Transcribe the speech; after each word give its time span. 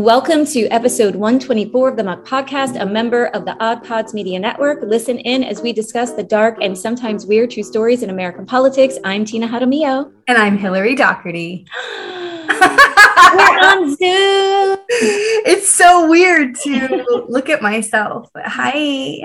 Welcome 0.00 0.44
to 0.48 0.66
episode 0.66 1.14
124 1.16 1.88
of 1.88 1.96
the 1.96 2.04
Muck 2.04 2.26
Podcast, 2.26 2.78
a 2.78 2.84
member 2.84 3.28
of 3.28 3.46
the 3.46 3.56
Odd 3.64 3.82
Pods 3.82 4.12
Media 4.12 4.38
Network. 4.38 4.82
Listen 4.82 5.18
in 5.20 5.42
as 5.42 5.62
we 5.62 5.72
discuss 5.72 6.12
the 6.12 6.22
dark 6.22 6.58
and 6.60 6.76
sometimes 6.76 7.24
weird 7.24 7.50
true 7.52 7.62
stories 7.62 8.02
in 8.02 8.10
American 8.10 8.44
politics. 8.44 8.98
I'm 9.04 9.24
Tina 9.24 9.48
Jaramillo. 9.48 10.12
And 10.28 10.36
I'm 10.36 10.58
Hillary 10.58 10.96
Doherty. 10.96 11.64
We're 12.46 13.58
on 13.58 13.96
Zoom. 13.96 14.84
It's 14.90 15.70
so 15.70 16.06
weird 16.10 16.56
to 16.56 17.24
look 17.30 17.48
at 17.48 17.62
myself. 17.62 18.28
Hi. 18.36 18.72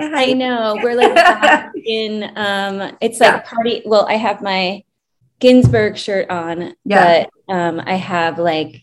Hi. 0.00 0.30
I 0.30 0.32
know. 0.32 0.78
We're 0.82 0.94
like 0.94 1.70
in 1.84 2.32
um 2.34 2.96
it's 3.02 3.20
like 3.20 3.30
Yeah. 3.34 3.40
party. 3.42 3.82
Well, 3.84 4.06
I 4.08 4.14
have 4.14 4.40
my 4.40 4.84
Ginsburg 5.38 5.98
shirt 5.98 6.30
on, 6.30 6.72
Yeah. 6.86 7.26
but 7.46 7.54
um 7.54 7.78
I 7.84 7.96
have 7.96 8.38
like 8.38 8.80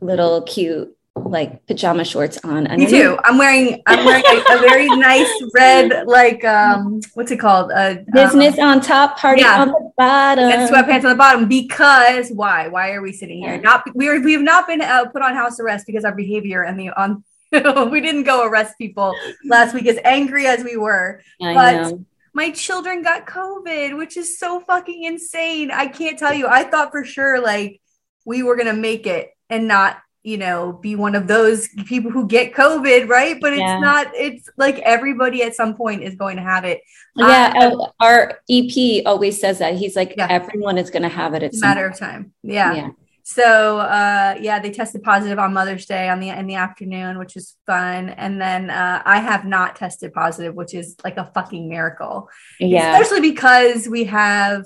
little 0.00 0.42
cute 0.42 0.96
like 1.16 1.66
pajama 1.66 2.04
shorts 2.04 2.38
on. 2.44 2.64
Me 2.76 2.86
too. 2.86 3.18
I'm 3.24 3.38
wearing 3.38 3.82
I'm 3.86 4.04
wearing 4.04 4.24
a, 4.26 4.56
a 4.56 4.58
very 4.60 4.86
nice 4.96 5.30
red 5.54 6.06
like 6.06 6.44
um 6.44 7.00
what's 7.14 7.30
it 7.30 7.38
called? 7.38 7.70
Uh, 7.72 7.96
Business 8.12 8.58
on 8.58 8.80
top, 8.80 9.18
party 9.18 9.42
yeah. 9.42 9.60
on 9.60 9.68
the 9.68 9.92
bottom. 9.96 10.44
and 10.44 10.70
sweatpants 10.70 11.04
on 11.04 11.10
the 11.10 11.14
bottom 11.14 11.48
because 11.48 12.30
why? 12.30 12.68
Why 12.68 12.92
are 12.92 13.02
we 13.02 13.12
sitting 13.12 13.38
here? 13.38 13.54
Yeah. 13.54 13.60
Not 13.60 13.84
we 13.94 14.08
are 14.08 14.20
we 14.20 14.32
have 14.32 14.42
not 14.42 14.66
been 14.66 14.80
uh, 14.80 15.06
put 15.06 15.22
on 15.22 15.34
house 15.34 15.60
arrest 15.60 15.86
because 15.86 16.04
our 16.04 16.14
behavior 16.14 16.62
and 16.62 16.78
the 16.78 16.90
on 16.90 17.24
we 17.90 18.00
didn't 18.00 18.22
go 18.22 18.46
arrest 18.46 18.78
people 18.78 19.14
last 19.44 19.74
week 19.74 19.86
as 19.86 19.98
angry 20.04 20.46
as 20.46 20.64
we 20.64 20.76
were. 20.76 21.20
I 21.42 21.54
but- 21.54 21.72
know. 21.90 22.04
my 22.32 22.50
children 22.50 23.02
got 23.02 23.26
COVID, 23.26 23.96
which 23.98 24.16
is 24.16 24.38
so 24.38 24.60
fucking 24.60 25.04
insane. 25.04 25.70
I 25.70 25.88
can't 25.88 26.18
tell 26.18 26.32
you. 26.32 26.46
I 26.46 26.64
thought 26.64 26.90
for 26.90 27.04
sure 27.04 27.42
like 27.42 27.80
we 28.24 28.42
were 28.42 28.56
gonna 28.56 28.72
make 28.72 29.06
it 29.06 29.30
and 29.50 29.68
not, 29.68 29.98
you 30.22 30.38
know, 30.38 30.72
be 30.80 30.94
one 30.94 31.14
of 31.14 31.26
those 31.26 31.68
people 31.86 32.10
who 32.10 32.26
get 32.28 32.54
COVID, 32.54 33.08
right? 33.08 33.38
But 33.40 33.54
it's 33.54 33.60
Yeah. 33.60 33.80
not. 33.80 34.06
It's 34.14 34.48
like 34.56 34.78
everybody 34.80 35.42
at 35.42 35.54
some 35.56 35.74
point 35.74 36.02
is 36.04 36.14
going 36.14 36.36
to 36.36 36.42
have 36.42 36.64
it. 36.64 36.80
Yeah, 37.16 37.52
I- 37.56 37.66
uh, 37.66 37.86
our 38.00 38.38
EP 38.48 39.02
always 39.04 39.40
says 39.40 39.58
that. 39.58 39.74
He's 39.74 39.96
like, 39.96 40.14
Yeah. 40.16 40.28
everyone 40.30 40.78
is 40.78 40.90
going 40.90 41.02
to 41.02 41.08
have 41.08 41.34
it. 41.34 41.42
It's 41.42 41.60
a 41.60 41.66
matter 41.66 41.86
of 41.86 41.98
time. 41.98 42.32
Yeah. 42.42 42.72
Yeah. 42.74 42.88
So 43.24 43.78
uh 43.78 44.34
yeah, 44.40 44.58
they 44.58 44.72
tested 44.72 45.04
positive 45.04 45.38
on 45.38 45.52
Mother's 45.54 45.86
Day 45.86 46.08
on 46.08 46.18
the 46.18 46.30
in 46.30 46.48
the 46.48 46.56
afternoon, 46.56 47.18
which 47.20 47.36
is 47.36 47.56
fun. 47.68 48.08
And 48.08 48.40
then 48.40 48.68
uh 48.68 49.00
I 49.04 49.20
have 49.20 49.44
not 49.44 49.76
tested 49.76 50.12
positive, 50.12 50.56
which 50.56 50.74
is 50.74 50.96
like 51.04 51.16
a 51.18 51.30
fucking 51.32 51.68
miracle. 51.68 52.28
Yeah. 52.58 52.98
especially 52.98 53.20
because 53.30 53.88
we 53.88 54.04
have 54.04 54.64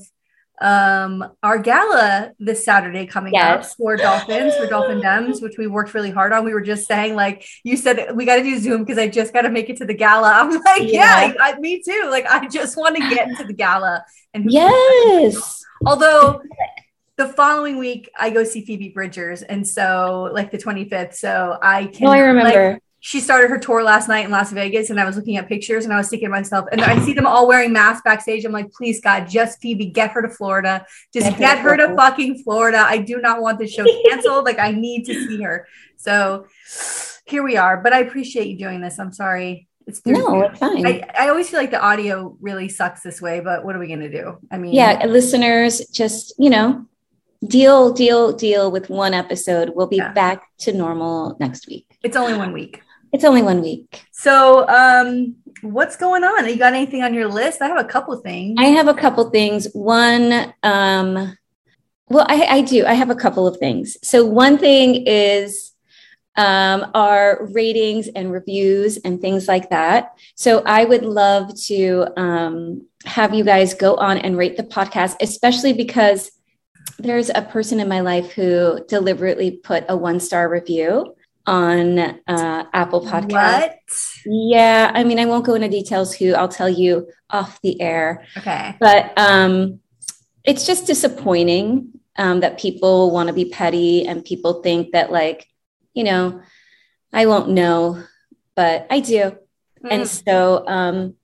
um 0.62 1.22
our 1.42 1.58
gala 1.58 2.32
this 2.38 2.64
Saturday 2.64 3.04
coming 3.04 3.34
Yes. 3.34 3.72
up 3.72 3.76
for 3.76 3.96
dolphins 3.96 4.56
for 4.56 4.66
dolphin 4.66 5.02
dems 5.02 5.42
which 5.42 5.58
we 5.58 5.66
worked 5.66 5.92
really 5.92 6.10
hard 6.10 6.32
on 6.32 6.44
we 6.46 6.54
were 6.54 6.62
just 6.62 6.86
saying 6.88 7.14
like 7.14 7.46
you 7.62 7.76
said 7.76 8.16
we 8.16 8.24
got 8.24 8.36
to 8.36 8.42
do 8.42 8.58
zoom 8.58 8.82
because 8.82 8.96
i 8.96 9.06
just 9.06 9.34
got 9.34 9.42
to 9.42 9.50
make 9.50 9.68
it 9.68 9.76
to 9.76 9.84
the 9.84 9.92
gala 9.92 10.32
i'm 10.34 10.48
like 10.50 10.82
yeah, 10.90 11.26
Yeah. 11.26 11.32
I, 11.40 11.58
me 11.58 11.82
too 11.82 12.06
like 12.10 12.24
i 12.30 12.48
just 12.48 12.74
want 12.78 12.96
to 12.96 13.02
get 13.10 13.28
to 13.36 13.44
the 13.44 13.52
gala 13.52 14.02
and 14.32 14.50
Yes. 14.50 15.62
although 15.84 16.40
the 17.18 17.28
following 17.28 17.76
week 17.76 18.08
i 18.18 18.30
go 18.30 18.42
see 18.42 18.64
phoebe 18.64 18.88
bridgers 18.90 19.42
and 19.42 19.66
so 19.68 20.30
like 20.32 20.50
the 20.50 20.58
25th 20.58 21.14
so 21.14 21.58
i 21.60 21.84
can 21.86 22.06
Oh, 22.08 22.10
I 22.12 22.16
like, 22.20 22.24
remember. 22.28 22.80
She 23.00 23.20
started 23.20 23.50
her 23.50 23.58
tour 23.58 23.82
last 23.84 24.08
night 24.08 24.24
in 24.24 24.30
Las 24.30 24.50
Vegas, 24.50 24.90
and 24.90 24.98
I 24.98 25.04
was 25.04 25.16
looking 25.16 25.36
at 25.36 25.48
pictures 25.48 25.84
and 25.84 25.92
I 25.94 25.96
was 25.98 26.08
thinking 26.08 26.26
to 26.28 26.30
myself, 26.30 26.66
and 26.72 26.80
I 26.80 26.98
see 27.04 27.12
them 27.12 27.26
all 27.26 27.46
wearing 27.46 27.72
masks 27.72 28.02
backstage. 28.04 28.44
I'm 28.44 28.52
like, 28.52 28.72
please, 28.72 29.00
God, 29.00 29.28
just 29.28 29.60
Phoebe, 29.60 29.86
get 29.86 30.10
her 30.12 30.22
to 30.22 30.28
Florida. 30.28 30.84
Just 31.12 31.38
Get 31.38 31.58
her 31.58 31.76
to 31.76 31.88
to 31.88 31.94
fucking 31.94 32.42
Florida. 32.42 32.78
I 32.78 32.98
do 32.98 33.20
not 33.20 33.40
want 33.42 33.58
the 33.58 33.68
show 33.68 33.84
canceled. 34.08 34.44
like, 34.44 34.58
I 34.58 34.72
need 34.72 35.04
to 35.06 35.14
see 35.26 35.40
her. 35.42 35.68
So 35.96 36.46
here 37.26 37.42
we 37.42 37.56
are. 37.56 37.76
But 37.80 37.92
I 37.92 38.00
appreciate 38.00 38.48
you 38.48 38.58
doing 38.58 38.80
this. 38.80 38.98
I'm 38.98 39.12
sorry. 39.12 39.68
It's 39.86 40.04
no, 40.04 40.42
it's 40.42 40.58
fine. 40.58 40.84
I, 40.84 41.02
I 41.16 41.28
always 41.28 41.48
feel 41.48 41.60
like 41.60 41.70
the 41.70 41.80
audio 41.80 42.36
really 42.40 42.68
sucks 42.68 43.02
this 43.02 43.22
way, 43.22 43.38
but 43.38 43.64
what 43.64 43.76
are 43.76 43.78
we 43.78 43.86
gonna 43.86 44.10
do? 44.10 44.36
I 44.50 44.58
mean, 44.58 44.74
yeah, 44.74 45.06
listeners, 45.06 45.86
just, 45.90 46.34
you 46.38 46.50
know, 46.50 46.86
deal, 47.46 47.92
deal, 47.92 48.32
deal 48.32 48.72
with 48.72 48.90
one 48.90 49.14
episode. 49.14 49.70
We'll 49.76 49.86
be 49.86 49.98
Yeah. 49.98 50.12
back 50.12 50.42
to 50.60 50.72
normal 50.72 51.36
next 51.38 51.68
week. 51.68 51.86
it's 52.02 52.16
only 52.16 52.36
one 52.36 52.52
week. 52.52 52.82
It's 53.16 53.24
only 53.24 53.40
one 53.40 53.62
week. 53.62 54.04
So 54.12 54.68
um 54.68 55.36
what's 55.62 55.96
going 55.96 56.22
on? 56.22 56.46
You 56.46 56.56
got 56.56 56.74
anything 56.74 57.02
on 57.02 57.14
your 57.14 57.28
list? 57.28 57.62
I 57.62 57.68
have 57.68 57.78
a 57.78 57.88
couple 57.88 58.14
things. 58.18 58.56
I 58.58 58.66
have 58.66 58.88
a 58.88 58.94
couple 58.94 59.30
things. 59.30 59.68
One, 59.72 60.52
um, 60.62 61.34
well, 62.10 62.26
I, 62.28 62.46
I 62.46 62.60
do. 62.60 62.84
I 62.84 62.92
have 62.92 63.08
a 63.08 63.14
couple 63.14 63.46
of 63.46 63.56
things. 63.56 63.96
So 64.02 64.26
one 64.26 64.58
thing 64.58 65.06
is 65.06 65.72
um, 66.36 66.90
our 66.92 67.46
ratings 67.52 68.08
and 68.08 68.30
reviews 68.30 68.98
and 68.98 69.18
things 69.18 69.48
like 69.48 69.70
that. 69.70 70.12
So 70.34 70.62
I 70.66 70.84
would 70.84 71.02
love 71.02 71.58
to 71.68 72.08
um, 72.20 72.86
have 73.06 73.32
you 73.32 73.44
guys 73.44 73.72
go 73.72 73.94
on 73.94 74.18
and 74.18 74.36
rate 74.36 74.58
the 74.58 74.62
podcast, 74.62 75.16
especially 75.22 75.72
because 75.72 76.30
there's 76.98 77.30
a 77.30 77.40
person 77.40 77.80
in 77.80 77.88
my 77.88 78.00
life 78.00 78.32
who 78.32 78.84
deliberately 78.86 79.52
put 79.52 79.86
a 79.88 79.96
one 79.96 80.20
star 80.20 80.50
review 80.50 81.15
on 81.46 81.98
uh, 82.26 82.64
Apple 82.72 83.00
Podcast. 83.02 83.68
What? 83.68 83.78
Yeah, 84.26 84.90
I 84.94 85.04
mean, 85.04 85.18
I 85.18 85.26
won't 85.26 85.44
go 85.46 85.54
into 85.54 85.68
details 85.68 86.14
who. 86.14 86.34
I'll 86.34 86.48
tell 86.48 86.68
you 86.68 87.08
off 87.30 87.60
the 87.62 87.80
air 87.80 88.24
Okay. 88.36 88.76
but 88.78 89.12
um, 89.18 89.80
it's 90.44 90.64
just 90.66 90.86
disappointing 90.86 91.90
um, 92.16 92.40
that 92.40 92.58
people 92.58 93.10
want 93.10 93.26
to 93.28 93.32
be 93.32 93.46
petty 93.46 94.06
and 94.06 94.24
people 94.24 94.62
think 94.62 94.92
that 94.92 95.10
like 95.10 95.46
you 95.92 96.04
know 96.04 96.40
i 97.12 97.26
won't 97.26 97.48
know 97.50 98.00
but 98.54 98.86
i 98.90 99.00
do 99.00 99.32
and 99.90 100.02
Mm. 100.02 100.24
so 100.24 100.64
um, 100.68 101.14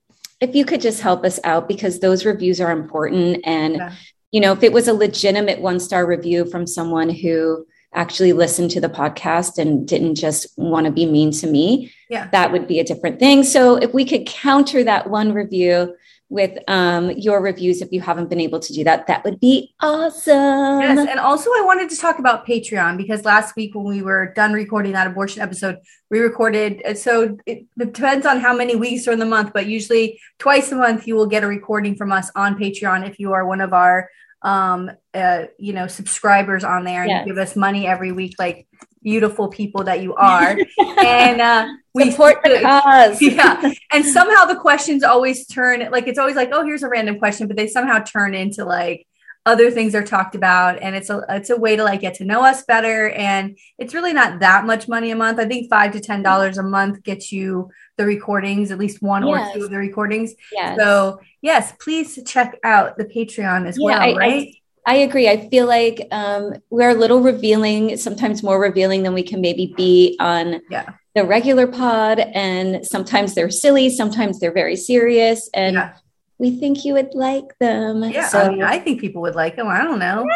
if 0.40 0.54
you 0.56 0.64
could 0.64 0.80
just 0.80 1.00
help 1.00 1.24
us 1.24 1.38
out 1.44 1.68
because 1.68 2.00
those 2.00 2.24
reviews 2.26 2.60
are 2.60 2.72
important 2.72 3.38
and 3.44 3.76
Yeah. 3.76 3.92
you 4.32 4.40
know 4.40 4.52
if 4.52 4.62
it 4.64 4.72
was 4.72 4.88
a 4.88 4.92
legitimate 4.94 5.60
one 5.60 5.78
star 5.78 6.04
review 6.04 6.44
from 6.46 6.66
someone 6.66 7.10
who 7.10 7.64
actually 7.94 8.32
listened 8.32 8.70
to 8.72 8.80
the 8.80 8.88
podcast 8.88 9.58
and 9.58 9.86
didn't 9.86 10.14
just 10.14 10.46
want 10.56 10.86
to 10.86 10.92
be 10.92 11.04
mean 11.06 11.30
to 11.30 11.46
me 11.46 11.92
Yeah. 12.08 12.28
that 12.32 12.50
would 12.52 12.66
be 12.66 12.80
a 12.80 12.84
different 12.84 13.18
thing 13.18 13.42
so 13.42 13.76
if 13.76 13.92
we 13.92 14.04
could 14.04 14.26
counter 14.26 14.82
that 14.84 15.10
one 15.10 15.32
review 15.32 15.94
with 16.28 16.56
um, 16.66 17.10
your 17.10 17.42
reviews 17.42 17.82
if 17.82 17.92
you 17.92 18.00
haven't 18.00 18.30
been 18.30 18.40
able 18.40 18.58
to 18.60 18.72
do 18.72 18.82
that 18.84 19.06
that 19.08 19.22
would 19.24 19.38
be 19.38 19.74
awesome 19.80 20.80
Yes, 20.80 21.06
and 21.06 21.20
also 21.20 21.50
I 21.50 21.62
wanted 21.66 21.90
to 21.90 21.96
talk 21.96 22.18
about 22.18 22.46
Patreon 22.46 22.96
because 22.96 23.24
last 23.26 23.54
week 23.56 23.74
when 23.74 23.84
we 23.84 24.00
were 24.02 24.32
done 24.34 24.52
recording 24.54 24.92
that 24.92 25.06
abortion 25.06 25.42
episode, 25.42 25.76
we 26.10 26.18
recorded. 26.20 26.82
uh, 26.86 26.94
So 26.94 27.36
it 27.46 27.66
depends 27.78 28.24
on 28.26 28.40
how 28.40 28.54
many 28.56 28.74
weeks 28.76 29.06
are 29.06 29.12
in 29.12 29.18
the 29.18 29.26
month, 29.26 29.52
but 29.52 29.66
usually 29.66 30.18
twice 30.38 30.72
a 30.72 30.76
month 30.76 31.06
you 31.06 31.14
will 31.14 31.26
get 31.26 31.44
a 31.44 31.46
recording 31.46 31.94
from 31.96 32.10
us 32.12 32.30
on 32.34 32.58
Patreon 32.58 33.06
if 33.08 33.18
you 33.18 33.32
are 33.34 33.46
one 33.46 33.60
of 33.60 33.72
our, 33.74 34.08
um, 34.42 34.90
uh, 35.14 35.44
you 35.58 35.72
know, 35.72 35.86
subscribers 35.86 36.64
on 36.64 36.84
there 36.84 37.02
and 37.02 37.10
Yes. 37.10 37.26
give 37.26 37.38
us 37.38 37.56
money 37.56 37.86
every 37.86 38.12
week, 38.12 38.34
like 38.38 38.66
beautiful 39.02 39.48
people 39.48 39.84
that 39.84 40.00
you 40.02 40.14
are. 40.14 40.56
and 40.98 41.40
uh, 41.40 41.68
we 41.94 42.10
support 42.10 42.38
the 42.44 42.60
cause. 42.60 43.20
Yeah. 43.22 43.72
And 43.92 44.04
somehow 44.04 44.44
the 44.46 44.56
questions 44.56 45.02
always 45.02 45.46
turn 45.46 45.88
like 45.90 46.06
it's 46.06 46.18
always 46.18 46.36
like 46.36 46.50
oh 46.52 46.64
here's 46.64 46.82
a 46.82 46.88
random 46.88 47.18
question 47.18 47.46
but 47.46 47.56
they 47.56 47.66
somehow 47.66 47.98
turn 48.00 48.34
into 48.34 48.64
like 48.64 49.06
other 49.44 49.70
things 49.72 49.94
are 49.94 50.04
talked 50.04 50.34
about. 50.34 50.80
And 50.80 50.94
it's 50.94 51.10
a 51.10 51.24
it's 51.28 51.50
a 51.50 51.56
way 51.56 51.76
to 51.76 51.82
like 51.84 52.00
get 52.00 52.14
to 52.14 52.24
know 52.24 52.44
us 52.44 52.62
better. 52.64 53.10
And 53.10 53.58
it's 53.78 53.94
really 53.94 54.12
not 54.12 54.40
that 54.40 54.64
much 54.66 54.88
money 54.88 55.10
a 55.10 55.16
month. 55.16 55.38
I 55.40 55.46
think 55.46 55.68
five 55.68 55.92
to 55.92 56.00
ten 56.00 56.22
dollars 56.22 56.58
a 56.58 56.62
month 56.62 57.02
gets 57.02 57.32
you 57.32 57.70
the 57.98 58.04
recordings 58.06 58.70
at 58.70 58.78
least 58.78 59.02
one 59.02 59.26
Yes. 59.26 59.50
or 59.54 59.58
two 59.58 59.64
of 59.64 59.70
the 59.70 59.76
recordings 59.76 60.34
yes. 60.52 60.78
so 60.78 61.20
yes 61.42 61.72
please 61.80 62.18
check 62.26 62.58
out 62.64 62.96
the 62.96 63.04
patreon 63.04 63.66
as 63.66 63.76
Yeah, 63.78 63.84
well 63.86 64.00
I- 64.00 64.12
I- 64.12 64.16
right 64.16 64.48
I 64.84 64.96
agree. 64.96 65.28
I 65.28 65.48
feel 65.48 65.66
like 65.68 66.08
um, 66.10 66.54
we're 66.70 66.90
a 66.90 66.94
little 66.94 67.20
revealing, 67.20 67.96
sometimes 67.96 68.42
more 68.42 68.60
revealing 68.60 69.04
than 69.04 69.14
we 69.14 69.22
can 69.22 69.40
maybe 69.40 69.72
be 69.76 70.16
on 70.18 70.60
Yeah. 70.72 70.86
the 71.14 71.22
regular 71.24 71.68
pod. 71.68 72.18
And 72.18 72.84
sometimes 72.84 73.36
they're 73.36 73.48
silly, 73.48 73.90
sometimes 73.90 74.40
they're 74.40 74.52
very 74.52 74.74
serious. 74.74 75.48
And 75.54 75.74
yeah 75.76 75.92
we 76.38 76.50
think 76.58 76.84
you 76.84 76.94
would 76.94 77.14
like 77.14 77.56
them. 77.60 78.02
yeah 78.02 78.26
So, 78.26 78.40
I, 78.40 78.48
mean, 78.48 78.62
I 78.64 78.80
think 78.80 79.00
people 79.00 79.22
would 79.22 79.36
like 79.36 79.54
them 79.54 79.68
i 79.68 79.80
don't 79.84 80.00
know 80.00 80.26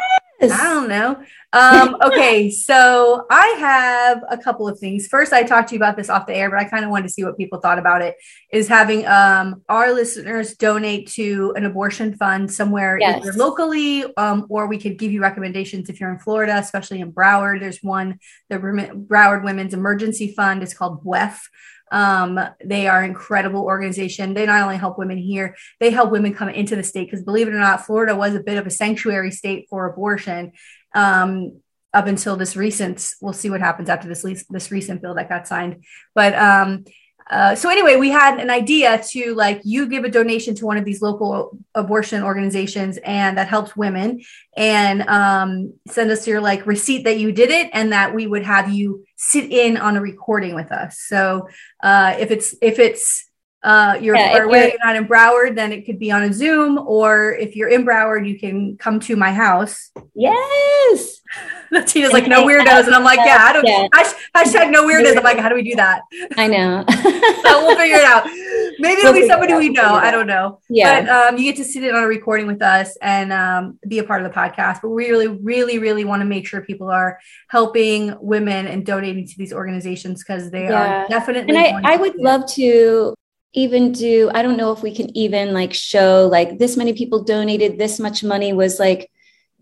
yes. 0.41 0.53
I 0.61 0.65
don't 0.65 0.89
know. 0.89 1.23
Um, 1.53 1.97
okay, 2.05 2.51
so 2.51 3.27
I 3.31 3.57
have 3.59 4.23
a 4.29 4.37
couple 4.37 4.69
of 4.69 4.79
things. 4.79 5.07
First, 5.07 5.33
I 5.33 5.43
talked 5.43 5.69
to 5.71 5.75
you 5.75 5.79
about 5.79 5.97
this 5.97 6.11
off 6.11 6.27
the 6.27 6.35
air, 6.35 6.51
but 6.51 6.59
I 6.59 6.65
kind 6.65 6.85
of 6.85 6.91
wanted 6.91 7.05
to 7.05 7.13
see 7.13 7.25
what 7.25 7.37
people 7.39 7.61
thought 7.61 7.79
about 7.79 8.03
it. 8.03 8.17
Is 8.53 8.69
having 8.69 9.07
um, 9.07 9.63
our 9.69 9.93
listeners 9.93 10.55
donate 10.57 11.09
to 11.13 11.53
an 11.57 11.65
abortion 11.65 12.15
fund 12.15 12.53
somewhere 12.53 12.99
Yes. 12.99 13.23
either 13.23 13.33
locally, 13.33 14.05
um, 14.17 14.47
or 14.49 14.67
we 14.67 14.79
could 14.79 14.99
give 14.99 15.13
you 15.13 15.21
recommendations 15.23 15.89
if 15.89 16.01
you're 16.01 16.13
in 16.13 16.19
Florida, 16.19 16.57
especially 16.57 17.01
in 17.01 17.13
Broward. 17.13 17.61
There's 17.61 17.83
one, 17.83 18.19
the 18.51 18.59
Broward 18.59 19.45
Women's 19.45 19.75
Emergency 19.75 20.35
Fund 20.35 20.63
is 20.63 20.75
called 20.75 21.05
WEF. 21.05 21.39
Um, 21.93 22.39
they 22.65 22.89
are 22.89 23.03
an 23.03 23.11
incredible 23.11 23.63
organization. 23.63 24.35
They 24.35 24.47
not 24.47 24.63
only 24.63 24.77
help 24.77 24.99
women 24.99 25.19
here, 25.19 25.57
they 25.81 25.91
help 25.91 26.11
women 26.11 26.35
come 26.35 26.49
into 26.49 26.77
the 26.77 26.83
state 26.83 27.07
because 27.07 27.23
believe 27.23 27.49
it 27.49 27.55
or 27.55 27.61
not, 27.61 27.87
Florida 27.87 28.17
was 28.17 28.35
a 28.35 28.43
bit 28.43 28.59
of 28.59 28.67
a 28.67 28.71
sanctuary 28.71 29.31
state 29.31 29.67
for 29.71 29.87
abortion. 29.87 30.53
Um, 30.95 31.61
up 31.95 32.07
until 32.07 32.37
this 32.37 32.57
recent. 32.57 33.15
We'll 33.23 33.33
see 33.33 33.49
what 33.49 33.61
happens 33.61 33.89
after 33.89 34.07
this 34.07 34.23
this 34.51 34.71
recent 34.71 35.01
bill 35.01 35.15
that 35.15 35.31
got 35.31 35.49
signed. 35.49 35.85
But 36.15 36.35
um, 36.35 36.85
uh, 37.29 37.57
so 37.57 37.69
anyway, 37.69 37.97
we 37.97 38.09
had 38.09 38.39
an 38.39 38.51
idea 38.51 39.03
to 39.03 39.35
like 39.35 39.61
you 39.65 39.87
give 39.87 40.05
a 40.05 40.09
donation 40.09 40.55
to 40.55 40.67
one 40.67 40.77
of 40.77 40.85
these 40.85 41.03
local 41.03 41.59
abortion 41.75 42.23
organizations, 42.23 42.99
and 42.99 43.37
that 43.37 43.49
helps 43.49 43.77
women, 43.77 44.23
and 44.57 45.03
um, 45.03 45.75
send 45.89 46.11
us 46.11 46.27
your 46.27 46.41
like 46.41 46.67
receipt 46.67 47.03
that 47.05 47.19
you 47.19 47.33
did 47.33 47.51
it, 47.51 47.69
and 47.73 47.93
that 47.93 48.15
we 48.15 48.29
would 48.29 48.45
have 48.45 48.71
you 48.71 49.05
sit 49.17 49.51
in 49.51 49.77
on 49.77 49.97
a 49.97 50.01
recording 50.01 50.55
with 50.55 50.71
us. 50.71 51.01
So 51.01 51.49
uh, 51.83 52.15
if 52.19 52.31
it's 52.31 52.55
if 52.63 52.79
it's 52.79 53.26
uh, 53.67 53.99
you're, 54.01 54.15
yeah, 54.15 54.37
you're, 54.37 54.57
you're 54.57 54.79
not 54.85 54.95
in 54.95 55.09
Broward, 55.09 55.57
then 55.57 55.73
it 55.73 55.87
could 55.87 55.99
be 55.99 56.13
on 56.13 56.23
a 56.23 56.33
Zoom, 56.33 56.79
or 56.79 57.33
if 57.33 57.57
you're 57.57 57.69
in 57.69 57.85
Broward, 57.85 58.29
you 58.29 58.39
can 58.39 58.77
come 58.77 59.01
to 59.01 59.17
my 59.17 59.33
house. 59.33 59.91
Yes. 60.15 61.21
Tina's 61.87 62.13
like, 62.13 62.29
no 62.29 62.47
weirdos. 62.47 62.87
And 62.87 62.95
I'm 62.95 63.03
like, 63.03 63.19
yeah, 63.25 63.39
I 63.41 63.53
don't, 63.53 63.67
yeah. 63.67 63.89
hashtag 64.37 64.71
no 64.71 64.87
weirdos. 64.87 65.17
I'm 65.17 65.25
like, 65.25 65.39
how 65.39 65.49
do 65.49 65.57
we 65.57 65.65
do 65.65 65.75
that? 65.75 66.03
I 66.37 66.47
know. 66.47 66.85
so 67.43 67.67
we'll 67.67 67.77
figure 67.77 67.97
it 67.97 68.05
out. 68.05 68.25
Maybe 68.79 69.01
it'll 69.01 69.13
be 69.13 69.27
somebody 69.27 69.53
we 69.55 69.71
know. 69.71 69.95
I 69.95 70.13
don't 70.13 70.29
know. 70.29 70.61
Yeah. 70.69 71.01
But 71.01 71.09
um, 71.09 71.37
you 71.37 71.43
get 71.43 71.57
to 71.57 71.65
sit 71.65 71.83
in 71.83 71.93
on 71.93 72.05
a 72.05 72.07
recording 72.07 72.47
with 72.47 72.63
us 72.63 72.97
and 73.03 73.33
um, 73.33 73.81
be 73.89 73.99
a 73.99 74.05
part 74.05 74.25
of 74.25 74.33
the 74.33 74.39
podcast. 74.39 74.81
But 74.81 74.91
we 74.91 75.11
really, 75.11 75.27
really, 75.27 75.81
really 75.81 76.05
want 76.05 76.21
to 76.21 76.25
make 76.25 76.47
sure 76.47 76.61
people 76.61 76.89
are 76.89 77.19
helping 77.49 78.15
women 78.21 78.69
and 78.69 78.87
donating 78.87 79.27
to 79.27 79.35
these 79.37 79.53
organizations 79.53 80.23
because 80.23 80.53
they 80.53 80.69
yeah. 80.69 81.03
are 81.03 81.09
definitely. 81.09 81.57
And 81.57 81.85
I, 81.85 81.95
I 81.95 81.97
would 81.97 82.15
love 82.15 82.47
to 82.53 83.17
even 83.57 83.91
do 83.91 84.31
i 84.35 84.43
don't 84.43 84.59
know 84.59 84.71
if 84.71 84.83
we 84.83 84.95
can 84.95 85.15
even 85.17 85.53
like 85.53 85.73
show 85.73 86.29
like 86.31 86.59
this 86.59 86.77
many 86.77 86.93
people 86.93 87.25
donated 87.25 87.79
this 87.79 87.99
much 87.99 88.23
money 88.23 88.53
was 88.53 88.79
like 88.79 89.11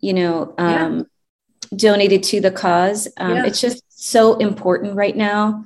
you 0.00 0.12
know 0.12 0.52
um 0.58 0.98
yeah. 0.98 1.76
donated 1.76 2.22
to 2.22 2.40
the 2.40 2.50
cause 2.50 3.08
um 3.16 3.36
yeah. 3.36 3.46
it's 3.46 3.60
just 3.60 3.82
so 3.88 4.36
important 4.36 4.96
right 4.96 5.16
now 5.16 5.64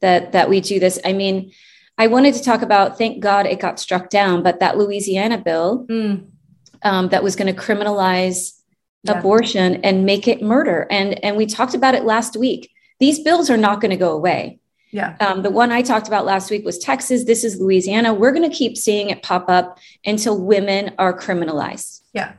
that 0.00 0.32
that 0.32 0.50
we 0.50 0.60
do 0.60 0.78
this 0.78 0.98
i 1.04 1.12
mean 1.12 1.52
i 1.96 2.06
wanted 2.06 2.34
to 2.34 2.42
talk 2.42 2.60
about 2.60 2.98
thank 2.98 3.20
god 3.22 3.46
it 3.46 3.60
got 3.60 3.80
struck 3.80 4.10
down 4.10 4.42
but 4.42 4.60
that 4.60 4.76
louisiana 4.76 5.38
bill 5.38 5.86
mm. 5.88 6.26
um, 6.82 7.08
that 7.08 7.22
was 7.22 7.36
going 7.36 7.52
to 7.52 7.58
criminalize 7.58 8.60
yeah. 9.04 9.18
abortion 9.18 9.76
and 9.84 10.04
make 10.04 10.26
it 10.26 10.42
murder 10.42 10.86
and 10.90 11.24
and 11.24 11.36
we 11.36 11.46
talked 11.46 11.74
about 11.74 11.94
it 11.94 12.04
last 12.04 12.36
week 12.36 12.70
these 12.98 13.20
bills 13.20 13.48
are 13.48 13.56
not 13.56 13.80
going 13.80 13.92
to 13.92 13.96
go 13.96 14.12
away 14.12 14.58
yeah. 14.92 15.16
Um, 15.20 15.42
the 15.42 15.50
one 15.50 15.70
I 15.70 15.82
talked 15.82 16.08
about 16.08 16.24
last 16.24 16.50
week 16.50 16.64
was 16.64 16.78
Texas. 16.78 17.24
This 17.24 17.44
is 17.44 17.60
Louisiana. 17.60 18.12
We're 18.12 18.32
going 18.32 18.48
to 18.48 18.54
keep 18.54 18.76
seeing 18.76 19.10
it 19.10 19.22
pop 19.22 19.48
up 19.48 19.78
until 20.04 20.40
women 20.40 20.94
are 20.98 21.16
criminalized. 21.16 22.02
Yeah. 22.12 22.34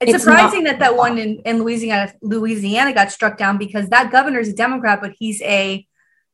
It's, 0.00 0.12
it's 0.12 0.24
surprising 0.24 0.64
not- 0.64 0.72
that 0.72 0.78
that 0.80 0.96
one 0.96 1.18
in, 1.18 1.38
in 1.44 1.58
Louisiana, 1.58 2.12
Louisiana 2.20 2.92
got 2.92 3.12
struck 3.12 3.38
down 3.38 3.58
because 3.58 3.88
that 3.90 4.10
governor 4.10 4.40
is 4.40 4.48
a 4.48 4.54
Democrat, 4.54 5.00
but 5.00 5.12
he's 5.18 5.40
a, 5.42 5.86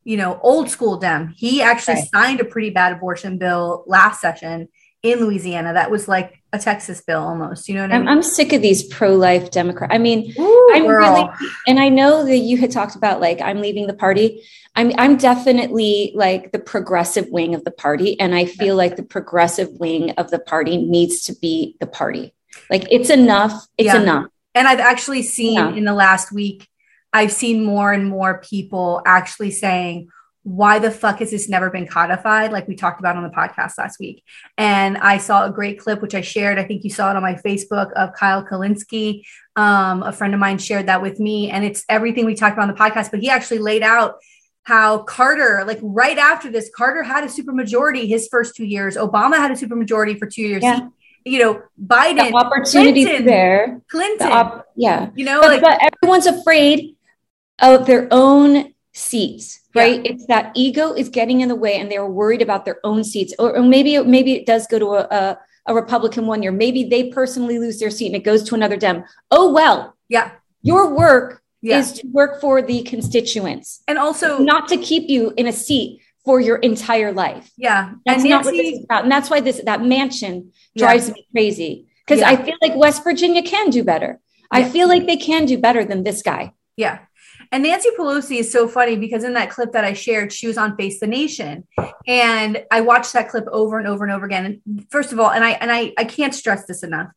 you 0.05 0.17
know, 0.17 0.41
old 0.43 0.71
school 0.71 0.97
Dem. 0.97 1.35
He 1.37 1.61
actually 1.61 1.95
right. 1.95 2.09
signed 2.09 2.41
a 2.41 2.45
pretty 2.45 2.71
bad 2.71 2.93
abortion 2.93 3.37
bill 3.37 3.85
last 3.87 4.21
session 4.21 4.69
in 5.03 5.21
Louisiana. 5.21 5.75
That 5.75 5.91
was 5.91 6.09
like 6.09 6.40
a 6.53 6.59
Texas 6.59 7.01
bill 7.01 7.21
almost. 7.21 7.69
You 7.69 7.77
know 7.77 7.83
what 7.83 7.93
I 7.93 7.99
mean? 7.99 8.09
I'm, 8.09 8.19
I'm 8.19 8.23
sick 8.23 8.53
of 8.53 8.63
these 8.63 8.83
pro 8.83 9.15
life 9.15 9.51
Democrats. 9.51 9.95
I 9.95 9.99
mean, 9.99 10.33
Ooh, 10.39 10.71
I'm 10.73 10.87
girl. 10.87 11.13
really, 11.13 11.31
and 11.67 11.79
I 11.79 11.89
know 11.89 12.25
that 12.25 12.39
you 12.39 12.57
had 12.57 12.71
talked 12.71 12.97
about 12.97 13.21
like 13.21 13.41
I'm 13.41 13.61
leaving 13.61 13.87
the 13.87 13.95
party. 13.95 14.43
I'm 14.75 14.93
I'm 14.99 15.17
definitely 15.17 16.13
like 16.15 16.53
the 16.53 16.59
progressive 16.59 17.29
wing 17.29 17.55
of 17.55 17.65
the 17.65 17.71
party, 17.71 18.19
and 18.19 18.35
I 18.35 18.45
feel 18.45 18.77
like 18.77 18.97
the 18.97 19.03
progressive 19.03 19.69
wing 19.73 20.11
of 20.13 20.31
the 20.31 20.39
party 20.39 20.77
needs 20.77 21.23
to 21.25 21.35
be 21.35 21.77
the 21.81 21.87
party. 21.87 22.35
Like 22.69 22.87
it's 22.91 23.11
enough. 23.11 23.67
It's 23.79 23.87
yeah. 23.87 24.03
enough. 24.03 24.27
And 24.55 24.67
I've 24.67 24.81
actually 24.81 25.23
seen 25.23 25.55
yeah. 25.55 25.73
in 25.73 25.85
the 25.85 25.95
last 25.95 26.33
week, 26.33 26.69
I've 27.13 27.33
seen 27.33 27.65
more 27.65 27.93
and 27.93 28.07
more 28.07 28.41
people 28.41 29.03
actually 29.07 29.53
saying, 29.53 30.09
why 30.51 30.81
the 30.81 30.91
fuck 30.91 31.21
has 31.21 31.31
this 31.31 31.49
never 31.49 31.71
been 31.71 31.87
codified? 31.87 32.51
Like 32.51 32.67
we 32.67 32.75
talked 32.75 32.99
about 32.99 33.17
on 33.17 33.23
the 33.23 33.29
podcast 33.29 33.79
last 33.79 34.01
week. 34.01 34.25
And 34.59 34.99
i 34.99 35.17
saw 35.17 35.47
a 35.47 35.51
great 35.51 35.79
clip 35.79 36.03
which 36.03 36.15
i 36.15 36.21
shared. 36.21 36.59
I 36.59 36.65
think 36.65 36.83
you 36.83 36.91
saw 36.91 37.11
it 37.11 37.17
on 37.17 37.23
my 37.23 37.35
facebook 37.35 37.93
of 37.93 38.13
kyle 38.15 38.45
kulinski 38.45 39.23
um, 39.55 40.03
a 40.03 40.13
friend 40.13 40.35
of 40.35 40.41
mine 40.41 40.59
shared 40.59 40.87
that 40.87 41.03
with 41.03 41.21
me. 41.21 41.51
And 41.51 41.65
it's 41.65 41.85
everything 41.89 42.27
we 42.27 42.35
talked 42.35 42.55
about 42.55 42.69
on 42.69 42.75
the 42.75 42.81
podcast 42.81 43.13
but 43.13 43.21
he 43.21 43.31
actually 43.31 43.61
laid 43.61 43.83
out 43.83 44.17
how 44.65 44.99
carter 45.05 45.63
like 45.67 45.79
right 45.83 46.19
after 46.19 46.51
this 46.51 46.69
carter 46.75 47.05
had 47.05 47.23
a 47.23 47.29
supermajority 47.29 48.09
his 48.09 48.27
first 48.29 48.57
two 48.57 48.67
years. 48.67 48.97
Obama 48.97 49.37
had 49.37 49.53
a 49.53 49.55
supermajority 49.55 50.19
for 50.19 50.27
two 50.27 50.43
years. 50.43 50.65
Yeah. 50.65 50.89
He, 51.25 51.35
you 51.35 51.39
know 51.45 51.63
biden 51.81 52.29
the 52.29 52.35
opportunity 52.35 53.05
there. 53.19 53.83
Clinton. 53.89 54.29
the 54.29 54.35
op- 54.35 54.67
yeah. 54.75 55.11
You 55.15 55.27
know 55.27 55.41
but, 55.43 55.49
like 55.49 55.63
but 55.63 55.79
everyone's 55.81 56.27
afraid 56.27 56.97
of 57.61 57.87
their 57.87 58.09
own 58.11 58.70
seats 59.01 59.61
right? 59.75 60.05
Yeah. 60.05 60.13
it's 60.13 60.27
that 60.27 60.53
ego 60.55 60.93
is 60.93 61.09
getting 61.09 61.41
in 61.41 61.49
the 61.49 61.55
way 61.55 61.79
and 61.79 61.91
they're 61.91 62.07
worried 62.07 62.43
about 62.43 62.65
their 62.65 62.79
own 62.85 63.05
seats 63.05 63.35
or, 63.39 63.57
or 63.57 63.63
maybe 63.63 63.99
maybe 64.03 64.33
it 64.35 64.47
does 64.47 64.67
go 64.67 64.79
to 64.79 64.87
a, 64.87 65.01
a, 65.11 65.39
a 65.67 65.75
republican 65.75 66.27
one 66.27 66.43
year. 66.43 66.53
Maybe 66.53 66.85
they 66.85 67.11
personally 67.11 67.59
lose 67.59 67.79
their 67.79 67.91
seat 67.91 68.07
and 68.07 68.17
it 68.17 68.25
goes 68.25 68.43
to 68.45 68.55
another 68.55 68.77
dem. 68.77 69.05
Oh 69.31 69.53
well 69.53 69.97
yeah. 70.09 70.33
your 70.63 70.95
work 70.95 71.43
yeah. 71.63 71.79
is 71.79 71.93
to 71.95 72.07
work 72.09 72.41
for 72.41 72.63
the 72.63 72.83
constituents. 72.83 73.83
And 73.87 73.99
also 73.99 74.39
not 74.39 74.69
to 74.69 74.77
keep 74.77 75.09
you 75.09 75.33
in 75.37 75.47
a 75.47 75.53
seat 75.53 76.01
for 76.25 76.41
your 76.41 76.57
entire 76.57 77.13
life. 77.13 77.51
Yeah. 77.57 77.93
That's 78.05 78.25
Nancy, 78.25 78.29
not 78.29 78.45
what 78.45 78.53
this 78.53 78.79
is 78.79 78.85
about. 78.85 79.03
And 79.05 79.13
that's 79.13 79.31
why 79.31 79.41
this 79.41 79.63
that 79.65 79.81
manchin 79.81 80.51
drives 80.77 81.09
yeah. 81.09 81.15
me 81.15 81.27
crazy. 81.33 81.87
Because 82.07 82.23
i 82.23 82.35
feel 82.35 82.57
like 82.61 82.75
west 82.75 83.05
virginia 83.05 83.43
can 83.43 83.71
do 83.71 83.85
better. 83.85 84.21
I 84.53 84.69
feel 84.69 84.89
like 84.89 85.07
they 85.07 85.17
can 85.17 85.47
do 85.47 85.59
better 85.59 85.85
than 85.85 86.03
this 86.03 86.23
guy. 86.23 86.55
Yeah 86.77 87.01
and 87.53 87.63
Nancy 87.65 87.89
Pelosi 87.99 88.39
is 88.39 88.53
so 88.53 88.69
funny 88.69 88.97
because 88.97 89.25
in 89.25 89.35
that 89.35 89.51
clip 89.51 89.73
that 89.73 89.85
I 89.85 89.93
shared, 89.93 90.33
she 90.33 90.47
was 90.47 90.57
on 90.57 90.77
Face 90.77 91.01
the 91.01 91.07
Nation. 91.07 91.67
And 92.07 92.65
I 92.71 92.81
watched 92.81 93.13
that 93.15 93.29
clip 93.29 93.47
over 93.51 93.79
and 93.79 93.89
over 93.89 94.05
and 94.05 94.13
over 94.13 94.25
again. 94.25 94.61
And 94.65 94.87
first 94.91 95.13
of 95.13 95.19
all, 95.19 95.31
and 95.31 95.45
I 95.45 95.53
and 95.53 95.73
I, 95.73 95.93
I 95.99 96.05
can't 96.05 96.35
stress 96.35 96.67
this 96.67 96.83
enough. 96.83 97.09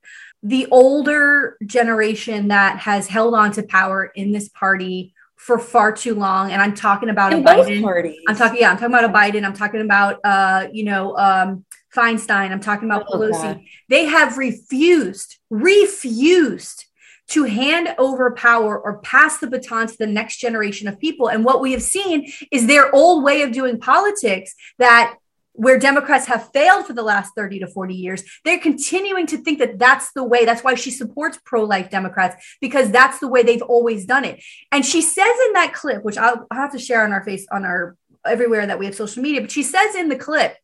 The 0.41 0.67
older 0.71 1.57
generation 1.65 2.47
that 2.47 2.79
has 2.79 3.07
held 3.07 3.35
on 3.35 3.51
to 3.53 3.63
power 3.63 4.05
in 4.05 4.31
this 4.31 4.49
party 4.49 5.13
for 5.35 5.59
far 5.59 5.91
too 5.91 6.15
long. 6.15 6.51
And 6.51 6.61
I'm 6.61 6.73
talking 6.73 7.09
about 7.09 7.33
in 7.33 7.39
a 7.39 7.43
Biden. 7.43 7.81
Parties. 7.81 8.19
I'm 8.27 8.35
talking, 8.35 8.59
yeah, 8.59 8.71
I'm 8.71 8.77
talking 8.77 8.95
about 8.95 9.09
a 9.09 9.13
Biden. 9.13 9.45
I'm 9.45 9.53
talking 9.53 9.81
about 9.81 10.19
uh, 10.23 10.67
you 10.71 10.83
know, 10.83 11.15
um, 11.17 11.65
Feinstein. 11.95 12.51
I'm 12.51 12.59
talking 12.59 12.89
about 12.89 13.07
Pelosi. 13.07 13.67
They 13.87 14.05
have 14.05 14.37
refused, 14.37 15.37
refused 15.49 16.85
to 17.33 17.43
hand 17.43 17.95
over 17.97 18.31
power 18.31 18.79
or 18.79 18.99
pass 18.99 19.39
the 19.39 19.47
baton 19.47 19.87
to 19.87 19.97
the 19.97 20.07
next 20.07 20.37
generation 20.37 20.87
of 20.87 20.99
people. 20.99 21.27
And 21.27 21.43
what 21.43 21.61
we 21.61 21.71
have 21.71 21.83
seen 21.83 22.31
is 22.51 22.67
their 22.67 22.93
old 22.93 23.23
way 23.23 23.41
of 23.41 23.51
doing 23.51 23.79
politics 23.79 24.53
that 24.77 25.15
where 25.55 25.77
Democrats 25.77 26.25
have 26.25 26.51
failed 26.51 26.87
for 26.87 26.93
the 26.93 27.03
last 27.03 27.33
30 27.35 27.59
to 27.59 27.67
40 27.67 27.93
years, 27.93 28.23
they're 28.43 28.59
continuing 28.59 29.27
to 29.27 29.37
think 29.37 29.59
that 29.59 29.77
that's 29.77 30.11
the 30.13 30.23
way. 30.23 30.45
That's 30.45 30.63
why 30.63 30.73
she 30.75 30.89
supports 30.89 31.39
pro 31.45 31.63
life 31.63 31.91
Democrats, 31.91 32.57
because 32.59 32.89
that's 32.89 33.19
the 33.19 33.27
way 33.27 33.43
they've 33.43 33.61
always 33.61 34.05
done 34.05 34.25
it. 34.25 34.43
And 34.71 34.83
she 34.83 35.01
says 35.01 35.35
in 35.47 35.53
that 35.53 35.73
clip, 35.73 36.03
which 36.03 36.17
I'll, 36.17 36.47
I'll 36.49 36.61
have 36.61 36.71
to 36.71 36.79
share 36.79 37.03
on 37.03 37.11
our 37.11 37.23
face, 37.23 37.45
on 37.51 37.65
our 37.65 37.95
everywhere 38.25 38.65
that 38.65 38.79
we 38.79 38.85
have 38.85 38.95
social 38.95 39.21
media, 39.21 39.41
but 39.41 39.51
she 39.51 39.63
says 39.63 39.95
in 39.95 40.09
the 40.09 40.15
clip, 40.15 40.55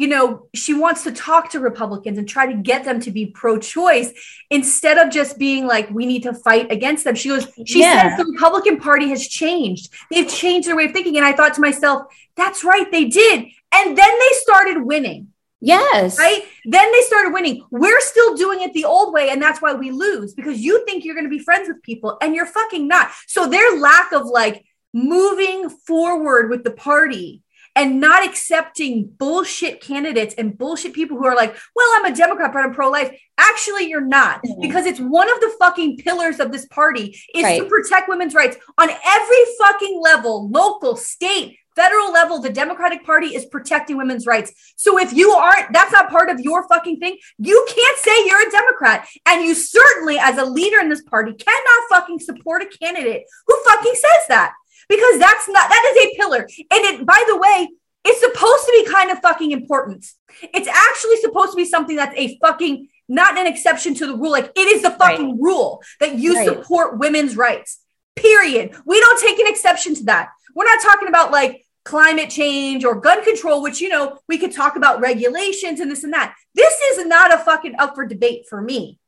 you 0.00 0.06
know, 0.06 0.48
she 0.54 0.72
wants 0.72 1.04
to 1.04 1.12
talk 1.12 1.50
to 1.50 1.60
Republicans 1.60 2.16
and 2.16 2.26
try 2.26 2.50
to 2.50 2.54
get 2.54 2.86
them 2.86 3.00
to 3.00 3.10
be 3.10 3.26
pro 3.26 3.58
choice 3.58 4.10
instead 4.48 4.96
of 4.96 5.12
just 5.12 5.38
being 5.38 5.66
like, 5.66 5.90
we 5.90 6.06
need 6.06 6.22
to 6.22 6.32
fight 6.32 6.72
against 6.72 7.04
them. 7.04 7.14
She 7.14 7.28
goes, 7.28 7.46
she 7.66 7.80
yeah. 7.80 8.16
says 8.16 8.24
the 8.24 8.32
Republican 8.32 8.78
Party 8.80 9.10
has 9.10 9.28
changed. 9.28 9.92
They've 10.10 10.26
changed 10.26 10.66
their 10.66 10.74
way 10.74 10.86
of 10.86 10.92
thinking. 10.92 11.18
And 11.18 11.26
I 11.26 11.34
thought 11.34 11.52
to 11.52 11.60
myself, 11.60 12.04
that's 12.34 12.64
right, 12.64 12.90
they 12.90 13.04
did. 13.04 13.40
And 13.74 13.98
then 13.98 14.18
they 14.18 14.36
started 14.36 14.82
winning. 14.82 15.34
Yes. 15.60 16.18
Right. 16.18 16.44
Then 16.64 16.90
they 16.90 17.02
started 17.02 17.34
winning. 17.34 17.66
We're 17.70 18.00
still 18.00 18.34
doing 18.36 18.62
it 18.62 18.72
the 18.72 18.86
old 18.86 19.12
way. 19.12 19.28
And 19.28 19.42
that's 19.42 19.60
why 19.60 19.74
we 19.74 19.90
lose 19.90 20.32
because 20.32 20.60
you 20.60 20.82
think 20.86 21.04
you're 21.04 21.14
going 21.14 21.26
to 21.26 21.30
be 21.30 21.44
friends 21.44 21.68
with 21.68 21.82
people 21.82 22.16
and 22.22 22.34
you're 22.34 22.46
fucking 22.46 22.88
not. 22.88 23.10
So 23.26 23.46
their 23.46 23.78
lack 23.78 24.12
of 24.12 24.24
like 24.24 24.64
moving 24.94 25.68
forward 25.68 26.48
with 26.48 26.64
the 26.64 26.70
party 26.70 27.42
and 27.76 28.00
not 28.00 28.24
accepting 28.24 29.06
bullshit 29.18 29.80
candidates 29.80 30.34
and 30.36 30.56
bullshit 30.56 30.92
people 30.92 31.16
who 31.16 31.26
are 31.26 31.36
like, 31.36 31.56
well, 31.74 31.88
I'm 31.94 32.12
a 32.12 32.16
Democrat, 32.16 32.52
but 32.52 32.60
I'm 32.60 32.74
pro 32.74 32.90
life. 32.90 33.18
Actually, 33.38 33.88
you're 33.88 34.00
not 34.00 34.42
mm-hmm. 34.42 34.60
because 34.60 34.86
it's 34.86 35.00
one 35.00 35.30
of 35.30 35.40
the 35.40 35.54
fucking 35.58 35.98
pillars 35.98 36.40
of 36.40 36.52
this 36.52 36.66
party 36.66 37.18
is 37.34 37.44
right. 37.44 37.62
to 37.62 37.68
protect 37.68 38.08
women's 38.08 38.34
rights 38.34 38.56
on 38.78 38.90
every 38.90 39.44
fucking 39.58 40.00
level, 40.02 40.48
local, 40.50 40.96
state, 40.96 41.58
federal 41.76 42.12
level, 42.12 42.40
the 42.40 42.50
Democratic 42.50 43.04
Party 43.04 43.28
is 43.28 43.46
protecting 43.46 43.96
women's 43.96 44.26
rights. 44.26 44.52
So 44.76 44.98
if 44.98 45.12
you 45.12 45.30
aren't, 45.30 45.72
that's 45.72 45.92
not 45.92 46.10
part 46.10 46.28
of 46.28 46.40
your 46.40 46.66
fucking 46.68 46.98
thing. 46.98 47.16
You 47.38 47.66
can't 47.68 47.98
say 47.98 48.26
you're 48.26 48.46
a 48.46 48.50
Democrat. 48.50 49.08
And 49.26 49.44
you 49.44 49.54
certainly, 49.54 50.18
as 50.18 50.36
a 50.36 50.44
leader 50.44 50.78
in 50.80 50.88
this 50.88 51.02
party, 51.02 51.32
cannot 51.32 51.88
fucking 51.88 52.18
support 52.18 52.62
a 52.62 52.66
candidate 52.66 53.22
who 53.46 53.56
fucking 53.66 53.94
says 53.94 54.26
that 54.28 54.52
because 54.90 55.18
that's 55.18 55.48
not 55.48 55.70
that 55.70 55.94
is 55.96 56.06
a 56.06 56.16
pillar. 56.16 56.40
And 56.42 56.84
it 56.84 57.06
by 57.06 57.24
the 57.28 57.38
way, 57.38 57.68
it's 58.04 58.20
supposed 58.20 58.64
to 58.66 58.72
be 58.72 58.90
kind 58.90 59.10
of 59.10 59.20
fucking 59.20 59.52
important. 59.52 60.04
It's 60.42 60.68
actually 60.68 61.16
supposed 61.16 61.52
to 61.52 61.56
be 61.56 61.64
something 61.64 61.96
that's 61.96 62.16
a 62.16 62.36
fucking 62.42 62.88
not 63.08 63.38
an 63.38 63.46
exception 63.46 63.94
to 63.94 64.06
the 64.06 64.16
rule. 64.16 64.32
Like 64.32 64.52
it 64.56 64.68
is 64.68 64.82
the 64.82 64.90
fucking 64.90 65.30
right. 65.30 65.40
rule 65.40 65.82
that 66.00 66.18
you 66.18 66.34
right. 66.34 66.46
support 66.46 66.98
women's 66.98 67.36
rights. 67.36 67.80
Period. 68.16 68.74
We 68.84 69.00
don't 69.00 69.20
take 69.20 69.38
an 69.38 69.46
exception 69.46 69.94
to 69.94 70.04
that. 70.04 70.30
We're 70.54 70.64
not 70.64 70.82
talking 70.82 71.08
about 71.08 71.30
like 71.30 71.64
climate 71.84 72.28
change 72.28 72.84
or 72.84 73.00
gun 73.00 73.24
control, 73.24 73.62
which, 73.62 73.80
you 73.80 73.88
know, 73.88 74.18
we 74.28 74.38
could 74.38 74.52
talk 74.52 74.76
about 74.76 75.00
regulations 75.00 75.80
and 75.80 75.90
this 75.90 76.04
and 76.04 76.12
that. 76.12 76.34
This 76.54 76.74
is 76.80 77.06
not 77.06 77.32
a 77.32 77.38
fucking 77.38 77.76
up 77.78 77.94
for 77.94 78.06
debate 78.06 78.46
for 78.48 78.60
me. 78.60 78.98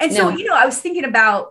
And 0.00 0.12
so, 0.12 0.30
no. 0.30 0.36
you 0.36 0.44
know, 0.44 0.54
I 0.54 0.66
was 0.66 0.80
thinking 0.80 1.04
about 1.04 1.50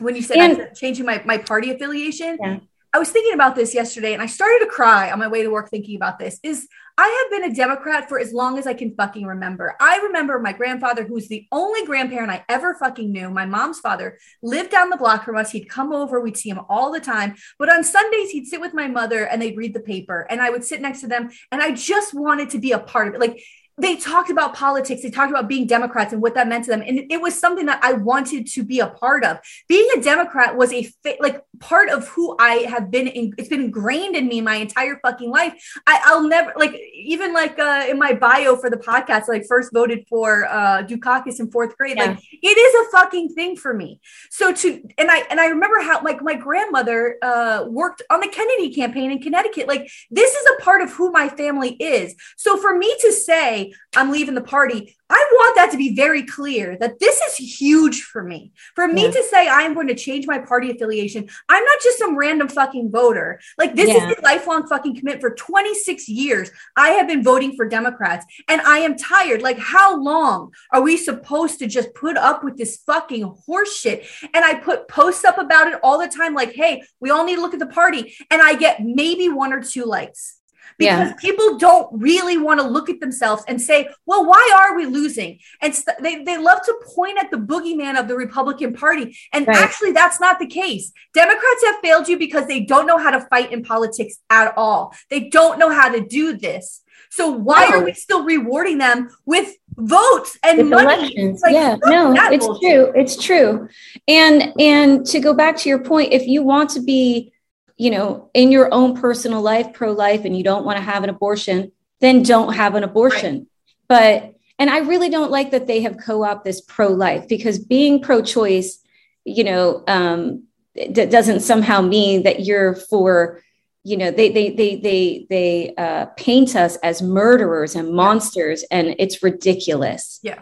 when 0.00 0.16
you 0.16 0.22
said 0.22 0.36
and, 0.36 0.76
changing 0.76 1.06
my, 1.06 1.22
my 1.24 1.38
party 1.38 1.70
affiliation. 1.70 2.38
Yeah. 2.40 2.58
I 2.94 2.98
was 2.98 3.10
thinking 3.10 3.34
about 3.34 3.56
this 3.56 3.74
yesterday 3.74 4.12
and 4.12 4.22
I 4.22 4.26
started 4.26 4.60
to 4.60 4.70
cry 4.70 5.10
on 5.10 5.18
my 5.18 5.26
way 5.26 5.42
to 5.42 5.50
work 5.50 5.68
thinking 5.68 5.96
about 5.96 6.20
this. 6.20 6.38
Is 6.44 6.68
I 6.96 7.26
have 7.32 7.42
been 7.42 7.50
a 7.50 7.54
Democrat 7.54 8.08
for 8.08 8.20
as 8.20 8.32
long 8.32 8.56
as 8.56 8.68
I 8.68 8.74
can 8.74 8.94
fucking 8.94 9.26
remember. 9.26 9.74
I 9.80 9.96
remember 9.96 10.38
my 10.38 10.52
grandfather, 10.52 11.04
who's 11.04 11.26
the 11.26 11.44
only 11.50 11.84
grandparent 11.84 12.30
I 12.30 12.44
ever 12.48 12.76
fucking 12.76 13.10
knew, 13.10 13.30
my 13.30 13.46
mom's 13.46 13.80
father, 13.80 14.16
lived 14.44 14.70
down 14.70 14.90
the 14.90 14.96
block 14.96 15.24
from 15.24 15.36
us. 15.36 15.50
He'd 15.50 15.68
come 15.68 15.92
over, 15.92 16.20
we'd 16.20 16.36
see 16.36 16.50
him 16.50 16.60
all 16.68 16.92
the 16.92 17.00
time. 17.00 17.34
But 17.58 17.68
on 17.68 17.82
Sundays, 17.82 18.30
he'd 18.30 18.46
sit 18.46 18.60
with 18.60 18.74
my 18.74 18.86
mother 18.86 19.26
and 19.26 19.42
they'd 19.42 19.56
read 19.56 19.74
the 19.74 19.80
paper, 19.80 20.24
and 20.30 20.40
I 20.40 20.50
would 20.50 20.62
sit 20.62 20.80
next 20.80 21.00
to 21.00 21.08
them. 21.08 21.30
And 21.50 21.60
I 21.60 21.72
just 21.72 22.14
wanted 22.14 22.50
to 22.50 22.60
be 22.60 22.70
a 22.70 22.78
part 22.78 23.08
of 23.08 23.14
it. 23.14 23.20
Like, 23.20 23.42
they 23.76 23.96
talked 23.96 24.30
about 24.30 24.54
politics 24.54 25.02
they 25.02 25.10
talked 25.10 25.30
about 25.30 25.48
being 25.48 25.66
democrats 25.66 26.12
and 26.12 26.22
what 26.22 26.34
that 26.34 26.48
meant 26.48 26.64
to 26.64 26.70
them. 26.70 26.82
And 26.86 27.10
it 27.10 27.20
was 27.20 27.38
something 27.38 27.66
that 27.66 27.80
i 27.82 27.92
wanted 27.92 28.46
to 28.46 28.62
be 28.62 28.80
a 28.80 28.88
part 28.88 29.24
of. 29.24 29.38
Being 29.68 29.88
a 29.96 30.00
democrat 30.00 30.56
was 30.56 30.72
a 30.72 30.88
like 31.20 31.42
part 31.60 31.88
of 31.88 32.06
who 32.08 32.36
i 32.38 32.66
have 32.68 32.90
been 32.90 33.08
in, 33.08 33.32
it's 33.38 33.48
been 33.48 33.62
ingrained 33.62 34.16
in 34.16 34.28
me 34.28 34.40
my 34.40 34.56
entire 34.56 34.98
fucking 35.02 35.30
life. 35.30 35.54
I, 35.86 36.14
will 36.14 36.28
never 36.28 36.52
like 36.56 36.74
even 36.94 37.32
like 37.32 37.58
uh, 37.58 37.86
in 37.88 37.98
my 37.98 38.14
bio 38.14 38.56
for 38.56 38.70
the 38.70 38.76
podcast 38.76 39.28
like 39.28 39.46
first 39.46 39.72
voted 39.72 40.06
for 40.08 40.46
uh 40.46 40.82
dukakis 40.82 41.40
in 41.40 41.50
fourth 41.50 41.76
grade 41.76 41.96
yeah. 41.96 42.04
like 42.04 42.18
it 42.30 42.58
is 42.58 42.86
a 42.86 42.90
fucking 42.96 43.30
thing 43.30 43.56
for 43.56 43.74
me. 43.74 44.00
So 44.30 44.52
to 44.52 44.82
and 44.98 45.10
i 45.10 45.22
and 45.30 45.40
i 45.40 45.46
remember 45.46 45.80
how 45.80 46.02
like 46.02 46.22
my 46.22 46.34
grandmother 46.34 47.16
uh 47.22 47.64
worked 47.68 48.02
on 48.10 48.20
the 48.20 48.28
kennedy 48.28 48.72
campaign 48.72 49.10
in 49.10 49.20
connecticut. 49.20 49.66
Like 49.66 49.90
this 50.10 50.32
is 50.34 50.46
a 50.58 50.62
part 50.62 50.82
of 50.82 50.92
who 50.92 51.10
my 51.10 51.28
family 51.28 51.70
is. 51.80 52.14
So 52.36 52.56
for 52.56 52.76
me 52.76 52.94
to 53.00 53.12
say 53.12 53.63
I'm 53.96 54.10
leaving 54.10 54.34
the 54.34 54.42
party, 54.42 54.96
I 55.10 55.24
want 55.32 55.56
that 55.56 55.70
to 55.70 55.76
be 55.76 55.94
very 55.94 56.24
clear 56.24 56.76
that 56.80 56.98
this 56.98 57.20
is 57.20 57.60
huge 57.60 58.02
for 58.02 58.24
me. 58.24 58.52
For 58.74 58.88
me 58.88 59.04
yeah. 59.04 59.10
to 59.10 59.22
say 59.24 59.46
I'm 59.48 59.74
going 59.74 59.86
to 59.88 59.94
change 59.94 60.26
my 60.26 60.38
party 60.38 60.70
affiliation, 60.70 61.28
I'm 61.48 61.62
not 61.62 61.78
just 61.82 61.98
some 61.98 62.16
random 62.16 62.48
fucking 62.48 62.90
voter. 62.90 63.40
Like 63.58 63.76
this 63.76 63.88
yeah. 63.88 64.10
is 64.10 64.18
a 64.18 64.22
lifelong 64.22 64.66
fucking 64.66 64.96
commit 64.96 65.20
for 65.20 65.34
26 65.34 66.08
years. 66.08 66.50
I 66.76 66.90
have 66.90 67.06
been 67.06 67.22
voting 67.22 67.54
for 67.54 67.68
Democrats 67.68 68.26
and 68.48 68.60
I 68.62 68.78
am 68.78 68.96
tired. 68.96 69.42
Like 69.42 69.58
how 69.58 70.00
long 70.00 70.52
are 70.72 70.82
we 70.82 70.96
supposed 70.96 71.58
to 71.58 71.66
just 71.66 71.94
put 71.94 72.16
up 72.16 72.42
with 72.42 72.56
this 72.56 72.78
fucking 72.78 73.36
horseshit? 73.48 74.06
And 74.34 74.44
I 74.44 74.54
put 74.54 74.88
posts 74.88 75.24
up 75.24 75.38
about 75.38 75.68
it 75.68 75.78
all 75.82 75.98
the 75.98 76.08
time 76.08 76.34
like, 76.34 76.54
"Hey, 76.54 76.82
we 77.00 77.10
all 77.10 77.24
need 77.24 77.36
to 77.36 77.40
look 77.40 77.54
at 77.54 77.60
the 77.60 77.66
party." 77.66 78.16
And 78.30 78.42
I 78.42 78.54
get 78.54 78.82
maybe 78.82 79.28
one 79.28 79.52
or 79.52 79.62
two 79.62 79.84
likes 79.84 80.40
because 80.78 81.08
yeah. 81.08 81.14
people 81.14 81.58
don't 81.58 81.88
really 81.92 82.38
want 82.38 82.60
to 82.60 82.66
look 82.66 82.88
at 82.88 83.00
themselves 83.00 83.42
and 83.48 83.60
say, 83.60 83.88
well, 84.06 84.26
why 84.26 84.52
are 84.56 84.76
we 84.76 84.86
losing? 84.86 85.38
And 85.60 85.74
st- 85.74 85.98
they, 86.02 86.24
they 86.24 86.38
love 86.38 86.62
to 86.62 86.74
point 86.94 87.18
at 87.18 87.30
the 87.30 87.36
boogeyman 87.36 87.98
of 87.98 88.08
the 88.08 88.16
Republican 88.16 88.74
Party. 88.74 89.16
And 89.32 89.46
right. 89.46 89.56
actually, 89.56 89.92
that's 89.92 90.20
not 90.20 90.38
the 90.38 90.46
case. 90.46 90.92
Democrats 91.12 91.64
have 91.66 91.76
failed 91.82 92.08
you 92.08 92.18
because 92.18 92.46
they 92.46 92.60
don't 92.60 92.86
know 92.86 92.98
how 92.98 93.10
to 93.10 93.20
fight 93.20 93.52
in 93.52 93.62
politics 93.62 94.18
at 94.30 94.54
all. 94.56 94.94
They 95.10 95.28
don't 95.28 95.58
know 95.58 95.70
how 95.70 95.90
to 95.90 96.00
do 96.00 96.36
this. 96.36 96.82
So 97.10 97.30
why 97.30 97.68
no. 97.68 97.76
are 97.76 97.84
we 97.84 97.92
still 97.92 98.24
rewarding 98.24 98.78
them 98.78 99.08
with 99.24 99.54
votes 99.76 100.36
and 100.42 100.58
with 100.58 100.68
money? 100.68 100.94
Elections. 100.94 101.42
Like, 101.42 101.52
yeah, 101.52 101.76
no, 101.84 102.12
it's 102.32 102.44
bullshit. 102.44 102.60
true. 102.60 102.92
It's 103.00 103.22
true. 103.22 103.68
And 104.08 104.52
and 104.58 105.06
to 105.06 105.20
go 105.20 105.32
back 105.32 105.56
to 105.58 105.68
your 105.68 105.78
point, 105.78 106.12
if 106.12 106.26
you 106.26 106.42
want 106.42 106.70
to 106.70 106.82
be 106.82 107.32
you 107.76 107.90
know, 107.90 108.30
in 108.34 108.52
your 108.52 108.72
own 108.72 108.96
personal 108.96 109.42
life, 109.42 109.72
pro 109.72 109.92
life, 109.92 110.24
and 110.24 110.36
you 110.36 110.44
don't 110.44 110.64
want 110.64 110.78
to 110.78 110.84
have 110.84 111.02
an 111.02 111.10
abortion, 111.10 111.72
then 112.00 112.22
don't 112.22 112.54
have 112.54 112.74
an 112.74 112.84
abortion. 112.84 113.34
Right. 113.34 113.46
But, 113.88 114.34
and 114.58 114.70
I 114.70 114.78
really 114.78 115.08
don't 115.08 115.30
like 115.30 115.50
that 115.50 115.66
they 115.66 115.80
have 115.82 115.96
co 115.98 116.22
opted 116.22 116.44
this 116.44 116.60
pro 116.60 116.88
life 116.88 117.26
because 117.28 117.58
being 117.58 118.00
pro 118.00 118.22
choice, 118.22 118.78
you 119.24 119.44
know, 119.44 119.82
um, 119.88 120.44
that 120.74 121.10
doesn't 121.10 121.40
somehow 121.40 121.80
mean 121.80 122.22
that 122.24 122.44
you're 122.44 122.74
for, 122.74 123.42
you 123.82 123.96
know, 123.96 124.10
they, 124.10 124.30
they, 124.30 124.50
they, 124.50 124.76
they, 124.76 125.26
they 125.28 125.74
uh, 125.76 126.06
paint 126.16 126.56
us 126.56 126.76
as 126.76 127.02
murderers 127.02 127.74
and 127.74 127.92
monsters, 127.92 128.64
and 128.70 128.94
it's 128.98 129.22
ridiculous. 129.22 130.20
Yeah. 130.22 130.40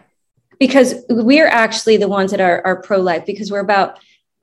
Because 0.59 0.95
we're 1.09 1.47
actually 1.47 1.97
the 1.97 2.07
ones 2.07 2.31
that 2.31 2.39
are, 2.39 2.65
are 2.65 2.81
pro 2.81 2.99
life 2.99 3.25
because 3.25 3.51
we're 3.51 3.59
about, 3.59 3.99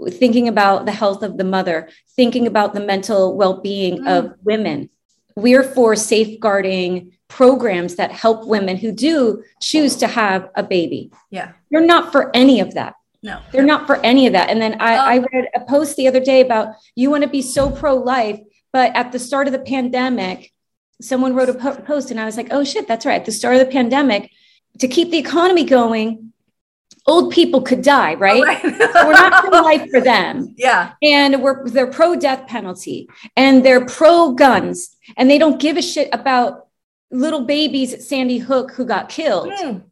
thinking 0.09 0.49
about 0.49 0.87
the 0.87 0.93
health 0.93 1.23
of 1.23 1.37
the 1.37 1.45
mother, 1.45 1.89
thinking 2.17 2.47
about 2.47 2.75
the 2.75 2.81
mental 2.81 3.37
well 3.37 3.61
being 3.61 3.99
mm. 3.99 4.09
of 4.09 4.35
women. 4.43 4.91
We're 5.37 5.63
for 5.63 5.97
safeguarding 5.97 7.13
programs 7.29 7.97
that 7.97 8.11
help 8.11 8.47
women 8.47 8.77
who 8.77 8.93
do 8.93 9.43
choose 9.61 9.97
to 9.97 10.07
have 10.07 10.51
a 10.55 10.63
baby. 10.63 11.13
Yeah. 11.31 11.53
You're 11.71 11.87
not 11.87 12.13
for 12.13 12.35
any 12.35 12.61
of 12.61 12.75
that. 12.75 12.95
No. 13.23 13.41
They're 13.53 13.63
not 13.63 13.87
for 13.87 13.97
any 13.97 14.27
of 14.27 14.33
that. 14.33 14.51
And 14.51 14.61
then 14.61 14.81
I, 14.81 14.97
I 14.97 15.19
read 15.19 15.49
a 15.55 15.61
post 15.61 15.97
the 15.97 16.09
other 16.09 16.21
day 16.21 16.41
about 16.41 16.75
you 16.95 17.11
want 17.11 17.23
to 17.23 17.29
be 17.29 17.43
so 17.43 17.71
pro 17.71 17.95
life, 17.95 18.41
but 18.73 18.95
at 18.97 19.13
the 19.13 19.19
start 19.19 19.47
of 19.47 19.53
the 19.53 19.59
pandemic, 19.59 20.53
someone 21.01 21.35
wrote 21.35 21.49
a 21.49 21.55
post 21.55 22.11
and 22.11 22.19
I 22.19 22.25
was 22.25 22.37
like, 22.37 22.49
oh 22.51 22.65
shit, 22.65 22.89
that's 22.89 23.07
right. 23.07 23.21
At 23.21 23.27
the 23.27 23.33
start 23.33 23.57
of 23.57 23.61
the 23.61 23.73
pandemic, 23.73 24.31
to 24.79 24.89
keep 24.89 25.11
the 25.11 25.19
economy 25.19 25.65
going, 25.65 26.33
old 27.07 27.33
people 27.33 27.63
could 27.63 27.83
die, 27.83 28.15
right? 28.15 28.43
Right. 28.43 28.61
so 28.63 29.07
we're 29.07 29.13
not 29.13 29.45
pro 29.45 29.61
life 29.63 29.89
for 29.91 30.01
them. 30.01 30.55
Yeah. 30.57 30.93
And 31.03 31.43
we're 31.43 31.69
they're 31.69 31.87
pro 31.91 32.17
death 32.17 32.47
penalty 32.47 33.09
and 33.37 33.65
they're 33.65 33.85
pro 33.85 34.33
guns 34.33 34.97
and 35.17 35.31
they 35.31 35.39
don't 35.39 35.61
give 35.61 35.77
a 35.77 35.83
shit 35.83 36.09
about 36.13 36.67
little 37.11 37.45
babies 37.45 37.93
at 37.93 38.03
Sandy 38.03 38.39
Hook 38.39 38.73
who 38.73 38.85
got 38.85 39.09
killed. 39.09 39.51
Mm. 39.51 39.83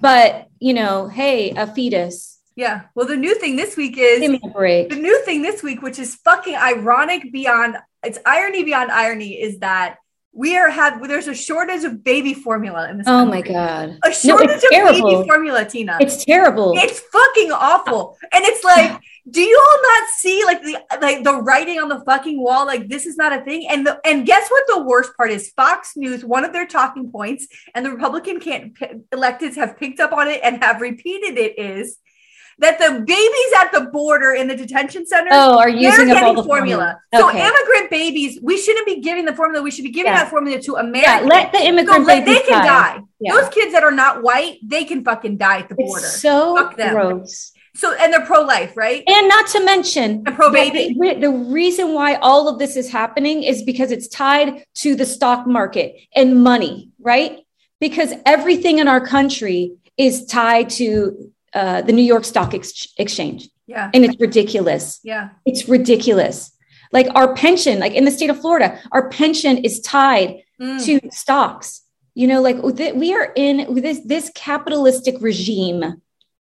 But, 0.00 0.48
you 0.60 0.74
know, 0.74 1.08
hey, 1.08 1.50
a 1.50 1.66
fetus. 1.66 2.38
Yeah. 2.54 2.82
Well, 2.94 3.06
the 3.06 3.16
new 3.16 3.34
thing 3.36 3.56
this 3.56 3.76
week 3.76 3.96
is 3.98 4.20
Give 4.20 4.32
me 4.32 4.40
a 4.44 4.48
break. 4.48 4.90
the 4.90 4.96
new 4.96 5.24
thing 5.24 5.42
this 5.42 5.62
week, 5.62 5.82
which 5.82 5.98
is 5.98 6.16
fucking 6.16 6.54
ironic 6.56 7.32
beyond 7.32 7.76
it's 8.04 8.18
irony 8.24 8.62
beyond 8.64 8.90
irony, 8.92 9.40
is 9.40 9.58
that 9.58 9.96
we 10.38 10.56
are 10.56 10.70
have 10.70 11.06
there's 11.08 11.26
a 11.26 11.34
shortage 11.34 11.82
of 11.82 12.04
baby 12.04 12.32
formula 12.32 12.88
in 12.88 12.98
this. 12.98 13.08
Oh 13.08 13.26
country. 13.26 13.40
my 13.40 13.42
god, 13.42 13.98
a 14.04 14.12
shortage 14.12 14.48
no, 14.48 14.54
of 14.54 14.62
terrible. 14.70 15.16
baby 15.16 15.28
formula, 15.28 15.64
Tina. 15.64 15.98
It's 16.00 16.24
terrible. 16.24 16.74
It's 16.76 17.00
fucking 17.00 17.50
awful, 17.50 18.16
and 18.32 18.44
it's 18.44 18.62
like, 18.62 19.00
do 19.28 19.40
you 19.40 19.60
all 19.60 19.82
not 19.82 20.08
see 20.10 20.44
like 20.44 20.62
the 20.62 20.80
like 21.00 21.24
the 21.24 21.42
writing 21.42 21.80
on 21.80 21.88
the 21.88 22.04
fucking 22.04 22.40
wall? 22.40 22.66
Like 22.66 22.88
this 22.88 23.04
is 23.04 23.16
not 23.16 23.32
a 23.32 23.42
thing. 23.42 23.66
And 23.68 23.84
the 23.84 23.98
and 24.04 24.24
guess 24.24 24.48
what? 24.48 24.62
The 24.68 24.84
worst 24.84 25.16
part 25.16 25.32
is 25.32 25.50
Fox 25.50 25.96
News. 25.96 26.24
One 26.24 26.44
of 26.44 26.52
their 26.52 26.66
talking 26.66 27.10
points, 27.10 27.48
and 27.74 27.84
the 27.84 27.90
Republican 27.90 28.38
can't 28.38 28.74
electeds 29.10 29.56
have 29.56 29.76
picked 29.76 29.98
up 29.98 30.12
on 30.12 30.28
it 30.28 30.40
and 30.44 30.62
have 30.62 30.80
repeated 30.80 31.36
it 31.36 31.58
is 31.58 31.98
that 32.58 32.78
the 32.78 33.00
babies 33.00 33.52
at 33.58 33.70
the 33.72 33.90
border 33.90 34.32
in 34.32 34.48
the 34.48 34.56
detention 34.56 35.06
center 35.06 35.30
oh, 35.32 35.58
are 35.58 35.68
using 35.68 36.10
up 36.10 36.22
all 36.22 36.34
the 36.34 36.42
formula. 36.42 37.00
formula. 37.12 37.30
Okay. 37.30 37.38
So 37.38 37.46
immigrant 37.46 37.90
babies, 37.90 38.38
we 38.42 38.58
shouldn't 38.58 38.86
be 38.86 39.00
giving 39.00 39.24
the 39.24 39.34
formula. 39.34 39.62
We 39.62 39.70
should 39.70 39.84
be 39.84 39.90
giving 39.90 40.12
yeah. 40.12 40.24
that 40.24 40.30
formula 40.30 40.60
to 40.60 40.76
Americans. 40.76 41.22
Yeah, 41.22 41.28
let 41.28 41.52
the 41.52 41.64
immigrant 41.64 42.04
so 42.04 42.06
babies 42.06 42.34
they 42.34 42.46
can 42.46 42.64
die. 42.64 42.96
die. 42.96 43.02
Yeah. 43.20 43.32
Those 43.34 43.48
kids 43.50 43.72
that 43.72 43.84
are 43.84 43.92
not 43.92 44.22
white, 44.22 44.58
they 44.62 44.84
can 44.84 45.04
fucking 45.04 45.36
die 45.36 45.60
at 45.60 45.68
the 45.68 45.76
border. 45.76 46.04
It's 46.04 46.20
so 46.20 46.70
gross. 46.74 47.52
So 47.76 47.94
and 47.94 48.12
they're 48.12 48.26
pro 48.26 48.42
life, 48.42 48.76
right? 48.76 49.04
And 49.06 49.28
not 49.28 49.46
to 49.48 49.64
mention 49.64 50.24
and 50.26 50.34
pro 50.34 50.50
baby. 50.50 50.96
The, 50.98 51.14
the 51.20 51.30
reason 51.30 51.94
why 51.94 52.16
all 52.16 52.48
of 52.48 52.58
this 52.58 52.76
is 52.76 52.90
happening 52.90 53.44
is 53.44 53.62
because 53.62 53.92
it's 53.92 54.08
tied 54.08 54.64
to 54.78 54.96
the 54.96 55.06
stock 55.06 55.46
market 55.46 55.94
and 56.12 56.42
money, 56.42 56.90
right? 56.98 57.38
Because 57.78 58.14
everything 58.26 58.80
in 58.80 58.88
our 58.88 59.04
country 59.04 59.76
is 59.96 60.26
tied 60.26 60.70
to 60.70 61.32
uh, 61.54 61.82
the 61.82 61.92
New 61.92 62.02
York 62.02 62.24
Stock 62.24 62.54
Ex- 62.54 62.92
Exchange. 62.98 63.48
Yeah. 63.66 63.90
And 63.92 64.04
it's 64.04 64.18
ridiculous. 64.20 65.00
Yeah. 65.02 65.30
It's 65.44 65.68
ridiculous. 65.68 66.52
Like 66.92 67.08
our 67.14 67.34
pension, 67.34 67.78
like 67.78 67.92
in 67.92 68.04
the 68.04 68.10
state 68.10 68.30
of 68.30 68.40
Florida, 68.40 68.80
our 68.92 69.10
pension 69.10 69.58
is 69.58 69.80
tied 69.80 70.42
mm. 70.60 70.84
to 70.84 71.10
stocks. 71.10 71.82
You 72.14 72.26
know, 72.26 72.40
like 72.40 72.56
we 72.62 73.14
are 73.14 73.32
in 73.36 73.74
this 73.74 74.00
this 74.04 74.30
capitalistic 74.34 75.16
regime 75.20 76.02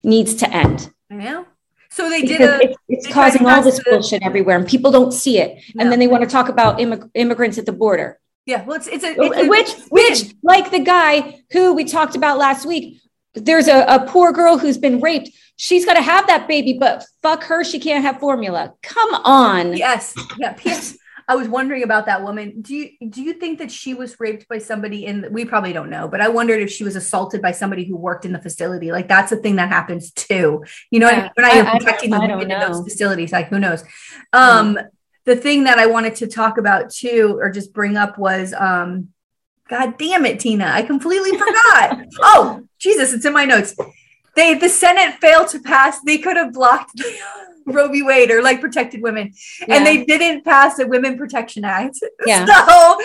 needs 0.04 0.36
to 0.36 0.50
end. 0.50 0.92
I 1.10 1.16
know. 1.16 1.46
So 1.90 2.10
they 2.10 2.24
did 2.24 2.42
a, 2.42 2.60
it's, 2.62 2.78
it's 2.90 3.08
causing 3.08 3.46
all 3.48 3.64
this 3.64 3.82
bullshit 3.84 4.22
everywhere, 4.22 4.58
and 4.58 4.68
people 4.68 4.92
don't 4.92 5.14
see 5.14 5.40
it. 5.40 5.64
No. 5.74 5.82
And 5.82 5.92
then 5.92 6.00
they 6.00 6.08
want 6.08 6.24
to 6.24 6.30
talk 6.30 6.50
about 6.50 6.80
immig- 6.80 7.10
immigrants 7.14 7.58
at 7.58 7.66
the 7.66 7.72
border. 7.72 8.20
Yeah, 8.46 8.64
well, 8.66 8.76
it's 8.76 8.88
it's 8.88 9.04
a, 9.04 9.16
it's 9.18 9.38
a 9.38 9.48
which 9.48 9.72
which 9.90 10.36
like 10.44 10.70
the 10.70 10.80
guy 10.80 11.42
who 11.52 11.74
we 11.74 11.86
talked 11.86 12.16
about 12.16 12.38
last 12.38 12.66
week 12.66 13.02
there's 13.36 13.68
a, 13.68 13.86
a 13.88 14.06
poor 14.08 14.32
girl 14.32 14.58
who's 14.58 14.78
been 14.78 15.02
raped. 15.02 15.30
She's 15.58 15.86
got 15.86 15.94
to 15.94 16.02
have 16.02 16.28
that 16.28 16.48
baby, 16.48 16.78
but 16.80 17.06
fuck 17.22 17.44
her, 17.44 17.64
she 17.64 17.80
can't 17.80 18.04
have 18.04 18.20
formula. 18.20 18.74
Come 18.82 19.14
on. 19.14 19.78
Yes. 19.78 20.14
Yeah. 20.38 20.54
P.S. 20.54 20.98
I 21.28 21.36
was 21.36 21.48
wondering 21.48 21.84
about 21.84 22.06
that 22.06 22.24
woman. 22.24 22.62
Do 22.62 22.76
you 22.76 23.10
do 23.10 23.24
you 23.24 23.34
think 23.34 23.58
that 23.60 23.72
she 23.72 23.94
was 23.94 24.20
raped 24.20 24.48
by 24.48 24.60
somebody 24.60 25.06
in? 25.06 25.28
We 25.32 25.44
probably 25.44 25.74
don't 25.74 25.90
know, 25.90 26.08
but 26.08 26.22
I 26.22 26.28
wondered 26.28 26.62
if 26.62 26.70
she 26.70 26.84
was 26.84 26.96
assaulted 26.96 27.42
by 27.42 27.52
somebody 27.52 27.84
who 27.84 27.98
worked 27.98 28.26
in 28.26 28.32
the 28.32 28.42
facility. 28.42 28.92
Like 28.92 29.08
that's 29.08 29.32
a 29.32 29.38
thing 29.38 29.56
that 29.56 29.70
happens 29.70 30.12
too. 30.12 30.64
You 30.92 31.00
know, 31.00 31.10
yeah. 31.10 31.30
when 31.34 31.46
I 31.46 31.50
am 31.50 31.78
protecting 31.78 32.12
the 32.12 32.20
women 32.20 32.52
in 32.52 32.60
those 32.60 32.84
facilities, 32.84 33.32
like 33.32 33.48
who 33.48 33.60
knows? 33.60 33.84
Um, 34.34 34.76
mm. 34.76 34.88
The 35.26 35.36
thing 35.36 35.64
that 35.64 35.80
I 35.80 35.88
wanted 35.88 36.16
to 36.18 36.28
talk 36.28 36.60
about 36.60 36.92
too, 36.92 37.40
or 37.42 37.50
just 37.50 37.74
bring 37.74 37.98
up, 37.98 38.20
was 38.20 38.54
um, 38.54 39.10
God 39.70 39.98
damn 39.98 40.26
it, 40.26 40.40
Tina, 40.40 40.66
I 40.66 40.84
completely 40.84 41.32
forgot. 41.32 42.06
oh, 42.20 42.62
Jesus, 42.78 43.14
it's 43.14 43.26
in 43.26 43.34
my 43.34 43.46
notes. 43.46 43.76
They 44.36 44.54
the 44.54 44.70
Senate 44.70 45.16
failed 45.20 45.48
to 45.50 45.60
pass. 45.60 46.00
They 46.02 46.18
could 46.18 46.38
have 46.38 46.54
blocked 46.54 47.02
Roe 47.66 47.88
v. 47.88 48.04
Wade 48.04 48.30
or 48.30 48.44
like 48.44 48.62
protected 48.62 49.02
women, 49.02 49.34
yeah. 49.68 49.76
and 49.76 49.86
they 49.86 50.06
didn't 50.06 50.44
pass 50.44 50.78
a 50.80 50.86
Women 50.86 51.18
Protection 51.18 51.66
Act. 51.66 51.98
Yeah. 52.26 52.46
So 52.46 53.00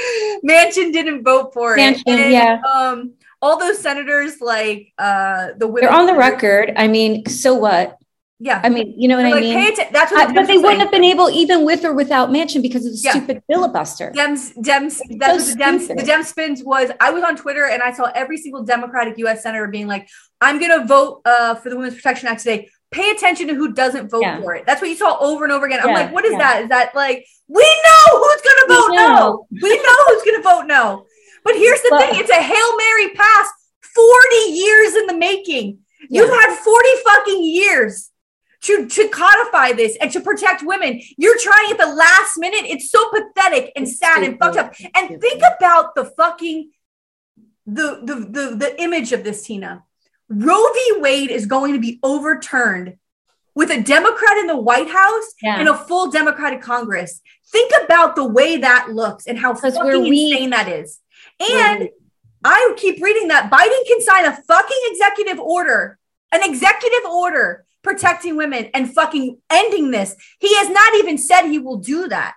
Manchin 0.46 0.92
didn't 0.92 1.22
vote 1.22 1.52
for 1.52 1.76
Manchin, 1.76 2.02
it. 2.06 2.20
And, 2.20 2.32
yeah. 2.32 2.60
Um, 2.62 3.12
all 3.42 3.58
those 3.58 3.78
senators, 3.78 4.40
like 4.40 4.92
uh, 4.98 5.48
the 5.56 5.66
women, 5.66 5.88
they're 5.88 5.98
on 5.98 6.06
the 6.06 6.14
record. 6.14 6.72
I 6.76 6.88
mean, 6.88 7.26
so 7.26 7.54
what? 7.54 7.99
Yeah. 8.42 8.62
I 8.64 8.70
mean, 8.70 8.94
you 8.96 9.06
know 9.06 9.16
what 9.18 9.26
I 9.26 9.38
mean? 9.38 9.54
Att- 9.54 9.92
that's 9.92 10.10
what 10.10 10.34
But 10.34 10.46
they 10.46 10.56
wouldn't 10.56 10.80
have 10.80 10.90
been 10.90 11.04
able, 11.04 11.28
even 11.28 11.66
with 11.66 11.84
or 11.84 11.92
without 11.92 12.30
Manchin 12.30 12.62
because 12.62 12.86
of 12.86 12.92
the 12.92 12.98
yeah. 12.98 13.10
stupid 13.10 13.42
filibuster. 13.46 14.12
Dems, 14.16 14.56
Dems, 14.56 14.98
that's 15.18 15.44
so 15.44 15.52
the 15.52 15.62
Dems, 15.62 15.88
the 15.88 16.02
Dems 16.02 16.24
spins 16.24 16.64
was 16.64 16.90
I 17.00 17.10
was 17.10 17.22
on 17.22 17.36
Twitter 17.36 17.66
and 17.66 17.82
I 17.82 17.92
saw 17.92 18.10
every 18.14 18.38
single 18.38 18.64
Democratic 18.64 19.18
US 19.18 19.42
senator 19.42 19.68
being 19.68 19.86
like, 19.86 20.08
I'm 20.40 20.58
going 20.58 20.80
to 20.80 20.86
vote 20.86 21.20
uh, 21.26 21.54
for 21.56 21.68
the 21.68 21.76
Women's 21.76 21.96
Protection 21.96 22.28
Act 22.28 22.40
today. 22.40 22.70
Pay 22.90 23.10
attention 23.10 23.46
to 23.48 23.54
who 23.54 23.74
doesn't 23.74 24.10
vote 24.10 24.22
yeah. 24.22 24.40
for 24.40 24.54
it. 24.54 24.64
That's 24.66 24.80
what 24.80 24.88
you 24.88 24.96
saw 24.96 25.18
over 25.20 25.44
and 25.44 25.52
over 25.52 25.66
again. 25.66 25.80
I'm 25.80 25.90
yeah. 25.90 25.94
like, 25.94 26.12
what 26.12 26.24
is 26.24 26.36
that? 26.38 26.62
Is 26.62 26.70
that 26.70 26.94
like, 26.94 27.26
we 27.46 27.62
know 27.62 28.18
who's 28.18 28.40
going 28.40 28.56
to 28.56 28.66
vote 28.68 28.94
no. 28.94 29.46
We 29.50 29.76
know 29.76 29.96
who's 30.06 30.22
going 30.22 30.42
to 30.42 30.42
vote 30.42 30.66
no. 30.66 31.04
But 31.44 31.56
here's 31.56 31.80
the 31.82 31.88
but, 31.90 32.00
thing 32.00 32.20
it's 32.20 32.30
a 32.30 32.42
Hail 32.42 32.76
Mary 32.76 33.10
pass 33.10 33.48
40 33.94 34.36
years 34.52 34.94
in 34.94 35.06
the 35.08 35.16
making. 35.16 35.78
You've 36.08 36.30
had 36.30 36.56
40 36.56 36.88
fucking 37.04 37.44
years 37.44 38.09
to, 38.62 38.86
to 38.86 39.08
codify 39.08 39.72
this 39.72 39.96
and 40.00 40.10
to 40.12 40.20
protect 40.20 40.62
women. 40.62 41.00
You're 41.16 41.38
trying 41.38 41.72
at 41.72 41.78
the 41.78 41.94
last 41.94 42.36
minute. 42.36 42.64
It's 42.64 42.90
so 42.90 43.10
pathetic 43.10 43.72
and 43.74 43.88
sad 43.88 44.22
and 44.22 44.38
fucked 44.38 44.56
up. 44.56 44.74
And 44.94 45.20
think 45.20 45.42
about 45.58 45.94
the 45.94 46.04
fucking 46.04 46.70
the, 47.66 48.00
the 48.02 48.14
the 48.14 48.56
the 48.56 48.82
image 48.82 49.12
of 49.12 49.22
this, 49.22 49.42
Tina. 49.42 49.84
Roe 50.28 50.72
v. 50.72 50.94
Wade 50.98 51.30
is 51.30 51.46
going 51.46 51.74
to 51.74 51.80
be 51.80 51.98
overturned 52.02 52.96
with 53.54 53.70
a 53.70 53.80
Democrat 53.80 54.38
in 54.38 54.46
the 54.46 54.56
White 54.56 54.88
House 54.88 55.34
yeah. 55.42 55.58
and 55.58 55.68
a 55.68 55.76
full 55.76 56.10
Democratic 56.10 56.62
Congress. 56.62 57.20
Think 57.50 57.72
about 57.84 58.16
the 58.16 58.26
way 58.26 58.58
that 58.58 58.90
looks 58.90 59.26
and 59.26 59.38
how 59.38 59.54
fucking 59.54 59.82
we're 59.82 60.04
insane 60.04 60.50
that 60.50 60.68
is. 60.68 61.00
And 61.40 61.88
I 62.44 62.74
keep 62.76 63.02
reading 63.02 63.28
that 63.28 63.50
Biden 63.50 63.86
can 63.86 64.00
sign 64.00 64.24
a 64.26 64.36
fucking 64.42 64.80
executive 64.86 65.40
order, 65.40 65.98
an 66.32 66.42
executive 66.42 67.04
order 67.10 67.66
protecting 67.82 68.36
women 68.36 68.70
and 68.74 68.92
fucking 68.92 69.38
ending 69.50 69.90
this. 69.90 70.14
He 70.38 70.54
has 70.56 70.68
not 70.68 70.94
even 70.96 71.18
said 71.18 71.48
he 71.48 71.58
will 71.58 71.78
do 71.78 72.08
that. 72.08 72.34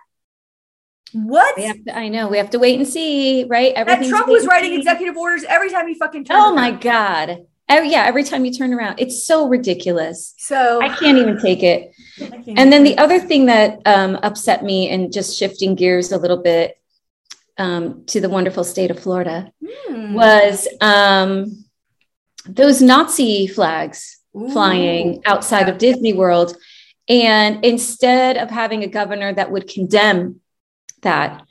What? 1.14 1.56
To, 1.58 1.96
I 1.96 2.10
know. 2.10 2.28
We 2.28 2.38
have 2.38 2.50
to 2.52 2.60
wait 2.60 2.80
and 2.80 2.88
see, 2.88 3.44
right? 3.44 3.74
That 3.76 4.04
Trump 4.06 4.28
was 4.28 4.48
writing 4.48 4.74
executive 4.74 5.16
orders 5.16 5.44
every 5.48 5.70
time 5.70 5.88
he 5.88 5.94
fucking 5.94 6.26
turned. 6.26 6.40
Oh 6.40 6.46
around. 6.48 6.56
my 6.56 6.72
god! 6.72 7.46
Every, 7.70 7.92
yeah, 7.92 8.04
every 8.06 8.24
time 8.24 8.46
you 8.46 8.52
turn 8.52 8.74
around, 8.74 9.00
it's 9.00 9.24
so 9.24 9.48
ridiculous. 9.48 10.34
So 10.38 10.82
I 10.82 10.90
can't 10.90 11.18
even 11.18 11.40
take 11.40 11.62
it. 11.64 11.94
And 12.20 12.74
then 12.74 12.84
the 12.84 12.98
other 12.98 13.20
thing 13.20 13.46
that 13.46 13.80
um, 13.86 14.18
upset 14.24 14.64
me, 14.64 14.90
and 14.90 15.14
just 15.14 15.38
shifting 15.38 15.76
gears 15.76 16.12
a 16.12 16.18
little 16.18 16.42
bit 16.42 16.78
um, 17.58 18.06
to 18.08 18.20
the 18.20 18.30
wonderful 18.30 18.64
state 18.64 18.90
of 18.90 19.00
Florida, 19.00 19.52
hmm. 19.64 20.14
was 20.14 20.68
um, 20.82 21.64
those 22.48 22.82
Nazi 22.82 23.46
flags 23.46 24.20
Ooh. 24.36 24.52
flying 24.52 25.22
outside 25.26 25.70
of 25.70 25.78
Disney 25.78 26.14
World. 26.14 26.58
And 27.08 27.64
instead 27.64 28.38
of 28.38 28.50
having 28.50 28.84
a 28.84 28.88
governor 28.88 29.34
that 29.34 29.52
would 29.52 29.68
condemn 29.68 30.42
that, 31.02 31.46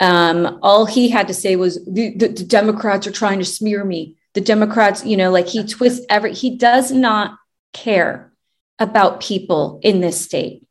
um, 0.00 0.58
all 0.62 0.84
he 0.84 1.08
had 1.08 1.28
to 1.28 1.34
say 1.34 1.56
was 1.56 1.84
the, 1.84 2.16
the, 2.16 2.28
the, 2.28 2.44
Democrats 2.44 3.06
are 3.06 3.12
trying 3.12 3.38
to 3.38 3.44
smear 3.44 3.84
me. 3.84 4.16
The 4.34 4.40
Democrats, 4.40 5.04
you 5.04 5.16
know, 5.16 5.30
like 5.30 5.46
he 5.46 5.64
twists 5.64 6.04
every, 6.08 6.34
he 6.34 6.56
does 6.56 6.90
not 6.90 7.38
care 7.72 8.32
about 8.78 9.20
people 9.20 9.78
in 9.82 10.00
this 10.00 10.20
state. 10.20 10.66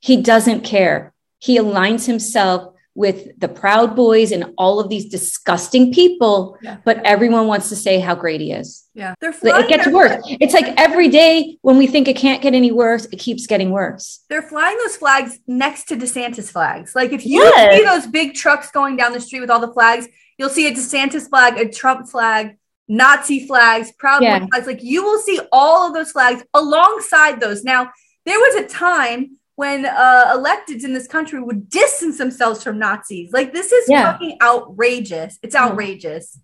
He 0.00 0.22
doesn't 0.22 0.62
care. 0.62 1.12
He 1.38 1.58
aligns 1.58 2.06
himself 2.06 2.74
with 2.96 3.38
the 3.38 3.46
Proud 3.46 3.94
Boys 3.94 4.32
and 4.32 4.54
all 4.56 4.80
of 4.80 4.88
these 4.88 5.04
disgusting 5.06 5.92
people, 5.92 6.56
yeah. 6.62 6.78
but 6.84 6.98
everyone 7.04 7.46
wants 7.46 7.68
to 7.68 7.76
say 7.76 8.00
how 8.00 8.14
great 8.14 8.40
he 8.40 8.52
is. 8.52 8.88
Yeah, 8.94 9.14
they're 9.20 9.34
flying 9.34 9.64
it 9.64 9.68
gets 9.68 9.86
worse. 9.86 10.24
It's 10.40 10.54
like 10.54 10.72
every 10.78 11.08
day 11.08 11.58
when 11.60 11.76
we 11.76 11.86
think 11.86 12.08
it 12.08 12.16
can't 12.16 12.40
get 12.40 12.54
any 12.54 12.72
worse, 12.72 13.04
it 13.12 13.18
keeps 13.18 13.46
getting 13.46 13.70
worse. 13.70 14.24
They're 14.30 14.42
flying 14.42 14.78
those 14.78 14.96
flags 14.96 15.38
next 15.46 15.84
to 15.88 15.96
DeSantis 15.96 16.50
flags. 16.50 16.94
Like 16.94 17.12
if 17.12 17.26
you 17.26 17.42
yes. 17.42 17.78
see 17.78 17.84
those 17.84 18.06
big 18.06 18.34
trucks 18.34 18.70
going 18.70 18.96
down 18.96 19.12
the 19.12 19.20
street 19.20 19.40
with 19.40 19.50
all 19.50 19.60
the 19.60 19.72
flags, 19.72 20.08
you'll 20.38 20.48
see 20.48 20.66
a 20.66 20.72
DeSantis 20.72 21.28
flag, 21.28 21.58
a 21.58 21.68
Trump 21.68 22.08
flag, 22.08 22.56
Nazi 22.88 23.46
flags, 23.46 23.92
Proud 23.92 24.22
yeah. 24.22 24.38
Boys 24.38 24.48
flags. 24.48 24.66
Like 24.66 24.82
you 24.82 25.04
will 25.04 25.18
see 25.18 25.38
all 25.52 25.86
of 25.86 25.94
those 25.94 26.12
flags 26.12 26.42
alongside 26.54 27.40
those. 27.40 27.62
Now, 27.62 27.92
there 28.24 28.38
was 28.38 28.64
a 28.64 28.68
time 28.68 29.36
when 29.56 29.86
uh, 29.86 30.36
electeds 30.36 30.84
in 30.84 30.92
this 30.92 31.08
country 31.08 31.40
would 31.40 31.68
distance 31.68 32.18
themselves 32.18 32.62
from 32.62 32.78
Nazis. 32.78 33.32
Like 33.32 33.52
this 33.52 33.72
is 33.72 33.88
yeah. 33.88 34.12
fucking 34.12 34.38
outrageous. 34.42 35.38
It's 35.42 35.56
outrageous. 35.56 36.38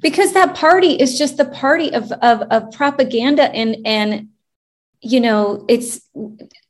Because 0.00 0.32
that 0.32 0.54
party 0.54 0.94
is 0.94 1.18
just 1.18 1.36
the 1.36 1.44
party 1.44 1.92
of, 1.92 2.10
of 2.10 2.42
of 2.42 2.72
propaganda 2.72 3.44
and 3.54 3.76
and 3.84 4.28
you 5.00 5.20
know 5.20 5.64
it's 5.68 6.00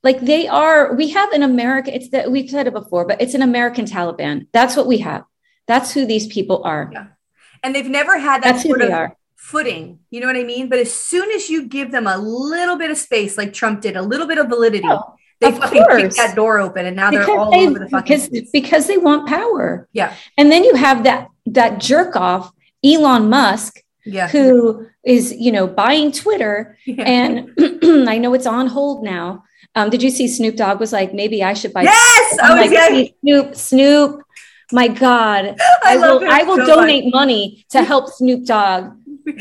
like 0.02 0.20
they 0.20 0.46
are 0.46 0.94
we 0.94 1.10
have 1.10 1.32
an 1.32 1.42
America 1.42 1.94
it's 1.94 2.10
that 2.10 2.30
we've 2.30 2.50
said 2.50 2.66
it 2.66 2.72
before 2.72 3.06
but 3.06 3.20
it's 3.20 3.34
an 3.34 3.42
American 3.42 3.86
Taliban 3.86 4.46
that's 4.52 4.76
what 4.76 4.86
we 4.86 4.98
have 4.98 5.24
that's 5.66 5.92
who 5.92 6.04
these 6.04 6.26
people 6.26 6.62
are 6.64 6.90
yeah 6.92 7.06
and 7.62 7.74
they've 7.74 7.88
never 7.88 8.18
had 8.18 8.42
that 8.42 8.52
that's 8.52 8.62
sort 8.62 8.82
of 8.82 8.90
are. 8.90 9.16
footing 9.36 9.98
you 10.10 10.20
know 10.20 10.26
what 10.26 10.36
I 10.36 10.44
mean 10.44 10.68
but 10.68 10.78
as 10.78 10.92
soon 10.92 11.30
as 11.32 11.48
you 11.48 11.66
give 11.66 11.92
them 11.92 12.06
a 12.06 12.18
little 12.18 12.76
bit 12.76 12.90
of 12.90 12.98
space 12.98 13.38
like 13.38 13.52
Trump 13.52 13.80
did 13.80 13.96
a 13.96 14.02
little 14.02 14.26
bit 14.26 14.38
of 14.38 14.48
validity 14.48 14.86
oh 14.88 15.14
they 15.42 15.48
of 15.48 15.58
fucking 15.58 15.82
course. 15.84 16.02
kicked 16.02 16.16
that 16.16 16.34
door 16.36 16.58
open 16.58 16.86
and 16.86 16.96
now 16.96 17.10
because 17.10 17.26
they're 17.26 17.38
all 17.38 17.50
they, 17.50 17.66
over 17.66 17.78
the 17.78 17.88
fucking 17.88 18.20
because, 18.30 18.50
because 18.52 18.86
they 18.86 18.98
want 18.98 19.28
power. 19.28 19.88
Yeah. 19.92 20.14
And 20.38 20.50
then 20.50 20.64
you 20.64 20.74
have 20.76 21.04
that 21.04 21.28
that 21.46 21.78
jerk 21.78 22.16
off 22.16 22.52
Elon 22.84 23.28
Musk 23.28 23.82
yeah. 24.04 24.28
who 24.28 24.86
is, 25.04 25.32
you 25.32 25.52
know, 25.52 25.66
buying 25.66 26.12
Twitter 26.12 26.78
yeah. 26.86 27.04
and 27.04 27.50
I 28.08 28.18
know 28.18 28.34
it's 28.34 28.46
on 28.46 28.68
hold 28.68 29.04
now. 29.04 29.44
Um, 29.74 29.90
did 29.90 30.02
you 30.02 30.10
see 30.10 30.28
Snoop 30.28 30.56
Dogg 30.56 30.80
was 30.80 30.92
like, 30.92 31.14
maybe 31.14 31.42
I 31.42 31.54
should 31.54 31.72
buy 31.72 31.82
Yes, 31.82 32.38
I 32.38 32.62
was 32.62 32.70
like, 32.70 33.14
Snoop, 33.20 33.54
Snoop, 33.54 34.22
my 34.70 34.88
God, 34.88 35.56
I, 35.84 35.94
I 35.94 35.96
will 35.96 36.30
I 36.30 36.42
will 36.42 36.56
so 36.56 36.66
donate 36.76 37.04
much. 37.04 37.12
money 37.12 37.64
to 37.70 37.82
help 37.82 38.10
Snoop 38.10 38.44
Dogg 38.44 38.92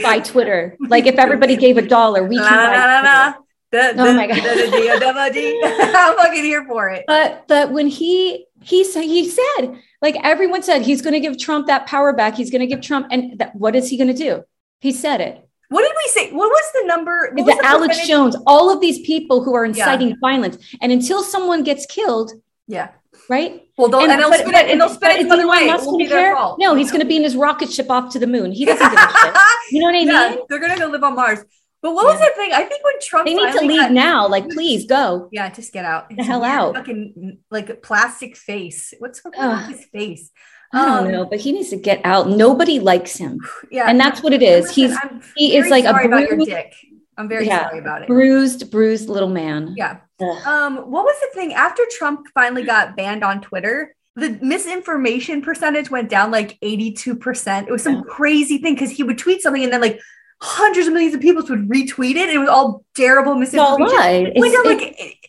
buy 0.01 0.19
Twitter. 0.19 0.77
like 0.87 1.05
if 1.05 1.15
everybody 1.15 1.55
gave 1.55 1.77
a 1.77 1.81
dollar, 1.81 2.23
we 2.23 2.37
can 2.37 2.45
buy 2.45 3.33
the, 3.71 3.93
oh 3.97 4.13
my 4.13 4.27
god! 4.27 4.39
I'm 5.95 6.17
fucking 6.17 6.43
here 6.43 6.65
for 6.65 6.89
it. 6.89 7.05
But 7.07 7.47
but 7.47 7.71
when 7.71 7.87
he 7.87 8.45
he 8.61 8.83
said 8.83 9.03
he 9.03 9.29
said 9.29 9.79
like 10.01 10.17
everyone 10.23 10.63
said 10.63 10.81
he's 10.81 11.01
going 11.01 11.13
to 11.13 11.19
give 11.19 11.37
Trump 11.37 11.67
that 11.67 11.85
power 11.85 12.13
back. 12.13 12.35
He's 12.35 12.49
going 12.49 12.61
to 12.61 12.67
give 12.67 12.81
Trump 12.81 13.07
and 13.11 13.37
that, 13.39 13.55
what 13.55 13.75
is 13.75 13.89
he 13.89 13.97
going 13.97 14.07
to 14.07 14.13
do? 14.13 14.43
He 14.79 14.91
said 14.91 15.21
it. 15.21 15.47
What 15.69 15.83
did 15.83 15.93
we 15.95 16.09
say? 16.09 16.31
What 16.33 16.49
was 16.49 16.71
the 16.73 16.85
number? 16.85 17.31
the, 17.33 17.43
the 17.43 17.61
Alex 17.63 17.95
percentage? 17.95 18.09
Jones, 18.09 18.35
all 18.45 18.73
of 18.73 18.81
these 18.81 18.99
people 19.05 19.41
who 19.41 19.55
are 19.55 19.63
inciting 19.63 20.09
yeah. 20.09 20.15
violence, 20.19 20.57
and 20.81 20.91
until 20.91 21.23
someone 21.23 21.63
gets 21.63 21.85
killed, 21.85 22.33
yeah, 22.67 22.89
right. 23.29 23.69
Well, 23.77 23.87
they'll, 23.87 24.01
and, 24.01 24.11
and 24.11 24.19
they'll 24.19 24.29
but, 24.31 24.39
spin 24.41 24.55
it, 24.55 24.69
and 24.69 24.81
they'll 24.81 24.89
spin 24.89 25.11
it 25.11 25.29
the 25.29 25.47
way. 25.47 25.69
It 25.69 25.97
be 25.97 26.07
their 26.07 26.35
fault. 26.35 26.59
No, 26.59 26.75
he's 26.75 26.91
going 26.91 27.01
to 27.01 27.07
be 27.07 27.15
in 27.15 27.23
his 27.23 27.37
rocket 27.37 27.71
ship 27.71 27.89
off 27.89 28.11
to 28.11 28.19
the 28.19 28.27
moon. 28.27 28.51
He 28.51 28.65
doesn't 28.65 28.85
give 28.85 28.99
a 28.99 29.17
shit. 29.17 29.35
You 29.71 29.79
know 29.79 29.85
what 29.85 29.95
I 29.95 29.99
mean? 29.99 30.07
Yeah, 30.09 30.35
they're 30.49 30.59
going 30.59 30.73
to 30.73 30.77
go 30.77 30.87
live 30.87 31.03
on 31.05 31.15
Mars. 31.15 31.39
But 31.81 31.95
what 31.95 32.05
yeah. 32.05 32.11
was 32.11 32.19
the 32.19 32.31
thing? 32.35 32.51
I 32.53 32.63
think 32.63 32.83
when 32.83 32.99
Trump 33.01 33.25
they 33.25 33.33
need 33.33 33.53
to 33.53 33.65
leave 33.65 33.79
got, 33.79 33.91
now. 33.91 34.27
Like, 34.27 34.49
please 34.51 34.85
go. 34.85 35.29
Yeah, 35.31 35.49
just 35.49 35.73
get 35.73 35.83
out. 35.83 36.09
The 36.15 36.23
hell 36.23 36.43
out. 36.43 36.75
Fucking 36.75 37.39
like 37.49 37.69
a 37.69 37.75
plastic 37.75 38.37
face. 38.37 38.93
What's 38.99 39.19
going 39.21 39.39
on 39.39 39.71
his 39.71 39.85
face? 39.85 40.29
I 40.73 40.85
don't 40.85 41.07
um, 41.07 41.11
know, 41.11 41.25
but 41.25 41.39
he 41.39 41.51
needs 41.51 41.69
to 41.69 41.75
get 41.75 41.99
out. 42.05 42.29
Nobody 42.29 42.79
likes 42.79 43.17
him. 43.17 43.39
Yeah, 43.71 43.85
and 43.87 43.97
that's 43.97 44.21
what 44.21 44.33
it 44.33 44.43
is. 44.43 44.69
He's 44.69 44.93
I'm 45.01 45.21
he 45.37 45.55
is 45.55 45.69
like 45.69 45.85
a 45.85 45.93
bruised, 45.93 46.49
dick. 46.49 46.73
I'm 47.17 47.29
very 47.29 47.47
yeah, 47.47 47.69
sorry 47.69 47.79
about 47.79 48.01
it. 48.01 48.07
Bruised, 48.09 48.69
bruised 48.69 49.07
little 49.07 49.29
man. 49.29 49.75
Yeah. 49.77 49.99
Ugh. 50.19 50.47
Um, 50.47 50.77
what 50.91 51.05
was 51.05 51.15
the 51.21 51.39
thing 51.39 51.53
after 51.53 51.83
Trump 51.97 52.27
finally 52.33 52.63
got 52.63 52.97
banned 52.97 53.23
on 53.23 53.39
Twitter? 53.39 53.95
The 54.17 54.37
misinformation 54.41 55.41
percentage 55.41 55.89
went 55.89 56.09
down 56.09 56.31
like 56.31 56.59
82%. 56.59 57.67
It 57.67 57.71
was 57.71 57.83
some 57.83 57.95
yeah. 57.95 58.01
crazy 58.09 58.57
thing 58.57 58.73
because 58.73 58.91
he 58.91 59.03
would 59.03 59.17
tweet 59.17 59.41
something 59.41 59.63
and 59.63 59.71
then 59.71 59.79
like 59.79 60.01
hundreds 60.43 60.87
of 60.87 60.93
millions 60.93 61.13
of 61.13 61.21
people 61.21 61.43
would 61.47 61.69
retweet 61.69 62.15
it. 62.15 62.29
It 62.29 62.37
was 62.39 62.49
all 62.49 62.83
terrible 62.95 63.35
misinformation. 63.35 63.95
lie. 63.97 64.31
We 64.35 64.51
got 64.51 64.65
like 64.65 64.81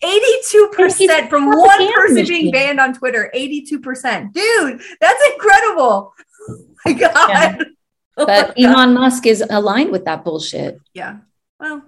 eighty-two 0.03 0.71
percent 0.73 1.29
from 1.31 1.47
one 1.51 1.93
person 1.93 2.15
machine. 2.15 2.27
being 2.41 2.53
banned 2.53 2.81
on 2.81 2.95
Twitter. 2.95 3.31
Eighty-two 3.35 3.81
percent, 3.81 4.33
dude, 4.33 4.81
that's 5.01 5.23
incredible. 5.35 6.15
Oh 6.49 6.59
my 6.87 6.93
god. 6.95 7.13
Yeah. 7.29 7.57
Oh 8.17 8.27
my 8.27 8.27
but 8.27 8.47
God. 8.49 8.55
Elon 8.59 8.95
Musk 8.95 9.27
is 9.27 9.43
aligned 9.49 9.91
with 9.91 10.05
that 10.07 10.25
bullshit. 10.25 10.81
yeah. 10.95 11.19
Well, 11.61 11.83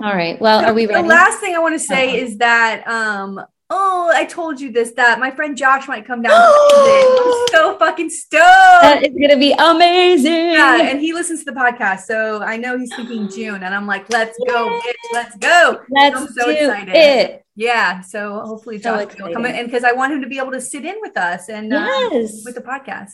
All 0.00 0.14
right. 0.14 0.40
Well, 0.40 0.64
are 0.64 0.72
we 0.72 0.86
ready? 0.86 1.02
the 1.02 1.08
last 1.08 1.40
thing 1.40 1.54
I 1.54 1.58
want 1.58 1.74
to 1.74 1.78
say 1.78 2.08
Uh-huh. 2.08 2.24
is 2.26 2.38
that 2.38 2.86
um 2.88 3.40
oh 3.70 4.10
I 4.14 4.24
told 4.24 4.60
you 4.60 4.70
this 4.72 4.92
that 4.92 5.18
my 5.20 5.30
friend 5.30 5.56
Josh 5.56 5.86
might 5.88 6.06
come 6.06 6.22
down. 6.22 6.32
I'm 6.34 7.46
so 7.50 7.76
fucking 7.78 8.10
stoked. 8.10 8.42
that 8.82 9.02
is 9.02 9.10
going 9.14 9.30
to 9.30 9.36
be 9.38 9.52
amazing. 9.58 10.50
Yeah, 10.52 10.82
and 10.82 11.00
he 11.00 11.12
listens 11.12 11.44
to 11.44 11.50
the 11.52 11.58
podcast, 11.58 12.00
so 12.00 12.42
I 12.42 12.56
know 12.56 12.76
he's 12.78 12.94
thinking 12.94 13.28
June, 13.34 13.62
and 13.62 13.74
I'm 13.74 13.86
like, 13.86 14.10
let's 14.10 14.36
go, 14.48 14.68
bitch, 14.80 14.94
let's 15.12 15.36
go. 15.36 15.80
Let's 15.90 16.16
I'm 16.16 16.28
so 16.28 16.46
do 16.46 16.50
excited. 16.52 16.94
it. 16.94 17.44
Yeah, 17.56 18.00
so 18.00 18.40
hopefully 18.40 18.78
So 18.80 19.04
Josh 19.06 19.18
will 19.18 19.32
come 19.32 19.44
in, 19.46 19.54
and 19.54 19.66
because 19.66 19.84
I 19.84 19.92
want 19.92 20.12
him 20.12 20.22
to 20.22 20.28
be 20.28 20.38
able 20.38 20.52
to 20.52 20.60
sit 20.60 20.84
in 20.84 20.96
with 21.00 21.16
us 21.16 21.48
and 21.48 21.72
uh, 21.72 21.86
Yes. 22.12 22.42
with 22.44 22.54
the 22.54 22.62
podcast. 22.62 23.12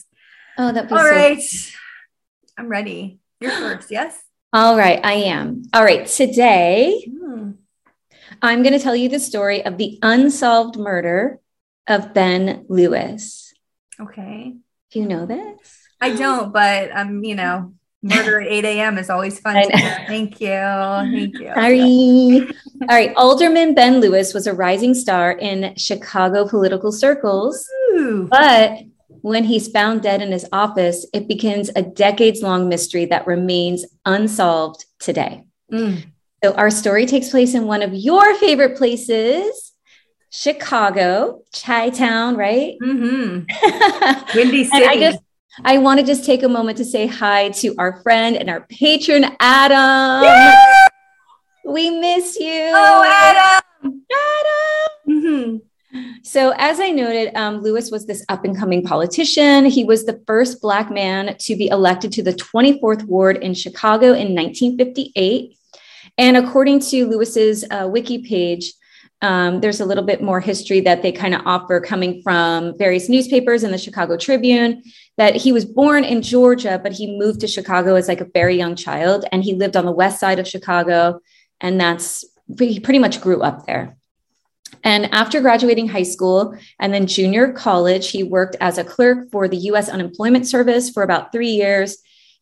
oh, 0.59 0.73
that'd 0.73 0.91
All 0.93 0.99
so 0.99 1.05
right, 1.05 1.43
I'm 2.57 2.69
ready. 2.69 3.19
You're 3.41 3.51
first, 3.51 3.91
yes. 3.91 4.19
All 4.53 4.77
right, 4.79 5.01
I 5.05 5.13
am. 5.15 5.63
All 5.75 5.85
right, 5.85 6.07
today 6.07 7.11
Hmm. 7.11 7.51
I'm 8.43 8.63
going 8.63 8.73
to 8.73 8.79
tell 8.79 8.97
you 8.97 9.09
the 9.09 9.19
story 9.21 9.65
of 9.65 9.79
the 9.79 9.99
unsolved 10.03 10.77
murder 10.77 11.41
of 11.87 12.15
Ben 12.15 12.67
Lewis. 12.69 13.53
Okay, 14.01 14.55
Do 14.91 14.99
you 15.01 15.07
know 15.07 15.27
this? 15.27 15.79
I 16.01 16.15
don't, 16.15 16.53
but 16.53 16.91
um, 16.95 17.25
you 17.25 17.35
know, 17.35 17.73
murder 18.03 18.41
at 18.41 18.49
8 18.49 18.65
a.m. 18.65 18.99
is 18.99 19.09
always 19.09 19.41
fun. 19.41 19.57
I 19.57 19.63
to 19.65 19.69
know. 19.71 19.77
hear. 19.77 20.05
Thank 20.07 20.41
you, 20.41 20.49
thank 20.49 21.39
you. 21.39 21.53
Sorry. 21.55 22.55
All 22.83 22.95
right, 22.95 23.15
Alderman 23.17 23.75
Ben 23.75 24.01
Lewis 24.01 24.35
was 24.35 24.47
a 24.47 24.53
rising 24.53 24.93
star 24.93 25.33
in 25.33 25.75
Chicago 25.77 26.47
political 26.47 26.93
circles, 26.93 27.67
Ooh. 27.93 28.29
but 28.31 28.83
when 29.23 29.45
he's 29.45 29.69
found 29.69 30.03
dead 30.03 30.21
in 30.23 30.31
his 30.31 30.47
office, 30.53 31.07
it 31.13 31.27
begins 31.27 31.71
a 31.75 31.83
decades 31.83 32.43
long 32.43 32.69
mystery 32.69 33.07
that 33.07 33.27
remains 33.27 33.85
unsolved 34.05 34.85
today. 34.99 35.45
Mm. 35.73 36.05
So, 36.47 36.55
our 36.55 36.71
story 36.71 37.07
takes 37.07 37.31
place 37.31 37.55
in 37.55 37.67
one 37.67 37.83
of 37.83 37.93
your 37.93 38.37
favorite 38.37 38.77
places, 38.77 39.73
Chicago, 40.31 41.43
Chi 41.53 41.91
Town, 41.91 42.37
right? 42.37 42.77
Mm-hmm. 42.81 44.37
Windy 44.39 44.69
And 44.73 44.85
I 44.85 44.97
just 44.97 45.19
I 45.65 45.79
want 45.79 45.99
to 45.99 46.07
just 46.07 46.25
take 46.25 46.45
a 46.45 46.49
moment 46.49 46.79
to 46.79 46.85
say 46.85 47.09
hi 47.09 47.49
to 47.49 47.75
our 47.79 48.01
friend 48.03 48.37
and 48.37 48.49
our 48.49 48.61
patron, 48.61 49.25
Adam. 49.41 50.55
We 51.65 51.91
miss 51.91 52.39
you. 52.39 52.71
oh, 52.73 53.03
Adam. 53.05 54.05
Adam. 55.09 55.09
Mm-hmm. 55.09 55.57
So, 56.23 56.55
as 56.59 56.79
I 56.79 56.91
noted, 56.91 57.35
um, 57.35 57.61
Lewis 57.61 57.91
was 57.91 58.07
this 58.07 58.25
up 58.29 58.45
and 58.45 58.57
coming 58.57 58.85
politician. 58.85 59.65
He 59.65 59.83
was 59.83 60.05
the 60.05 60.23
first 60.29 60.63
Black 60.63 60.93
man 60.93 61.37
to 61.39 61.57
be 61.57 61.67
elected 61.67 62.13
to 62.13 62.23
the 62.23 62.35
24th 62.35 63.03
Ward 63.07 63.39
in 63.39 63.53
Chicago 63.53 64.13
in 64.13 64.33
1958. 64.33 65.57
And 66.19 66.37
according 66.37 66.81
to 66.81 67.07
Lewis's 67.07 67.65
uh, 67.71 67.89
wiki 67.91 68.19
page, 68.19 68.73
um, 69.23 69.61
there's 69.61 69.81
a 69.81 69.85
little 69.85 70.05
bit 70.05 70.23
more 70.23 70.41
history 70.41 70.81
that 70.81 71.03
they 71.03 71.11
kind 71.11 71.35
of 71.35 71.43
offer 71.47 71.81
coming 71.81 72.23
from 72.23 72.77
various 72.77 73.09
newspapers 73.09 73.63
and 73.63 73.73
the 73.73 73.79
Chicago 73.79 74.17
Tribune 74.17 74.83
that 75.17 75.35
he 75.35 75.53
was 75.53 75.65
born 75.65 76.05
in 76.05 76.21
Georgia, 76.21 76.79
but 76.83 76.93
he 76.93 77.19
moved 77.19 77.41
to 77.41 77.49
Chicago 77.49 77.95
as 77.95 78.09
like 78.09 78.21
a 78.21 78.29
very 78.35 78.57
young 78.57 78.77
child 78.77 79.25
and 79.33 79.43
he 79.43 79.55
lived 79.55 79.77
on 79.77 79.87
the 79.87 79.93
west 79.93 80.21
side 80.21 80.39
of 80.39 80.47
Chicago. 80.47 81.21
And 81.61 81.81
that's, 81.81 82.25
he 82.59 82.79
pretty 82.79 82.99
much 82.99 83.23
grew 83.23 83.41
up 83.43 83.67
there. 83.67 83.97
And 84.85 85.13
after 85.15 85.41
graduating 85.41 85.89
high 85.89 86.03
school 86.03 86.57
and 86.79 86.93
then 86.93 87.07
junior 87.07 87.53
college, 87.53 88.11
he 88.11 88.23
worked 88.23 88.57
as 88.61 88.77
a 88.77 88.85
clerk 88.85 89.31
for 89.31 89.49
the 89.49 89.57
US 89.57 89.89
Unemployment 89.89 90.47
Service 90.47 90.91
for 90.91 91.03
about 91.03 91.33
three 91.33 91.51
years. 91.51 91.97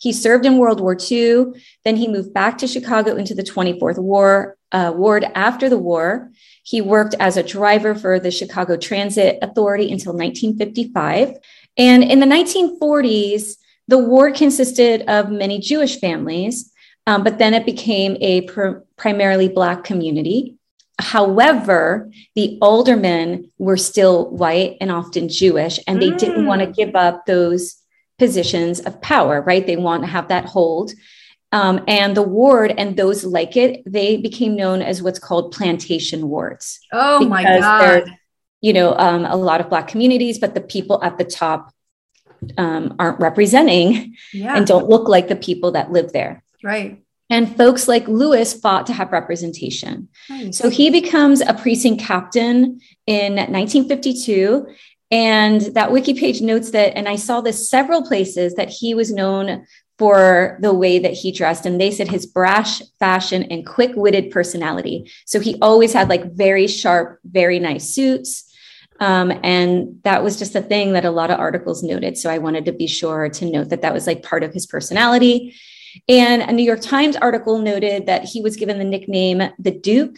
He 0.05 0.13
served 0.13 0.45
in 0.45 0.59
World 0.59 0.81
War 0.81 0.95
II. 1.11 1.47
Then 1.87 1.97
he 1.97 2.09
moved 2.09 2.35
back 2.35 2.59
to 2.59 2.67
Chicago 2.67 3.17
into 3.17 3.35
the 3.35 3.43
24th 3.43 3.97
War, 3.97 4.59
uh, 4.71 4.93
Ward 4.95 5.25
after 5.35 5.71
the 5.71 5.79
war. 5.79 6.31
He 6.63 6.83
worked 6.83 7.15
as 7.19 7.39
a 7.39 7.43
driver 7.43 7.95
for 7.95 8.21
the 8.21 8.31
Chicago 8.31 8.77
Transit 8.77 9.39
Authority 9.41 9.91
until 9.91 10.13
1955. 10.13 11.39
And 11.79 12.05
in 12.05 12.21
the 12.21 12.27
1940s, 12.27 13.57
the 13.89 13.97
ward 13.97 14.35
consisted 14.35 15.09
of 15.09 15.31
many 15.31 15.59
Jewish 15.59 15.99
families, 15.99 16.71
um, 17.07 17.25
but 17.25 17.39
then 17.39 17.55
it 17.55 17.65
became 17.65 18.19
a 18.21 18.43
pr- 18.43 18.81
primarily 18.99 19.49
Black 19.49 19.85
community. 19.85 20.59
However, 21.01 22.11
the 22.35 22.59
aldermen 22.61 23.51
were 23.57 23.79
still 23.79 24.31
white 24.31 24.77
and 24.83 24.93
often 24.93 25.31
Jewish, 25.31 25.81
and 25.87 26.01
they 26.01 26.11
didn't 26.11 26.45
Mm. 26.45 26.47
want 26.47 26.61
to 26.61 26.67
give 26.67 26.95
up 26.95 27.25
those 27.25 27.77
positions 28.19 28.81
of 28.81 29.01
power, 29.01 29.41
right? 29.43 29.67
They 29.67 29.77
want 29.77 30.03
to 30.03 30.07
have 30.09 30.29
that 30.29 30.45
hold. 30.47 30.93
Um, 31.53 31.85
and 31.87 32.17
the 32.17 32.23
ward 32.23 32.75
and 32.77 32.97
those 32.97 33.25
like 33.25 33.57
it, 33.57 33.83
they 33.87 34.17
became 34.17 34.57
known 34.57 34.83
as 34.83 35.03
what's 35.03 35.19
called 35.21 35.53
plantation 35.53 36.29
wards. 36.29 36.81
Oh 36.93 37.25
my 37.29 37.45
God. 37.45 38.05
You 38.61 38.73
know, 38.73 38.95
um, 38.97 39.25
a 39.25 39.37
lot 39.37 39.61
of 39.61 39.69
Black 39.69 39.87
communities, 39.89 40.39
but 40.39 40.55
the 40.55 40.61
people 40.61 41.03
at 41.05 41.17
the 41.19 41.25
top 41.25 41.71
um, 42.59 42.97
aren't 42.99 43.21
representing 43.21 44.17
Yeah. 44.33 44.57
and 44.57 44.67
don't 44.67 44.89
look 44.89 45.09
like 45.09 45.29
the 45.29 45.37
people 45.37 45.73
that 45.73 45.93
live 45.93 46.13
there. 46.13 46.43
right. 46.63 47.01
And 47.31 47.57
folks 47.57 47.89
like 47.89 48.07
Lewis 48.07 48.53
fought 48.53 48.87
to 48.89 48.93
have 48.93 49.11
representation. 49.11 50.09
Nice. 50.29 50.59
So 50.59 50.69
he 50.69 50.91
becomes 50.91 51.41
a 51.41 51.55
precinct 51.55 52.03
captain 52.05 52.81
in 53.07 53.35
1952. 53.37 54.67
And 55.15 55.61
that 55.77 55.93
wiki 55.93 56.13
page 56.13 56.41
notes 56.41 56.73
that, 56.73 56.97
and 56.97 57.09
I 57.09 57.15
saw 57.15 57.41
this 57.41 57.71
several 57.71 58.03
places, 58.03 58.55
that 58.57 58.69
he 58.69 58.95
was 58.95 59.13
known 59.13 59.65
for 59.97 60.59
the 60.61 60.75
way 60.75 60.99
that 60.99 61.13
he 61.13 61.31
dressed. 61.31 61.67
And 61.67 61.81
they 61.81 61.93
said 61.93 62.09
his 62.09 62.27
brash 62.27 62.83
fashion 62.99 63.45
and 63.45 63.65
quick 63.65 63.93
witted 63.95 64.33
personality. 64.33 65.09
So 65.25 65.39
he 65.39 65.57
always 65.63 65.93
had 65.93 66.09
like 66.09 66.35
very 66.35 66.67
sharp, 66.67 67.21
very 67.25 67.61
nice 67.61 67.91
suits. 67.91 68.53
Um, 68.99 69.33
and 69.45 70.01
that 70.03 70.25
was 70.25 70.37
just 70.37 70.57
a 70.57 70.63
thing 70.63 70.95
that 70.95 71.05
a 71.05 71.13
lot 71.13 71.31
of 71.31 71.39
articles 71.39 71.85
noted. 71.85 72.19
So 72.19 72.29
I 72.29 72.39
wanted 72.39 72.65
to 72.65 72.73
be 72.73 72.89
sure 72.89 73.29
to 73.29 73.45
note 73.45 73.69
that 73.69 73.83
that 73.83 73.95
was 73.95 74.09
like 74.09 74.25
part 74.25 74.43
of 74.43 74.53
his 74.53 74.67
personality. 74.67 75.55
And 76.09 76.43
a 76.43 76.51
New 76.51 76.65
York 76.65 76.81
Times 76.81 77.15
article 77.15 77.61
noted 77.61 78.07
that 78.07 78.25
he 78.25 78.41
was 78.41 78.57
given 78.57 78.79
the 78.79 78.85
nickname 78.85 79.43
the 79.61 79.71
Duke, 79.71 80.17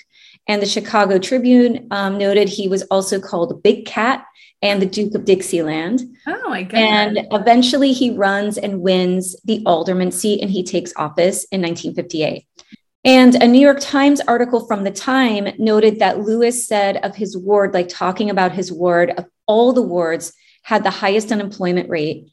and 0.48 0.62
the 0.62 0.66
Chicago 0.66 1.18
Tribune 1.18 1.88
um, 1.90 2.18
noted 2.18 2.48
he 2.48 2.68
was 2.68 2.82
also 2.84 3.20
called 3.20 3.62
Big 3.62 3.86
Cat 3.86 4.24
and 4.62 4.80
the 4.80 4.86
Duke 4.86 5.14
of 5.14 5.24
Dixieland. 5.24 6.16
oh 6.26 6.48
my 6.48 6.62
God. 6.62 6.78
And 6.78 7.18
eventually 7.32 7.92
he 7.92 8.10
runs 8.10 8.56
and 8.56 8.80
wins 8.80 9.36
the 9.44 9.62
alderman 9.66 10.12
seat 10.12 10.40
and 10.40 10.50
he 10.50 10.62
takes 10.62 10.92
office 10.96 11.44
in 11.44 11.60
1958. 11.60 12.46
And 13.04 13.34
a 13.36 13.46
New 13.46 13.60
York 13.60 13.78
Times 13.80 14.20
article 14.22 14.66
from 14.66 14.82
the 14.82 14.90
time 14.90 15.54
noted 15.58 16.00
that 16.00 16.20
Lewis 16.20 16.66
said 16.66 16.96
of 16.98 17.14
his 17.14 17.36
ward, 17.36 17.72
like 17.72 17.88
talking 17.88 18.30
about 18.30 18.52
his 18.52 18.72
ward, 18.72 19.10
of 19.10 19.26
all 19.46 19.72
the 19.72 19.82
wards, 19.82 20.32
had 20.62 20.82
the 20.82 20.90
highest 20.90 21.30
unemployment 21.30 21.88
rate. 21.88 22.28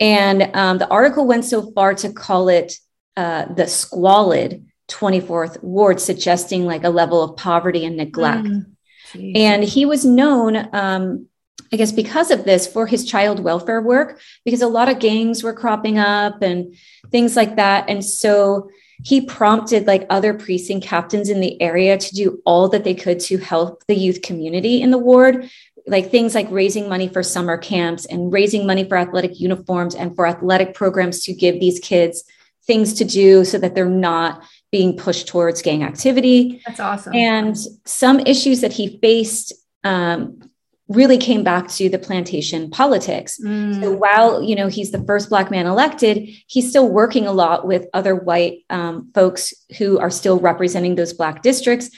And 0.00 0.50
um, 0.56 0.78
the 0.78 0.88
article 0.88 1.26
went 1.26 1.44
so 1.44 1.70
far 1.70 1.94
to 1.94 2.12
call 2.12 2.48
it 2.48 2.74
uh, 3.16 3.46
the 3.54 3.68
squalid 3.68 4.66
24th 4.88 5.62
ward, 5.62 6.00
suggesting 6.00 6.64
like 6.64 6.84
a 6.84 6.90
level 6.90 7.22
of 7.22 7.36
poverty 7.36 7.84
and 7.84 7.96
neglect. 7.96 8.46
Mm. 8.46 9.36
And 9.36 9.64
he 9.64 9.84
was 9.84 10.04
known, 10.04 10.68
um, 10.74 11.26
I 11.72 11.76
guess, 11.76 11.92
because 11.92 12.30
of 12.30 12.44
this 12.44 12.66
for 12.66 12.86
his 12.86 13.04
child 13.04 13.40
welfare 13.40 13.82
work, 13.82 14.20
because 14.44 14.62
a 14.62 14.68
lot 14.68 14.88
of 14.88 14.98
gangs 14.98 15.42
were 15.42 15.52
cropping 15.52 15.98
up 15.98 16.42
and 16.42 16.74
things 17.10 17.36
like 17.36 17.56
that. 17.56 17.88
And 17.88 18.04
so 18.04 18.70
he 19.04 19.20
prompted 19.20 19.86
like 19.86 20.06
other 20.08 20.34
precinct 20.34 20.86
captains 20.86 21.28
in 21.28 21.40
the 21.40 21.60
area 21.60 21.98
to 21.98 22.14
do 22.14 22.40
all 22.46 22.68
that 22.68 22.84
they 22.84 22.94
could 22.94 23.20
to 23.20 23.38
help 23.38 23.84
the 23.86 23.94
youth 23.94 24.22
community 24.22 24.80
in 24.80 24.90
the 24.90 24.98
ward, 24.98 25.50
like 25.86 26.10
things 26.10 26.34
like 26.34 26.50
raising 26.50 26.88
money 26.88 27.08
for 27.08 27.22
summer 27.22 27.58
camps 27.58 28.06
and 28.06 28.32
raising 28.32 28.66
money 28.66 28.88
for 28.88 28.96
athletic 28.96 29.38
uniforms 29.38 29.94
and 29.94 30.14
for 30.16 30.26
athletic 30.26 30.74
programs 30.74 31.24
to 31.24 31.34
give 31.34 31.60
these 31.60 31.78
kids 31.78 32.24
things 32.66 32.94
to 32.94 33.04
do 33.04 33.44
so 33.44 33.58
that 33.58 33.74
they're 33.74 33.88
not 33.88 34.42
being 34.76 34.94
pushed 34.94 35.26
towards 35.26 35.62
gang 35.62 35.82
activity. 35.82 36.60
That's 36.66 36.80
awesome. 36.80 37.14
And 37.14 37.56
some 37.86 38.20
issues 38.20 38.60
that 38.60 38.74
he 38.74 38.98
faced 38.98 39.54
um, 39.84 40.50
really 40.88 41.16
came 41.16 41.42
back 41.42 41.68
to 41.68 41.88
the 41.88 41.98
plantation 41.98 42.68
politics. 42.68 43.40
Mm. 43.42 43.80
So 43.80 43.92
while 43.92 44.42
you 44.42 44.54
know 44.54 44.68
he's 44.68 44.90
the 44.90 45.02
first 45.04 45.30
black 45.30 45.50
man 45.50 45.64
elected, 45.64 46.28
he's 46.46 46.68
still 46.68 46.90
working 46.90 47.26
a 47.26 47.32
lot 47.32 47.66
with 47.66 47.86
other 47.94 48.14
white 48.14 48.66
um, 48.68 49.10
folks 49.14 49.54
who 49.78 49.98
are 49.98 50.10
still 50.10 50.38
representing 50.38 50.94
those 50.94 51.14
black 51.14 51.40
districts. 51.40 51.88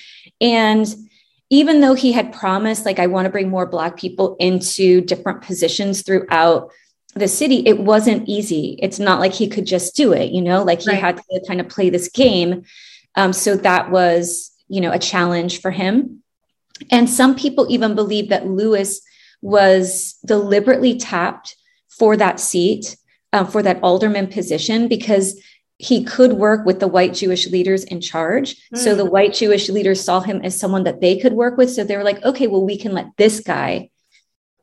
And 0.40 0.86
even 1.50 1.80
though 1.80 1.94
he 1.94 2.12
had 2.12 2.32
promised, 2.32 2.86
like, 2.86 3.00
I 3.00 3.08
want 3.08 3.26
to 3.26 3.30
bring 3.30 3.48
more 3.48 3.66
black 3.66 3.96
people 3.96 4.36
into 4.38 5.00
different 5.00 5.42
positions 5.42 6.02
throughout 6.02 6.70
the 7.14 7.28
city, 7.28 7.62
it 7.66 7.80
wasn't 7.80 8.28
easy. 8.28 8.78
It's 8.80 8.98
not 8.98 9.20
like 9.20 9.32
he 9.32 9.48
could 9.48 9.66
just 9.66 9.96
do 9.96 10.12
it, 10.12 10.30
you 10.30 10.42
know, 10.42 10.62
like 10.62 10.82
he 10.82 10.90
right. 10.90 11.00
had 11.00 11.16
to 11.16 11.42
kind 11.46 11.60
of 11.60 11.68
play 11.68 11.90
this 11.90 12.08
game. 12.08 12.64
Um, 13.14 13.32
so 13.32 13.56
that 13.56 13.90
was, 13.90 14.52
you 14.68 14.80
know, 14.80 14.92
a 14.92 14.98
challenge 14.98 15.60
for 15.60 15.70
him. 15.70 16.22
And 16.90 17.08
some 17.08 17.34
people 17.34 17.66
even 17.70 17.94
believe 17.94 18.28
that 18.28 18.46
Lewis 18.46 19.00
was 19.42 20.16
deliberately 20.24 20.98
tapped 20.98 21.56
for 21.88 22.16
that 22.16 22.38
seat, 22.38 22.96
uh, 23.32 23.44
for 23.44 23.62
that 23.62 23.82
alderman 23.82 24.28
position, 24.28 24.86
because 24.86 25.40
he 25.78 26.04
could 26.04 26.34
work 26.34 26.66
with 26.66 26.80
the 26.80 26.88
white 26.88 27.14
Jewish 27.14 27.48
leaders 27.48 27.84
in 27.84 28.00
charge. 28.00 28.56
Mm. 28.74 28.78
So 28.78 28.94
the 28.94 29.04
hmm. 29.04 29.10
white 29.10 29.34
Jewish 29.34 29.68
leaders 29.68 30.02
saw 30.02 30.18
him 30.20 30.40
as 30.42 30.58
someone 30.58 30.82
that 30.84 31.00
they 31.00 31.18
could 31.18 31.34
work 31.34 31.56
with. 31.56 31.70
So 31.70 31.84
they 31.84 31.96
were 31.96 32.02
like, 32.02 32.22
okay, 32.24 32.48
well, 32.48 32.64
we 32.64 32.76
can 32.76 32.92
let 32.92 33.16
this 33.16 33.38
guy 33.38 33.90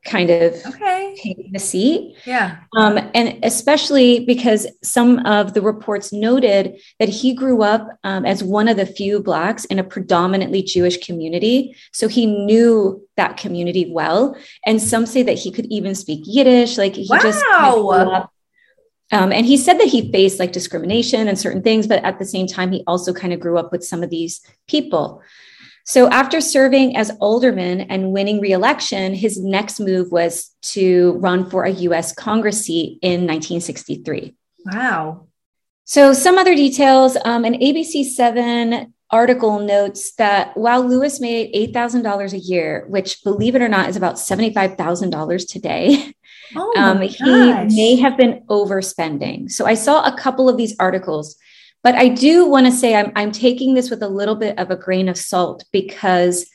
kind 0.06 0.30
of 0.30 0.54
okay. 0.66 1.50
the 1.52 1.58
seat. 1.58 2.16
Yeah. 2.24 2.58
Um, 2.76 2.98
and 3.14 3.38
especially 3.42 4.24
because 4.24 4.66
some 4.82 5.24
of 5.26 5.54
the 5.54 5.60
reports 5.60 6.12
noted 6.12 6.80
that 6.98 7.08
he 7.08 7.34
grew 7.34 7.62
up 7.62 7.88
um, 8.04 8.24
as 8.24 8.42
one 8.42 8.68
of 8.68 8.76
the 8.76 8.86
few 8.86 9.20
Blacks 9.20 9.64
in 9.66 9.78
a 9.78 9.84
predominantly 9.84 10.62
Jewish 10.62 11.04
community. 11.04 11.76
So 11.92 12.08
he 12.08 12.26
knew 12.26 13.06
that 13.16 13.36
community 13.36 13.90
well. 13.90 14.36
And 14.64 14.80
some 14.80 15.06
say 15.06 15.22
that 15.24 15.38
he 15.38 15.50
could 15.50 15.66
even 15.66 15.94
speak 15.94 16.22
Yiddish. 16.24 16.78
Like 16.78 16.94
he 16.94 17.06
wow. 17.10 17.18
just. 17.20 17.44
Um, 19.12 19.30
and 19.30 19.46
he 19.46 19.56
said 19.56 19.78
that 19.78 19.86
he 19.86 20.10
faced 20.10 20.40
like 20.40 20.50
discrimination 20.50 21.28
and 21.28 21.38
certain 21.38 21.62
things, 21.62 21.86
but 21.86 22.02
at 22.04 22.18
the 22.18 22.24
same 22.24 22.48
time, 22.48 22.72
he 22.72 22.82
also 22.88 23.12
kind 23.12 23.32
of 23.32 23.38
grew 23.38 23.56
up 23.56 23.70
with 23.70 23.84
some 23.84 24.02
of 24.02 24.10
these 24.10 24.40
people. 24.66 25.22
So 25.86 26.10
after 26.10 26.40
serving 26.40 26.96
as 26.96 27.12
alderman 27.20 27.82
and 27.82 28.10
winning 28.10 28.40
reelection, 28.40 29.14
his 29.14 29.40
next 29.40 29.78
move 29.78 30.10
was 30.10 30.50
to 30.72 31.12
run 31.18 31.48
for 31.48 31.62
a 31.62 31.70
US 31.70 32.12
Congress 32.12 32.66
seat 32.66 32.98
in 33.02 33.20
1963. 33.20 34.34
Wow. 34.66 35.28
So 35.84 36.12
some 36.12 36.38
other 36.38 36.56
details, 36.56 37.16
um, 37.24 37.44
an 37.44 37.54
ABC 37.54 38.04
7 38.04 38.92
article 39.10 39.60
notes 39.60 40.12
that 40.16 40.56
while 40.56 40.84
Lewis 40.84 41.20
made 41.20 41.54
$8,000 41.54 42.32
a 42.32 42.38
year, 42.38 42.84
which 42.88 43.22
believe 43.22 43.54
it 43.54 43.62
or 43.62 43.68
not 43.68 43.88
is 43.88 43.96
about 43.96 44.16
$75,000 44.16 45.48
today, 45.48 46.12
oh 46.56 46.74
um, 46.76 47.00
he 47.02 47.52
may 47.76 47.94
have 47.94 48.16
been 48.16 48.42
overspending. 48.48 49.48
So 49.52 49.66
I 49.66 49.74
saw 49.74 50.04
a 50.04 50.18
couple 50.18 50.48
of 50.48 50.56
these 50.56 50.74
articles 50.80 51.36
but 51.86 51.94
I 51.94 52.08
do 52.08 52.46
want 52.46 52.66
to 52.66 52.72
say 52.72 52.96
I'm, 52.96 53.12
I'm 53.14 53.30
taking 53.30 53.74
this 53.74 53.90
with 53.90 54.02
a 54.02 54.08
little 54.08 54.34
bit 54.34 54.58
of 54.58 54.72
a 54.72 54.76
grain 54.76 55.08
of 55.08 55.16
salt 55.16 55.64
because 55.70 56.50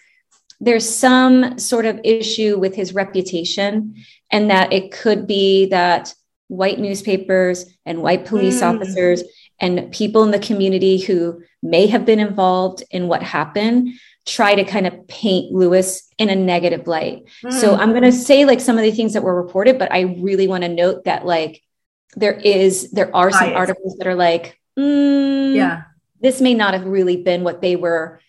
there's 0.59 0.93
some 0.93 1.57
sort 1.57 1.85
of 1.85 2.01
issue 2.03 2.59
with 2.59 2.75
his 2.75 2.93
reputation, 2.93 3.95
and 4.29 4.49
that 4.49 4.73
it 4.73 4.91
could 4.91 5.27
be 5.27 5.67
that 5.67 6.13
white 6.49 6.79
newspapers 6.79 7.65
and 7.85 8.03
white 8.03 8.25
police 8.25 8.59
mm. 8.59 8.75
officers 8.75 9.23
and 9.61 9.89
people 9.93 10.23
in 10.23 10.31
the 10.31 10.47
community 10.47 10.99
who 10.99 11.41
may 11.63 11.87
have 11.87 12.05
been 12.05 12.19
involved 12.19 12.83
in 12.91 13.07
what 13.07 13.23
happened 13.23 13.87
try 14.25 14.53
to 14.53 14.65
kind 14.65 14.85
of 14.85 15.07
paint 15.07 15.53
Lewis 15.53 16.09
in 16.17 16.29
a 16.29 16.35
negative 16.35 16.87
light. 16.87 17.23
Mm. 17.41 17.53
So 17.53 17.75
I'm 17.75 17.91
going 17.91 18.03
to 18.03 18.11
say 18.11 18.43
like 18.43 18.59
some 18.59 18.77
of 18.77 18.83
the 18.83 18.91
things 18.91 19.13
that 19.13 19.23
were 19.23 19.41
reported, 19.41 19.79
but 19.79 19.93
I 19.93 20.01
really 20.01 20.49
want 20.49 20.63
to 20.63 20.69
note 20.69 21.05
that 21.05 21.25
like 21.25 21.63
there 22.17 22.33
is 22.33 22.91
there 22.91 23.15
are 23.15 23.31
some 23.31 23.53
articles 23.53 23.95
that 23.95 24.07
are 24.07 24.15
like 24.15 24.57
mm, 24.77 25.55
yeah, 25.55 25.83
this 26.21 26.41
may 26.41 26.53
not 26.53 26.73
have 26.73 26.85
really 26.85 27.17
been 27.17 27.43
what 27.43 27.61
they 27.61 27.75
were 27.75 28.19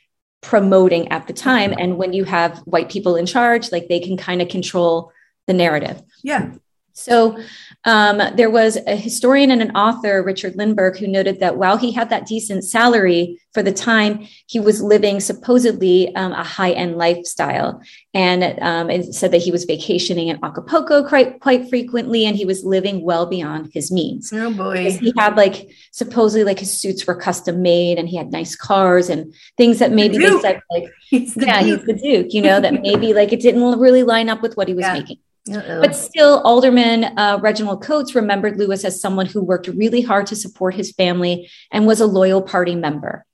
promoting 0.41 1.09
at 1.09 1.27
the 1.27 1.33
time. 1.33 1.73
And 1.77 1.97
when 1.97 2.13
you 2.13 2.25
have 2.25 2.59
white 2.61 2.91
people 2.91 3.17
in 3.17 3.27
charge, 3.27 3.73
like 3.73 3.89
they 3.89 4.01
can 4.01 4.17
kind 4.17 4.43
of 4.43 4.49
control 4.49 5.13
the 5.47 5.53
narrative. 5.53 6.03
Yeah. 6.23 6.53
So 6.93 7.39
um, 7.85 8.21
there 8.37 8.51
was 8.51 8.79
a 8.87 8.95
historian 8.95 9.51
and 9.51 9.61
an 9.61 9.75
author, 9.77 10.23
Richard 10.23 10.55
Lindberg, 10.55 10.99
who 10.99 11.09
noted 11.09 11.40
that 11.40 11.57
while 11.57 11.77
he 11.77 11.90
had 11.90 12.11
that 12.11 12.27
decent 12.27 12.64
salary 12.64 13.40
for 13.53 13.62
the 13.62 13.73
time, 13.73 14.27
he 14.47 14.61
was 14.61 14.81
living 14.81 15.18
supposedly 15.18 16.14
um, 16.14 16.33
a 16.33 16.45
high 16.45 16.73
end 16.73 16.97
lifestyle. 16.97 17.83
And 18.14 18.59
um, 18.61 18.88
it 18.88 19.14
said 19.14 19.33
that 19.33 19.42
he 19.42 19.51
was 19.51 19.64
vacationing 19.64 20.29
in 20.29 20.38
Acapulco 20.45 21.07
quite, 21.07 21.40
quite 21.40 21.68
frequently 21.68 22.25
and 22.25 22.37
he 22.37 22.45
was 22.45 22.64
living 22.64 23.03
well 23.03 23.27
beyond 23.27 23.71
his 23.73 23.90
means. 23.90 24.33
Oh 24.33 24.53
boy. 24.53 24.92
He 24.92 25.12
had 25.16 25.37
like 25.37 25.68
supposedly 25.90 26.45
like 26.45 26.61
his 26.61 26.73
suits 26.73 27.07
were 27.07 27.16
custom 27.16 27.62
made 27.62 27.99
and 27.99 28.09
he 28.09 28.16
had 28.16 28.31
nice 28.31 28.55
cars 28.55 29.09
and 29.09 29.35
things 29.57 29.81
that 29.81 29.92
maybe 29.92 30.18
the 30.18 30.31
they 30.31 30.40
said 30.40 30.62
like, 30.71 30.85
he's 31.09 31.35
the 31.35 31.47
yeah, 31.47 31.62
Duke. 31.62 31.79
he's 31.79 31.87
the 31.87 31.95
Duke, 31.95 32.35
you 32.35 32.42
know, 32.42 32.61
that 32.61 32.75
maybe 32.83 33.12
like 33.12 33.33
it 33.33 33.40
didn't 33.40 33.79
really 33.79 34.03
line 34.03 34.29
up 34.29 34.40
with 34.40 34.57
what 34.57 34.68
he 34.68 34.75
was 34.75 34.85
yeah. 34.85 34.95
making. 34.95 35.18
Uh-oh. 35.51 35.81
But 35.81 35.97
still, 35.97 36.41
Alderman 36.41 37.19
uh, 37.19 37.39
Reginald 37.43 37.83
Coates 37.83 38.15
remembered 38.15 38.59
Lewis 38.59 38.85
as 38.85 39.01
someone 39.01 39.27
who 39.27 39.43
worked 39.43 39.67
really 39.67 40.01
hard 40.01 40.27
to 40.29 40.37
support 40.37 40.75
his 40.75 40.93
family 40.93 41.51
and 41.73 41.87
was 41.87 42.01
a 42.01 42.07
loyal 42.07 42.43
party 42.43 42.77
member. 42.77 43.27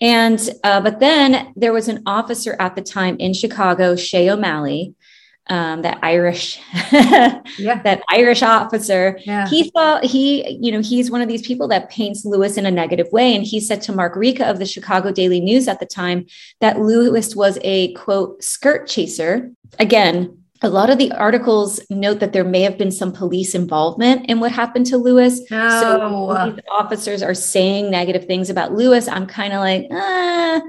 And 0.00 0.50
uh, 0.64 0.80
but 0.80 1.00
then 1.00 1.52
there 1.56 1.72
was 1.72 1.88
an 1.88 2.02
officer 2.04 2.56
at 2.58 2.74
the 2.74 2.82
time 2.82 3.16
in 3.18 3.32
Chicago, 3.32 3.96
Shay 3.96 4.28
O'Malley, 4.28 4.94
um, 5.48 5.82
that 5.82 5.98
Irish, 6.02 6.60
yeah. 6.92 7.80
that 7.82 8.02
Irish 8.10 8.42
officer. 8.42 9.18
Yeah. 9.24 9.48
He 9.48 9.70
thought 9.70 10.04
he, 10.04 10.58
you 10.60 10.72
know, 10.72 10.80
he's 10.80 11.10
one 11.10 11.22
of 11.22 11.28
these 11.28 11.46
people 11.46 11.68
that 11.68 11.88
paints 11.88 12.24
Lewis 12.24 12.56
in 12.56 12.66
a 12.66 12.70
negative 12.70 13.06
way. 13.12 13.34
And 13.34 13.44
he 13.44 13.60
said 13.60 13.80
to 13.82 13.92
Mark 13.92 14.16
Rica 14.16 14.44
of 14.46 14.58
the 14.58 14.66
Chicago 14.66 15.12
Daily 15.12 15.40
News 15.40 15.68
at 15.68 15.80
the 15.80 15.86
time 15.86 16.26
that 16.60 16.80
Lewis 16.80 17.36
was 17.36 17.58
a 17.62 17.92
quote 17.94 18.42
skirt 18.42 18.88
chaser. 18.88 19.52
Again, 19.78 20.42
a 20.62 20.68
lot 20.68 20.90
of 20.90 20.98
the 20.98 21.12
articles 21.12 21.80
note 21.90 22.20
that 22.20 22.32
there 22.32 22.44
may 22.44 22.62
have 22.62 22.78
been 22.78 22.90
some 22.90 23.12
police 23.12 23.54
involvement 23.54 24.26
in 24.26 24.40
what 24.40 24.52
happened 24.52 24.86
to 24.86 24.96
Lewis. 24.96 25.40
No. 25.50 25.68
So 25.80 26.50
these 26.50 26.64
officers 26.70 27.22
are 27.22 27.34
saying 27.34 27.90
negative 27.90 28.24
things 28.26 28.50
about 28.50 28.72
Lewis. 28.72 29.08
I'm 29.08 29.26
kind 29.26 29.52
of 29.52 29.60
like, 29.60 29.86
ah. 29.90 30.62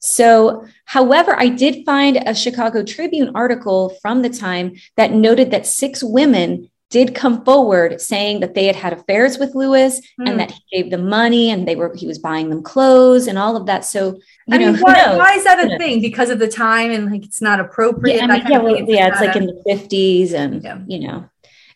So, 0.00 0.64
however, 0.84 1.34
I 1.36 1.48
did 1.48 1.84
find 1.84 2.16
a 2.24 2.34
Chicago 2.34 2.84
Tribune 2.84 3.32
article 3.34 3.90
from 4.00 4.22
the 4.22 4.30
time 4.30 4.76
that 4.96 5.12
noted 5.12 5.50
that 5.50 5.66
six 5.66 6.02
women 6.02 6.70
did 6.90 7.14
come 7.14 7.44
forward 7.44 8.00
saying 8.00 8.40
that 8.40 8.54
they 8.54 8.64
had 8.64 8.76
had 8.76 8.92
affairs 8.92 9.38
with 9.38 9.54
Lewis 9.54 10.00
mm. 10.00 10.26
and 10.26 10.30
hmm. 10.30 10.36
that 10.38 10.50
he 10.50 10.82
gave 10.82 10.90
them 10.90 11.08
money 11.08 11.50
and 11.50 11.68
they 11.68 11.76
were 11.76 11.94
he 11.94 12.06
was 12.06 12.18
buying 12.18 12.48
them 12.48 12.62
clothes 12.62 13.26
and 13.26 13.38
all 13.38 13.56
of 13.56 13.66
that. 13.66 13.84
So 13.84 14.18
you 14.48 14.54
I 14.54 14.58
know, 14.58 14.72
mean, 14.72 14.80
why, 14.80 15.16
why, 15.16 15.32
is 15.34 15.44
that 15.44 15.64
a 15.64 15.76
thing? 15.76 16.00
Because 16.00 16.30
of 16.30 16.38
the 16.38 16.48
time 16.48 16.90
and 16.90 17.10
like 17.10 17.24
it's 17.24 17.42
not 17.42 17.60
appropriate. 17.60 18.16
Yeah, 18.16 18.24
I 18.24 18.26
mean, 18.26 18.46
yeah, 18.48 18.58
well, 18.58 18.76
yeah 18.76 19.08
it's 19.08 19.20
like 19.20 19.36
a, 19.36 19.38
in 19.38 19.46
the 19.46 19.62
fifties 19.66 20.32
and 20.32 20.62
yeah. 20.62 20.78
you 20.86 21.00
know, 21.00 21.28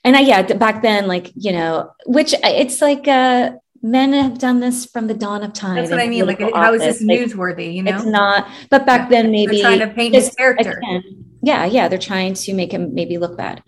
and 0.04 0.16
I 0.16 0.20
yeah 0.20 0.42
back 0.54 0.82
then 0.82 1.06
like 1.06 1.30
you 1.35 1.52
know 1.52 1.92
which 2.06 2.35
it's 2.42 2.80
like 2.80 3.06
uh 3.06 3.52
men 3.82 4.12
have 4.12 4.38
done 4.38 4.61
this 4.61 4.87
from 4.87 5.06
the 5.06 5.14
dawn 5.14 5.42
of 5.42 5.52
time. 5.52 5.76
That's 5.76 5.90
what 5.90 6.00
I 6.00 6.08
mean. 6.08 6.26
Like, 6.26 6.40
office. 6.40 6.54
how 6.54 6.72
is 6.72 6.80
this 6.80 7.02
newsworthy? 7.02 7.74
You 7.74 7.82
know, 7.82 7.96
it's 7.96 8.06
not. 8.06 8.48
But 8.70 8.87
back 8.87 9.11
yeah. 9.11 9.22
then, 9.22 9.32
maybe 9.32 9.56
they're 9.56 9.76
trying 9.76 9.80
to 9.80 9.88
paint 9.88 10.14
his 10.14 10.30
character. 10.30 10.78
Again, 10.78 11.24
yeah, 11.42 11.66
yeah, 11.66 11.88
they're 11.88 11.98
trying 11.98 12.35
to 12.35 12.54
make 12.54 12.72
him 12.72 12.94
maybe 12.94 13.18
look 13.18 13.37
bad. 13.37 13.62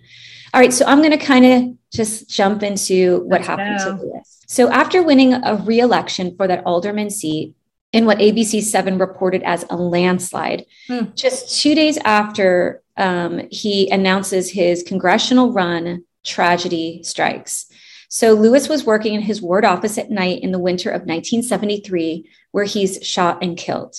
All 0.54 0.60
right, 0.60 0.72
so 0.72 0.86
I'm 0.86 0.98
going 0.98 1.10
to 1.10 1.18
kind 1.18 1.44
of 1.44 1.76
just 1.92 2.30
jump 2.30 2.62
into 2.62 3.20
what 3.24 3.40
Let's 3.40 3.46
happened 3.48 3.78
go. 3.78 3.96
to 3.96 4.02
Lewis. 4.02 4.40
So 4.46 4.70
after 4.70 5.02
winning 5.02 5.34
a 5.34 5.56
re-election 5.56 6.36
for 6.36 6.46
that 6.46 6.64
alderman 6.64 7.10
seat 7.10 7.54
in 7.94 8.06
what 8.06 8.18
ABC 8.18 8.60
7 8.60 8.98
reported 8.98 9.44
as 9.44 9.64
a 9.70 9.76
landslide, 9.76 10.66
hmm. 10.88 11.04
just 11.14 11.62
two 11.62 11.76
days 11.76 11.96
after 11.98 12.82
um, 12.96 13.42
he 13.52 13.88
announces 13.88 14.50
his 14.50 14.82
congressional 14.82 15.52
run, 15.52 16.04
tragedy 16.24 17.04
strikes. 17.04 17.66
So 18.08 18.34
Lewis 18.34 18.68
was 18.68 18.84
working 18.84 19.14
in 19.14 19.22
his 19.22 19.40
ward 19.40 19.64
office 19.64 19.96
at 19.96 20.10
night 20.10 20.42
in 20.42 20.50
the 20.50 20.58
winter 20.58 20.90
of 20.90 21.02
1973, 21.02 22.28
where 22.50 22.64
he's 22.64 22.98
shot 23.06 23.42
and 23.42 23.56
killed. 23.56 23.94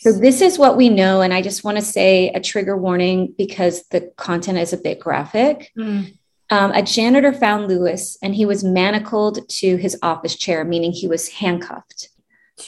So 0.00 0.12
this 0.12 0.40
is 0.40 0.58
what 0.58 0.78
we 0.78 0.88
know. 0.88 1.20
And 1.20 1.34
I 1.34 1.42
just 1.42 1.64
want 1.64 1.76
to 1.76 1.84
say 1.84 2.30
a 2.30 2.40
trigger 2.40 2.78
warning 2.78 3.34
because 3.36 3.82
the 3.88 4.10
content 4.16 4.56
is 4.56 4.72
a 4.72 4.78
bit 4.78 5.00
graphic. 5.00 5.70
Mm. 5.76 6.16
Um, 6.48 6.70
a 6.70 6.82
janitor 6.82 7.34
found 7.34 7.68
Lewis 7.68 8.16
and 8.22 8.34
he 8.34 8.46
was 8.46 8.64
manacled 8.64 9.46
to 9.50 9.76
his 9.76 9.98
office 10.02 10.34
chair, 10.34 10.64
meaning 10.64 10.92
he 10.92 11.06
was 11.06 11.28
handcuffed 11.28 12.08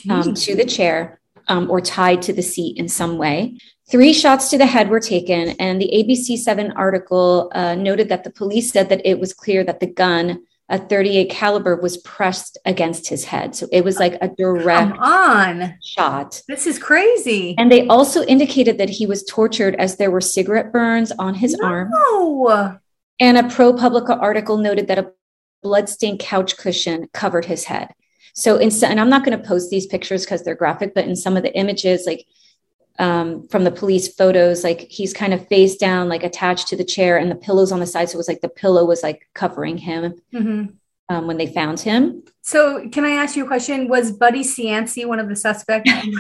um, 0.08 0.34
to 0.34 0.54
the 0.54 0.64
chair 0.64 1.20
um, 1.48 1.70
or 1.70 1.80
tied 1.80 2.22
to 2.22 2.32
the 2.32 2.42
seat 2.42 2.76
in 2.76 2.88
some 2.88 3.18
way. 3.18 3.58
Three 3.90 4.12
shots 4.12 4.50
to 4.50 4.58
the 4.58 4.66
head 4.66 4.88
were 4.88 5.00
taken, 5.00 5.50
and 5.58 5.80
the 5.80 5.90
ABC 5.92 6.38
7 6.38 6.72
article 6.72 7.50
uh, 7.54 7.74
noted 7.74 8.08
that 8.08 8.22
the 8.22 8.30
police 8.30 8.70
said 8.70 8.88
that 8.88 9.04
it 9.04 9.18
was 9.18 9.34
clear 9.34 9.64
that 9.64 9.80
the 9.80 9.86
gun 9.86 10.44
a 10.70 10.78
38 10.78 11.28
caliber 11.28 11.76
was 11.76 11.96
pressed 11.98 12.56
against 12.64 13.08
his 13.08 13.24
head. 13.24 13.56
So 13.56 13.66
it 13.72 13.84
was 13.84 13.98
like 13.98 14.16
a 14.20 14.28
direct 14.28 14.92
Come 14.92 15.02
on. 15.02 15.74
shot. 15.82 16.40
This 16.46 16.64
is 16.66 16.78
crazy. 16.78 17.56
And 17.58 17.70
they 17.70 17.88
also 17.88 18.22
indicated 18.22 18.78
that 18.78 18.88
he 18.88 19.04
was 19.04 19.24
tortured 19.24 19.74
as 19.74 19.96
there 19.96 20.12
were 20.12 20.20
cigarette 20.20 20.72
burns 20.72 21.10
on 21.18 21.34
his 21.34 21.56
no. 21.56 21.66
arm. 21.66 21.90
And 23.18 23.36
a 23.36 23.42
ProPublica 23.42 24.16
article 24.22 24.58
noted 24.58 24.86
that 24.86 24.98
a 24.98 25.10
bloodstained 25.62 26.20
couch 26.20 26.56
cushion 26.56 27.08
covered 27.12 27.46
his 27.46 27.64
head. 27.64 27.92
So, 28.34 28.56
in, 28.56 28.70
and 28.84 29.00
I'm 29.00 29.10
not 29.10 29.24
going 29.24 29.38
to 29.38 29.46
post 29.46 29.70
these 29.70 29.86
pictures 29.86 30.24
because 30.24 30.42
they're 30.42 30.54
graphic, 30.54 30.94
but 30.94 31.06
in 31.06 31.16
some 31.16 31.36
of 31.36 31.42
the 31.42 31.56
images, 31.56 32.04
like 32.06 32.26
um, 32.98 33.48
from 33.48 33.64
the 33.64 33.70
police 33.70 34.14
photos, 34.14 34.62
like 34.62 34.82
he's 34.90 35.12
kind 35.12 35.32
of 35.32 35.48
face 35.48 35.76
down, 35.76 36.08
like 36.08 36.22
attached 36.22 36.68
to 36.68 36.76
the 36.76 36.84
chair, 36.84 37.18
and 37.18 37.30
the 37.30 37.36
pillows 37.36 37.72
on 37.72 37.80
the 37.80 37.86
side. 37.86 38.08
So 38.08 38.16
it 38.16 38.18
was 38.18 38.28
like 38.28 38.40
the 38.40 38.48
pillow 38.48 38.84
was 38.84 39.02
like 39.02 39.28
covering 39.34 39.78
him 39.78 40.20
mm-hmm. 40.32 40.74
Um, 41.10 41.26
when 41.26 41.36
they 41.36 41.46
found 41.46 41.80
him. 41.80 42.22
So, 42.40 42.88
can 42.88 43.04
I 43.04 43.10
ask 43.10 43.36
you 43.36 43.44
a 43.44 43.46
question? 43.46 43.88
Was 43.88 44.12
Buddy 44.12 44.42
Cianci 44.42 45.04
one 45.06 45.18
of 45.18 45.28
the 45.28 45.36
suspects? 45.36 45.90
D-E-D, 45.92 46.14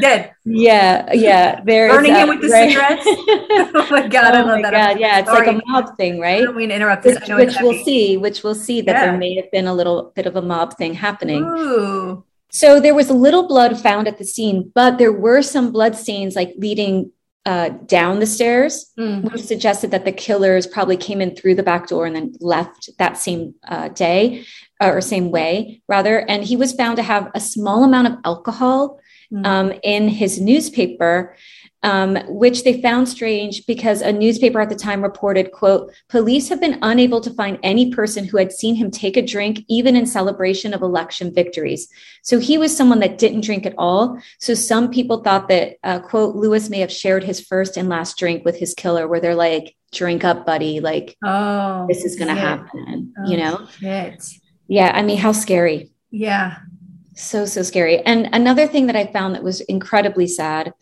dead. 0.00 0.32
Yeah, 0.44 1.12
yeah. 1.12 1.60
There 1.62 1.88
Burning 1.90 2.14
him 2.14 2.28
with 2.28 2.40
the 2.40 2.48
right? 2.48 2.70
cigarettes. 2.70 3.04
oh 3.06 3.86
my 3.90 4.08
god, 4.08 4.34
oh 4.34 4.38
I 4.38 4.42
love 4.42 4.62
that. 4.62 4.72
God, 4.72 4.98
yeah, 4.98 5.20
it's 5.20 5.28
Sorry. 5.28 5.46
like 5.46 5.56
a 5.56 5.62
mob 5.66 5.96
thing, 5.96 6.18
right? 6.18 6.40
I 6.40 6.44
don't 6.44 6.56
mean 6.56 6.70
to 6.70 6.74
interrupt. 6.74 7.04
Which, 7.04 7.28
which 7.28 7.56
we'll 7.60 7.84
see. 7.84 8.16
Which 8.16 8.42
we'll 8.42 8.54
see 8.54 8.80
that 8.80 8.92
yeah. 8.92 9.04
there 9.04 9.18
may 9.18 9.34
have 9.36 9.50
been 9.52 9.66
a 9.66 9.74
little 9.74 10.12
bit 10.16 10.26
of 10.26 10.34
a 10.34 10.42
mob 10.42 10.76
thing 10.76 10.94
happening. 10.94 11.44
Ooh. 11.44 12.24
So 12.48 12.80
there 12.80 12.94
was 12.94 13.10
a 13.10 13.14
little 13.14 13.46
blood 13.46 13.78
found 13.78 14.08
at 14.08 14.16
the 14.18 14.24
scene, 14.24 14.72
but 14.74 14.96
there 14.96 15.12
were 15.12 15.42
some 15.42 15.72
blood 15.72 15.94
stains 15.94 16.34
like 16.34 16.54
leading 16.56 17.12
uh, 17.46 17.68
down 17.86 18.18
the 18.18 18.26
stairs, 18.26 18.92
mm. 18.98 19.22
which 19.30 19.40
suggested 19.40 19.92
that 19.92 20.04
the 20.04 20.12
killers 20.12 20.66
probably 20.66 20.96
came 20.96 21.20
in 21.20 21.34
through 21.34 21.54
the 21.54 21.62
back 21.62 21.86
door 21.86 22.04
and 22.04 22.16
then 22.16 22.34
left 22.40 22.90
that 22.98 23.16
same 23.16 23.54
uh, 23.68 23.88
day 23.88 24.44
or 24.82 25.00
same 25.00 25.30
way, 25.30 25.80
rather. 25.88 26.28
And 26.28 26.42
he 26.44 26.56
was 26.56 26.72
found 26.72 26.96
to 26.96 27.04
have 27.04 27.30
a 27.34 27.40
small 27.40 27.84
amount 27.84 28.08
of 28.08 28.18
alcohol 28.24 29.00
mm. 29.32 29.46
um, 29.46 29.72
in 29.84 30.08
his 30.08 30.40
newspaper 30.40 31.36
um, 31.82 32.16
which 32.28 32.64
they 32.64 32.80
found 32.80 33.08
strange 33.08 33.66
because 33.66 34.00
a 34.00 34.12
newspaper 34.12 34.60
at 34.60 34.68
the 34.68 34.74
time 34.74 35.02
reported, 35.02 35.52
quote, 35.52 35.92
police 36.08 36.48
have 36.48 36.60
been 36.60 36.78
unable 36.82 37.20
to 37.20 37.30
find 37.30 37.58
any 37.62 37.92
person 37.92 38.24
who 38.24 38.38
had 38.38 38.52
seen 38.52 38.74
him 38.74 38.90
take 38.90 39.16
a 39.16 39.22
drink, 39.22 39.60
even 39.68 39.94
in 39.94 40.06
celebration 40.06 40.74
of 40.74 40.82
election 40.82 41.32
victories. 41.32 41.88
So 42.22 42.38
he 42.38 42.58
was 42.58 42.76
someone 42.76 43.00
that 43.00 43.18
didn't 43.18 43.44
drink 43.44 43.66
at 43.66 43.74
all. 43.78 44.20
So 44.40 44.54
some 44.54 44.90
people 44.90 45.22
thought 45.22 45.48
that, 45.48 45.76
uh, 45.84 46.00
quote, 46.00 46.34
Lewis 46.34 46.70
may 46.70 46.80
have 46.80 46.92
shared 46.92 47.24
his 47.24 47.40
first 47.40 47.76
and 47.76 47.88
last 47.88 48.18
drink 48.18 48.44
with 48.44 48.56
his 48.56 48.74
killer, 48.74 49.06
where 49.06 49.20
they're 49.20 49.34
like, 49.34 49.76
drink 49.92 50.24
up, 50.24 50.44
buddy. 50.44 50.80
Like, 50.80 51.16
oh, 51.24 51.86
this 51.88 52.04
is 52.04 52.16
going 52.16 52.34
to 52.34 52.40
happen, 52.40 53.12
oh, 53.18 53.30
you 53.30 53.36
know? 53.36 53.66
Shit. 53.78 54.24
Yeah. 54.68 54.90
I 54.94 55.02
mean, 55.02 55.18
how 55.18 55.32
scary. 55.32 55.90
Yeah. 56.10 56.56
So, 57.14 57.46
so 57.46 57.62
scary. 57.62 58.00
And 58.00 58.28
another 58.32 58.66
thing 58.66 58.88
that 58.88 58.96
I 58.96 59.06
found 59.06 59.34
that 59.34 59.42
was 59.42 59.60
incredibly 59.62 60.26
sad 60.26 60.72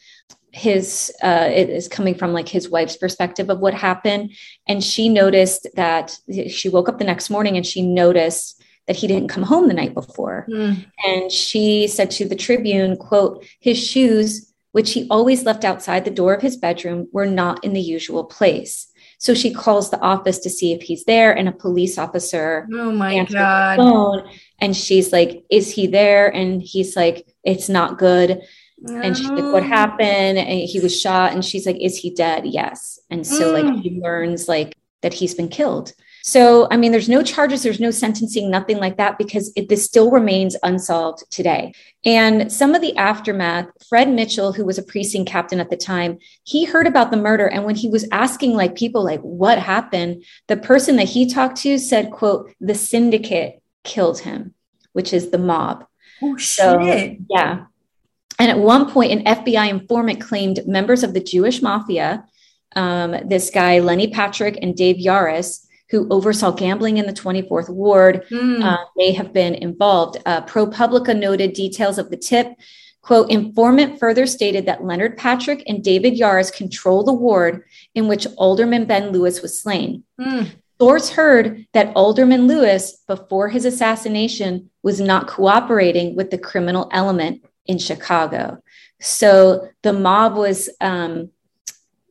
his 0.55 1.13
uh, 1.21 1.51
it 1.53 1.69
is 1.69 1.89
coming 1.89 2.15
from 2.15 2.33
like 2.33 2.49
his 2.49 2.71
wife's 2.71 2.97
perspective 2.97 3.51
of 3.51 3.59
what 3.59 3.75
happened. 3.75 4.31
And 4.69 4.85
she 4.85 5.09
noticed 5.09 5.67
that 5.75 6.17
she 6.49 6.69
woke 6.69 6.89
up 6.89 6.99
the 6.99 7.05
next 7.05 7.29
morning 7.29 7.57
and 7.57 7.67
she 7.67 7.83
noticed 7.83 8.63
that 8.87 8.95
he 8.95 9.09
didn't 9.09 9.29
come 9.29 9.43
home 9.43 9.67
the 9.67 9.75
night 9.75 9.95
before. 9.95 10.47
Mm. 10.49 10.87
and 11.05 11.33
she 11.33 11.89
said 11.89 12.11
to 12.13 12.29
the 12.29 12.37
tribune 12.37 12.97
quote 12.97 13.45
his 13.61 13.79
shoes 13.79 14.53
which 14.73 14.93
he 14.93 15.07
always 15.09 15.45
left 15.45 15.65
outside 15.65 16.05
the 16.05 16.11
door 16.11 16.35
of 16.35 16.43
his 16.43 16.57
bedroom 16.57 17.09
were 17.13 17.27
not 17.27 17.63
in 17.65 17.73
the 17.73 17.81
usual 17.81 18.25
place. 18.25 18.89
So 19.19 19.33
she 19.33 19.55
calls 19.55 19.91
the 19.91 20.01
office 20.01 20.41
to 20.41 20.51
see 20.51 20.73
if 20.73 20.83
he's 20.83 21.05
there 21.05 21.37
and 21.37 21.49
a 21.49 21.53
police 21.53 21.97
officer 21.99 22.69
oh 22.73 22.93
my 22.93 23.25
god. 23.25 23.77
phone 23.77 24.29
and 24.61 24.77
she's 24.77 25.13
like 25.13 25.45
is 25.51 25.73
he 25.73 25.89
there? 25.89 26.29
And 26.29 26.63
he's 26.63 26.95
like 26.95 27.27
it's 27.43 27.69
not 27.69 27.99
good 27.99 28.41
and 28.87 29.17
she's 29.17 29.29
like, 29.29 29.45
what 29.45 29.63
oh. 29.63 29.67
happened? 29.67 30.39
And 30.39 30.69
he 30.69 30.81
was 30.81 30.99
shot. 30.99 31.33
And 31.33 31.45
she's 31.45 31.67
like, 31.67 31.81
is 31.81 31.97
he 31.97 32.11
dead? 32.11 32.47
Yes. 32.47 32.99
And 33.11 33.27
so 33.27 33.53
mm. 33.53 33.63
like 33.63 33.83
he 33.83 34.01
learns 34.01 34.49
like 34.49 34.77
that 35.03 35.15
he's 35.15 35.35
been 35.35 35.49
killed. 35.49 35.93
So, 36.27 36.67
I 36.71 36.79
mean, 36.79 36.91
there's 36.91 37.09
no 37.09 37.23
charges, 37.23 37.63
there's 37.63 37.81
no 37.81 37.91
sentencing, 37.91 38.51
nothing 38.51 38.79
like 38.79 38.97
that, 38.97 39.19
because 39.19 39.53
it, 39.57 39.69
this 39.69 39.85
still 39.85 40.11
remains 40.11 40.57
unsolved 40.63 41.31
today. 41.31 41.75
And 42.07 42.51
some 42.51 42.75
of 42.75 42.81
the 42.81 42.97
aftermath, 42.97 43.67
Fred 43.87 44.09
Mitchell, 44.09 44.55
who 44.55 44.65
was 44.65 44.79
a 44.79 44.83
precinct 44.83 45.31
captain 45.31 45.61
at 45.61 45.69
the 45.69 45.77
time, 45.77 46.17
he 46.43 46.65
heard 46.65 46.87
about 46.87 47.11
the 47.11 47.19
murder. 47.19 47.47
And 47.47 47.67
when 47.67 47.75
he 47.75 47.91
was 47.91 48.09
asking 48.11 48.55
like 48.55 48.75
people, 48.75 49.05
like, 49.05 49.21
what 49.21 49.59
happened? 49.59 50.25
The 50.47 50.57
person 50.57 50.97
that 50.97 51.11
he 51.11 51.29
talked 51.29 51.59
to 51.59 51.79
said, 51.79 52.11
quote, 52.11 52.51
the 52.59 52.75
syndicate 52.75 53.63
killed 53.83 54.21
him, 54.21 54.55
which 54.95 55.13
is 55.13 55.31
the 55.31 55.37
mob. 55.37 55.85
Oh, 56.23 56.39
so, 56.39 56.81
shit. 56.81 57.19
Yeah. 57.29 57.67
And 58.39 58.51
at 58.51 58.59
one 58.59 58.91
point, 58.91 59.13
an 59.13 59.25
FBI 59.25 59.69
informant 59.69 60.21
claimed 60.21 60.67
members 60.67 61.03
of 61.03 61.15
the 61.15 61.21
Jewish 61.21 61.63
mafia, 61.63 62.27
um, 62.77 63.17
this 63.29 63.51
guy, 63.51 63.79
Lenny 63.79 64.09
Patrick 64.09 64.59
and 64.61 64.77
Dave 64.77 64.97
Yaras, 64.97 65.67
who 65.91 66.09
oversaw 66.11 66.51
gambling 66.51 66.97
in 66.97 67.07
the 67.07 67.13
24th 67.13 67.69
Ward, 67.69 68.25
mm. 68.31 68.63
uh, 68.63 68.85
may 68.97 69.13
have 69.13 69.33
been 69.33 69.55
involved. 69.55 70.19
Uh, 70.27 70.43
ProPublica 70.43 71.17
noted 71.17 71.53
details 71.53 71.99
of 71.99 72.11
the 72.11 72.17
tip. 72.17 72.49
Quote, 73.03 73.31
informant 73.31 74.01
further 74.01 74.27
stated 74.27 74.65
that 74.67 74.83
Leonard 74.83 75.19
Patrick 75.19 75.63
and 75.67 75.85
David 75.85 76.15
Yaras 76.15 76.53
control 76.53 77.05
the 77.05 77.13
ward 77.13 77.63
in 77.95 78.09
which 78.09 78.27
Alderman 78.39 78.87
Ben 78.87 79.11
Lewis 79.11 79.43
was 79.43 79.61
slain. 79.61 80.05
Mm. 80.19 80.51
Source 80.81 81.11
heard 81.11 81.67
that 81.73 81.95
Alderman 81.95 82.49
Lewis, 82.49 82.99
before 83.07 83.49
his 83.49 83.65
assassination, 83.65 84.71
was 84.83 85.01
not 85.01 85.29
cooperating 85.29 86.17
with 86.17 86.31
the 86.31 86.39
criminal 86.39 86.89
element 86.93 87.45
in 87.67 87.79
Chicago. 87.79 88.63
So 89.01 89.69
the 89.83 89.93
mob 89.93 90.37
was, 90.37 90.71
um, 90.81 91.31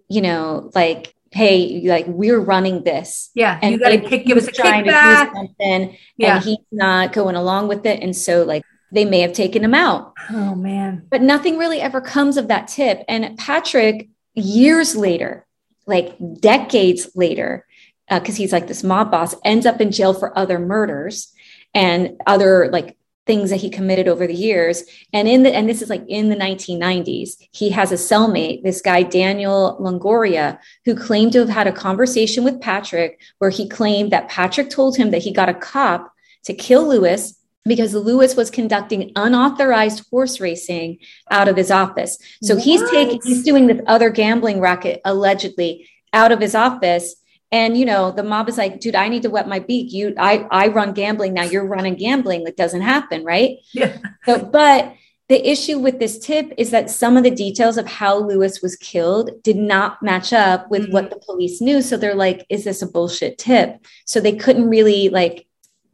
you 0.09 0.21
know, 0.21 0.71
like, 0.75 1.15
hey, 1.31 1.81
like 1.85 2.05
we're 2.07 2.39
running 2.39 2.83
this. 2.83 3.31
Yeah, 3.33 3.59
and 3.61 3.73
you 3.73 3.79
got 3.79 3.89
to 3.89 3.99
kick, 3.99 4.25
give 4.25 4.37
us 4.37 4.47
a 4.47 4.51
kickback. 4.51 5.33
Something, 5.33 5.97
yeah. 6.17 6.35
and 6.35 6.43
he's 6.43 6.57
not 6.71 7.13
going 7.13 7.35
along 7.35 7.67
with 7.67 7.85
it, 7.85 8.01
and 8.01 8.15
so 8.15 8.43
like 8.43 8.63
they 8.91 9.05
may 9.05 9.21
have 9.21 9.33
taken 9.33 9.63
him 9.63 9.73
out. 9.73 10.13
Oh 10.29 10.55
man! 10.55 11.07
But 11.09 11.21
nothing 11.21 11.57
really 11.57 11.81
ever 11.81 12.01
comes 12.01 12.37
of 12.37 12.47
that 12.49 12.67
tip. 12.67 13.03
And 13.07 13.37
Patrick, 13.37 14.09
years 14.35 14.95
later, 14.95 15.47
like 15.87 16.15
decades 16.39 17.09
later, 17.15 17.65
because 18.09 18.35
uh, 18.35 18.37
he's 18.37 18.53
like 18.53 18.67
this 18.67 18.83
mob 18.83 19.09
boss, 19.09 19.35
ends 19.43 19.65
up 19.65 19.81
in 19.81 19.91
jail 19.91 20.13
for 20.13 20.37
other 20.37 20.59
murders 20.59 21.33
and 21.73 22.21
other 22.27 22.69
like 22.71 22.97
things 23.25 23.49
that 23.49 23.61
he 23.61 23.69
committed 23.69 24.07
over 24.07 24.27
the 24.27 24.33
years. 24.33 24.83
And 25.13 25.27
in 25.27 25.43
the 25.43 25.55
and 25.55 25.69
this 25.69 25.81
is 25.81 25.89
like 25.89 26.03
in 26.07 26.29
the 26.29 26.35
1990s 26.35 27.37
he 27.51 27.69
has 27.69 27.91
a 27.91 27.95
cellmate 27.95 28.63
this 28.63 28.81
guy 28.81 29.03
daniel 29.03 29.77
longoria 29.79 30.57
who 30.85 30.95
claimed 30.95 31.31
to 31.33 31.39
have 31.39 31.49
had 31.49 31.67
a 31.67 31.71
conversation 31.71 32.43
with 32.43 32.61
patrick 32.61 33.19
where 33.39 33.49
he 33.49 33.67
claimed 33.67 34.11
that 34.11 34.29
patrick 34.29 34.69
told 34.69 34.97
him 34.97 35.11
that 35.11 35.21
he 35.21 35.31
got 35.31 35.49
a 35.49 35.53
cop 35.53 36.11
to 36.43 36.53
kill 36.53 36.87
lewis 36.87 37.39
because 37.65 37.93
lewis 37.93 38.35
was 38.35 38.49
conducting 38.49 39.11
unauthorized 39.15 40.05
horse 40.09 40.39
racing 40.39 40.97
out 41.31 41.47
of 41.47 41.55
his 41.55 41.71
office. 41.71 42.17
So 42.41 42.55
what? 42.55 42.63
he's 42.63 42.89
taking 42.89 43.21
he's 43.23 43.43
doing 43.43 43.67
this 43.67 43.81
other 43.87 44.09
gambling 44.09 44.59
racket 44.59 45.01
allegedly 45.05 45.89
out 46.11 46.31
of 46.31 46.39
his 46.39 46.55
office 46.55 47.15
and 47.53 47.77
you 47.77 47.85
know 47.85 48.11
the 48.11 48.23
mob 48.23 48.49
is 48.49 48.57
like 48.57 48.81
dude 48.81 48.95
i 48.95 49.07
need 49.07 49.21
to 49.21 49.29
wet 49.29 49.47
my 49.47 49.59
beak. 49.59 49.93
You 49.93 50.13
i 50.17 50.45
i 50.51 50.67
run 50.67 50.91
gambling. 50.93 51.33
Now 51.33 51.43
you're 51.43 51.65
running 51.65 51.95
gambling. 51.95 52.43
That 52.43 52.57
doesn't 52.57 52.81
happen 52.81 53.23
right? 53.23 53.59
Yeah. 53.71 53.97
So 54.25 54.43
but 54.43 54.95
the 55.29 55.49
issue 55.49 55.79
with 55.79 55.99
this 55.99 56.19
tip 56.19 56.51
is 56.57 56.71
that 56.71 56.89
some 56.89 57.15
of 57.15 57.23
the 57.23 57.31
details 57.31 57.77
of 57.77 57.87
how 57.87 58.17
lewis 58.17 58.61
was 58.61 58.75
killed 58.75 59.31
did 59.43 59.55
not 59.55 60.01
match 60.01 60.33
up 60.33 60.69
with 60.69 60.83
mm-hmm. 60.83 60.93
what 60.93 61.09
the 61.09 61.15
police 61.17 61.61
knew. 61.61 61.81
So 61.81 61.95
they're 61.95 62.15
like 62.15 62.45
is 62.49 62.63
this 62.65 62.81
a 62.81 62.87
bullshit 62.87 63.37
tip? 63.37 63.85
So 64.05 64.19
they 64.19 64.35
couldn't 64.35 64.69
really 64.69 65.09
like 65.09 65.47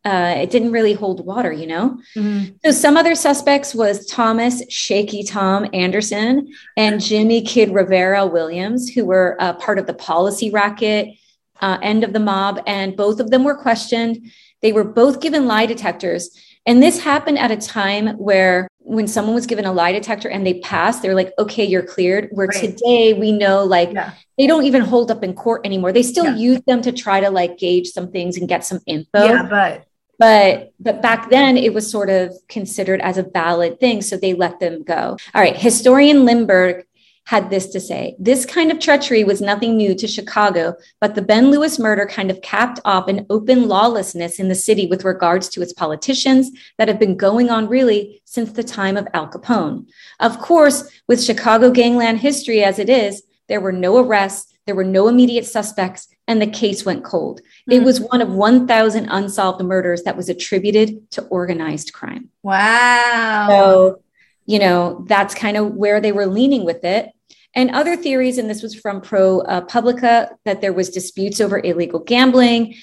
uh, 0.06 0.34
it 0.38 0.50
didn't 0.50 0.72
really 0.72 0.93
hold 0.93 1.26
water, 1.26 1.52
you 1.52 1.67
know? 1.67 2.00
Mm-hmm. 2.15 2.56
So 2.63 2.72
some 2.72 2.95
other 2.95 3.15
suspects 3.15 3.76
was 3.76 4.06
Thomas 4.06 4.63
Shaky 4.69 5.24
Tom 5.24 5.67
Anderson 5.74 6.54
and 6.78 7.02
Jimmy 7.02 7.41
Kid 7.41 7.74
Rivera 7.74 8.26
Williams, 8.26 8.89
who 8.89 9.04
were 9.04 9.36
uh, 9.39 9.54
part 9.54 9.78
of 9.78 9.88
the 9.88 9.93
policy 9.93 10.50
racket 10.52 11.18
uh, 11.62 11.78
end 11.82 12.04
of 12.04 12.13
the 12.13 12.19
mob, 12.19 12.62
and 12.65 12.95
both 12.95 13.19
of 13.19 13.30
them 13.30 13.43
were 13.43 13.56
questioned. 13.56 14.32
They 14.62 14.72
were 14.72 14.84
both 14.84 15.22
given 15.22 15.48
lie 15.48 15.65
detectors. 15.65 16.38
And 16.65 16.84
this 16.84 17.00
happened 17.00 17.39
at 17.39 17.52
a 17.52 17.58
time 17.58 18.17
where 18.17 18.67
when 18.80 19.08
someone 19.08 19.34
was 19.34 19.45
given 19.45 19.65
a 19.65 19.72
lie 19.72 19.91
detector 19.91 20.30
and 20.30 20.45
they 20.45 20.60
passed, 20.60 21.02
they're 21.02 21.15
like, 21.15 21.32
okay, 21.39 21.65
you're 21.65 21.84
cleared. 21.84 22.30
Where 22.32 22.48
right. 22.48 22.60
today 22.60 23.13
we 23.13 23.32
know 23.32 23.63
like 23.63 23.91
yeah. 23.93 24.13
they 24.38 24.45
don't 24.45 24.65
even 24.65 24.82
hold 24.82 25.10
up 25.10 25.24
in 25.24 25.34
court 25.34 25.65
anymore. 25.65 25.91
They 25.91 26.04
still 26.04 26.26
yeah. 26.26 26.36
use 26.36 26.62
them 26.67 26.82
to 26.82 26.91
try 26.91 27.22
to 27.22 27.30
like 27.30 27.58
gauge 27.58 27.88
some 27.88 28.12
things 28.12 28.38
and 28.38 28.48
get 28.48 28.65
some 28.65 28.80
info. 28.86 29.26
Yeah, 29.26 29.48
but 29.50 29.86
but 30.19 30.74
but 30.80 31.02
back 31.02 31.30
then 31.30 31.58
it 31.58 31.74
was 31.74 31.89
sort 31.89 32.10
of 32.10 32.36
considered 32.50 33.00
as 33.02 33.17
a 33.17 33.24
valid 33.24 33.80
thing 33.80 34.02
so 34.02 34.17
they 34.17 34.34
let 34.34 34.60
them 34.60 34.84
go 34.84 35.17
all 35.34 35.41
right 35.41 35.56
historian 35.56 36.26
Lindberg 36.26 36.84
had 37.29 37.51
this 37.51 37.67
to 37.67 37.79
say 37.79 38.15
This 38.17 38.43
kind 38.43 38.71
of 38.71 38.79
treachery 38.79 39.23
was 39.23 39.39
nothing 39.39 39.77
new 39.77 39.93
to 39.93 40.07
Chicago, 40.07 40.73
but 40.99 41.13
the 41.13 41.21
Ben 41.21 41.51
Lewis 41.51 41.77
murder 41.77 42.07
kind 42.07 42.32
of 42.32 42.41
capped 42.41 42.80
off 42.84 43.07
an 43.07 43.27
open 43.30 43.67
lawlessness 43.67 44.39
in 44.39 44.47
the 44.47 44.55
city 44.55 44.88
with 44.88 45.05
regards 45.05 45.47
to 45.49 45.61
its 45.61 45.71
politicians 45.71 46.49
that 46.80 46.88
have 46.88 46.97
been 46.97 47.15
going 47.15 47.51
on 47.51 47.67
really 47.67 48.19
since 48.25 48.51
the 48.51 48.63
time 48.63 48.97
of 48.97 49.07
Al 49.13 49.27
Capone. 49.27 49.88
Of 50.19 50.39
course, 50.39 50.89
with 51.07 51.23
Chicago 51.23 51.69
gangland 51.69 52.17
history 52.17 52.63
as 52.63 52.80
it 52.80 52.89
is, 52.89 53.21
there 53.47 53.61
were 53.61 53.71
no 53.71 53.97
arrests, 53.97 54.51
there 54.65 54.73
were 54.73 54.84
no 54.84 55.07
immediate 55.07 55.45
suspects, 55.45 56.07
and 56.27 56.41
the 56.41 56.47
case 56.47 56.84
went 56.84 57.03
cold. 57.03 57.41
Mm-hmm. 57.41 57.73
It 57.73 57.84
was 57.84 58.01
one 58.01 58.21
of 58.21 58.34
1,000 58.34 59.07
unsolved 59.07 59.63
murders 59.63 60.01
that 60.01 60.17
was 60.17 60.30
attributed 60.30 61.11
to 61.11 61.21
organized 61.25 61.93
crime. 61.93 62.30
Wow. 62.41 63.45
So 63.49 64.01
you 64.49 64.57
know, 64.57 65.05
that's 65.07 65.36
kind 65.36 65.57
of 65.57 65.75
where 65.75 66.01
they 66.01 66.11
were 66.11 66.25
leaning 66.25 66.65
with 66.65 66.84
it. 66.84 67.11
And 67.56 67.72
other 67.72 67.95
theories, 67.95 68.38
and 68.38 68.50
this 68.50 68.62
was 68.62 68.76
from 68.76 69.02
ProPublica, 69.02 70.36
that 70.45 70.62
there 70.62 70.74
was 70.74 70.89
disputes 70.89 71.41
over 71.41 71.60
illegal 71.60 72.00
gambling. 72.00 72.76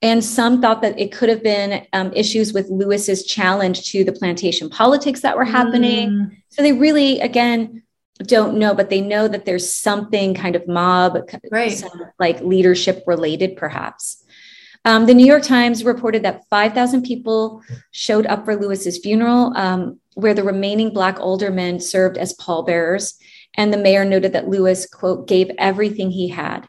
And 0.00 0.24
some 0.24 0.60
thought 0.60 0.82
that 0.82 0.98
it 0.98 1.12
could 1.12 1.28
have 1.28 1.42
been 1.42 1.86
um, 1.92 2.12
issues 2.12 2.52
with 2.52 2.68
Lewis's 2.68 3.24
challenge 3.24 3.90
to 3.90 4.04
the 4.04 4.12
plantation 4.12 4.70
politics 4.70 5.20
that 5.20 5.36
were 5.36 5.44
happening. 5.44 6.10
Mm. 6.10 6.36
So 6.50 6.62
they 6.62 6.72
really, 6.72 7.20
again, 7.20 7.82
don't 8.24 8.58
know, 8.58 8.74
but 8.74 8.90
they 8.90 9.00
know 9.00 9.28
that 9.28 9.44
there's 9.44 9.72
something 9.72 10.34
kind 10.34 10.56
of 10.56 10.66
mob, 10.66 11.18
right. 11.50 11.72
some, 11.72 11.90
like 12.18 12.40
leadership 12.40 13.04
related, 13.06 13.56
perhaps. 13.56 14.24
Um, 14.84 15.06
the 15.06 15.14
New 15.14 15.26
York 15.26 15.42
Times 15.42 15.84
reported 15.84 16.22
that 16.22 16.44
5,000 16.48 17.02
people 17.02 17.62
showed 17.90 18.26
up 18.26 18.44
for 18.44 18.56
Lewis's 18.56 18.98
funeral, 18.98 19.52
um, 19.56 20.00
where 20.14 20.34
the 20.34 20.42
remaining 20.42 20.92
Black 20.92 21.20
aldermen 21.20 21.80
served 21.80 22.16
as 22.16 22.32
pallbearers. 22.34 23.18
And 23.58 23.72
the 23.72 23.76
mayor 23.76 24.04
noted 24.04 24.32
that 24.32 24.48
Lewis, 24.48 24.86
quote, 24.86 25.26
gave 25.26 25.50
everything 25.58 26.12
he 26.12 26.28
had 26.28 26.68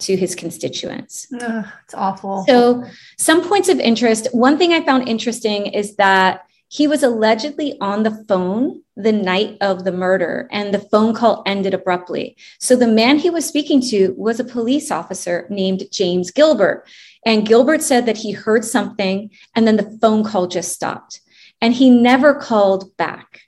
to 0.00 0.16
his 0.16 0.34
constituents. 0.34 1.28
Ugh, 1.40 1.64
it's 1.84 1.94
awful. 1.94 2.44
So, 2.48 2.84
some 3.18 3.46
points 3.46 3.68
of 3.68 3.78
interest. 3.78 4.28
One 4.32 4.58
thing 4.58 4.72
I 4.72 4.84
found 4.84 5.08
interesting 5.08 5.66
is 5.66 5.94
that 5.96 6.46
he 6.68 6.88
was 6.88 7.02
allegedly 7.02 7.76
on 7.82 8.02
the 8.02 8.24
phone 8.26 8.82
the 8.96 9.12
night 9.12 9.58
of 9.60 9.84
the 9.84 9.92
murder, 9.92 10.48
and 10.50 10.72
the 10.72 10.78
phone 10.78 11.14
call 11.14 11.42
ended 11.44 11.74
abruptly. 11.74 12.36
So, 12.58 12.76
the 12.76 12.88
man 12.88 13.18
he 13.18 13.28
was 13.28 13.46
speaking 13.46 13.82
to 13.90 14.14
was 14.16 14.40
a 14.40 14.44
police 14.44 14.90
officer 14.90 15.46
named 15.50 15.84
James 15.92 16.30
Gilbert. 16.30 16.88
And 17.26 17.46
Gilbert 17.46 17.82
said 17.82 18.06
that 18.06 18.16
he 18.16 18.32
heard 18.32 18.64
something, 18.64 19.30
and 19.54 19.66
then 19.66 19.76
the 19.76 19.98
phone 20.00 20.24
call 20.24 20.46
just 20.46 20.72
stopped. 20.72 21.20
And 21.60 21.74
he 21.74 21.90
never 21.90 22.34
called 22.34 22.96
back. 22.96 23.41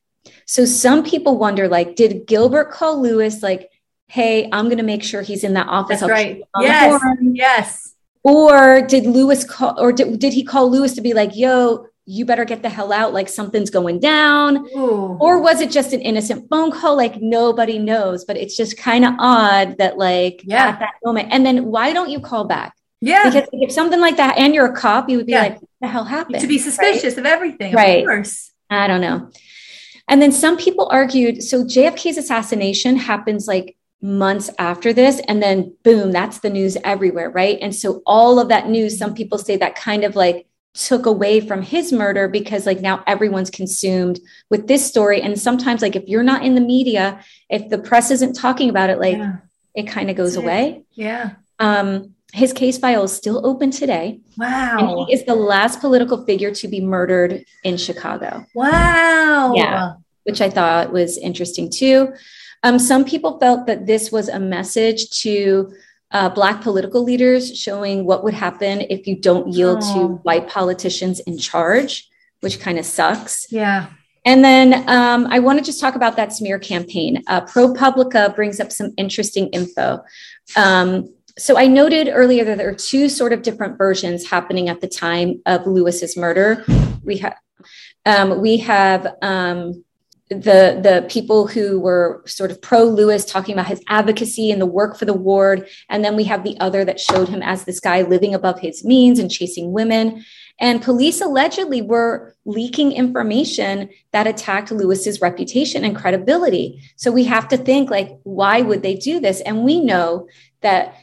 So 0.47 0.65
some 0.65 1.03
people 1.03 1.39
wonder, 1.39 1.69
like, 1.69 1.97
did 1.97 2.27
Gilbert 2.27 2.71
call 2.71 3.01
Lewis, 3.01 3.43
like, 3.43 3.71
hey, 4.07 4.49
I'm 4.53 4.67
going 4.67 4.79
to 4.79 4.85
make 4.85 5.03
sure 5.03 5.23
he's 5.23 5.45
in 5.45 5.55
that 5.55 5.69
office? 5.69 6.01
That's 6.01 6.11
right. 6.11 6.43
Yes. 6.61 7.03
Yes. 7.23 7.95
Or 8.23 8.83
did 8.83 9.07
Lewis 9.07 9.45
call, 9.45 9.81
or 9.81 9.93
did, 9.93 10.19
did 10.19 10.33
he 10.33 10.45
call 10.45 10.71
Lewis 10.71 10.95
to 10.95 11.01
be 11.01 11.15
like, 11.15 11.35
yo, 11.35 11.87
you 12.07 12.27
better 12.27 12.45
get 12.45 12.63
the 12.63 12.69
hell 12.69 12.93
out, 12.93 13.15
like 13.15 13.29
something's 13.29 13.71
going 13.71 13.99
down? 13.99 14.67
Ooh. 14.77 15.17
Or 15.21 15.41
was 15.41 15.61
it 15.61 15.71
just 15.71 15.93
an 15.95 16.01
innocent 16.03 16.49
phone 16.51 16.71
call? 16.71 16.97
Like 16.97 17.21
nobody 17.21 17.79
knows, 17.79 18.25
but 18.25 18.37
it's 18.37 18.57
just 18.57 18.77
kind 18.77 19.05
of 19.05 19.15
odd 19.19 19.79
that, 19.79 19.97
like, 19.97 20.43
yeah. 20.45 20.67
at 20.67 20.79
that 20.81 20.95
moment. 21.05 21.29
And 21.33 21.45
then 21.47 21.67
why 21.67 21.93
don't 21.93 22.11
you 22.11 22.21
call 22.21 22.45
back? 22.45 22.75
Yeah. 23.01 23.31
Because 23.31 23.49
if 23.53 23.73
something 23.73 24.01
like 24.01 24.19
that 24.19 24.39
and 24.39 24.55
you're 24.55 24.67
a 24.67 24.77
cop, 24.77 25.09
you 25.09 25.17
would 25.17 25.27
be 25.27 25.33
yeah. 25.33 25.43
like, 25.43 25.61
what 25.61 25.71
the 25.81 25.89
hell 25.89 26.05
happened? 26.05 26.41
To 26.41 26.47
be 26.47 26.59
suspicious 26.59 27.15
right? 27.15 27.19
of 27.19 27.27
everything. 27.27 27.75
Right. 27.75 28.01
Of 28.01 28.07
course. 28.07 28.53
I 28.71 28.87
don't 28.87 29.01
know. 29.01 29.31
And 30.09 30.21
then 30.21 30.33
some 30.33 30.57
people 30.57 30.89
argued 30.91 31.43
so 31.43 31.65
JFK's 31.65 32.19
assassination 32.19 32.97
happens 32.97 33.49
like 33.49 33.77
months 34.03 34.51
after 34.59 34.93
this. 34.93 35.21
And 35.29 35.43
then 35.43 35.75
boom, 35.83 36.13
that's 36.13 36.41
the 36.41 36.51
news 36.51 36.77
everywhere. 36.85 37.31
Right. 37.31 37.59
And 37.61 37.75
so 37.75 38.03
all 38.05 38.39
of 38.39 38.49
that 38.49 38.69
news, 38.69 38.99
some 38.99 39.15
people 39.15 39.39
say 39.39 39.57
that 39.57 39.77
kind 39.77 40.05
of 40.05 40.15
like 40.15 40.47
took 40.75 41.07
away 41.07 41.41
from 41.41 41.63
his 41.63 41.93
murder 41.93 42.29
because 42.29 42.67
like 42.67 42.81
now 42.81 43.03
everyone's 43.07 43.49
consumed 43.49 44.21
with 44.51 44.67
this 44.67 44.85
story. 44.85 45.23
And 45.23 45.41
sometimes, 45.41 45.81
like, 45.81 45.97
if 45.97 46.09
you're 46.09 46.25
not 46.25 46.45
in 46.45 46.55
the 46.55 46.61
media, 46.61 47.21
if 47.49 47.71
the 47.71 47.79
press 47.79 48.11
isn't 48.11 48.35
talking 48.35 48.69
about 48.69 48.91
it, 48.91 48.99
like, 48.99 49.17
yeah. 49.17 49.37
it 49.75 49.85
kind 49.85 50.11
of 50.11 50.17
goes 50.17 50.37
away. 50.37 50.83
Yeah. 50.93 51.37
Um, 51.61 52.14
his 52.35 52.53
case 52.53 52.79
file 52.79 53.05
is 53.05 53.13
still 53.13 53.47
open 53.47 53.71
today. 53.71 54.19
Wow. 54.37 54.77
And 54.79 54.89
he 54.89 55.15
is 55.15 55.25
the 55.25 55.37
last 55.37 55.81
political 55.81 56.25
figure 56.25 56.53
to 56.53 56.67
be 56.67 56.81
murdered 56.81 57.45
in 57.63 57.77
Chicago. 57.77 58.45
Wow. 58.55 59.53
Yeah. 59.55 59.95
Which 60.25 60.41
I 60.41 60.51
thought 60.51 60.93
was 60.93 61.17
interesting 61.17 61.71
too. 61.71 62.13
Um, 62.65 62.81
some 62.81 63.05
people 63.05 63.39
felt 63.39 63.67
that 63.69 63.87
this 63.87 64.11
was 64.11 64.29
a 64.29 64.41
message 64.41 65.11
to 65.23 65.73
uh, 66.11 66.29
Black 66.29 66.61
political 66.61 67.05
leaders 67.05 67.57
showing 67.57 68.05
what 68.05 68.25
would 68.25 68.35
happen 68.35 68.81
if 68.91 69.07
you 69.07 69.15
don't 69.15 69.53
yield 69.53 69.79
oh. 69.83 69.95
to 69.95 70.15
white 70.25 70.49
politicians 70.49 71.21
in 71.21 71.39
charge, 71.39 72.09
which 72.41 72.59
kind 72.59 72.81
of 72.81 72.85
sucks. 72.85 73.47
Yeah. 73.53 73.91
And 74.25 74.43
then 74.43 74.89
um, 74.89 75.29
I 75.31 75.39
want 75.39 75.61
to 75.61 75.65
just 75.65 75.81
talk 75.81 75.95
about 75.95 76.17
that 76.17 76.33
smear 76.33 76.59
campaign. 76.59 77.23
Uh, 77.29 77.43
ProPublica 77.43 78.35
brings 78.35 78.59
up 78.59 78.73
some 78.73 78.93
interesting 78.97 79.49
info. 79.51 80.03
Um, 80.57 81.15
so 81.37 81.59
I 81.59 81.67
noted 81.67 82.09
earlier 82.13 82.45
that 82.45 82.59
there 82.59 82.69
are 82.69 82.75
two 82.75 83.09
sort 83.09 83.33
of 83.33 83.43
different 83.43 83.77
versions 83.77 84.29
happening 84.29 84.69
at 84.69 84.81
the 84.81 84.89
time 84.89 85.43
of 85.47 85.67
Lewis's 85.67 86.17
murder. 86.17 86.65
We 87.03 87.19
have 87.19 87.37
um, 88.07 88.41
we 88.41 88.59
have 88.59 89.15
um, 89.23 89.85
the 90.29 90.79
the 90.83 91.07
people 91.09 91.47
who 91.47 91.81
were 91.81 92.23
sort 92.27 92.51
of 92.51 92.61
pro 92.63 92.85
Lewis 92.85 93.25
talking 93.25 93.55
about 93.55 93.67
his 93.67 93.83
advocacy 93.89 94.51
and 94.51 94.61
the 94.61 94.67
work 94.67 94.97
for 94.97 95.05
the 95.05 95.15
ward, 95.15 95.69
and 95.89 96.05
then 96.05 96.17
we 96.17 96.25
have 96.25 96.45
the 96.45 96.59
other 96.61 96.85
that 96.85 97.01
showed 97.01 97.29
him 97.29 97.43
as 97.43 97.65
this 97.65 97.81
guy 97.81 98.03
living 98.03 98.35
above 98.35 98.61
his 98.61 98.85
means 98.85 99.19
and 99.19 99.31
chasing 99.31 99.73
women. 99.73 100.25
And 100.61 100.81
police 100.81 101.21
allegedly 101.21 101.83
were 101.83 102.37
leaking 102.45 102.93
information 102.93 103.91
that 104.13 104.29
attacked 104.29 104.71
Lewis's 104.71 105.21
reputation 105.21 105.85
and 105.85 105.97
credibility. 105.97 106.81
So 106.95 107.11
we 107.11 107.25
have 107.25 107.49
to 107.49 107.57
think 107.57 107.91
like, 107.91 108.21
why 108.23 108.63
would 108.63 108.83
they 108.83 108.95
do 108.95 109.19
this? 109.19 109.41
And 109.41 109.65
we 109.65 109.81
know 109.81 110.29
that 110.61 110.95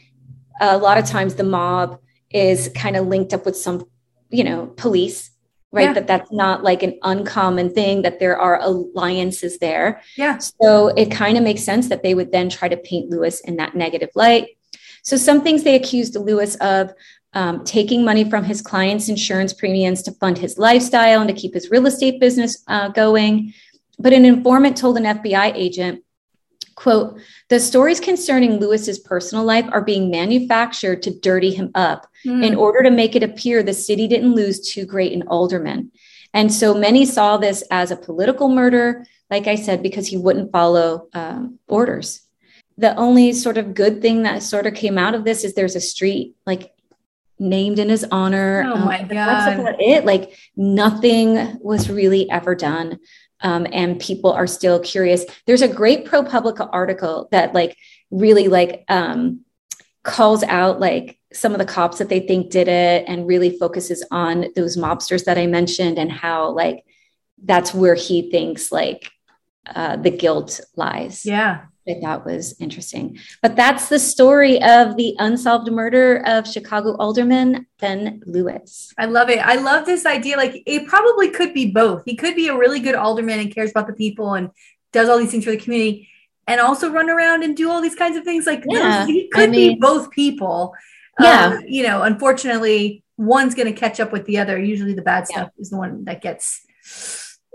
a 0.60 0.78
lot 0.78 0.98
of 0.98 1.04
times 1.04 1.34
the 1.34 1.44
mob 1.44 1.98
is 2.30 2.70
kind 2.74 2.96
of 2.96 3.06
linked 3.06 3.34
up 3.34 3.44
with 3.44 3.56
some, 3.56 3.86
you 4.30 4.44
know, 4.44 4.66
police, 4.76 5.30
right? 5.70 5.84
Yeah. 5.84 5.92
That 5.94 6.06
that's 6.06 6.32
not 6.32 6.62
like 6.62 6.82
an 6.82 6.98
uncommon 7.02 7.74
thing, 7.74 8.02
that 8.02 8.20
there 8.20 8.38
are 8.38 8.60
alliances 8.60 9.58
there. 9.58 10.02
Yeah. 10.16 10.38
So 10.38 10.88
it 10.88 11.10
kind 11.10 11.36
of 11.36 11.44
makes 11.44 11.62
sense 11.62 11.88
that 11.88 12.02
they 12.02 12.14
would 12.14 12.32
then 12.32 12.48
try 12.48 12.68
to 12.68 12.76
paint 12.76 13.10
Lewis 13.10 13.40
in 13.40 13.56
that 13.56 13.74
negative 13.74 14.10
light. 14.14 14.48
So 15.02 15.16
some 15.16 15.42
things 15.42 15.64
they 15.64 15.74
accused 15.74 16.14
Lewis 16.14 16.54
of 16.56 16.92
um, 17.34 17.64
taking 17.64 18.04
money 18.04 18.28
from 18.28 18.44
his 18.44 18.60
clients' 18.60 19.08
insurance 19.08 19.52
premiums 19.52 20.02
to 20.02 20.12
fund 20.12 20.38
his 20.38 20.58
lifestyle 20.58 21.20
and 21.20 21.28
to 21.28 21.34
keep 21.34 21.54
his 21.54 21.70
real 21.70 21.86
estate 21.86 22.20
business 22.20 22.62
uh, 22.68 22.88
going. 22.88 23.54
But 23.98 24.12
an 24.12 24.24
informant 24.24 24.76
told 24.76 24.96
an 24.98 25.04
FBI 25.04 25.52
agent 25.54 26.04
Quote, 26.74 27.18
the 27.48 27.60
stories 27.60 28.00
concerning 28.00 28.58
Lewis's 28.58 28.98
personal 28.98 29.44
life 29.44 29.66
are 29.70 29.82
being 29.82 30.10
manufactured 30.10 31.02
to 31.02 31.18
dirty 31.18 31.50
him 31.50 31.70
up 31.74 32.06
mm. 32.24 32.44
in 32.44 32.54
order 32.54 32.82
to 32.82 32.90
make 32.90 33.14
it 33.14 33.22
appear 33.22 33.62
the 33.62 33.74
city 33.74 34.08
didn't 34.08 34.34
lose 34.34 34.60
too 34.60 34.84
great 34.84 35.12
an 35.12 35.22
alderman. 35.28 35.90
And 36.34 36.52
so 36.52 36.74
many 36.74 37.04
saw 37.04 37.36
this 37.36 37.62
as 37.70 37.90
a 37.90 37.96
political 37.96 38.48
murder, 38.48 39.04
like 39.30 39.46
I 39.46 39.54
said, 39.54 39.82
because 39.82 40.08
he 40.08 40.16
wouldn't 40.16 40.52
follow 40.52 41.08
um, 41.12 41.58
orders. 41.68 42.22
The 42.78 42.96
only 42.96 43.32
sort 43.32 43.58
of 43.58 43.74
good 43.74 44.00
thing 44.00 44.22
that 44.22 44.42
sort 44.42 44.66
of 44.66 44.74
came 44.74 44.96
out 44.96 45.14
of 45.14 45.24
this 45.24 45.44
is 45.44 45.54
there's 45.54 45.76
a 45.76 45.80
street 45.80 46.34
like 46.46 46.72
named 47.38 47.78
in 47.78 47.90
his 47.90 48.06
honor. 48.10 48.64
Oh 48.66 48.76
my 48.76 49.00
um, 49.00 49.08
god! 49.08 49.28
That's 49.28 49.60
about 49.60 49.80
it. 49.80 50.06
Like 50.06 50.32
nothing 50.56 51.58
was 51.60 51.90
really 51.90 52.30
ever 52.30 52.54
done 52.54 52.98
um, 53.42 53.66
and 53.72 54.00
people 54.00 54.32
are 54.32 54.46
still 54.46 54.80
curious. 54.80 55.24
There's 55.46 55.62
a 55.62 55.68
great 55.68 56.06
ProPublica 56.06 56.68
article 56.72 57.28
that 57.32 57.54
like 57.54 57.76
really 58.10 58.48
like 58.48 58.84
um, 58.88 59.44
calls 60.02 60.42
out 60.44 60.80
like 60.80 61.18
some 61.32 61.52
of 61.52 61.58
the 61.58 61.64
cops 61.64 61.98
that 61.98 62.08
they 62.08 62.20
think 62.20 62.50
did 62.50 62.68
it 62.68 63.04
and 63.08 63.26
really 63.26 63.56
focuses 63.58 64.04
on 64.10 64.46
those 64.54 64.76
mobsters 64.76 65.24
that 65.24 65.38
I 65.38 65.46
mentioned 65.46 65.98
and 65.98 66.12
how 66.12 66.50
like 66.50 66.84
that's 67.44 67.74
where 67.74 67.94
he 67.94 68.30
thinks 68.30 68.70
like 68.70 69.10
uh, 69.66 69.96
the 69.96 70.10
guilt 70.10 70.60
lies. 70.76 71.24
Yeah. 71.24 71.66
I 71.88 72.00
thought 72.00 72.24
was 72.24 72.54
interesting. 72.60 73.18
But 73.42 73.56
that's 73.56 73.88
the 73.88 73.98
story 73.98 74.62
of 74.62 74.96
the 74.96 75.14
unsolved 75.18 75.70
murder 75.70 76.22
of 76.26 76.46
Chicago 76.46 76.96
alderman 76.96 77.66
Ben 77.80 78.22
Lewis. 78.24 78.92
I 78.96 79.06
love 79.06 79.30
it. 79.30 79.38
I 79.38 79.56
love 79.56 79.84
this 79.84 80.06
idea. 80.06 80.36
Like 80.36 80.62
it 80.64 80.86
probably 80.86 81.30
could 81.30 81.52
be 81.52 81.72
both. 81.72 82.02
He 82.04 82.14
could 82.14 82.36
be 82.36 82.48
a 82.48 82.56
really 82.56 82.80
good 82.80 82.94
alderman 82.94 83.40
and 83.40 83.54
cares 83.54 83.70
about 83.70 83.88
the 83.88 83.94
people 83.94 84.34
and 84.34 84.50
does 84.92 85.08
all 85.08 85.18
these 85.18 85.30
things 85.30 85.44
for 85.44 85.50
the 85.50 85.56
community 85.56 86.08
and 86.46 86.60
also 86.60 86.90
run 86.90 87.10
around 87.10 87.42
and 87.42 87.56
do 87.56 87.70
all 87.70 87.80
these 87.80 87.94
kinds 87.94 88.16
of 88.16 88.24
things. 88.24 88.46
Like 88.46 88.64
yeah, 88.66 89.06
he 89.06 89.28
could 89.28 89.48
I 89.48 89.52
mean, 89.52 89.74
be 89.74 89.80
both 89.80 90.10
people. 90.10 90.74
Yeah. 91.20 91.46
Um, 91.46 91.64
you 91.66 91.82
know, 91.82 92.02
unfortunately, 92.02 93.02
one's 93.16 93.54
going 93.54 93.72
to 93.72 93.78
catch 93.78 94.00
up 94.00 94.12
with 94.12 94.24
the 94.26 94.38
other. 94.38 94.58
Usually 94.58 94.94
the 94.94 95.02
bad 95.02 95.26
stuff 95.26 95.50
yeah. 95.54 95.60
is 95.60 95.70
the 95.70 95.76
one 95.76 96.04
that 96.04 96.22
gets. 96.22 96.66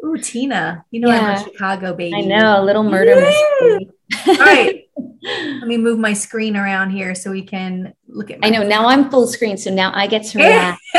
Ooh, 0.05 0.17
Tina, 0.17 0.86
you 0.91 0.99
know 0.99 1.09
yeah. 1.09 1.21
I'm 1.21 1.38
a 1.38 1.43
Chicago 1.43 1.93
baby. 1.95 2.15
I 2.15 2.21
know, 2.21 2.61
a 2.61 2.63
little 2.63 2.84
murder 2.84 3.15
mystery. 3.15 3.89
All 4.28 4.36
right. 4.36 4.84
Let 5.24 5.68
me 5.68 5.78
move 5.78 5.99
my 5.99 6.14
screen 6.14 6.55
around 6.55 6.91
here 6.91 7.14
so 7.14 7.32
we 7.32 7.41
can 7.41 7.93
look 8.08 8.32
at 8.32 8.39
I 8.41 8.49
know 8.49 8.64
now 8.64 8.88
I'm 8.88 9.10
full 9.10 9.28
screen, 9.28 9.58
so 9.58 9.74
now 9.74 9.91
I 9.93 10.08
get 10.08 10.24
to 10.28 10.38
relax. 10.38 10.82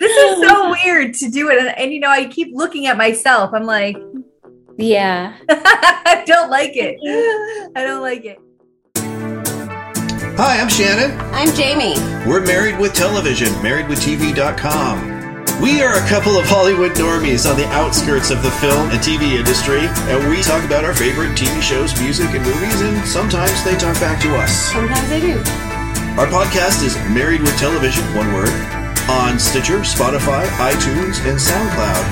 this 0.00 0.16
is 0.16 0.46
so 0.46 0.70
weird 0.70 1.14
to 1.14 1.30
do 1.30 1.48
it. 1.50 1.58
And, 1.58 1.68
and, 1.78 1.92
you 1.92 2.00
know, 2.00 2.10
I 2.10 2.26
keep 2.26 2.48
looking 2.52 2.86
at 2.86 2.96
myself. 2.96 3.52
I'm 3.54 3.64
like, 3.64 3.96
Yeah. 4.76 5.36
I 5.48 6.22
don't 6.26 6.50
like 6.50 6.72
it. 6.74 6.98
I 7.74 7.84
don't 7.84 8.02
like 8.02 8.24
it. 8.24 8.38
Hi, 10.38 10.60
I'm 10.60 10.68
Shannon. 10.68 11.18
I'm 11.32 11.54
Jamie. 11.54 11.94
We're 12.28 12.44
married 12.44 12.78
with 12.78 12.92
television, 12.92 13.48
marriedwithtv.com. 13.62 15.15
We 15.60 15.80
are 15.80 15.96
a 15.96 16.06
couple 16.06 16.36
of 16.36 16.44
Hollywood 16.44 16.92
normies 16.92 17.48
on 17.48 17.56
the 17.56 17.64
outskirts 17.68 18.30
of 18.30 18.42
the 18.42 18.50
film 18.60 18.90
and 18.90 19.00
TV 19.00 19.40
industry, 19.40 19.88
and 20.12 20.28
we 20.28 20.42
talk 20.42 20.62
about 20.64 20.84
our 20.84 20.92
favorite 20.92 21.32
TV 21.32 21.62
shows, 21.62 21.98
music, 21.98 22.28
and 22.36 22.44
movies, 22.44 22.82
and 22.82 23.08
sometimes 23.08 23.64
they 23.64 23.74
talk 23.74 23.98
back 23.98 24.20
to 24.20 24.36
us. 24.36 24.52
Sometimes 24.70 25.08
they 25.08 25.20
do. 25.20 25.38
Our 26.20 26.28
podcast 26.28 26.84
is 26.84 26.94
Married 27.08 27.40
with 27.40 27.56
Television, 27.56 28.04
one 28.14 28.34
word, 28.34 28.52
on 29.08 29.38
Stitcher, 29.38 29.80
Spotify, 29.80 30.44
iTunes, 30.60 31.24
and 31.24 31.40
SoundCloud. 31.40 32.04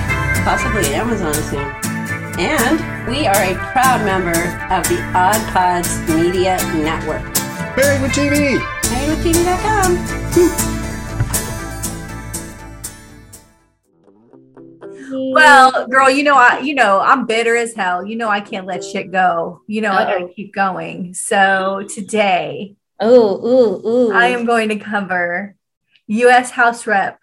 Possibly 0.44 0.94
Amazon 0.94 1.34
soon. 1.34 1.68
And 2.40 2.80
we 3.06 3.26
are 3.26 3.44
a 3.44 3.54
proud 3.72 4.06
member 4.06 4.40
of 4.72 4.88
the 4.88 5.02
Odd 5.12 5.44
Pods 5.52 6.00
Media 6.08 6.56
Network. 6.72 7.22
Married 7.76 8.00
with 8.00 8.12
TV! 8.12 8.56
MarriedWithTV.com. 8.88 10.80
Well, 15.32 15.72
mm-hmm. 15.72 15.90
girl, 15.90 16.10
you 16.10 16.22
know, 16.22 16.36
I, 16.36 16.60
you 16.60 16.74
know, 16.74 17.00
I'm 17.00 17.26
bitter 17.26 17.56
as 17.56 17.74
hell. 17.74 18.04
You 18.04 18.16
know, 18.16 18.28
I 18.28 18.40
can't 18.40 18.66
let 18.66 18.84
shit 18.84 19.10
go. 19.10 19.62
You 19.66 19.80
know, 19.80 19.92
I 19.92 20.04
gotta 20.04 20.32
keep 20.32 20.54
going. 20.54 21.14
So 21.14 21.86
today, 21.92 22.76
Oh, 23.00 23.46
ooh, 23.46 23.88
ooh. 23.88 24.12
I 24.12 24.28
am 24.28 24.44
going 24.44 24.68
to 24.68 24.76
cover 24.76 25.56
U.S. 26.06 26.50
House 26.50 26.86
Rep 26.86 27.18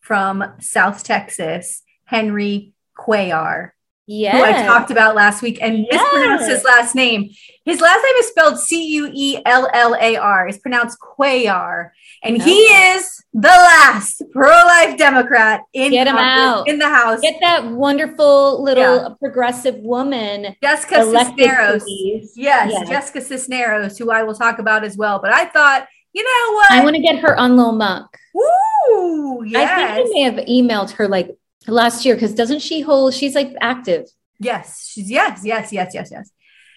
from 0.00 0.44
South 0.60 1.04
Texas, 1.04 1.82
Henry 2.04 2.72
Cuellar, 2.98 3.70
Yeah, 4.06 4.36
who 4.36 4.42
I 4.42 4.66
talked 4.66 4.90
about 4.90 5.14
last 5.14 5.42
week 5.42 5.58
and 5.62 5.86
mispronounced 5.88 6.48
his 6.48 6.64
last 6.64 6.94
name. 6.94 7.30
His 7.64 7.80
last 7.80 8.02
name 8.04 8.14
is 8.16 8.26
spelled 8.28 8.58
C 8.58 8.84
U 8.94 9.10
E 9.12 9.38
L 9.46 9.68
L 9.72 9.96
A 9.98 10.16
R. 10.16 10.48
It's 10.48 10.58
pronounced 10.58 10.98
Cuellar, 11.00 11.90
and 12.22 12.42
he 12.42 12.56
is 12.56 13.21
the 13.34 13.48
last 13.48 14.22
pro-life 14.32 14.98
Democrat 14.98 15.62
in 15.72 15.92
Get 15.92 16.06
him 16.06 16.16
out. 16.16 16.68
in 16.68 16.78
the 16.78 16.88
House. 16.88 17.20
Get 17.20 17.38
that 17.40 17.66
wonderful 17.66 18.62
little 18.62 18.96
Yeah. 18.96 19.08
progressive 19.18 19.76
woman 19.76 20.54
Jessica 20.62 21.02
Cisneros. 21.04 21.82
Yes, 21.86 22.32
Yes. 22.36 22.88
Jessica 22.88 23.20
Cisneros, 23.22 23.96
who 23.96 24.10
I 24.10 24.22
will 24.22 24.34
talk 24.34 24.58
about 24.58 24.84
as 24.84 24.96
well. 24.98 25.18
But 25.18 25.32
I 25.32 25.46
thought, 25.46 25.86
you 26.12 26.22
know 26.22 26.54
what? 26.56 26.70
I 26.72 26.84
want 26.84 26.96
to 26.96 27.02
get 27.02 27.20
her 27.20 27.38
on 27.38 27.56
Lil 27.56 27.72
Monk. 27.72 28.06
Ooh, 28.36 29.42
yes. 29.46 29.70
I 29.70 29.94
think 29.96 30.08
I 30.08 30.12
may 30.12 30.20
have 30.22 30.46
emailed 30.46 30.90
her 30.92 31.08
like 31.08 31.34
last 31.66 32.04
year 32.04 32.14
because 32.14 32.34
doesn't 32.34 32.60
she 32.60 32.82
hold? 32.82 33.14
She's 33.14 33.34
like 33.34 33.54
active. 33.62 34.06
Yes, 34.40 34.90
she's 34.92 35.10
yes, 35.10 35.40
yes, 35.44 35.72
yes, 35.72 35.92
yes, 35.94 36.10
yes. 36.10 36.30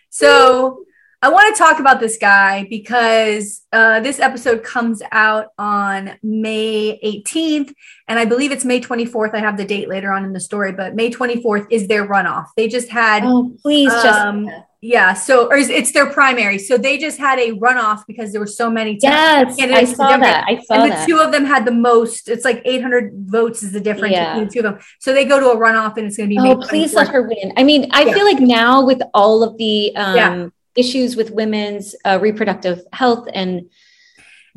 So 0.09 0.83
I 1.22 1.30
want 1.30 1.55
to 1.55 1.57
talk 1.57 1.80
about 1.80 1.99
this 1.99 2.18
guy 2.18 2.68
because 2.70 3.66
uh, 3.74 3.99
this 4.01 4.20
episode 4.20 4.63
comes 4.63 5.01
out 5.11 5.47
on 5.57 6.11
May 6.22 6.99
18th, 7.03 7.74
and 8.07 8.20
I 8.20 8.26
believe 8.26 8.51
it's 8.51 8.66
May 8.66 8.80
24th. 8.80 9.34
I 9.34 9.39
have 9.39 9.57
the 9.57 9.66
date 9.66 9.89
later 9.89 10.11
on 10.11 10.24
in 10.24 10.34
the 10.34 10.39
story, 10.39 10.72
but 10.72 10.93
May 10.93 11.09
24th 11.09 11.68
is 11.72 11.88
their 11.88 12.07
runoff. 12.07 12.47
They 12.55 12.68
just 12.68 12.89
had 12.89 13.24
Oh, 13.26 13.55
please, 13.61 13.91
Um, 13.91 14.45
Jessica. 14.45 14.66
yeah, 14.82 15.13
so 15.13 15.47
or 15.47 15.55
is- 15.57 15.70
it's 15.70 15.91
their 15.93 16.05
primary. 16.11 16.59
So 16.59 16.78
they 16.78 16.99
just 16.99 17.18
had 17.18 17.39
a 17.39 17.53
runoff 17.53 18.03
because 18.07 18.32
there 18.32 18.41
were 18.41 18.45
so 18.45 18.70
many. 18.70 18.99
Yes, 19.01 19.55
I 19.59 19.86
saw 19.86 20.18
that. 20.18 20.45
I 20.47 20.61
saw 20.63 20.76
and 20.76 20.91
the 20.91 20.95
that. 20.95 21.07
two 21.07 21.18
of 21.18 21.32
them 21.32 21.45
had 21.45 21.66
the 21.66 21.72
most. 21.72 22.30
It's 22.30 22.45
like 22.45 22.61
800 22.66 23.13
votes 23.26 23.63
is 23.63 23.72
the 23.72 23.80
difference 23.82 24.13
Yeah. 24.13 24.34
between 24.34 24.47
the 24.47 24.53
two 24.53 24.59
of 24.59 24.63
them. 24.66 24.80
So 24.99 25.11
they 25.11 25.26
go 25.26 25.39
to 25.39 25.49
a 25.49 25.55
runoff, 25.57 25.97
and 25.97 26.05
it's 26.05 26.18
going 26.18 26.30
to 26.30 26.36
be. 26.36 26.39
Oh, 26.39 26.43
May 26.43 26.68
please 26.68 26.93
24th. 26.93 26.95
let 26.97 27.07
her 27.07 27.22
win. 27.24 27.53
I 27.57 27.63
mean, 27.63 27.88
I 27.91 28.03
Yeah. 28.03 28.13
feel 28.13 28.26
like 28.26 28.39
now 28.41 28.86
with 28.86 29.01
all 29.16 29.41
of 29.41 29.57
the 29.57 29.95
um, 29.95 30.16
Yeah. 30.16 30.47
Issues 30.76 31.15
with 31.15 31.32
women's 31.32 31.95
uh, 32.05 32.19
reproductive 32.21 32.82
health 32.93 33.28
and 33.34 33.49
And 33.59 33.69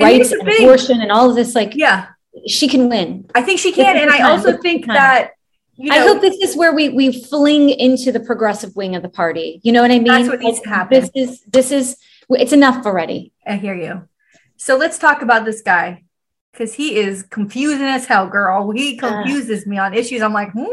rights 0.00 0.32
and 0.32 0.42
thing. 0.42 0.64
abortion 0.64 1.00
and 1.00 1.10
all 1.10 1.30
of 1.30 1.36
this, 1.36 1.54
like 1.54 1.74
Yeah, 1.74 2.08
she 2.46 2.68
can 2.68 2.88
win. 2.88 3.28
I 3.34 3.42
think 3.42 3.58
she 3.60 3.72
can, 3.72 3.96
and 3.96 4.10
I 4.10 4.30
also 4.30 4.56
think 4.58 4.86
that 4.86 5.32
you 5.76 5.90
know. 5.90 5.96
I 5.96 6.00
hope 6.00 6.20
this 6.20 6.36
is 6.36 6.56
where 6.56 6.74
we 6.74 6.88
we 6.88 7.24
fling 7.24 7.70
into 7.70 8.10
the 8.12 8.20
progressive 8.20 8.74
wing 8.74 8.96
of 8.96 9.02
the 9.02 9.08
party. 9.08 9.60
You 9.62 9.72
know 9.72 9.82
what 9.82 9.90
I 9.90 9.98
mean? 9.98 10.04
That's 10.08 10.28
what 10.28 10.40
needs 10.40 10.60
to 10.60 10.68
happen. 10.68 11.00
This 11.00 11.10
is 11.14 11.40
this 11.42 11.70
is 11.72 11.96
it's 12.30 12.52
enough 12.52 12.84
already. 12.84 13.32
I 13.46 13.56
hear 13.56 13.74
you. 13.74 14.08
So 14.56 14.76
let's 14.76 14.98
talk 14.98 15.22
about 15.22 15.44
this 15.44 15.62
guy 15.62 16.04
because 16.52 16.74
he 16.74 16.96
is 16.96 17.22
confusing 17.22 17.86
as 17.86 18.06
hell, 18.06 18.26
girl. 18.28 18.70
He 18.72 18.96
confuses 18.96 19.66
me 19.66 19.78
on 19.78 19.94
issues. 19.94 20.20
I'm 20.20 20.32
like, 20.32 20.50
hmm. 20.52 20.66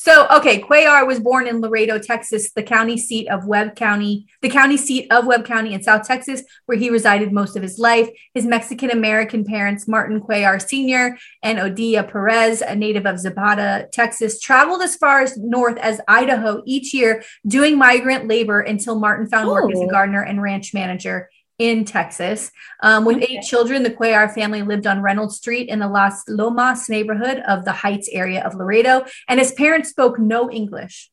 So, 0.00 0.28
okay, 0.28 0.60
Cuellar 0.60 1.04
was 1.04 1.18
born 1.18 1.48
in 1.48 1.60
Laredo, 1.60 1.98
Texas, 1.98 2.52
the 2.52 2.62
county 2.62 2.96
seat 2.96 3.26
of 3.26 3.46
Webb 3.46 3.74
County, 3.74 4.28
the 4.42 4.48
county 4.48 4.76
seat 4.76 5.10
of 5.10 5.26
Webb 5.26 5.44
County 5.44 5.74
in 5.74 5.82
South 5.82 6.06
Texas, 6.06 6.44
where 6.66 6.78
he 6.78 6.88
resided 6.88 7.32
most 7.32 7.56
of 7.56 7.64
his 7.64 7.80
life. 7.80 8.08
His 8.32 8.46
Mexican 8.46 8.90
American 8.90 9.44
parents, 9.44 9.88
Martin 9.88 10.20
Cuellar 10.20 10.64
Sr. 10.64 11.18
and 11.42 11.58
Odia 11.58 12.08
Perez, 12.08 12.62
a 12.62 12.76
native 12.76 13.06
of 13.06 13.18
Zapata, 13.18 13.88
Texas, 13.92 14.38
traveled 14.38 14.82
as 14.82 14.94
far 14.94 15.20
as 15.20 15.36
north 15.36 15.78
as 15.78 16.00
Idaho 16.06 16.62
each 16.64 16.94
year 16.94 17.24
doing 17.48 17.76
migrant 17.76 18.28
labor 18.28 18.60
until 18.60 19.00
Martin 19.00 19.28
found 19.28 19.48
work 19.48 19.72
as 19.72 19.80
a 19.80 19.82
Oh. 19.82 19.88
gardener 19.88 20.22
and 20.22 20.40
ranch 20.40 20.72
manager 20.74 21.28
in 21.58 21.84
Texas. 21.84 22.50
Um, 22.82 23.04
with 23.04 23.16
Okay. 23.18 23.38
eight 23.38 23.42
children, 23.42 23.82
the 23.82 23.90
Cuellar 23.90 24.32
family 24.32 24.62
lived 24.62 24.86
on 24.86 25.02
Reynolds 25.02 25.36
Street 25.36 25.68
in 25.68 25.80
the 25.80 25.88
Las 25.88 26.22
Lomas 26.28 26.88
neighborhood 26.88 27.42
of 27.48 27.64
the 27.64 27.72
Heights 27.72 28.08
area 28.12 28.42
of 28.44 28.54
Laredo, 28.54 29.04
and 29.28 29.38
his 29.40 29.52
parents 29.52 29.90
spoke 29.90 30.18
no 30.18 30.50
English. 30.50 31.10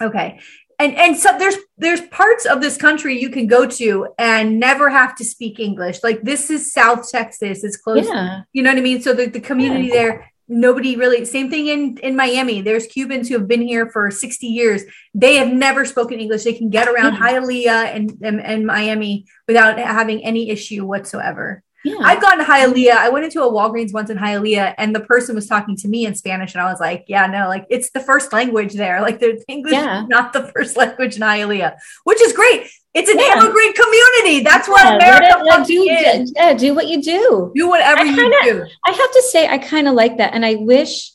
Okay. 0.00 0.38
And, 0.80 0.94
and 0.94 1.16
so 1.16 1.36
there's 1.36 1.56
there's 1.76 2.00
parts 2.02 2.46
of 2.46 2.60
this 2.60 2.76
country 2.76 3.20
you 3.20 3.30
can 3.30 3.48
go 3.48 3.66
to 3.66 4.06
and 4.16 4.60
never 4.60 4.88
have 4.88 5.16
to 5.16 5.24
speak 5.24 5.58
English. 5.58 6.04
Like 6.04 6.22
this 6.22 6.50
is 6.50 6.72
South 6.72 7.10
Texas. 7.10 7.64
It's 7.64 7.76
close 7.76 8.06
Yeah. 8.06 8.42
you 8.52 8.62
know 8.62 8.70
what 8.70 8.78
I 8.78 8.82
mean? 8.82 9.02
So 9.02 9.12
the, 9.12 9.26
the 9.26 9.40
community 9.40 9.88
there, 9.90 10.30
nobody 10.48 10.96
really, 10.96 11.24
same 11.24 11.50
thing 11.50 11.66
in, 11.68 11.98
in 11.98 12.16
Miami. 12.16 12.60
There's 12.62 12.86
Cubans 12.86 13.28
who 13.28 13.34
have 13.38 13.46
been 13.48 13.62
here 13.62 13.90
for 13.90 14.10
60 14.10 14.46
years. 14.46 14.82
They 15.14 15.36
have 15.36 15.52
never 15.52 15.84
spoken 15.84 16.18
English. 16.20 16.44
They 16.44 16.54
can 16.54 16.70
get 16.70 16.88
around 16.88 17.14
Yeah. 17.14 17.20
Hialeah 17.20 17.94
and, 17.94 18.12
and, 18.22 18.40
and 18.40 18.66
Miami 18.66 19.26
without 19.46 19.78
having 19.78 20.24
any 20.24 20.50
issue 20.50 20.84
whatsoever. 20.86 21.62
Yeah. 21.84 21.94
I've 22.00 22.20
gone 22.20 22.38
to 22.38 22.44
Hialeah. 22.44 22.96
I 22.96 23.08
went 23.08 23.24
into 23.24 23.40
a 23.42 23.50
Walgreens 23.50 23.92
once 23.94 24.10
in 24.10 24.18
Hialeah 24.18 24.74
and 24.78 24.94
the 24.94 25.00
person 25.00 25.36
was 25.36 25.46
talking 25.46 25.76
to 25.76 25.88
me 25.88 26.06
in 26.06 26.14
Spanish. 26.14 26.54
And 26.54 26.60
I 26.60 26.70
was 26.70 26.80
like, 26.80 27.04
yeah, 27.06 27.26
no, 27.26 27.46
like 27.46 27.66
it's 27.70 27.90
the 27.90 28.00
first 28.00 28.32
language 28.32 28.74
there. 28.74 29.00
Like 29.00 29.20
the 29.20 29.42
English 29.46 29.74
Yeah. 29.74 30.02
is 30.02 30.08
not 30.08 30.32
the 30.32 30.48
first 30.48 30.76
language 30.82 31.16
in 31.16 31.22
Hialeah, 31.22 31.76
which 32.04 32.20
is 32.20 32.32
great. 32.32 32.68
It's 32.98 33.10
an 33.10 33.18
Yeah. 33.18 33.32
immigrant 33.38 33.74
community. 33.82 34.44
That's 34.44 34.68
what 34.68 34.84
Yeah, 34.84 34.96
America 34.96 35.42
let- 35.44 35.66
do, 35.66 35.82
is. 35.82 36.32
yeah, 36.36 36.52
do 36.54 36.74
what 36.74 36.86
you 36.88 37.00
do. 37.02 37.52
Do 37.54 37.68
whatever 37.68 38.00
I 38.00 38.04
you 38.04 38.16
kinda- 38.16 38.36
do. 38.44 38.64
I 38.86 38.90
have 38.92 39.12
to 39.12 39.22
say, 39.32 39.46
I 39.48 39.58
kind 39.58 39.86
of 39.88 39.94
like 39.94 40.18
that, 40.18 40.34
and 40.34 40.44
I 40.44 40.54
wish 40.56 41.12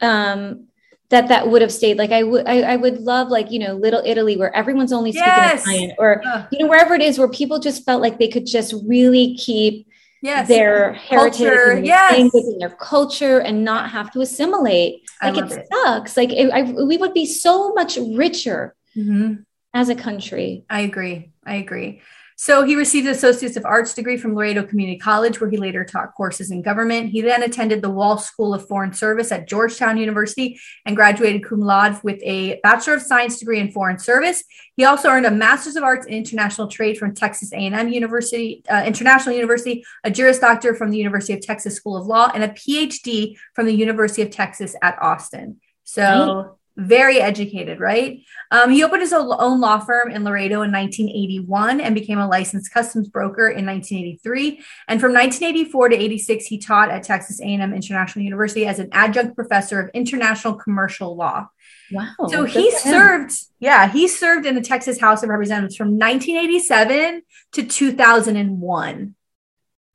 um, 0.00 0.64
that 1.10 1.28
that 1.28 1.48
would 1.48 1.62
have 1.62 1.70
stayed. 1.72 1.96
Like 1.96 2.10
I 2.10 2.22
would, 2.24 2.44
I, 2.48 2.62
I 2.72 2.76
would 2.76 3.00
love, 3.02 3.28
like 3.28 3.50
you 3.52 3.60
know, 3.60 3.74
Little 3.74 4.02
Italy, 4.04 4.36
where 4.36 4.54
everyone's 4.56 4.92
only 4.92 5.12
speaking 5.12 5.28
Yes. 5.28 5.62
Italian, 5.62 5.92
or 5.98 6.22
you 6.50 6.58
know, 6.58 6.66
wherever 6.66 6.94
it 6.94 7.02
is, 7.02 7.18
where 7.20 7.28
people 7.28 7.58
just 7.60 7.84
felt 7.84 8.02
like 8.02 8.18
they 8.18 8.28
could 8.28 8.46
just 8.46 8.74
really 8.86 9.36
keep 9.36 9.86
Yes. 10.22 10.48
their 10.48 10.92
heritage 10.94 11.38
Culture, 11.38 11.70
and 11.70 11.78
their 11.78 11.84
yes. 11.84 12.12
language 12.12 12.44
and 12.46 12.60
their 12.60 12.70
culture, 12.70 13.38
and 13.38 13.64
not 13.64 13.90
have 13.90 14.10
to 14.12 14.20
assimilate. 14.22 15.02
Like 15.22 15.36
it, 15.36 15.52
it. 15.52 15.66
sucks. 15.72 16.16
Like 16.16 16.32
it, 16.32 16.50
I, 16.50 16.62
we 16.62 16.96
would 16.96 17.14
be 17.14 17.26
so 17.26 17.72
much 17.74 17.96
richer 17.96 18.74
Mhm. 18.96 19.44
As 19.74 19.88
a 19.88 19.94
country. 19.94 20.64
I 20.68 20.80
agree. 20.80 21.32
I 21.44 21.56
agree. 21.56 22.02
So 22.36 22.64
he 22.64 22.74
received 22.74 23.06
an 23.06 23.12
Associates 23.12 23.56
of 23.56 23.64
Arts 23.64 23.94
degree 23.94 24.16
from 24.16 24.34
Laredo 24.34 24.64
Community 24.64 24.98
College, 24.98 25.40
where 25.40 25.48
he 25.48 25.58
later 25.58 25.84
taught 25.84 26.14
courses 26.16 26.50
in 26.50 26.60
government. 26.60 27.10
He 27.10 27.20
then 27.20 27.42
attended 27.44 27.82
the 27.82 27.90
Walsh 27.90 28.24
School 28.24 28.52
of 28.52 28.66
Foreign 28.66 28.92
Service 28.92 29.30
at 29.30 29.46
Georgetown 29.46 29.96
University 29.96 30.58
and 30.84 30.96
graduated 30.96 31.44
cum 31.44 31.60
laude 31.60 32.02
with 32.02 32.20
a 32.22 32.58
Bachelor 32.64 32.94
of 32.94 33.02
Science 33.02 33.38
degree 33.38 33.60
in 33.60 33.70
Foreign 33.70 33.98
Service. 33.98 34.42
He 34.76 34.84
also 34.84 35.08
earned 35.08 35.26
a 35.26 35.30
Master's 35.30 35.76
of 35.76 35.84
Arts 35.84 36.06
in 36.06 36.14
International 36.14 36.66
Trade 36.66 36.98
from 36.98 37.14
Texas 37.14 37.52
A&M 37.52 37.88
University, 37.88 38.64
uh, 38.68 38.82
International 38.84 39.34
University, 39.36 39.84
a 40.02 40.10
Juris 40.10 40.40
Doctor 40.40 40.74
from 40.74 40.90
the 40.90 40.98
University 40.98 41.34
of 41.34 41.42
Texas 41.42 41.76
School 41.76 41.96
of 41.96 42.06
Law, 42.06 42.30
and 42.34 42.42
a 42.42 42.48
PhD 42.48 43.36
from 43.54 43.66
the 43.66 43.74
University 43.74 44.22
of 44.22 44.30
Texas 44.30 44.74
at 44.82 45.00
Austin. 45.00 45.60
So 45.84 46.58
very 46.76 47.20
educated, 47.20 47.80
right? 47.80 48.20
Um, 48.50 48.70
he 48.70 48.82
opened 48.82 49.02
his 49.02 49.12
own 49.12 49.60
law 49.60 49.78
firm 49.78 50.10
in 50.10 50.24
Laredo 50.24 50.62
in 50.62 50.72
1981 50.72 51.80
and 51.80 51.94
became 51.94 52.18
a 52.18 52.26
licensed 52.26 52.72
customs 52.72 53.08
broker 53.08 53.48
in 53.48 53.66
1983. 53.66 54.62
And 54.88 55.00
from 55.00 55.12
1984 55.12 55.90
to 55.90 55.96
86, 55.96 56.46
he 56.46 56.58
taught 56.58 56.90
at 56.90 57.02
Texas 57.02 57.40
A&M 57.40 57.74
International 57.74 58.24
University 58.24 58.66
as 58.66 58.78
an 58.78 58.88
adjunct 58.92 59.36
professor 59.36 59.80
of 59.80 59.90
international 59.94 60.54
commercial 60.54 61.14
law. 61.16 61.48
Wow. 61.90 62.14
so 62.28 62.44
he 62.44 62.70
served, 62.70 63.34
yeah, 63.60 63.86
he 63.90 64.08
served 64.08 64.46
in 64.46 64.54
the 64.54 64.62
Texas 64.62 64.98
House 64.98 65.22
of 65.22 65.28
Representatives 65.28 65.76
from 65.76 65.98
1987 65.98 67.22
to 67.52 67.62
2001. 67.66 69.14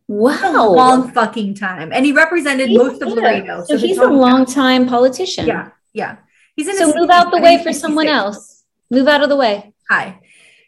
Wow. 0.07 0.69
Long 0.73 1.11
fucking 1.11 1.55
time. 1.55 1.91
And 1.91 2.05
he 2.05 2.11
represented 2.11 2.69
He's- 2.69 2.77
most 2.77 3.01
of 3.01 3.09
yeah. 3.09 3.15
Laredo. 3.15 3.63
So 3.65 3.77
the 3.77 3.87
he's 3.87 3.97
a 3.97 4.05
long 4.07 4.45
time 4.45 4.87
politician. 4.87 5.47
Yeah, 5.47 5.69
yeah. 5.91 6.17
He's 6.57 6.67
in 6.67 6.75
So 6.75 6.91
move 6.93 7.09
out 7.09 7.31
the 7.31 7.39
way 7.39 7.63
for 7.63 7.71
someone 7.71 8.07
else. 8.07 8.65
Move 8.89 9.07
out 9.07 9.21
of 9.21 9.29
the 9.29 9.35
way. 9.35 9.73
Hi. 9.89 10.19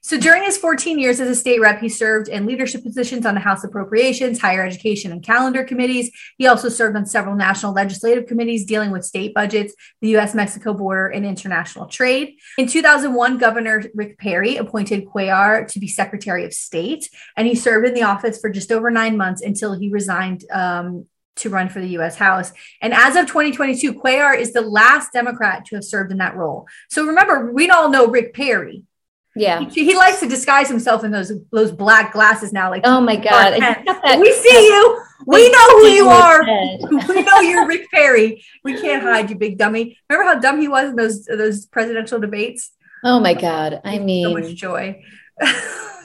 So 0.02 0.18
during 0.18 0.44
his 0.44 0.58
14 0.58 0.98
years 0.98 1.20
as 1.20 1.28
a 1.28 1.36
state 1.36 1.60
rep, 1.60 1.82
he 1.82 1.90
served 1.90 2.30
in 2.30 2.46
leadership 2.46 2.84
positions 2.84 3.26
on 3.26 3.34
the 3.34 3.42
House 3.42 3.66
Appropriations, 3.66 4.40
Higher 4.40 4.66
Education, 4.66 5.12
and 5.12 5.22
Calendar 5.22 5.64
committees. 5.64 6.10
He 6.38 6.48
also 6.48 6.70
served 6.70 6.96
on 6.96 7.06
several 7.06 7.36
national 7.36 7.74
legislative 7.74 8.26
committees 8.26 8.66
dealing 8.66 8.92
with 8.92 9.04
state 9.04 9.34
budgets, 9.34 9.74
the 10.00 10.16
US 10.18 10.34
Mexico 10.34 10.74
border, 10.74 11.08
and 11.08 11.26
international 11.26 11.88
trade. 11.88 12.38
In 12.58 12.68
2001, 12.68 13.38
Governor 13.40 13.84
Rick 13.94 14.18
Perry 14.20 14.56
appointed 14.56 15.06
Cuellar 15.06 15.68
to 15.68 15.80
be 15.80 15.88
Secretary 15.88 16.46
of 16.46 16.54
State, 16.54 17.10
and 17.36 17.46
he 17.46 17.56
served 17.56 17.86
in 17.86 17.94
the 17.94 18.04
office 18.04 18.40
for 18.40 18.50
just 18.50 18.72
over 18.72 18.90
nine 18.90 19.18
months 19.18 19.42
until 19.42 19.74
he 19.74 19.90
resigned 19.90 20.46
um, 20.52 21.08
to 21.38 21.50
run 21.50 21.70
for 21.70 21.80
the 21.80 21.88
US 22.00 22.16
House. 22.18 22.52
And 22.82 22.94
as 22.94 23.16
of 23.16 23.26
2022, 23.28 23.94
Cuellar 23.94 24.38
is 24.38 24.52
the 24.54 24.62
last 24.62 25.14
Democrat 25.14 25.66
to 25.68 25.76
have 25.76 25.84
served 25.84 26.12
in 26.12 26.18
that 26.18 26.36
role. 26.36 26.68
So 26.90 27.06
remember, 27.06 27.52
we 27.52 27.70
all 27.70 27.90
know 27.90 28.08
Rick 28.08 28.34
Perry. 28.34 28.84
Yeah. 29.36 29.62
He, 29.70 29.86
he 29.86 29.96
likes 29.96 30.20
to 30.20 30.28
disguise 30.28 30.68
himself 30.68 31.04
in 31.04 31.12
those 31.12 31.32
those 31.52 31.72
black 31.72 32.12
glasses 32.14 32.52
now. 32.52 32.70
Like, 32.70 32.82
Oh 32.84 33.00
my 33.00 33.16
God. 33.16 33.30
Clark 33.30 33.54
I 33.54 33.60
Kent. 33.60 33.86
got 33.86 34.02
that- 34.04 34.20
we 34.20 34.32
see 34.34 34.66
you. 34.68 35.02
We 35.26 35.52
know 35.52 35.68
who 35.72 35.88
you 35.88 36.08
are. 36.08 36.44
we 37.10 37.22
know 37.24 37.40
you're 37.42 37.68
Rick 37.68 37.92
Perry. 37.92 38.42
We 38.64 38.80
can't 38.82 39.04
hide 39.04 39.30
you, 39.30 39.36
big 39.36 39.58
dummy. 39.58 39.98
Remember 40.10 40.34
how 40.34 40.40
dumb 40.40 40.62
he 40.62 40.70
was 40.70 40.90
in 40.92 40.96
those 40.96 41.26
those 41.26 41.66
presidential 41.68 42.20
debates? 42.22 42.72
Oh 43.04 43.20
my 43.20 43.34
God. 43.34 43.82
I 43.84 43.98
So 43.98 44.04
mean, 44.04 44.34
much 44.34 44.56
joy. 44.56 45.04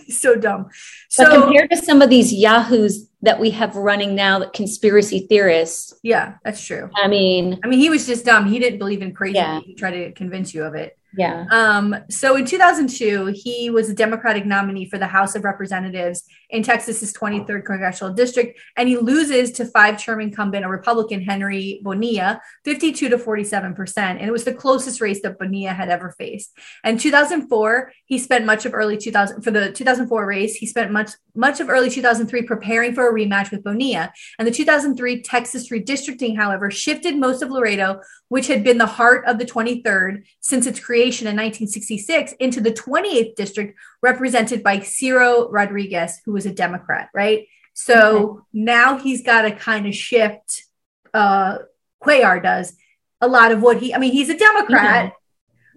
So 0.09 0.35
dumb. 0.37 0.65
but 0.65 0.73
So 1.09 1.43
compared 1.43 1.71
to 1.71 1.77
some 1.77 2.03
of 2.03 2.11
these 2.11 2.33
yahoos 2.33 3.09
that 3.25 3.41
we 3.41 3.51
have 3.51 3.75
running 3.77 4.15
now, 4.15 4.39
that 4.39 4.53
conspiracy 4.53 5.27
theorists, 5.29 5.95
yeah, 6.03 6.35
that's 6.45 6.65
true. 6.65 6.91
I 6.95 7.09
mean, 7.09 7.59
I 7.65 7.67
mean, 7.67 7.79
he 7.79 7.91
was 7.91 8.07
just 8.07 8.25
dumb. 8.25 8.47
He 8.47 8.59
didn't 8.59 8.79
believe 8.79 9.03
in 9.03 9.13
crazy. 9.15 9.37
Yeah. 9.37 9.61
He 9.61 9.75
tried 9.75 9.93
to 9.93 10.13
convince 10.13 10.55
you 10.55 10.65
of 10.65 10.75
it. 10.75 10.99
yeah. 11.17 11.47
Um, 11.51 11.97
so 12.11 12.37
in 12.37 12.45
2002, 12.45 13.27
he 13.35 13.71
was 13.71 13.89
a 13.89 13.95
Democratic 13.95 14.45
nominee 14.47 14.89
for 14.89 14.99
the 14.99 15.07
House 15.07 15.35
of 15.35 15.45
Representatives 15.45 16.25
in 16.55 16.63
Texas's 16.63 17.13
23rd 17.13 17.65
congressional 17.65 18.15
district, 18.15 18.59
and 18.77 18.89
he 18.89 18.97
loses 18.97 19.51
to 19.53 19.65
five-term 19.67 20.21
incumbent, 20.21 20.65
a 20.65 20.69
Republican 20.69 21.21
Henry 21.21 21.81
Bonilla, 21.83 22.41
52 22.65 23.09
to 23.09 23.19
47 23.19 23.75
percent, 23.75 24.21
and 24.21 24.29
it 24.29 24.33
was 24.33 24.45
the 24.45 24.55
closest 24.55 25.01
race 25.01 25.21
that 25.23 25.39
Bonilla 25.39 25.73
had 25.73 25.89
ever 25.89 26.13
faced. 26.13 26.57
And 26.85 27.01
2004, 27.01 27.93
he 28.07 28.19
spent 28.19 28.47
much 28.47 28.65
of 28.65 28.73
early 28.73 28.97
2000 28.97 29.43
for 29.43 29.51
the 29.51 29.73
2004 29.73 30.27
race. 30.27 30.55
He 30.55 30.67
spent 30.67 30.93
much 30.93 31.11
much 31.35 31.59
of 31.59 31.69
early 31.69 31.91
2003 31.91 32.43
preparing 32.43 32.95
for 32.95 33.09
a 33.09 33.13
rematch 33.13 33.51
with 33.51 33.65
Bonilla. 33.65 34.13
And 34.39 34.47
the 34.47 34.53
2003 34.53 35.23
Texas 35.23 35.69
redistricting, 35.71 36.37
however, 36.37 36.71
shifted 36.71 37.17
most 37.17 37.43
of 37.43 37.51
Laredo 37.51 38.01
which 38.35 38.49
had 38.49 38.65
been 38.65 38.79
the 38.79 38.87
heart 38.87 39.25
of 39.27 39.39
the 39.39 39.45
23rd 39.45 40.25
since 40.41 40.67
its 40.67 40.81
creation 40.81 41.29
in 41.29 41.37
1966, 41.37 42.33
into 42.41 42.61
the 42.61 42.73
28th 42.73 43.37
district, 43.37 43.79
represented 44.03 44.61
by 44.61 44.81
Ciro 44.81 45.49
Rodriguez, 45.51 46.21
who 46.25 46.33
was 46.33 46.44
a 46.47 46.53
Democrat, 46.53 47.11
right? 47.15 47.47
So 47.73 48.47
now 48.53 48.99
he's 48.99 49.23
got 49.23 49.43
to 49.43 49.51
kind 49.51 49.87
of 49.87 49.95
shift, 49.95 50.65
uh, 51.13 51.59
Cuellar 52.03 52.43
does 52.43 52.77
a 53.21 53.29
lot 53.29 53.53
of 53.53 53.63
what 53.63 53.79
he, 53.79 53.95
I 53.95 53.99
mean, 53.99 54.13
he's 54.13 54.29
a 54.31 54.39
Democrat, 54.39 55.13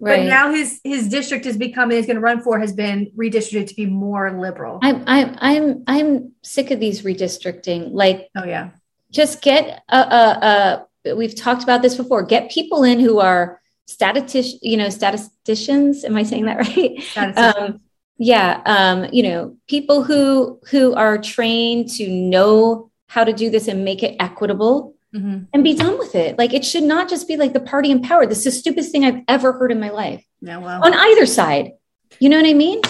but 0.00 0.10
Right. 0.10 0.26
now 0.26 0.52
his 0.52 0.80
his 0.84 1.08
district 1.08 1.44
is 1.44 1.56
becoming, 1.56 1.96
he's 1.96 2.06
going 2.06 2.16
to 2.16 2.22
run 2.22 2.40
for, 2.40 2.60
has 2.60 2.72
been 2.72 3.10
redistricted 3.16 3.68
to 3.68 3.74
be 3.74 3.86
more 3.86 4.30
liberal. 4.38 4.78
I'm, 4.80 5.02
I'm, 5.08 5.36
I'm, 5.40 5.84
I'm 5.88 6.32
sick 6.42 6.70
of 6.70 6.78
these 6.78 7.02
redistricting. 7.02 7.90
Like, 7.92 8.28
oh, 8.36 8.44
yeah. 8.44 8.70
just 9.10 9.42
get 9.42 9.82
a, 9.88 9.98
a, 9.98 10.86
a 11.06 11.14
we've 11.16 11.34
talked 11.34 11.62
about 11.62 11.82
this 11.82 11.96
before 11.96 12.22
get 12.22 12.50
people 12.50 12.84
in 12.84 13.00
who 13.00 13.18
are 13.18 13.60
statistician 13.86 14.58
you 14.62 14.76
know 14.76 14.90
statisticians 14.90 16.04
am 16.04 16.16
i 16.16 16.22
saying 16.22 16.44
that 16.44 16.58
right 17.16 17.36
um, 17.38 17.80
yeah 18.18 18.60
um, 18.66 19.06
you 19.12 19.22
know 19.22 19.56
people 19.68 20.02
who 20.02 20.58
who 20.70 20.94
are 20.94 21.18
trained 21.18 21.88
to 21.88 22.08
know 22.08 22.90
how 23.06 23.24
to 23.24 23.32
do 23.32 23.48
this 23.50 23.68
and 23.68 23.84
make 23.84 24.02
it 24.02 24.16
equitable 24.20 24.94
Mhm. 25.14 25.46
and 25.54 25.64
be 25.64 25.72
done 25.72 25.96
with 25.98 26.14
it. 26.14 26.36
Like 26.36 26.52
it 26.52 26.66
should 26.66 26.82
not 26.82 27.08
just 27.08 27.26
be 27.26 27.38
like 27.38 27.54
the 27.54 27.60
party 27.60 27.90
in 27.90 28.02
power. 28.02 28.26
This 28.26 28.38
is 28.40 28.44
the 28.44 28.50
stupidest 28.60 28.92
thing 28.92 29.06
i've 29.06 29.22
ever 29.26 29.52
heard 29.54 29.72
in 29.72 29.80
my 29.80 29.88
life. 29.88 30.22
Yeah, 30.42 30.58
well. 30.58 30.84
on 30.84 30.92
either 30.92 31.24
side. 31.24 31.72
You 32.20 32.28
know 32.28 32.36
what 32.36 32.44
i 32.46 32.52
mean 32.52 32.82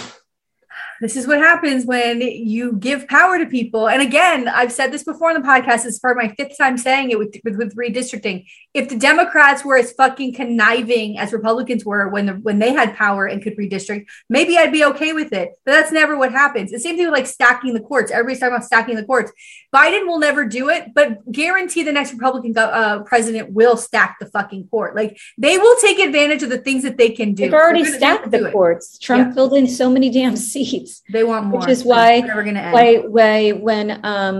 this 1.01 1.15
is 1.15 1.27
what 1.27 1.39
happens 1.39 1.85
when 1.85 2.21
you 2.21 2.73
give 2.73 3.07
power 3.07 3.37
to 3.39 3.45
people. 3.45 3.87
And 3.87 4.01
again, 4.01 4.47
I've 4.47 4.71
said 4.71 4.91
this 4.91 5.03
before 5.03 5.29
on 5.29 5.41
the 5.41 5.47
podcast. 5.47 5.85
It's 5.85 5.99
for 5.99 6.13
my 6.15 6.29
fifth 6.37 6.57
time 6.57 6.77
saying 6.77 7.11
it 7.11 7.17
with, 7.19 7.35
with, 7.43 7.55
with 7.57 7.75
redistricting. 7.75 8.45
If 8.73 8.89
the 8.89 8.97
Democrats 8.97 9.63
were 9.63 9.77
as 9.77 9.91
fucking 9.93 10.33
conniving 10.35 11.17
as 11.17 11.31
Republicans 11.33 11.85
were 11.85 12.09
when 12.09 12.25
the, 12.25 12.33
when 12.33 12.59
they 12.59 12.73
had 12.73 12.95
power 12.95 13.25
and 13.25 13.41
could 13.41 13.57
redistrict, 13.57 14.07
maybe 14.29 14.57
I'd 14.57 14.71
be 14.71 14.83
okay 14.85 15.13
with 15.13 15.31
it. 15.33 15.51
But 15.65 15.71
that's 15.71 15.91
never 15.91 16.17
what 16.17 16.31
happens. 16.31 16.71
The 16.71 16.79
same 16.79 16.95
thing 16.97 17.05
with 17.05 17.13
like 17.13 17.27
stacking 17.27 17.73
the 17.73 17.79
courts. 17.79 18.11
Everybody's 18.11 18.39
talking 18.39 18.55
about 18.55 18.65
stacking 18.65 18.95
the 18.95 19.05
courts. 19.05 19.31
Biden 19.73 20.07
will 20.07 20.19
never 20.19 20.45
do 20.45 20.69
it, 20.69 20.93
but 20.93 21.31
guarantee 21.31 21.83
the 21.83 21.91
next 21.91 22.13
Republican 22.13 22.57
uh, 22.57 23.03
president 23.03 23.51
will 23.51 23.77
stack 23.77 24.17
the 24.19 24.25
fucking 24.25 24.67
court. 24.67 24.95
Like 24.95 25.17
they 25.37 25.57
will 25.57 25.75
take 25.79 25.99
advantage 25.99 26.43
of 26.43 26.49
the 26.49 26.57
things 26.57 26.83
that 26.83 26.97
they 26.97 27.09
can 27.11 27.33
do. 27.33 27.43
they've 27.43 27.53
already 27.53 27.85
stacked 27.85 28.31
the 28.31 28.51
courts 28.51 28.97
trump 28.97 29.27
Yeah. 29.29 29.33
filled 29.33 29.53
in 29.53 29.67
so 29.67 29.89
many 29.89 30.09
damn 30.09 30.35
seats 30.51 30.88
They 31.11 31.23
want 31.23 31.45
more, 31.47 31.59
Which 31.59 31.69
is 31.69 31.83
why- 31.83 32.19
never 32.19 32.43
going 32.43 32.55
to 32.55 32.61
end. 32.61 32.73
why 32.73 32.87
why 33.17 33.49
when 33.67 33.87
um 34.03 34.37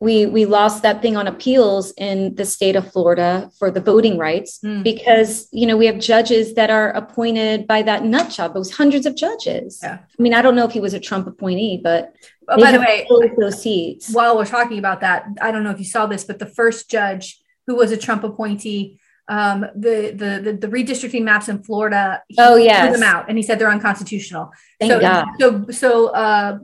we 0.00 0.26
we 0.26 0.44
lost 0.58 0.82
that 0.84 1.02
thing 1.02 1.16
on 1.16 1.26
appeals 1.26 1.92
in 2.08 2.16
the 2.36 2.44
state 2.44 2.76
of 2.76 2.84
Florida 2.92 3.50
for 3.58 3.68
the 3.76 3.80
voting 3.80 4.16
rights 4.16 4.60
Mm. 4.64 4.84
because 4.84 5.48
you 5.50 5.66
know 5.66 5.76
we 5.76 5.86
have 5.90 5.98
judges 5.98 6.54
that 6.58 6.70
are 6.70 6.90
appointed 7.02 7.66
by 7.66 7.80
that 7.82 8.04
nut 8.04 8.28
job. 8.30 8.48
It 8.54 8.58
was 8.64 8.72
hundreds 8.82 9.06
of 9.06 9.14
judges. 9.16 9.80
Yeah. 9.82 9.98
I 10.18 10.22
mean, 10.22 10.34
I 10.34 10.40
don't 10.42 10.54
know 10.54 10.66
if 10.66 10.72
he 10.72 10.80
was 10.80 10.94
a 10.94 11.00
Trump 11.08 11.26
appointee, 11.26 11.80
but 11.82 12.02
Oh, 12.50 12.58
by 12.64 12.70
the 12.72 12.78
way, 12.86 13.06
those 13.38 13.60
seats. 13.60 14.04
while 14.18 14.34
we're 14.38 14.46
talking 14.58 14.78
about 14.78 15.00
that, 15.02 15.26
I 15.42 15.50
don't 15.52 15.64
know 15.64 15.70
if 15.76 15.80
you 15.80 15.84
saw 15.96 16.06
this, 16.06 16.24
but 16.24 16.38
the 16.38 16.46
first 16.60 16.88
judge 16.96 17.24
who 17.66 17.74
was 17.74 17.90
a 17.92 17.96
Trump 18.06 18.22
appointee, 18.24 18.98
um, 19.28 19.60
the, 19.74 20.12
the 20.14 20.40
the 20.44 20.52
the 20.58 20.68
redistricting 20.68 21.22
maps 21.22 21.48
in 21.48 21.62
Florida, 21.62 22.22
he 22.28 22.36
Oh, 22.38 22.54
threw 22.56 22.92
them 22.92 23.02
out, 23.02 23.26
and 23.28 23.36
he 23.36 23.42
said 23.42 23.58
they're 23.58 23.70
unconstitutional. 23.70 24.50
Thank 24.80 24.92
so, 24.92 25.00
God. 25.00 25.26
So 25.38 25.66
so 25.70 26.08
uh, 26.08 26.58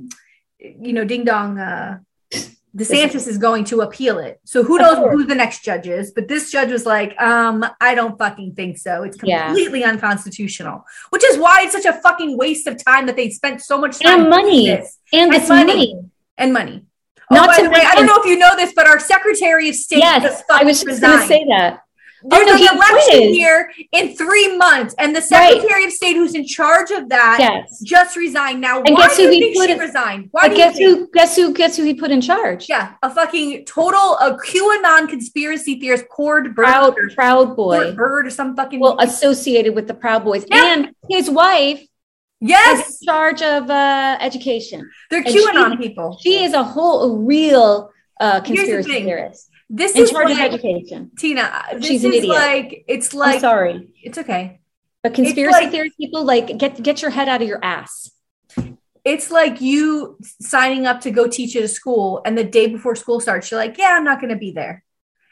you 0.59 0.93
know, 0.93 1.05
ding 1.05 1.25
dong. 1.25 1.59
Uh, 1.59 1.99
DeSantis 2.77 3.29
is 3.29 3.39
going 3.39 3.63
to 3.67 3.83
appeal 3.83 4.19
it. 4.19 4.41
So 4.45 4.65
who 4.65 4.79
knows 4.79 4.99
who 5.13 5.25
the 5.25 5.35
next 5.37 5.63
judge 5.63 5.87
is? 5.87 6.11
But 6.11 6.27
this 6.27 6.51
judge 6.51 6.73
was 6.73 6.85
like, 6.85 7.15
um, 7.23 7.65
I 7.81 7.95
don't 7.95 8.19
fucking 8.19 8.55
think 8.57 8.79
so. 8.79 9.05
It's 9.05 9.17
Yeah. 9.23 9.47
completely 9.47 9.85
unconstitutional. 9.85 10.85
Which 11.11 11.23
is 11.25 11.39
why 11.39 11.63
it's 11.63 11.73
such 11.73 11.85
a 11.85 11.93
fucking 11.93 12.37
waste 12.37 12.67
of 12.67 12.83
time 12.85 13.07
that 13.07 13.15
they 13.15 13.31
spent 13.31 13.63
so 13.63 13.79
much 13.79 14.01
time 14.01 14.23
And 14.23 14.29
money. 14.29 14.67
this. 14.67 14.99
And 15.13 15.33
And 15.33 15.49
money. 15.49 15.65
money. 15.67 15.95
and 16.37 16.53
money. 16.53 16.85
Not 17.31 17.45
oh, 17.45 17.47
by 17.53 17.57
to 17.59 17.63
the 17.63 17.71
way, 17.71 17.81
I 17.87 17.95
don't 17.95 18.07
know 18.07 18.19
if 18.19 18.27
you 18.27 18.37
know 18.37 18.57
this, 18.57 18.73
but 18.75 18.89
our 18.89 18.99
Secretary 18.99 19.69
of 19.69 19.77
State 19.77 19.99
Yes, 20.01 20.23
just 20.25 20.45
I 20.51 20.65
was 20.65 20.83
just 20.83 21.01
going 21.01 21.21
to 21.21 21.27
say 21.29 21.45
that. 21.51 21.79
There's 22.27 22.43
Oh, 22.43 22.47
no, 22.47 22.55
an 22.55 22.77
election 22.79 23.19
quit. 23.21 23.31
here 23.35 23.71
in 23.93 24.17
three 24.17 24.57
months, 24.57 24.95
and 24.99 25.15
the 25.15 25.21
Right. 25.31 25.53
Secretary 25.55 25.85
of 25.85 25.93
State 25.93 26.17
who's 26.17 26.35
in 26.35 26.47
charge 26.47 26.91
of 26.91 27.09
that 27.11 27.37
Yes. 27.39 27.81
just 27.83 28.17
resigned. 28.17 28.61
Now, 28.63 28.81
And 28.83 28.95
why 28.97 29.09
guess 29.09 29.17
do 29.17 29.23
who 29.25 29.29
you 29.29 29.35
he 29.35 29.41
think 29.41 29.57
put 29.57 29.67
she 29.67 29.73
in- 29.73 29.79
resigned? 29.79 30.29
Why 30.31 30.49
do 30.49 30.57
guess 30.57 30.79
you 30.79 30.87
think? 30.95 30.99
who? 31.01 31.11
Guess 31.13 31.37
who? 31.37 31.53
Guess 31.53 31.77
who 31.77 31.83
he 31.85 31.93
put 31.95 32.11
in 32.11 32.21
charge? 32.23 32.67
Yeah, 32.69 32.93
a 33.03 33.11
fucking 33.11 33.67
total 33.67 34.17
a 34.17 34.37
QAnon 34.39 35.09
conspiracy 35.09 35.79
theorist, 35.79 36.09
Cord 36.09 36.55
Byrd, 36.55 36.65
Proud, 36.65 36.95
or 36.99 37.11
proud 37.15 37.57
boy. 37.57 37.83
Cord 37.83 37.97
Byrd, 37.97 38.27
or 38.27 38.31
some 38.31 38.57
fucking. 38.57 38.81
Well, 38.81 38.97
associated 39.01 39.75
with 39.75 39.87
the 39.87 39.95
Proud 39.95 40.25
Boys, 40.25 40.45
Yeah. 40.51 40.73
and 40.73 40.91
his 41.11 41.29
wife 41.29 41.83
yes, 42.41 42.99
in 43.03 43.07
charge 43.07 43.43
of 43.43 43.71
uh, 43.71 44.17
education. 44.21 44.89
they're 45.11 45.21
and 45.21 45.29
QAnon 45.29 45.73
she- 45.73 45.89
people. 45.89 46.19
She 46.23 46.43
is 46.45 46.53
a 46.55 46.63
whole 46.63 47.03
a 47.05 47.19
real 47.19 47.91
uh, 48.21 48.41
Here's 48.43 48.43
the 48.43 48.55
conspiracy 48.55 49.03
theorist 49.05 49.51
This 49.71 49.97
in 49.97 50.03
is 50.03 50.11
charge 50.11 50.29
like, 50.29 50.39
of 50.53 50.55
education. 50.55 51.11
Tina. 51.19 51.63
This 51.75 51.87
She's 51.87 52.05
an 52.05 52.13
is 52.13 52.25
like 52.25 52.85
it's 52.87 53.13
I'm 53.15 53.19
like 53.21 53.41
sorry, 53.41 53.89
it's 54.03 54.19
okay. 54.19 54.61
but 55.03 55.15
conspiracy 55.15 55.53
like- 55.65 55.71
theorist 55.71 55.97
people 55.97 56.25
like 56.25 56.59
get 56.59 56.83
get 56.83 57.03
your 57.03 57.11
head 57.11 57.29
out 57.29 57.41
of 57.43 57.49
your 57.49 57.65
ass. 57.65 58.11
it's 59.05 59.31
like 59.31 59.61
you 59.61 60.17
signing 60.41 60.87
up 60.87 61.01
to 61.03 61.11
go 61.11 61.27
teach 61.27 61.57
at 61.57 61.63
a 61.63 61.69
school 61.69 62.21
and 62.27 62.37
the 62.39 62.45
day 62.45 62.67
before 62.69 62.95
school 62.95 63.21
starts 63.21 63.51
you're 63.51 63.59
like 63.61 63.77
yeah 63.79 63.97
i'm 63.97 64.05
not 64.05 64.21
going 64.21 64.31
to 64.31 64.37
be 64.39 64.53
there 64.53 64.84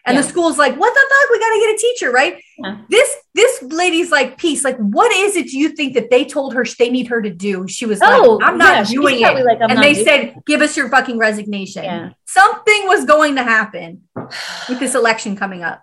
and 0.05 0.15
Yeah. 0.17 0.23
the 0.23 0.29
school's 0.29 0.59
like 0.59 0.77
what 0.77 0.93
the 0.95 1.01
fuck 1.01 1.31
we 1.31 1.39
got 1.39 1.51
to 1.55 1.61
get 1.61 1.75
a 1.75 1.79
teacher 1.79 2.11
right 2.11 2.43
Yeah. 2.59 2.79
this 2.89 3.17
this 3.35 3.63
lady's 3.63 4.11
like 4.11 4.37
peace 4.39 4.65
like 4.65 4.77
what 4.79 5.13
is 5.13 5.37
it 5.37 5.47
Do 5.49 5.59
you 5.59 5.71
think 5.71 5.95
that 5.95 6.11
they 6.11 6.25
told 6.25 6.55
her 6.55 6.65
they 6.79 6.91
need 6.91 7.07
her 7.09 7.23
to 7.23 7.31
do 7.31 7.67
she 7.69 7.87
was 7.87 8.01
Oh, 8.03 8.39
like 8.41 8.49
i'm 8.49 8.59
not 8.59 8.87
she's 8.87 8.95
doing 8.99 9.21
it 9.21 9.45
like, 9.45 9.59
and 9.61 9.83
they 9.83 9.95
said 10.03 10.43
give 10.47 10.61
us 10.61 10.77
your 10.77 10.89
fucking 10.89 11.19
resignation 11.19 11.85
Yeah. 11.85 12.11
something 12.27 12.87
was 12.87 13.05
going 13.05 13.37
to 13.37 13.43
happen 13.43 14.03
with 14.69 14.79
this 14.81 14.95
election 14.95 15.37
coming 15.37 15.63
up 15.63 15.83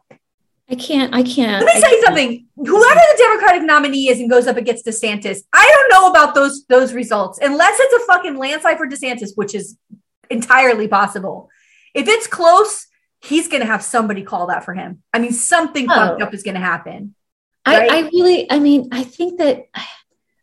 I 0.72 0.76
can't. 0.76 1.16
I 1.16 1.24
can't. 1.24 1.66
let 1.66 1.74
me 1.76 1.80
I 1.80 1.82
tell 1.82 1.92
you 1.98 2.04
something. 2.06 2.46
Whoever 2.56 3.00
the 3.00 3.16
Democratic 3.18 3.64
nominee 3.64 4.08
is 4.08 4.20
and 4.20 4.30
goes 4.30 4.46
up 4.46 4.56
against 4.56 4.86
DeSantis, 4.86 5.40
I 5.52 5.66
don't 5.76 5.90
know 5.92 6.12
about 6.12 6.36
those 6.36 6.64
those 6.70 6.94
results 6.94 7.40
unless 7.42 7.80
it's 7.80 8.04
a 8.04 8.06
fucking 8.06 8.38
landslide 8.38 8.78
for 8.78 8.88
DeSantis, 8.88 9.32
which 9.34 9.56
is 9.56 9.80
entirely 10.30 10.88
possible. 10.88 11.50
If 11.96 12.08
it's 12.08 12.28
close, 12.28 12.86
he's 13.22 13.48
going 13.48 13.62
to 13.62 13.68
have 13.68 13.84
somebody 13.84 14.24
call 14.24 14.48
that 14.48 14.64
for 14.64 14.74
him. 14.74 15.04
I 15.14 15.20
mean, 15.20 15.34
something 15.34 15.88
Oh. 15.90 15.94
fucked 15.94 16.22
up 16.22 16.34
is 16.34 16.44
going 16.44 16.56
to 16.56 16.62
happen. 16.62 17.16
I, 17.66 17.80
right? 17.80 17.92
I 17.92 18.02
really. 18.10 18.50
I 18.52 18.60
mean, 18.60 18.90
I 18.92 19.04
think 19.04 19.40
that 19.40 19.66
I, 19.76 19.86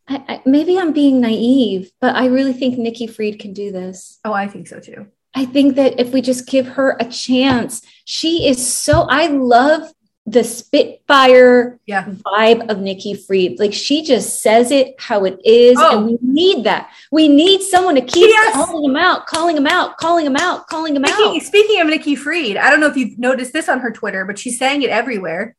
I, 0.09 0.43
maybe 0.47 0.79
I'm 0.79 0.93
being 0.93 1.21
naive, 1.21 1.91
but 2.01 2.15
I 2.15 2.27
really 2.27 2.53
think 2.53 2.79
Nikki 2.79 3.07
Fried 3.07 3.39
can 3.39 3.53
do 3.53 3.73
this. 3.73 4.19
Oh, 4.25 4.33
I 4.33 4.47
think 4.47 4.69
so 4.69 4.79
too. 4.79 5.07
I 5.35 5.45
think 5.45 5.77
that 5.77 6.01
if 6.01 6.13
we 6.13 6.23
just 6.23 6.47
give 6.47 6.67
her 6.67 6.97
a 7.01 7.05
chance, 7.05 7.83
she 8.05 8.49
is 8.49 8.65
so, 8.75 9.03
I 9.03 9.27
love 9.27 9.83
the 10.29 10.43
spitfire 10.43 11.79
Yeah. 11.87 12.05
vibe 12.05 12.69
of 12.69 12.81
Nikki 12.81 13.15
Fried. 13.15 13.59
Like 13.59 13.73
she 13.73 14.03
just 14.03 14.43
says 14.43 14.71
it 14.71 14.97
how 14.99 15.25
it 15.25 15.39
is. 15.45 15.77
Oh. 15.81 15.99
And 15.99 16.07
we 16.07 16.19
need 16.21 16.65
that. 16.65 16.91
We 17.13 17.29
need 17.29 17.63
someone 17.63 17.95
to 17.95 18.01
keep 18.01 18.29
Yes. 18.29 18.55
calling 18.55 18.85
him 18.91 18.97
out, 18.97 19.27
calling 19.27 19.57
him 19.57 19.67
out, 19.67 19.97
calling 19.99 20.27
him 20.27 20.37
out, 20.37 20.67
calling 20.67 20.97
him 20.97 21.05
Speaking, 21.05 21.37
out. 21.37 21.43
speaking 21.43 21.81
of 21.81 21.87
Nikki 21.87 22.17
Fried, 22.17 22.57
I 22.57 22.71
don't 22.71 22.81
know 22.81 22.89
if 22.89 22.97
you've 22.97 23.19
noticed 23.19 23.53
this 23.53 23.69
on 23.69 23.81
her 23.81 23.91
Twitter, 23.91 24.25
but 24.25 24.39
she's 24.39 24.59
saying 24.59 24.83
it 24.83 24.91
everywhere. 24.91 25.55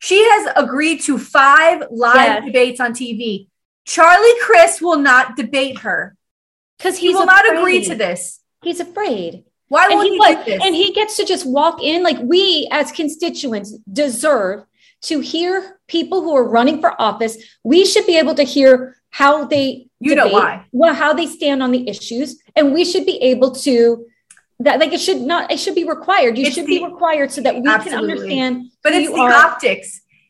She 0.00 0.18
has 0.20 0.52
agreed 0.56 1.00
to 1.02 1.16
five 1.16 1.84
live 1.90 2.16
Yes. 2.16 2.44
debates 2.44 2.80
on 2.80 2.92
TV. 2.94 3.48
Charlie 3.86 4.38
Crist 4.42 4.82
will 4.82 4.98
not 4.98 5.36
debate 5.36 5.78
her. 5.80 6.16
Because 6.78 6.98
He 6.98 7.10
will 7.10 7.26
not 7.26 7.48
agree 7.52 7.84
to 7.84 7.94
this. 7.94 8.40
He's 8.64 8.80
afraid. 8.80 9.44
Why 9.72 9.84
won't 9.88 10.08
he, 10.12 10.18
what? 10.18 10.44
do 10.44 10.52
this? 10.52 10.60
and 10.64 10.74
he 10.74 10.92
gets 10.92 11.16
to 11.18 11.24
just 11.24 11.44
walk 11.58 11.76
in 11.82 12.02
like 12.08 12.18
we 12.34 12.68
as 12.70 12.92
constituents 12.92 13.70
deserve 13.92 14.64
to 15.08 15.14
hear 15.20 15.78
people 15.88 16.18
who 16.22 16.32
are 16.36 16.46
running 16.56 16.80
for 16.82 16.90
office 17.08 17.34
we 17.64 17.80
should 17.90 18.06
be 18.06 18.16
able 18.22 18.34
to 18.40 18.44
hear 18.56 18.96
how 19.10 19.32
they 19.52 19.66
You 20.06 20.14
know 20.14 20.28
why. 20.28 20.50
well 20.72 20.94
how 21.02 21.12
they 21.18 21.26
stand 21.38 21.58
on 21.62 21.70
the 21.76 21.82
issues 21.88 22.28
and 22.56 22.72
we 22.76 22.82
should 22.90 23.06
be 23.12 23.16
able 23.32 23.50
to 23.66 23.76
that 24.60 24.78
like 24.80 24.92
it 24.92 25.00
should 25.06 25.20
not 25.32 25.50
it 25.50 25.58
should 25.58 25.74
be 25.74 25.84
required 25.96 26.32
you 26.38 26.46
It's 26.46 26.54
should 26.54 26.66
be 26.66 26.82
required 26.84 27.28
so 27.32 27.40
that 27.46 27.54
we 27.56 27.62
can 27.84 27.94
understand 28.02 28.52
but 28.84 28.92
it's 28.92 29.10
the 29.10 29.20
are. 29.20 29.32
optics. 29.32 29.88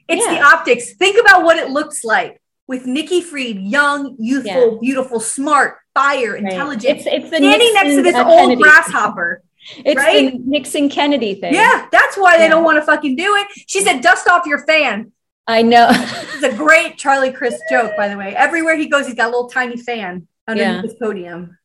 It's 0.09 0.27
the 0.27 0.41
optics. 0.53 0.85
Think 1.03 1.17
about 1.25 1.43
what 1.47 1.57
it 1.63 1.69
looks 1.71 2.03
like 2.05 2.41
with 2.69 2.87
Nikki 2.87 3.21
Fried, 3.21 3.59
young, 3.59 4.17
youthful, 4.19 4.73
Yeah. 4.75 4.79
beautiful, 4.81 5.21
smart, 5.21 5.77
fire, 5.95 6.33
Right. 6.35 6.43
intelligent, 6.45 6.99
it's 6.99 7.07
it's 7.07 7.31
the 7.31 7.37
standing 7.37 7.75
next 7.75 7.95
to 7.97 8.03
this 8.03 8.15
old 8.17 8.27
Kennedy. 8.51 8.63
grasshopper. 8.63 9.43
it's 9.85 9.97
right? 9.97 10.33
the 10.33 10.39
Nixon 10.45 10.89
Kennedy 10.89 11.35
thing 11.35 11.55
Yeah, 11.55 11.87
that's 11.93 12.17
why 12.17 12.37
they 12.39 12.45
Yeah. 12.45 12.51
don't 12.51 12.65
want 12.65 12.79
to 12.79 12.83
fucking 12.83 13.17
do 13.17 13.37
it. 13.37 13.47
She 13.69 13.81
said, 13.81 14.01
"Dust 14.01 14.29
off 14.29 14.47
your 14.47 14.65
fan." 14.67 15.13
I 15.47 15.63
know 15.63 15.89
It's 16.35 16.43
a 16.45 16.57
great 16.57 16.99
Charlie 16.99 17.33
Crist 17.33 17.63
joke, 17.71 17.93
by 17.97 18.09
the 18.09 18.17
way. 18.17 18.35
Everywhere 18.35 18.77
he 18.77 18.87
goes, 18.87 19.07
he's 19.07 19.15
got 19.17 19.25
a 19.27 19.31
little 19.31 19.49
tiny 19.49 19.77
fan 19.77 20.27
underneath 20.49 20.77
Yeah. 20.77 20.83
his 20.83 20.95
podium. 20.95 21.59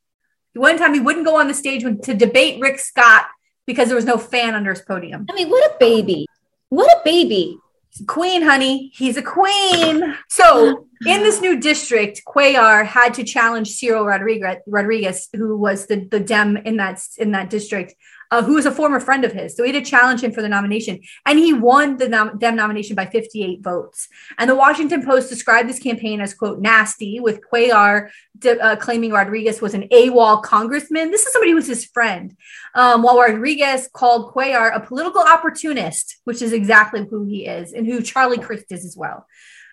One 0.54 0.78
time 0.80 0.94
he 0.96 1.00
wouldn't 1.00 1.26
go 1.26 1.36
on 1.40 1.48
the 1.48 1.54
stage 1.54 1.84
when, 1.84 2.02
to 2.02 2.14
debate 2.16 2.60
Rick 2.60 2.80
Scott 2.80 3.28
because 3.68 3.88
there 3.88 3.96
was 3.96 4.06
no 4.06 4.18
fan 4.18 4.56
under 4.56 4.72
his 4.72 4.82
podium. 4.82 5.26
I 5.30 5.34
mean 5.34 5.50
what 5.50 5.64
a 5.64 5.76
baby 5.80 6.26
what 6.70 6.90
a 6.92 7.02
baby 7.06 7.58
He's 7.92 8.02
a 8.02 8.06
queen, 8.06 8.42
honey. 8.44 8.92
He's 8.94 9.18
a 9.18 9.22
queen. 9.24 10.16
So 10.30 10.87
in 11.06 11.22
this 11.22 11.42
new 11.42 11.60
district, 11.60 12.24
Cuellar 12.26 12.86
had 12.86 13.14
to 13.16 13.24
challenge 13.24 13.70
Cyril 13.72 14.06
Rodriguez, 14.06 14.58
Rodriguez, 14.66 15.30
who 15.36 15.58
was 15.58 15.86
the, 15.88 16.08
the 16.10 16.20
Dem 16.20 16.58
in 16.58 16.78
that 16.78 17.02
in 17.18 17.32
that 17.32 17.50
district, 17.50 17.94
uh, 18.32 18.42
who 18.44 18.56
was 18.56 18.66
a 18.66 18.72
former 18.72 19.00
friend 19.00 19.24
of 19.24 19.32
his. 19.32 19.56
So 19.56 19.64
he 19.64 19.72
had 19.72 19.84
to 19.84 19.90
challenge 19.90 20.24
him 20.24 20.32
for 20.32 20.42
the 20.42 20.50
nomination, 20.50 21.00
and 21.26 21.38
he 21.38 21.54
won 21.54 21.98
the 21.98 22.10
nom- 22.10 22.40
Dem 22.40 22.56
nomination 22.56 22.96
by 22.96 23.06
58 23.06 23.62
votes. 23.62 24.08
And 24.38 24.50
the 24.50 24.56
Washington 24.56 25.06
Post 25.06 25.30
described 25.30 25.70
this 25.70 25.80
campaign 25.80 26.20
as 26.20 26.34
quote 26.34 26.60
nasty, 26.60 27.20
with 27.20 27.42
Cuellar 27.42 28.10
de- 28.38 28.60
uh, 28.60 28.76
claiming 28.76 29.12
Rodriguez 29.12 29.62
was 29.62 29.74
an 29.74 29.88
AWOL 29.90 30.42
congressman. 30.42 31.12
This 31.12 31.26
is 31.26 31.34
somebody 31.34 31.52
who 31.52 31.58
was 31.58 31.68
his 31.68 31.86
friend. 31.86 32.36
Um, 32.74 33.04
while 33.04 33.20
Rodriguez 33.20 33.90
called 33.94 34.34
Cuellar 34.34 34.76
a 34.76 34.80
political 34.80 35.22
opportunist, 35.22 36.18
which 36.24 36.42
is 36.42 36.54
exactly 36.54 37.06
who 37.10 37.26
he 37.26 37.46
is 37.46 37.74
and 37.74 37.86
who 37.86 38.02
Charlie 38.02 38.40
Crist 38.40 38.66
is 38.72 38.84
as 38.84 38.98
well. 38.98 39.26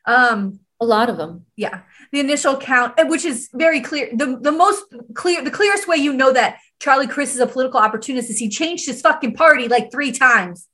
Um, 0.07 0.61
a 0.81 0.85
lot 0.85 1.09
of 1.09 1.17
them 1.17 1.47
yeah, 1.57 1.81
the 2.13 2.21
initial 2.21 2.57
count, 2.57 2.95
which 3.07 3.25
is 3.25 3.49
very 3.53 3.81
clear. 3.81 4.11
The, 4.15 4.39
the 4.41 4.53
most 4.53 4.85
clear, 5.15 5.43
the 5.43 5.51
clearest 5.51 5.87
way 5.89 5.97
you 5.97 6.13
know 6.13 6.33
that 6.33 6.59
Charlie 6.81 7.07
Crist 7.07 7.35
is 7.35 7.41
a 7.41 7.47
political 7.47 7.81
opportunist 7.81 8.31
is 8.31 8.39
he 8.39 8.49
changed 8.49 8.87
his 8.87 9.01
fucking 9.01 9.35
party 9.35 9.69
like 9.69 9.91
three 9.91 10.13
times. 10.13 10.69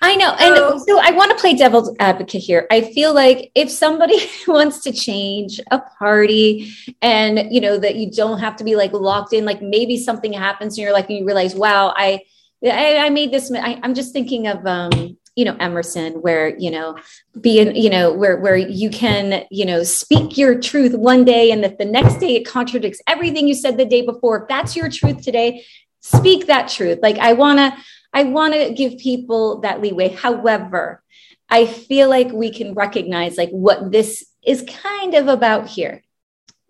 I 0.00 0.14
know. 0.14 0.32
And 0.38 0.80
So- 0.80 1.00
I 1.00 1.10
want 1.10 1.32
to 1.32 1.36
play 1.38 1.54
devil's 1.54 1.94
advocate 1.98 2.42
here. 2.42 2.66
I 2.70 2.92
feel 2.92 3.12
like 3.12 3.50
if 3.54 3.70
somebody 3.70 4.18
wants 4.46 4.82
to 4.84 4.92
change 4.92 5.60
a 5.70 5.80
party 5.98 6.72
and, 7.02 7.52
you 7.52 7.60
know, 7.60 7.76
that 7.78 7.96
you 7.96 8.10
don't 8.10 8.38
have 8.38 8.56
to 8.56 8.64
be 8.64 8.76
like 8.76 8.92
locked 8.92 9.32
in, 9.32 9.44
like 9.44 9.60
maybe 9.60 9.96
something 9.96 10.32
happens 10.32 10.78
and 10.78 10.82
you're 10.84 10.92
like, 10.92 11.08
and 11.08 11.18
you 11.18 11.24
realize, 11.24 11.54
wow, 11.54 11.92
I, 11.96 12.22
I, 12.64 12.98
I 12.98 13.10
made 13.10 13.32
this. 13.32 13.50
I, 13.52 13.80
I'm 13.82 13.94
just 13.94 14.12
thinking 14.12 14.46
of, 14.46 14.64
um, 14.66 15.16
you 15.38 15.44
know, 15.44 15.56
Emerson, 15.60 16.14
where, 16.14 16.58
you 16.58 16.68
know, 16.68 16.98
being, 17.40 17.76
you 17.76 17.88
know, 17.88 18.12
where, 18.12 18.38
where 18.38 18.56
you 18.56 18.90
can, 18.90 19.44
you 19.52 19.64
know, 19.64 19.84
speak 19.84 20.36
your 20.36 20.58
truth 20.58 20.94
one 20.96 21.24
day 21.24 21.52
and 21.52 21.62
that 21.62 21.78
the 21.78 21.84
next 21.84 22.16
day 22.16 22.34
it 22.34 22.44
contradicts 22.44 23.00
everything 23.06 23.46
you 23.46 23.54
said 23.54 23.78
the 23.78 23.84
day 23.84 24.04
before. 24.04 24.42
If 24.42 24.48
that's 24.48 24.74
your 24.74 24.90
truth 24.90 25.22
today, 25.22 25.64
speak 26.00 26.48
that 26.48 26.68
truth. 26.68 26.98
Like 27.02 27.18
I 27.18 27.34
want 27.34 27.60
to, 27.60 27.72
I 28.12 28.24
want 28.24 28.54
to 28.54 28.74
give 28.74 28.98
people 28.98 29.60
that 29.60 29.80
leeway. 29.80 30.08
However, 30.08 31.04
I 31.48 31.66
feel 31.66 32.08
like 32.08 32.32
we 32.32 32.50
can 32.50 32.74
recognize 32.74 33.36
like 33.36 33.50
what 33.50 33.92
this 33.92 34.26
is 34.44 34.66
kind 34.68 35.14
of 35.14 35.28
about 35.28 35.68
here. 35.68 36.02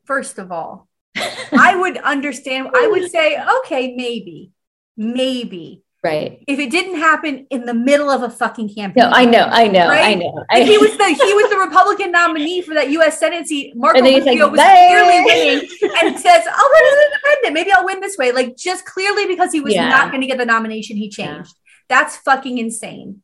First 0.04 0.36
of 0.36 0.52
all, 0.52 0.88
I 1.16 1.74
would 1.74 1.96
understand. 1.96 2.68
I 2.74 2.86
would 2.86 3.10
say, 3.10 3.42
okay, 3.60 3.94
maybe, 3.96 4.52
maybe 4.94 5.84
Right. 6.02 6.44
if 6.46 6.60
it 6.60 6.70
didn't 6.70 6.94
happen 6.96 7.46
in 7.50 7.64
the 7.64 7.74
middle 7.74 8.08
of 8.08 8.22
a 8.22 8.30
fucking 8.30 8.72
campaign. 8.72 9.02
No, 9.02 9.10
I 9.10 9.24
know, 9.24 9.44
I 9.50 9.66
know, 9.66 9.88
I 9.88 10.14
know. 10.14 10.44
I, 10.48 10.62
he 10.62 10.78
was 10.78 10.96
the 10.96 11.04
he 11.06 11.34
was 11.34 11.50
the 11.50 11.58
Republican 11.58 12.12
nominee 12.12 12.62
for 12.62 12.72
that 12.74 12.88
U.S. 12.90 13.18
Senate 13.18 13.48
seat. 13.48 13.74
Marco 13.76 13.98
And 13.98 14.06
Rubio 14.06 14.46
like, 14.46 14.52
was 14.52 14.60
clearly 14.60 15.24
winning, 15.24 15.68
and 16.02 16.18
says, 16.18 16.44
"I'll 16.48 16.70
run 16.70 16.82
as 16.86 17.04
independent. 17.06 17.54
Maybe 17.54 17.72
I'll 17.72 17.84
win 17.84 18.00
this 18.00 18.16
way." 18.16 18.30
Like 18.30 18.56
just 18.56 18.84
clearly 18.84 19.26
because 19.26 19.50
he 19.52 19.60
was 19.60 19.74
Yeah. 19.74 19.88
not 19.88 20.10
going 20.12 20.20
to 20.20 20.26
get 20.28 20.38
the 20.38 20.46
nomination, 20.46 20.96
he 20.96 21.10
changed. 21.10 21.54
That's 21.88 22.16
fucking 22.18 22.58
insane. 22.58 23.22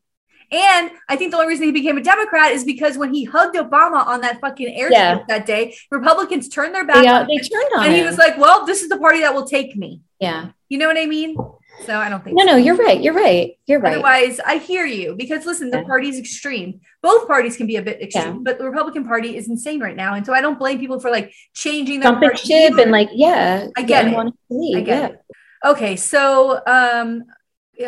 And 0.50 0.90
I 1.08 1.16
think 1.16 1.30
the 1.30 1.36
only 1.38 1.48
reason 1.48 1.66
he 1.66 1.72
became 1.72 1.96
a 1.96 2.02
Democrat 2.02 2.52
is 2.52 2.64
because 2.64 2.98
when 2.98 3.14
he 3.14 3.24
hugged 3.24 3.56
Obama 3.56 4.06
on 4.06 4.20
that 4.20 4.40
fucking 4.40 4.68
airstrip 4.78 4.90
Yeah. 4.90 5.22
that 5.28 5.46
day, 5.46 5.74
Republicans 5.90 6.48
turned 6.48 6.74
their 6.74 6.84
back 6.84 7.02
they, 7.02 7.08
on 7.08 7.26
they 7.26 7.34
him, 7.36 7.44
turned 7.44 7.70
on 7.76 7.86
and 7.86 7.94
he 7.94 8.02
was 8.02 8.18
like, 8.18 8.36
"Well, 8.36 8.66
this 8.66 8.82
is 8.82 8.88
the 8.88 8.98
party 8.98 9.20
that 9.20 9.32
will 9.32 9.46
take 9.46 9.76
me." 9.76 10.02
yeah. 10.18 10.48
You 10.70 10.78
know 10.78 10.88
what 10.88 10.98
I 10.98 11.06
mean? 11.06 11.36
So 11.84 11.98
I 11.98 12.08
don't 12.08 12.22
think. 12.24 12.36
No, 12.36 12.44
so. 12.44 12.52
no, 12.52 12.56
you're 12.56 12.76
right. 12.76 13.00
You're 13.02 13.14
right. 13.14 13.58
You're 13.66 13.80
right. 13.80 13.94
Otherwise, 13.94 14.40
I 14.40 14.58
hear 14.58 14.86
you 14.86 15.14
because 15.16 15.44
listen, 15.44 15.70
the 15.70 15.78
Yeah. 15.78 15.84
party's 15.84 16.18
extreme. 16.18 16.80
Both 17.02 17.26
parties 17.26 17.56
can 17.56 17.66
be 17.66 17.76
a 17.76 17.82
bit 17.82 18.00
extreme, 18.00 18.34
Yeah. 18.36 18.40
but 18.42 18.58
the 18.58 18.64
Republican 18.64 19.04
Party 19.04 19.36
is 19.36 19.48
insane 19.48 19.80
right 19.80 19.96
now, 19.96 20.14
and 20.14 20.24
so 20.24 20.32
I 20.32 20.40
don't 20.40 20.58
blame 20.58 20.78
people 20.78 21.00
for 21.00 21.10
like 21.10 21.32
changing 21.54 22.00
their 22.00 22.12
Jumping 22.12 22.30
party 22.30 22.46
ship 22.46 22.72
either. 22.72 22.82
and 22.82 22.90
like, 22.92 23.10
yeah. 23.12 23.66
I 23.76 23.82
get 23.82 24.06
it. 24.08 24.14
I 24.16 24.80
get 24.80 24.86
yeah. 24.86 25.06
it. 25.08 25.20
Okay, 25.64 25.96
so 25.96 26.60
um, 26.66 27.24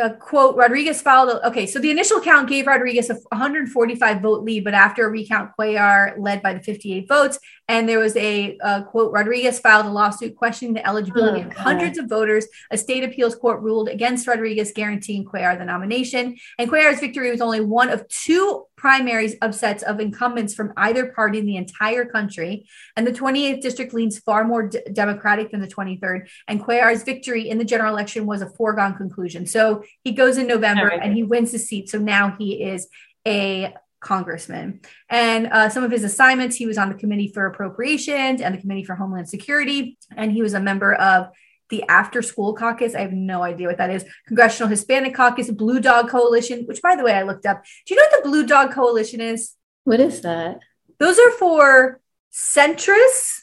uh, 0.01 0.11
quote 0.15 0.57
Rodriguez 0.57 1.01
filed. 1.01 1.31
A, 1.31 1.47
okay, 1.47 1.67
so 1.67 1.79
the 1.79 1.91
initial 1.91 2.21
count 2.21 2.49
gave 2.49 2.67
Rodriguez 2.67 3.11
a 3.11 3.15
145 3.15 4.21
vote 4.21 4.43
lead, 4.43 4.65
but 4.65 4.75
after 4.75 5.07
a 5.07 5.11
recount, 5.11 5.53
Cuellar 5.59 6.15
led 6.19 6.43
by 6.43 6.55
the 6.55 6.61
58 6.61 7.09
votes, 7.09 7.39
and 7.69 7.89
there 7.89 7.99
was 7.99 8.17
a 8.17 8.59
uh, 8.63 8.83
quote 8.83 9.13
Rodriguez 9.13 9.59
filed 9.59 9.87
a 9.87 9.91
lawsuit 9.91 10.37
questioning 10.37 10.75
the 10.75 10.87
eligibility 10.87 11.43
Oh, 11.43 11.47
of 11.47 11.53
hundreds 11.55 11.99
of 11.99 12.09
voters. 12.09 12.47
A 12.71 12.79
state 12.79 13.05
appeals 13.05 13.35
court 13.35 13.61
ruled 13.63 13.89
against 13.89 14.27
Rodriguez, 14.27 14.73
guaranteeing 14.73 15.25
Cuellar 15.25 15.59
the 15.59 15.65
nomination. 15.65 16.37
And 16.59 16.71
Cuellar's 16.71 17.01
victory 17.01 17.31
was 17.31 17.41
only 17.41 17.61
one 17.61 17.91
of 17.91 18.07
two 18.09 18.67
primaries 18.87 19.35
upsets 19.43 19.83
of 19.83 19.99
incumbents 19.99 20.55
from 20.55 20.73
either 20.77 21.07
party 21.07 21.41
in 21.41 21.45
the 21.45 21.57
entire 21.57 22.05
country. 22.05 22.69
And 22.95 23.05
the 23.05 23.11
28th 23.11 23.61
district 23.61 23.93
leans 23.93 24.21
far 24.21 24.45
more 24.45 24.69
d- 24.69 24.79
Democratic 24.93 25.51
than 25.51 25.61
the 25.61 25.67
23rd. 25.67 26.29
And 26.47 26.65
Cuellar's 26.65 27.03
victory 27.03 27.51
in 27.51 27.59
the 27.59 27.65
general 27.65 27.93
election 27.93 28.27
was 28.27 28.43
a 28.43 28.49
foregone 28.49 28.95
conclusion. 28.95 29.45
So 29.45 29.83
he 30.05 30.13
goes 30.13 30.39
in 30.39 30.47
November 30.47 30.87
right. 30.87 31.01
and 31.03 31.17
he 31.17 31.25
wins 31.25 31.51
the 31.51 31.59
seat. 31.59 31.91
So 31.91 31.99
now 31.99 32.37
he 32.39 32.63
is 32.63 32.87
a 33.27 33.75
congressman. 33.99 34.83
And 35.11 35.49
uh, 35.49 35.69
some 35.69 35.83
of 35.83 35.91
his 35.91 36.05
assignments, 36.05 36.55
he 36.55 36.67
was 36.67 36.79
on 36.79 36.89
the 36.89 36.95
Committee 36.95 37.33
for 37.35 37.45
Appropriations 37.47 38.41
and 38.41 38.55
the 38.55 38.61
Committee 38.61 38.85
for 38.85 38.95
Homeland 38.95 39.29
Security. 39.29 39.99
And 40.17 40.31
he 40.31 40.43
was 40.43 40.55
a 40.55 40.61
member 40.61 40.95
of 40.95 41.27
the 41.69 41.83
After 41.85 42.23
School 42.23 42.55
Caucus. 42.55 42.95
I 42.95 43.01
have 43.01 43.13
no 43.13 43.43
idea 43.43 43.67
what 43.69 43.79
that 43.79 43.91
is. 43.91 44.05
Congressional 44.27 44.69
Hispanic 44.69 45.15
Caucus, 45.15 45.51
Blue 45.51 45.81
Dog 45.81 46.09
Coalition, 46.09 46.65
which, 46.67 46.83
by 46.83 46.97
the 46.97 47.05
way, 47.05 47.13
I 47.13 47.23
looked 47.23 47.47
up. 47.47 47.65
Do 47.87 47.95
you 47.95 48.01
know 48.01 48.07
what 48.11 48.23
the 48.23 48.29
Blue 48.29 48.47
Dog 48.47 48.73
Coalition 48.73 49.21
is? 49.21 49.55
What 49.85 50.01
is 50.01 50.23
that? 50.23 50.61
Those 50.99 51.19
are 51.19 51.31
for 51.33 52.01
centrists, 52.33 53.41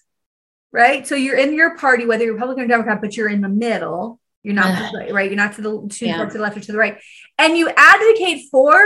right? 0.72 1.06
So 1.08 1.16
you're 1.16 1.38
in 1.38 1.54
your 1.54 1.78
party, 1.78 2.06
whether 2.06 2.24
you're 2.24 2.34
Republican 2.34 2.66
or 2.66 2.68
Democrat, 2.68 3.02
but 3.02 3.16
you're 3.16 3.30
in 3.30 3.42
the 3.42 3.50
middle. 3.50 4.20
You're 4.44 4.56
not 4.56 4.92
to 4.92 5.08
right? 5.14 5.30
You're 5.30 5.38
not 5.38 5.54
to 5.54 5.62
the 5.62 5.88
too 5.90 6.06
Yeah. 6.06 6.26
to 6.26 6.34
the 6.34 6.40
left 6.40 6.58
or 6.58 6.62
to 6.62 6.72
the 6.72 6.78
right, 6.78 7.00
and 7.38 7.58
you 7.58 7.70
advocate 7.76 8.50
for 8.52 8.78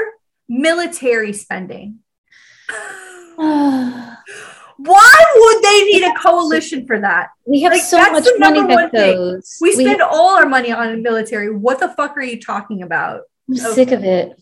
military 0.47 1.33
spending. 1.33 1.99
Why 4.77 5.23
would 5.35 5.63
they 5.63 5.83
need 5.85 6.03
a 6.03 6.13
coalition 6.19 6.85
for 6.85 6.99
that? 6.99 7.29
we 7.45 7.61
have 7.61 7.73
Like, 7.73 7.81
so 7.81 7.97
that's 7.97 8.11
much 8.11 8.23
the 8.25 8.35
money 8.39 8.61
that 8.61 8.69
one 8.69 8.89
thing. 8.91 9.15
goes. 9.15 9.57
We 9.61 9.73
spend 9.73 10.01
all 10.01 10.35
our 10.37 10.45
money 10.45 10.71
on 10.71 10.91
the 10.91 10.97
military. 10.97 11.53
What 11.53 11.79
the 11.79 11.89
fuck 11.89 12.15
are 12.17 12.21
you 12.23 12.39
talking 12.39 12.83
about? 12.83 13.21
I'm 13.49 13.55
sick 13.55 13.91
of 13.91 14.03
it. 14.03 14.39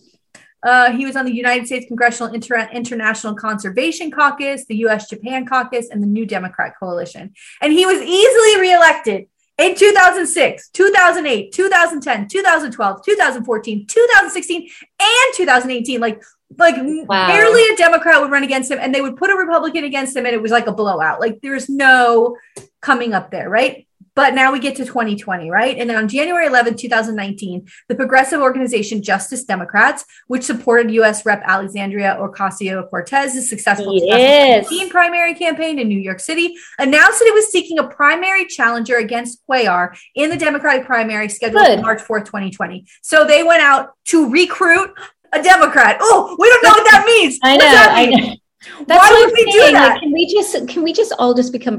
Uh, 0.66 0.92
he 0.92 1.06
was 1.06 1.16
on 1.16 1.26
the 1.26 1.34
United 1.34 1.68
States 1.68 1.86
Congressional 1.88 2.34
Inter- 2.34 2.70
International 2.74 3.36
Conservation 3.36 4.10
Caucus, 4.10 4.66
the 4.66 4.78
U.S. 4.78 5.08
Japan 5.08 5.46
Caucus, 5.46 5.90
and 5.92 6.02
the 6.02 6.08
New 6.08 6.26
Democrat 6.26 6.74
Coalition. 6.80 7.34
And 7.62 7.72
he 7.72 7.86
was 7.86 8.02
easily 8.02 8.60
reelected 8.60 9.28
in 9.60 9.76
2006, 9.76 10.70
2008, 10.70 11.52
2010, 11.54 12.28
2012, 12.28 13.06
2014, 13.06 13.86
2016, 13.88 14.70
and 15.00 15.34
2018. 15.36 16.02
Like, 16.02 16.22
like 16.58 16.76
Wow. 16.78 17.28
barely 17.28 17.64
a 17.74 17.76
Democrat 17.76 18.22
would 18.22 18.32
run 18.32 18.44
against 18.44 18.72
him, 18.72 18.80
and 18.82 18.94
they 18.94 19.02
would 19.02 19.18
put 19.18 19.30
a 19.30 19.36
Republican 19.36 19.84
against 19.84 20.16
him, 20.16 20.26
and 20.26 20.34
it 20.36 20.42
was 20.42 20.52
like 20.52 20.68
a 20.68 20.72
blowout. 20.74 21.20
Like 21.20 21.40
there's 21.42 21.70
no 21.70 22.38
coming 22.82 23.14
up 23.14 23.32
there, 23.32 23.50
right? 23.50 23.88
But 24.16 24.34
now 24.34 24.54
we 24.54 24.60
get 24.60 24.78
to 24.78 24.86
2020, 24.86 25.52
right? 25.52 25.78
And 25.78 25.90
then 25.90 25.98
on 25.98 26.08
January 26.08 26.46
11, 26.48 26.78
2019, 26.78 27.68
the 27.90 27.96
progressive 27.96 28.40
organization 28.40 29.04
Justice 29.04 29.44
Democrats, 29.44 30.06
which 30.28 30.44
supported 30.44 30.90
U.S. 30.92 31.26
Rep. 31.26 31.42
Alexandria 31.44 32.18
Ocasio 32.22 32.90
Cortez's 32.90 33.50
successful 33.50 33.94
Yes. 33.94 34.70
2016 34.70 34.90
primary 34.90 35.34
campaign 35.34 35.80
in 35.80 35.90
New 35.90 36.00
York 36.00 36.22
City, 36.22 36.56
announced 36.80 37.20
that 37.20 37.26
it 37.28 37.34
was 37.34 37.52
seeking 37.52 37.78
a 37.78 37.88
primary 37.90 38.46
challenger 38.46 38.96
against 38.96 39.46
Cuellar 39.50 39.94
in 40.16 40.30
the 40.30 40.38
Democratic 40.38 40.86
primary 40.86 41.28
scheduled 41.28 41.66
Good. 41.66 41.80
for 41.80 41.86
March 41.86 42.02
4th, 42.02 42.26
2020. 42.26 42.86
So 43.02 43.26
they 43.26 43.44
went 43.44 43.64
out 43.64 43.96
to 44.06 44.30
recruit 44.30 44.92
a 45.40 45.44
Democrat. 45.44 45.98
Oh, 46.02 46.36
we 46.40 46.50
don't 46.50 46.64
know 46.64 46.70
what 46.72 46.92
that 46.92 47.04
means. 47.06 47.40
I 47.44 47.58
know. 47.58 47.64
that 47.66 47.92
I 47.96 48.06
know. 48.06 48.36
That's 48.88 49.00
Why 49.00 49.12
what 49.12 49.26
would 49.26 49.34
we 49.34 49.52
do 49.52 49.72
that? 49.74 49.90
Like, 49.94 50.02
can 50.02 50.12
we 50.12 50.26
just 50.34 50.68
can 50.68 50.84
we 50.84 50.94
just 50.94 51.14
all 51.20 51.34
just 51.34 51.52
become 51.52 51.78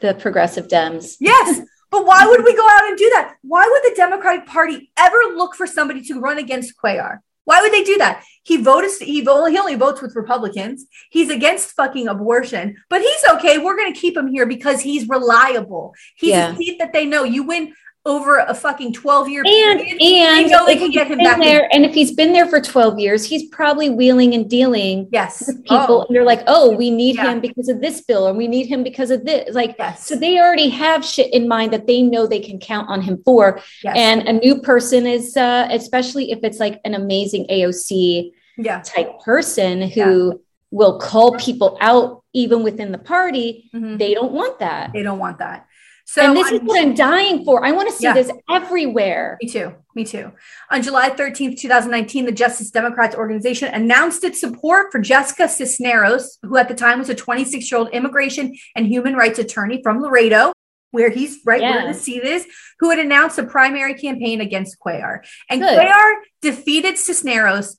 the 0.00 0.14
progressive 0.14 0.68
Dems? 0.68 1.16
Yes. 1.20 1.60
But 1.90 2.06
why 2.06 2.26
would 2.26 2.42
we 2.42 2.56
go 2.56 2.66
out 2.68 2.88
and 2.88 2.98
do 2.98 3.08
that? 3.10 3.36
Why 3.42 3.64
would 3.70 3.88
the 3.92 3.94
Democratic 3.96 4.46
Party 4.46 4.90
ever 4.98 5.16
look 5.36 5.54
for 5.54 5.64
somebody 5.64 6.02
to 6.06 6.18
run 6.18 6.38
against 6.38 6.74
Cuellar? 6.76 7.18
Why 7.44 7.60
would 7.60 7.72
they 7.72 7.84
do 7.84 7.96
that? 7.98 8.24
He 8.42 8.56
voted. 8.56 8.90
He, 9.00 9.20
vo- 9.20 9.44
he 9.44 9.56
only 9.58 9.76
votes 9.76 10.02
with 10.02 10.16
Republicans. 10.16 10.86
He's 11.10 11.30
against 11.30 11.70
fucking 11.72 12.08
abortion, 12.08 12.74
but 12.90 13.00
he's 13.00 13.24
okay. 13.34 13.58
We're 13.58 13.76
going 13.76 13.92
to 13.94 14.00
keep 14.00 14.16
him 14.16 14.26
here 14.26 14.44
because 14.46 14.80
he's 14.80 15.06
reliable. 15.08 15.94
He's 16.16 16.30
Yeah. 16.30 16.52
a 16.52 16.56
seat 16.56 16.78
that 16.80 16.92
they 16.92 17.04
know. 17.04 17.22
You 17.22 17.44
win 17.44 17.74
over 18.06 18.38
a 18.38 18.54
fucking 18.54 18.92
twelve 18.92 19.28
year 19.28 19.42
And 19.46 19.80
period. 19.80 19.92
and 20.02 20.46
they 20.46 20.50
know 20.50 20.66
they 20.66 20.74
if 20.74 20.78
can 20.78 20.90
get 20.90 21.06
him 21.10 21.18
back. 21.18 21.36
in. 21.36 21.40
there, 21.40 21.68
and 21.72 21.84
if 21.86 21.94
he's 21.94 22.12
been 22.12 22.32
there 22.32 22.46
for 22.46 22.60
12 22.60 22.98
years, 22.98 23.24
he's 23.24 23.48
probably 23.48 23.88
wheeling 23.88 24.34
and 24.34 24.48
dealing 24.48 25.08
Yes, 25.10 25.46
with 25.46 25.62
people. 25.64 26.02
Oh, 26.02 26.04
And 26.06 26.14
they're 26.14 26.24
like, 26.24 26.42
oh, 26.46 26.76
we 26.76 26.90
need 26.90 27.16
Yeah. 27.16 27.32
him 27.32 27.40
because 27.40 27.68
of 27.68 27.80
this 27.80 28.02
bill, 28.02 28.28
or 28.28 28.34
we 28.34 28.46
need 28.46 28.66
him 28.66 28.82
because 28.82 29.10
of 29.10 29.24
this. 29.24 29.54
Like, 29.54 29.76
yes, 29.78 30.06
so 30.06 30.16
they 30.16 30.38
already 30.38 30.68
have 30.68 31.04
shit 31.04 31.32
in 31.32 31.48
mind 31.48 31.72
that 31.72 31.86
they 31.86 32.02
know 32.02 32.26
they 32.26 32.40
can 32.40 32.58
count 32.58 32.90
on 32.90 33.00
him 33.00 33.22
for. 33.24 33.60
yes, 33.82 33.94
And 33.96 34.28
a 34.28 34.32
new 34.34 34.60
person 34.60 35.06
is, 35.06 35.34
uh, 35.36 35.68
especially 35.70 36.30
if 36.30 36.40
it's 36.42 36.60
like 36.60 36.80
an 36.84 36.94
amazing 36.94 37.46
AOC 37.50 38.32
yeah, 38.58 38.82
type 38.82 39.18
person 39.24 39.82
who 39.82 40.40
will 40.70 40.98
call 40.98 41.36
people 41.38 41.78
out 41.80 42.22
even 42.34 42.62
within 42.64 42.90
the 42.92 42.98
party, 42.98 43.70
Mhm. 43.74 43.96
they 43.98 44.12
don't 44.12 44.32
want 44.32 44.58
that. 44.58 44.92
they 44.92 45.02
don't 45.02 45.18
want 45.20 45.38
that. 45.38 45.66
So 46.06 46.22
and 46.22 46.36
this 46.36 46.50
is 46.52 46.60
what 46.60 46.80
I'm 46.80 46.94
dying 46.94 47.44
for. 47.44 47.64
I 47.64 47.72
want 47.72 47.88
to 47.88 47.94
see 47.94 48.04
Yeah. 48.04 48.12
this 48.14 48.30
everywhere. 48.50 49.38
Me 49.42 49.48
too. 49.48 49.72
Me 49.96 50.04
too. 50.04 50.32
On 50.70 50.82
July 50.82 51.08
13th, 51.10 51.58
2019, 51.58 52.26
the 52.26 52.32
Justice 52.32 52.70
Democrats 52.70 53.14
organization 53.16 53.72
announced 53.72 54.22
its 54.24 54.38
support 54.40 54.92
for 54.92 55.00
Jessica 55.00 55.48
Cisneros, 55.48 56.38
who 56.42 56.56
at 56.56 56.68
the 56.68 56.74
time 56.74 56.98
was 56.98 57.08
a 57.08 57.14
26 57.14 57.70
year 57.70 57.78
old 57.78 57.88
immigration 57.90 58.54
and 58.76 58.86
human 58.86 59.14
rights 59.14 59.38
attorney 59.38 59.80
from 59.82 60.00
Laredo, 60.00 60.52
where 60.90 61.10
he's 61.10 61.38
right 61.44 61.60
where 61.62 61.80
Yeah. 61.82 61.86
to 61.88 61.94
see 61.94 62.20
this, 62.20 62.46
who 62.80 62.90
had 62.90 62.98
announced 62.98 63.38
a 63.38 63.44
primary 63.44 63.94
campaign 63.94 64.40
against 64.40 64.76
Cuellar. 64.78 65.20
And 65.48 65.60
Good. 65.62 65.78
Cuellar 65.78 66.14
defeated 66.42 66.98
Cisneros 66.98 67.78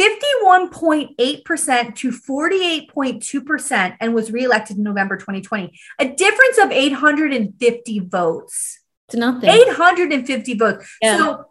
51.8% 0.00 1.94
to 1.96 2.10
48.2% 2.10 3.96
and 4.00 4.14
was 4.14 4.32
reelected 4.32 4.78
in 4.78 4.82
November 4.82 5.16
2020. 5.16 5.78
A 5.98 6.08
difference 6.08 6.58
of 6.58 6.70
850 6.70 7.98
votes. 8.00 8.80
It's 9.08 9.16
nothing. 9.16 9.50
850 9.50 10.54
votes. 10.54 10.96
Yeah. 11.02 11.18
So 11.18 11.44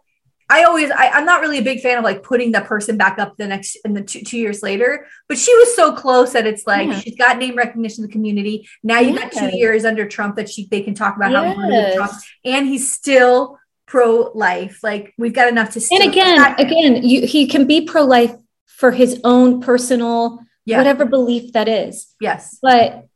I 0.48 0.64
always, 0.64 0.90
I, 0.90 1.10
I'm 1.10 1.24
not 1.24 1.42
really 1.42 1.58
a 1.58 1.62
big 1.62 1.80
fan 1.80 1.98
of 1.98 2.04
like 2.04 2.24
putting 2.24 2.50
the 2.50 2.60
person 2.62 2.96
back 2.96 3.20
up 3.20 3.36
the 3.36 3.46
next 3.46 3.76
in 3.84 3.94
the 3.94 4.02
two, 4.02 4.22
two 4.22 4.38
years 4.38 4.64
later, 4.64 5.06
but 5.28 5.38
she 5.38 5.54
was 5.54 5.76
so 5.76 5.92
close 5.92 6.32
that 6.32 6.44
it's 6.44 6.66
like 6.66 6.88
Yeah. 6.88 6.98
she's 6.98 7.16
got 7.16 7.38
name 7.38 7.54
recognition 7.56 8.02
in 8.02 8.08
the 8.08 8.12
community. 8.12 8.68
Now 8.82 8.98
you 8.98 9.16
got 9.16 9.30
two 9.30 9.56
years 9.56 9.84
under 9.84 10.08
Trump 10.08 10.34
that 10.36 10.50
she 10.50 10.66
they 10.68 10.82
can 10.82 10.94
talk 10.94 11.14
about 11.16 11.30
how 11.32 11.44
important 11.44 11.72
Yes. 11.72 11.94
Trump 11.94 12.12
and 12.44 12.66
he's 12.66 12.90
still 12.92 13.60
pro 13.90 14.30
life. 14.34 14.80
Like 14.82 15.12
we've 15.18 15.32
got 15.32 15.48
enough 15.48 15.70
to 15.72 15.80
see. 15.80 15.96
And 15.96 16.10
again, 16.10 16.54
again, 16.58 17.02
you, 17.02 17.26
he 17.26 17.46
can 17.46 17.66
be 17.66 17.82
pro-life 17.82 18.34
for 18.80 18.90
his 18.92 19.20
own 19.24 19.60
personal, 19.60 20.38
Yeah. 20.64 20.78
whatever 20.78 21.04
belief 21.04 21.52
that 21.52 21.68
is. 21.68 21.94
yes, 22.20 22.58
But 22.62 23.06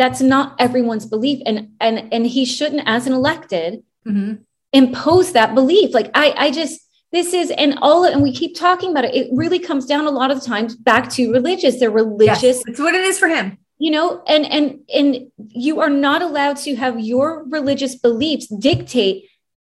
that's 0.00 0.20
not 0.20 0.46
everyone's 0.58 1.06
belief. 1.06 1.38
And 1.46 1.56
and 1.80 1.96
and 2.14 2.26
he 2.26 2.44
shouldn't, 2.44 2.82
as 2.86 3.06
an 3.06 3.12
elected, 3.20 3.82
Mhm. 4.06 4.38
impose 4.72 5.32
that 5.32 5.54
belief. 5.54 5.94
Like 5.94 6.10
I, 6.14 6.26
I 6.46 6.50
just 6.50 6.80
this 7.12 7.32
is 7.32 7.50
and 7.52 7.78
all 7.80 8.04
and 8.04 8.22
we 8.22 8.32
keep 8.32 8.52
talking 8.66 8.90
about 8.90 9.04
it. 9.08 9.14
It 9.14 9.28
really 9.32 9.60
comes 9.68 9.86
down 9.86 10.04
a 10.06 10.10
lot 10.20 10.30
of 10.32 10.40
the 10.40 10.46
times 10.46 10.74
back 10.90 11.04
to 11.16 11.32
religious. 11.32 11.78
They're 11.78 11.90
religious, 12.04 12.42
yes, 12.42 12.62
it's 12.66 12.80
what 12.80 12.94
it 12.94 13.04
is 13.10 13.18
for 13.18 13.28
him. 13.28 13.56
you 13.78 13.90
know, 13.92 14.06
and 14.26 14.44
and 14.56 14.64
and 14.98 15.08
you 15.48 15.80
are 15.80 15.90
not 16.08 16.20
allowed 16.22 16.56
to 16.66 16.74
have 16.76 16.94
your 17.12 17.44
religious 17.58 17.94
beliefs 18.06 18.46
dictate 18.48 19.18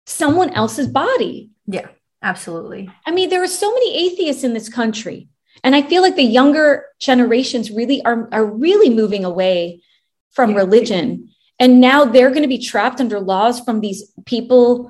someone 0.06 0.52
else's 0.62 0.88
body. 0.88 1.50
Yeah, 1.68 1.88
absolutely. 2.22 2.90
I 3.08 3.12
mean, 3.12 3.30
there 3.30 3.44
are 3.44 3.48
so 3.64 3.72
many 3.74 3.90
atheists 4.06 4.44
in 4.44 4.54
this 4.54 4.70
country. 4.70 5.28
And 5.64 5.76
I 5.76 5.82
feel 5.82 6.02
like 6.02 6.16
the 6.16 6.24
younger 6.24 6.86
generations 7.00 7.70
really 7.72 8.02
are, 8.04 8.30
are 8.32 8.46
really 8.46 8.90
moving 8.90 9.26
away 9.26 9.82
from 10.32 10.54
religion. 10.54 11.30
And 11.60 11.82
now 11.82 12.06
they're 12.06 12.30
going 12.30 12.44
to 12.44 12.48
be 12.48 12.58
trapped 12.58 13.02
under 13.02 13.20
laws 13.20 13.60
from 13.60 13.82
these 13.82 14.14
people, 14.26 14.90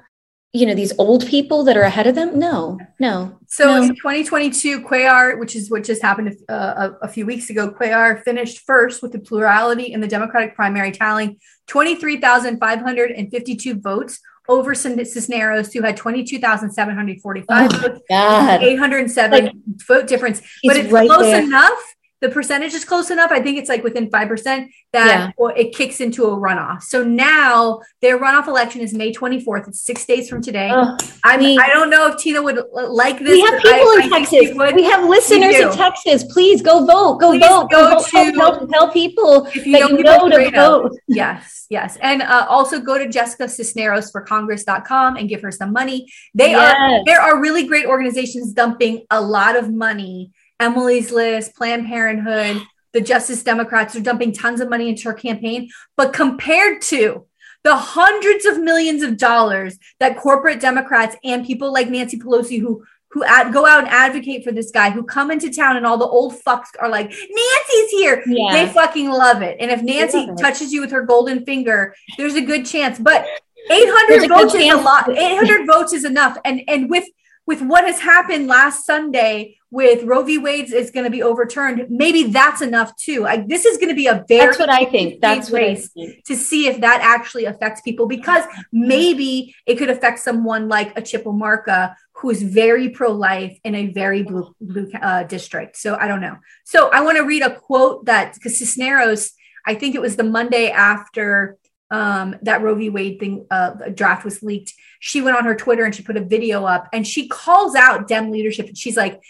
you 0.53 0.67
know, 0.67 0.75
these 0.75 0.93
old 0.99 1.25
people 1.27 1.63
that 1.63 1.77
are 1.77 1.81
ahead 1.81 2.05
of 2.05 2.13
them. 2.15 2.37
No, 2.37 2.77
no. 2.99 3.39
So 3.47 3.65
no. 3.65 3.81
in 3.81 3.95
2022, 3.95 4.81
Cuellar, 4.81 5.39
which 5.39 5.55
is 5.55 5.71
what 5.71 5.83
just 5.83 6.03
happened 6.03 6.37
uh, 6.47 6.91
a, 7.01 7.05
a 7.05 7.07
few 7.07 7.25
weeks 7.25 7.49
ago, 7.49 7.71
Cuellar 7.71 8.23
finished 8.23 8.59
first 8.59 9.01
with 9.01 9.13
the 9.13 9.19
plurality 9.19 9.91
in 9.91 10.01
the 10.01 10.07
Democratic 10.07 10.53
primary, 10.55 10.91
tallying 10.91 11.39
23,552 11.67 13.79
votes 13.79 14.19
over 14.49 14.75
Cisneros, 14.75 15.71
who 15.71 15.81
had 15.83 15.95
22,745 15.95 17.71
Oh, 17.73 17.99
God. 18.09 18.63
807 18.63 19.45
Like, 19.45 19.53
vote 19.87 20.07
difference. 20.07 20.41
But 20.65 20.75
it's 20.77 20.91
right 20.91 21.07
close 21.07 21.21
there. 21.21 21.43
enough. 21.43 21.95
The 22.21 22.29
percentage 22.29 22.73
is 22.73 22.83
close 22.83 23.11
enough. 23.11 23.31
I 23.31 23.41
think 23.41 23.57
it's 23.57 23.69
like 23.69 23.81
within 23.83 24.09
5% 24.09 24.67
that 24.91 25.31
Yeah. 25.39 25.51
it 25.55 25.73
kicks 25.73 26.01
into 26.01 26.25
a 26.25 26.35
runoff. 26.37 26.83
So 26.83 27.01
now 27.03 27.79
their 28.01 28.19
runoff 28.19 28.47
election 28.47 28.81
is 28.81 28.93
May 28.93 29.13
24th. 29.13 29.67
It's 29.69 29.81
six 29.81 30.05
days 30.05 30.27
from 30.27 30.41
today. 30.41 30.69
Ugh. 30.69 30.99
I 31.23 31.37
mean, 31.37 31.59
I 31.61 31.67
don't 31.69 31.89
know 31.89 32.07
if 32.07 32.17
Tina 32.17 32.41
would 32.41 32.59
like 32.73 33.19
this. 33.19 33.31
we 33.31 33.41
have 33.41 33.61
people 33.61 33.71
I- 33.71 34.01
in 34.03 34.13
I 34.13 34.19
Texas. 34.19 34.73
We 34.75 34.83
have 34.83 35.07
listeners 35.07 35.55
in 35.55 35.71
Texas. 35.71 36.25
Please 36.31 36.61
go 36.61 36.85
vote. 36.85 37.19
Go 37.21 37.31
Please 37.31 37.45
vote. 37.47 37.69
go 37.71 37.89
vote. 37.91 38.05
to- 38.05 38.11
Tell- 38.11 38.33
tell, 38.57 38.67
tell 38.67 38.91
people 38.91 39.45
If 39.55 39.65
you 39.65 39.73
that 39.73 39.89
know 39.91 39.97
you 39.97 40.03
know 40.03 40.29
to 40.29 40.51
vote. 40.51 40.91
Yes, 41.07 41.67
yes. 41.69 41.97
And 42.01 42.21
uh, 42.21 42.45
also 42.49 42.79
go 42.81 42.97
to 42.97 43.07
Jessica 43.07 43.47
Cisneros 43.47 44.11
for 44.11 44.21
Congress.com 44.21 45.15
and 45.15 45.29
give 45.29 45.41
her 45.41 45.51
some 45.51 45.71
money. 45.71 46.07
They 46.33 46.53
are 46.53 46.75
there 47.05 47.21
are 47.21 47.39
really 47.39 47.65
great 47.65 47.85
organizations 47.85 48.51
dumping 48.53 49.05
a 49.09 49.21
lot 49.21 49.55
of 49.55 49.71
money. 49.71 50.31
Emily's 50.59 51.11
List, 51.11 51.55
Planned 51.55 51.87
Parenthood, 51.87 52.61
the 52.93 53.01
Justice 53.01 53.43
Democrats 53.43 53.95
are 53.95 54.01
dumping 54.01 54.33
tons 54.33 54.61
of 54.61 54.69
money 54.69 54.89
into 54.89 55.03
her 55.03 55.13
campaign. 55.13 55.69
But 55.95 56.13
compared 56.13 56.81
to 56.83 57.25
the 57.63 57.75
hundreds 57.75 58.45
of 58.45 58.59
millions 58.59 59.03
of 59.03 59.17
dollars 59.17 59.77
that 59.99 60.17
corporate 60.17 60.59
Democrats 60.59 61.15
and 61.23 61.45
people 61.45 61.73
like 61.73 61.89
Nancy 61.89 62.17
Pelosi, 62.17 62.59
who 62.59 62.83
who 63.11 63.23
ad- 63.23 63.51
go 63.51 63.65
out 63.65 63.79
and 63.79 63.87
advocate 63.87 64.43
for 64.43 64.51
this 64.51 64.69
guy, 64.69 64.91
who 64.91 65.03
come 65.03 65.31
into 65.31 65.51
town 65.51 65.75
and 65.77 65.85
all 65.85 65.97
the 65.97 66.05
old 66.05 66.33
fucks 66.33 66.67
are 66.79 66.87
like, 66.87 67.09
Nancy's 67.09 67.89
here. 67.89 68.23
Yeah. 68.27 68.51
They 68.51 68.71
fucking 68.71 69.09
love 69.09 69.41
it. 69.41 69.57
And 69.59 69.71
if 69.71 69.81
Nancy 69.81 70.29
touches 70.37 70.71
you 70.71 70.81
with 70.81 70.91
her 70.91 71.01
golden 71.01 71.43
finger, 71.43 71.95
there's 72.17 72.35
a 72.35 72.41
good 72.41 72.67
chance. 72.67 72.99
But 72.99 73.25
800 73.71 74.29
votes 74.29 74.53
is 74.53 74.73
a 74.73 74.77
lot. 74.77 75.09
800 75.09 75.65
votes 75.65 75.93
is 75.93 76.05
enough. 76.05 76.37
And 76.45 76.61
and 76.67 76.89
with 76.89 77.05
with 77.49 77.63
what 77.63 77.83
has 77.83 77.99
happened 77.99 78.45
last 78.45 78.85
Sunday 78.85 79.57
with 79.71 80.03
Roe 80.03 80.21
v. 80.21 80.37
Wade 80.37 80.71
is 80.71 80.91
going 80.91 81.05
to 81.05 81.09
be 81.09 81.23
overturned, 81.23 81.87
maybe 81.89 82.25
that's 82.25 82.61
enough 82.61 82.95
too. 82.95 83.21
Like 83.21 83.47
this 83.47 83.65
is 83.65 83.77
going 83.77 83.89
to 83.89 83.95
be 83.95 84.05
a 84.05 84.23
very 84.27 84.45
That's 84.45 84.59
what 84.59 84.69
I 84.69 84.85
think. 84.85 85.19
That's 85.19 85.49
what 85.49 85.63
I 85.63 85.65
race. 85.65 85.89
to 86.27 86.35
see 86.35 86.67
if 86.67 86.79
that 86.81 86.99
actually 87.01 87.45
affects 87.45 87.81
people 87.81 88.05
because 88.05 88.43
maybe 88.71 89.55
it 89.65 89.79
could 89.79 89.89
affect 89.89 90.19
someone 90.19 90.69
like 90.69 90.95
a 90.95 91.01
Chipple 91.01 91.33
Marka 91.33 91.95
who 92.17 92.29
is 92.29 92.43
very 92.43 92.89
pro-life 92.89 93.57
in 93.63 93.73
a 93.73 93.87
very 93.87 94.21
blue 94.21 94.55
blue 94.61 94.87
uh, 95.01 95.23
district. 95.23 95.75
So 95.77 95.95
I 95.95 96.07
don't 96.07 96.21
know. 96.21 96.37
So 96.65 96.89
I 96.89 97.01
want 97.01 97.17
to 97.17 97.23
read 97.23 97.41
a 97.41 97.55
quote 97.55 98.05
that 98.05 98.35
because 98.35 98.59
Cisneros, 98.59 99.31
I 99.65 99.73
think 99.73 99.95
it 99.95 100.01
was 100.01 100.17
the 100.17 100.23
Monday 100.23 100.69
after 100.69 101.57
um, 101.91 102.35
that 102.43 102.61
Roe 102.61 102.75
v. 102.75 102.89
Wade 102.89 103.19
thing 103.19 103.47
uh, 103.49 103.89
draft 103.93 104.23
was 104.23 104.43
leaked, 104.43 104.73
she 104.99 105.21
went 105.21 105.37
on 105.37 105.45
her 105.45 105.55
Twitter 105.55 105.83
and 105.85 105.95
she 105.95 106.03
put 106.03 106.17
a 106.17 106.23
video 106.23 106.65
up 106.65 106.87
and 106.93 107.07
she 107.07 107.27
calls 107.27 107.75
out 107.75 108.07
Dem 108.07 108.31
leadership. 108.31 108.67
And 108.67 108.77
she's 108.77 108.97
like. 108.97 109.21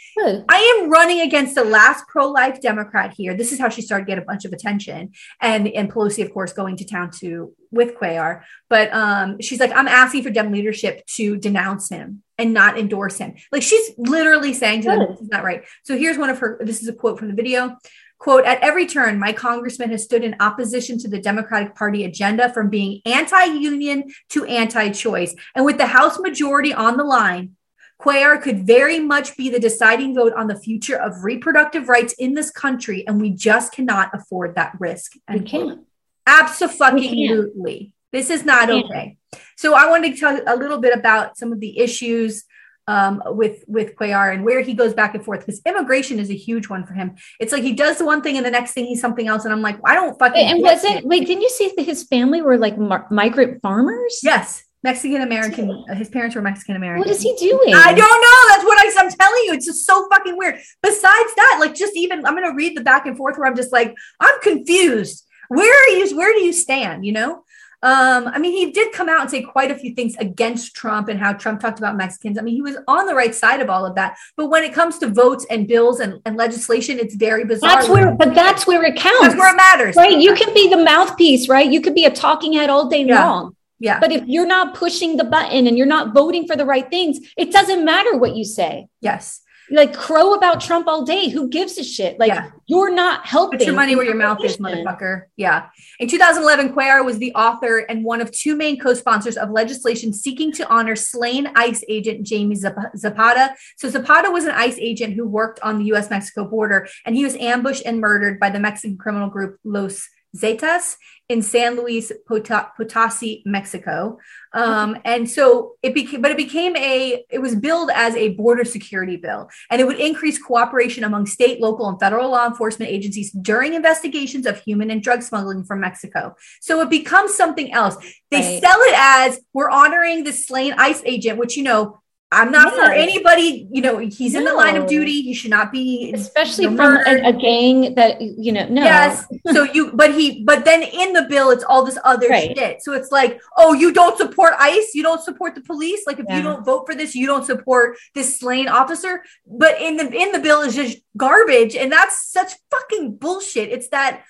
I 0.49 0.81
am 0.81 0.89
running 0.89 1.21
against 1.21 1.55
the 1.55 1.63
last 1.63 2.05
pro-life 2.07 2.59
Democrat 2.61 3.13
here. 3.15 3.33
This 3.33 3.51
is 3.51 3.59
how 3.59 3.69
she 3.69 3.81
started 3.81 4.05
to 4.05 4.11
get 4.11 4.17
a 4.17 4.25
bunch 4.25 4.45
of 4.45 4.51
attention. 4.51 5.13
And 5.41 5.67
and 5.69 5.91
Pelosi, 5.91 6.23
of 6.23 6.33
course, 6.33 6.51
going 6.51 6.77
to 6.77 6.85
town 6.85 7.11
to 7.19 7.53
with 7.71 7.95
Cuellar. 7.95 8.43
But 8.69 8.93
um, 8.93 9.39
she's 9.41 9.59
like, 9.59 9.71
I'm 9.71 9.87
asking 9.87 10.23
for 10.23 10.29
Dem 10.29 10.51
leadership 10.51 11.05
to 11.15 11.37
denounce 11.37 11.89
him 11.89 12.23
and 12.37 12.53
not 12.53 12.77
endorse 12.77 13.17
him. 13.17 13.35
Like 13.51 13.63
she's 13.63 13.91
literally 13.97 14.53
saying 14.53 14.81
to 14.81 14.89
them, 14.89 14.99
Good. 14.99 15.09
this 15.09 15.21
is 15.21 15.29
not 15.29 15.43
right. 15.43 15.63
So 15.83 15.97
here's 15.97 16.17
one 16.17 16.29
of 16.29 16.39
her, 16.39 16.59
this 16.63 16.81
is 16.81 16.87
a 16.87 16.93
quote 16.93 17.19
from 17.19 17.27
the 17.27 17.33
video. 17.33 17.77
Quote, 18.19 18.45
at 18.45 18.59
every 18.59 18.85
turn, 18.85 19.17
my 19.17 19.31
congressman 19.31 19.91
has 19.91 20.03
stood 20.03 20.25
in 20.25 20.35
opposition 20.41 20.99
to 20.99 21.07
the 21.07 21.21
Democratic 21.21 21.73
Party 21.73 22.03
agenda 22.03 22.51
from 22.53 22.69
being 22.69 23.01
anti 23.05 23.45
union 23.45 24.03
to 24.29 24.43
anti 24.43 24.89
choice. 24.89 25.33
And 25.55 25.63
with 25.63 25.77
the 25.77 25.87
House 25.87 26.19
majority 26.19 26.73
on 26.73 26.97
the 26.97 27.05
line, 27.05 27.55
Cuellar 28.01 28.41
could 28.41 28.67
very 28.67 28.99
much 28.99 29.37
be 29.37 29.49
the 29.49 29.59
deciding 29.59 30.15
vote 30.15 30.33
on 30.33 30.47
the 30.47 30.59
future 30.59 30.97
of 30.97 31.23
reproductive 31.23 31.87
rights 31.87 32.13
in 32.13 32.33
this 32.33 32.51
country. 32.51 33.07
And 33.07 33.21
we 33.21 33.29
just 33.29 33.71
cannot 33.71 34.11
afford 34.13 34.55
that 34.55 34.75
risk. 34.79 35.13
We 35.31 35.39
can't. 35.39 35.81
Absolutely. 36.27 37.93
This 38.11 38.29
is 38.29 38.43
not 38.43 38.69
okay. 38.69 39.17
So 39.55 39.75
I 39.75 39.89
wanted 39.89 40.13
to 40.13 40.19
tell 40.19 40.41
a 40.45 40.57
little 40.57 40.79
bit 40.79 40.97
about 40.97 41.37
some 41.37 41.53
of 41.53 41.59
the 41.59 41.79
issues 41.79 42.43
um, 42.89 43.21
with 43.27 43.63
with 43.67 43.95
Cuellar 43.95 44.33
and 44.33 44.43
where 44.43 44.61
he 44.61 44.73
goes 44.73 44.95
back 44.95 45.13
and 45.13 45.23
forth 45.23 45.41
because 45.41 45.61
immigration 45.63 46.17
is 46.17 46.31
a 46.31 46.35
huge 46.35 46.69
one 46.69 46.87
for 46.87 46.93
him. 46.93 47.15
It's 47.39 47.53
like 47.53 47.61
he 47.61 47.73
does 47.73 47.99
the 47.99 48.05
one 48.05 48.23
thing 48.23 48.35
and 48.35 48.45
the 48.45 48.49
next 48.49 48.71
thing 48.71 48.85
he's 48.85 48.99
something 48.99 49.27
else, 49.27 49.45
and 49.45 49.53
I'm 49.53 49.61
like, 49.61 49.77
I 49.85 49.93
don't 49.93 50.17
fucking. 50.17 50.43
And 50.43 50.61
wasn't 50.63 51.05
wait? 51.05 51.27
Didn't 51.27 51.43
you 51.43 51.49
say 51.49 51.71
that 51.77 51.85
his 51.85 52.03
family 52.03 52.41
were 52.41 52.57
like 52.57 52.79
mar- 52.79 53.07
migrant 53.11 53.61
farmers? 53.61 54.19
yes, 54.23 54.63
Mexican 54.81 55.21
American. 55.21 55.85
His 55.93 56.09
parents 56.09 56.35
were 56.35 56.41
Mexican 56.41 56.77
American. 56.77 57.01
What 57.01 57.09
is 57.15 57.21
he 57.21 57.35
doing? 57.35 57.75
I 57.75 57.93
don't 57.93 58.21
know. 58.25 58.39
That's 58.49 58.63
what 58.63 58.79
I, 58.79 59.03
I'm 59.03 59.11
telling 59.11 59.43
you. 59.45 59.53
It's 59.53 59.67
just 59.67 59.85
so 59.85 60.09
fucking 60.09 60.35
weird. 60.35 60.59
Besides 60.81 61.35
that, 61.35 61.57
like 61.59 61.75
just 61.75 61.95
even 61.95 62.25
I'm 62.25 62.33
gonna 62.33 62.55
read 62.55 62.75
the 62.75 62.81
back 62.81 63.05
and 63.05 63.15
forth 63.15 63.37
where 63.37 63.47
I'm 63.47 63.55
just 63.55 63.71
like, 63.71 63.93
I'm 64.19 64.41
confused. 64.41 65.27
Where 65.49 65.71
are 65.71 65.89
you? 65.95 66.17
Where 66.17 66.33
do 66.33 66.41
you 66.41 66.53
stand? 66.53 67.05
You 67.05 67.11
know? 67.11 67.43
Um, 67.81 68.27
I 68.27 68.39
mean, 68.39 68.51
he 68.51 68.71
did 68.71 68.91
come 68.91 69.07
out 69.07 69.21
and 69.21 69.29
say 69.29 69.41
quite 69.41 69.71
a 69.71 69.75
few 69.75 69.93
things 69.95 70.15
against 70.17 70.75
Trump 70.75 71.07
and 71.07 71.17
how 71.19 71.31
Trump 71.33 71.61
talked 71.61 71.79
about 71.79 71.95
Mexicans. 71.95 72.37
I 72.37 72.41
mean, 72.41 72.53
he 72.55 72.61
was 72.61 72.75
on 72.87 73.05
the 73.05 73.15
right 73.15 73.33
side 73.33 73.61
of 73.61 73.69
all 73.69 73.85
of 73.85 73.95
that. 73.95 74.17
But 74.35 74.47
when 74.47 74.63
it 74.65 74.73
comes 74.73 74.97
to 74.99 75.07
votes 75.07 75.45
and 75.49 75.65
bills 75.67 76.01
and, 76.01 76.19
and 76.25 76.35
legislation, 76.35 76.99
it's 76.99 77.15
very 77.15 77.45
bizarre. 77.45 77.69
That's 77.75 77.87
where, 77.87 78.13
but 78.15 78.35
that's 78.35 78.67
where 78.67 78.83
it 78.83 78.97
counts. 78.97 79.21
that's 79.21 79.35
where 79.35 79.53
it 79.53 79.57
matters. 79.57 79.95
right? 79.95 80.17
You 80.19 80.35
can 80.35 80.53
be 80.53 80.69
the 80.69 80.77
mouthpiece, 80.83 81.47
right? 81.47 81.71
You 81.71 81.79
could 81.79 81.95
be 81.95 82.03
a 82.05 82.11
talking 82.11 82.51
head 82.53 82.69
all 82.69 82.89
day 82.89 83.05
Yeah. 83.05 83.25
long. 83.25 83.55
yeah. 83.79 83.99
But 84.01 84.11
if 84.11 84.23
you're 84.27 84.45
not 84.47 84.75
pushing 84.75 85.15
the 85.15 85.23
button 85.23 85.65
and 85.65 85.77
you're 85.77 85.87
not 85.87 86.13
voting 86.13 86.47
for 86.47 86.57
the 86.57 86.65
right 86.65 86.89
things, 86.89 87.19
it 87.37 87.51
doesn't 87.53 87.85
matter 87.85 88.17
what 88.17 88.35
you 88.35 88.43
say. 88.43 88.87
yes. 88.99 89.41
Like 89.71 89.93
crow 89.95 90.33
about 90.33 90.61
Trump 90.61 90.87
all 90.87 91.03
day. 91.03 91.29
Who 91.29 91.47
gives 91.49 91.77
a 91.77 91.83
shit? 91.83 92.19
Like 92.19 92.29
Yeah. 92.29 92.49
you're 92.65 92.91
not 92.93 93.25
helping. 93.25 93.59
Put 93.59 93.65
your 93.67 93.75
money 93.75 93.95
where 93.95 94.05
your 94.05 94.15
mouth 94.15 94.43
is, 94.43 94.57
motherfucker. 94.57 95.23
Yeah. 95.37 95.67
In 95.99 96.07
2011, 96.07 96.73
Cuellar 96.73 97.05
was 97.05 97.17
the 97.19 97.33
author 97.35 97.79
and 97.79 98.03
one 98.03 98.21
of 98.21 98.31
two 98.31 98.55
main 98.55 98.79
co-sponsors 98.79 99.37
of 99.37 99.51
legislation 99.51 100.13
seeking 100.13 100.51
to 100.53 100.67
honor 100.69 100.95
slain 100.95 101.49
ICE 101.55 101.83
agent 101.87 102.25
Jamie 102.25 102.55
Zap- 102.55 102.95
Zapata. 102.97 103.53
So 103.77 103.89
Zapata 103.89 104.31
was 104.31 104.45
an 104.45 104.51
ICE 104.51 104.77
agent 104.79 105.13
who 105.13 105.27
worked 105.27 105.59
on 105.61 105.77
the 105.79 105.85
U.S.-Mexico 105.85 106.49
border, 106.49 106.87
and 107.05 107.15
he 107.15 107.23
was 107.23 107.35
ambushed 107.35 107.83
and 107.85 107.99
murdered 107.99 108.39
by 108.39 108.49
the 108.49 108.59
Mexican 108.59 108.97
criminal 108.97 109.29
group 109.29 109.57
Los 109.63 110.07
Zetas 110.35 110.97
in 111.27 111.43
San 111.43 111.75
Luis 111.75 112.11
Potosi, 112.27 113.43
Mexico. 113.45 114.17
Um, 114.51 114.97
and 115.05 115.29
so 115.29 115.75
it 115.83 115.93
became, 115.93 116.21
but 116.23 116.31
it 116.31 116.37
became 116.37 116.75
a, 116.75 117.23
it 117.29 117.39
was 117.39 117.55
billed 117.55 117.91
as 117.93 118.15
a 118.15 118.29
border 118.29 118.65
security 118.65 119.15
bill, 119.15 119.47
and 119.69 119.79
it 119.79 119.85
would 119.85 119.99
increase 119.99 120.41
cooperation 120.41 121.03
among 121.03 121.27
state, 121.27 121.61
local, 121.61 121.87
and 121.87 121.99
federal 121.99 122.31
law 122.31 122.47
enforcement 122.47 122.91
agencies 122.91 123.31
during 123.31 123.75
investigations 123.75 124.47
of 124.47 124.59
human 124.59 124.89
and 124.89 125.03
drug 125.03 125.21
smuggling 125.21 125.63
from 125.63 125.81
Mexico. 125.81 126.35
So 126.61 126.81
it 126.81 126.89
becomes 126.89 127.35
something 127.35 127.71
else. 127.71 127.95
They 128.31 128.37
Right. 128.39 128.61
sell 128.61 128.79
it 128.81 128.95
as 128.97 129.39
we're 129.53 129.69
honoring 129.69 130.23
the 130.23 130.33
slain 130.33 130.73
ICE 130.77 131.01
agent, 131.05 131.37
which, 131.37 131.55
you 131.57 131.63
know, 131.63 131.99
I'm 132.31 132.51
not 132.51 132.73
for 132.75 132.91
anybody, 132.91 133.67
you 133.71 133.81
know, 133.81 133.97
he's 133.97 134.35
in 134.35 134.43
the 134.43 134.53
line 134.53 134.75
of 134.75 134.85
duty. 134.85 135.23
He 135.23 135.33
should 135.33 135.49
not 135.49 135.71
be 135.71 136.11
especially 136.13 136.65
from 136.65 136.97
a, 136.97 137.21
a 137.29 137.33
gang 137.33 137.95
that 137.95 138.21
you 138.21 138.51
know. 138.51 138.67
No, 138.67 138.83
Yes. 138.83 139.25
So 139.51 139.63
you, 139.63 139.91
but 139.93 140.13
he, 140.13 140.43
but 140.43 140.63
then 140.63 140.83
in 140.83 141.13
the 141.13 141.23
bill, 141.23 141.49
it's 141.49 141.63
all 141.63 141.83
this 141.83 141.97
other 142.03 142.27
Right. 142.27 142.55
shit. 142.55 142.83
So 142.83 142.93
it's 142.93 143.11
like, 143.11 143.41
oh, 143.57 143.73
you 143.73 143.91
don't 143.91 144.15
support 144.15 144.53
ICE, 144.59 144.93
you 144.93 145.01
don't 145.01 145.23
support 145.23 145.55
the 145.55 145.61
police. 145.61 146.01
Like 146.05 146.19
if 146.19 146.25
you 146.29 146.43
don't 146.43 146.63
vote 146.63 146.85
for 146.85 146.93
this, 146.93 147.15
you 147.15 147.25
don't 147.25 147.45
support 147.45 147.97
this 148.13 148.39
slain 148.39 148.67
officer. 148.67 149.23
But 149.47 149.81
in 149.81 149.97
the 149.97 150.05
in 150.13 150.31
the 150.31 150.39
bill 150.39 150.61
is 150.61 150.75
just 150.75 150.99
garbage, 151.17 151.75
and 151.75 151.91
that's 151.91 152.31
such 152.31 152.53
fucking 152.69 153.15
bullshit. 153.15 153.69
It's 153.69 153.89
that 153.89 154.21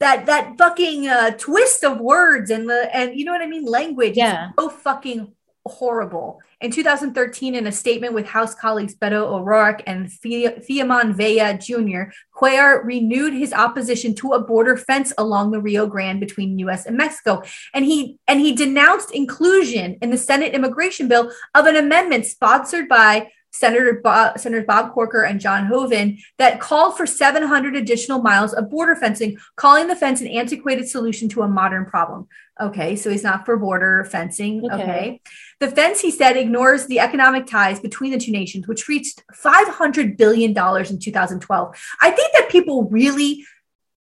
that 0.00 0.24
that 0.26 0.56
fucking 0.56 1.08
uh, 1.08 1.32
twist 1.32 1.84
of 1.84 2.00
words 2.00 2.50
and 2.50 2.68
the 2.70 2.88
and 2.96 3.14
you 3.18 3.26
know 3.26 3.32
what 3.32 3.42
I 3.42 3.46
mean, 3.46 3.66
language. 3.66 4.16
Yeah. 4.16 4.50
so 4.58 4.70
fucking 4.70 5.32
horrible. 5.66 6.40
In 6.60 6.70
2013, 6.70 7.54
in 7.54 7.66
a 7.66 7.72
statement 7.72 8.14
with 8.14 8.26
House 8.26 8.54
colleagues 8.54 8.94
Beto 8.94 9.22
O'Rourke 9.22 9.82
and 9.86 10.12
Fia- 10.12 10.60
Fiamon 10.60 11.14
Vela 11.14 11.58
Jr., 11.58 12.12
Cuellar 12.36 12.84
renewed 12.84 13.32
his 13.32 13.52
opposition 13.52 14.14
to 14.16 14.32
a 14.32 14.40
border 14.40 14.76
fence 14.76 15.12
along 15.16 15.50
the 15.50 15.60
Rio 15.60 15.86
Grande 15.86 16.20
between 16.20 16.58
U.S. 16.60 16.86
and 16.86 16.96
Mexico, 16.96 17.42
and 17.72 17.84
he 17.84 18.18
and 18.28 18.40
he 18.40 18.54
denounced 18.54 19.12
inclusion 19.12 19.96
in 20.02 20.10
the 20.10 20.18
Senate 20.18 20.54
immigration 20.54 21.08
bill 21.08 21.32
of 21.54 21.66
an 21.66 21.76
amendment 21.76 22.26
sponsored 22.26 22.88
by 22.88 23.30
Senator 23.54 24.00
Bob, 24.02 24.38
Senators 24.38 24.66
Bob 24.66 24.92
Corker 24.92 25.22
and 25.22 25.40
John 25.40 25.66
Hoeven 25.66 26.18
that 26.38 26.58
called 26.58 26.96
for 26.96 27.06
700 27.06 27.76
additional 27.76 28.20
miles 28.20 28.52
of 28.52 28.68
border 28.68 28.96
fencing, 28.96 29.38
calling 29.54 29.86
the 29.86 29.94
fence 29.94 30.20
an 30.20 30.26
antiquated 30.26 30.88
solution 30.88 31.28
to 31.30 31.42
a 31.42 31.48
modern 31.48 31.86
problem. 31.86 32.26
Okay, 32.60 32.94
so 32.94 33.10
he's 33.10 33.24
not 33.24 33.44
for 33.44 33.56
border 33.56 34.04
fencing. 34.04 34.64
Okay. 34.64 34.82
okay. 34.82 35.20
The 35.58 35.70
fence, 35.70 36.00
he 36.00 36.10
said, 36.10 36.36
ignores 36.36 36.86
the 36.86 37.00
economic 37.00 37.46
ties 37.46 37.80
between 37.80 38.12
the 38.12 38.18
two 38.18 38.30
nations, 38.30 38.68
which 38.68 38.86
reached 38.86 39.24
$500 39.32 40.16
billion 40.16 40.50
in 40.50 40.98
2012. 40.98 41.76
I 42.00 42.10
think 42.10 42.32
that 42.32 42.48
people 42.50 42.84
really 42.90 43.44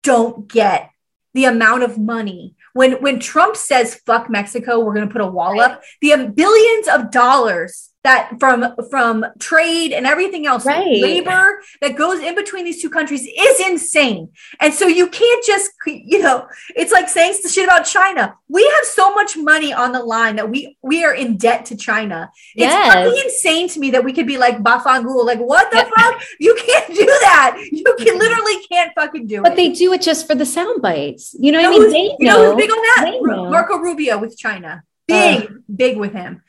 don't 0.04 0.48
get 0.48 0.92
the 1.34 1.46
amount 1.46 1.84
of 1.84 1.98
money. 1.98 2.56
When, 2.74 2.94
when 3.02 3.20
Trump 3.20 3.58
says, 3.58 3.96
fuck 4.06 4.30
Mexico, 4.30 4.80
we're 4.80 4.94
going 4.94 5.08
to 5.08 5.12
put 5.12 5.22
a 5.22 5.28
wall 5.28 5.60
up, 5.60 5.84
the 6.02 6.14
um, 6.14 6.32
billions 6.32 6.88
of 6.88 7.12
dollars 7.12 7.90
that 8.08 8.22
from 8.42 8.60
from 8.94 9.14
trade 9.50 9.92
and 9.98 10.04
everything 10.14 10.44
else 10.52 10.64
Right. 10.66 11.02
labor 11.10 11.46
that 11.82 11.94
goes 12.04 12.20
in 12.28 12.34
between 12.42 12.64
these 12.68 12.82
two 12.84 12.90
countries 12.98 13.24
is 13.48 13.56
insane 13.72 14.24
and 14.62 14.72
so 14.80 14.86
you 15.00 15.06
can't 15.22 15.44
just 15.52 15.68
you 15.86 16.20
know 16.26 16.38
it's 16.82 16.94
like 16.98 17.08
saying 17.18 17.34
the 17.44 17.50
shit 17.56 17.66
about 17.70 17.84
china 17.98 18.24
we 18.58 18.64
have 18.76 18.86
so 19.00 19.06
much 19.20 19.32
money 19.54 19.72
on 19.84 19.90
the 19.98 20.04
line 20.16 20.36
that 20.40 20.48
we 20.54 20.60
we 20.92 20.98
are 21.08 21.16
in 21.24 21.30
debt 21.46 21.62
to 21.70 21.76
china 21.90 22.20
it's 22.56 22.74
Yes. 22.74 22.94
fucking 22.94 23.18
insane 23.26 23.66
to 23.74 23.78
me 23.84 23.88
that 23.96 24.04
we 24.08 24.12
could 24.16 24.28
be 24.34 24.38
like 24.46 24.58
bafangul 24.68 25.22
like 25.32 25.40
what 25.52 25.66
the 25.72 25.82
fuck 25.96 26.16
you 26.46 26.54
can't 26.66 26.88
do 27.04 27.06
that 27.28 27.52
you 27.82 27.92
can 28.04 28.14
literally 28.26 28.58
can't 28.72 28.92
fucking 29.00 29.26
do 29.28 29.38
it. 29.42 29.44
but 29.48 29.56
they 29.60 29.70
do 29.84 29.88
it 29.96 30.02
just 30.10 30.22
for 30.28 30.36
the 30.42 30.46
sound 30.46 30.82
bites. 30.82 31.36
You 31.40 31.52
know 31.54 31.60
you 31.60 31.70
what 31.72 31.90
I 31.90 31.92
mean? 31.92 31.92
They 31.98 32.16
you 32.24 32.28
know 32.32 32.38
know. 32.38 32.46
who's 32.56 32.62
big 32.62 32.72
on 32.78 32.82
that? 32.88 33.02
Know. 33.22 33.50
Marco 33.56 33.76
Rubio 33.86 34.18
with 34.24 34.34
China. 34.38 34.72
Big, 35.08 35.50
big 35.84 35.96
with 36.04 36.14
him. 36.22 36.42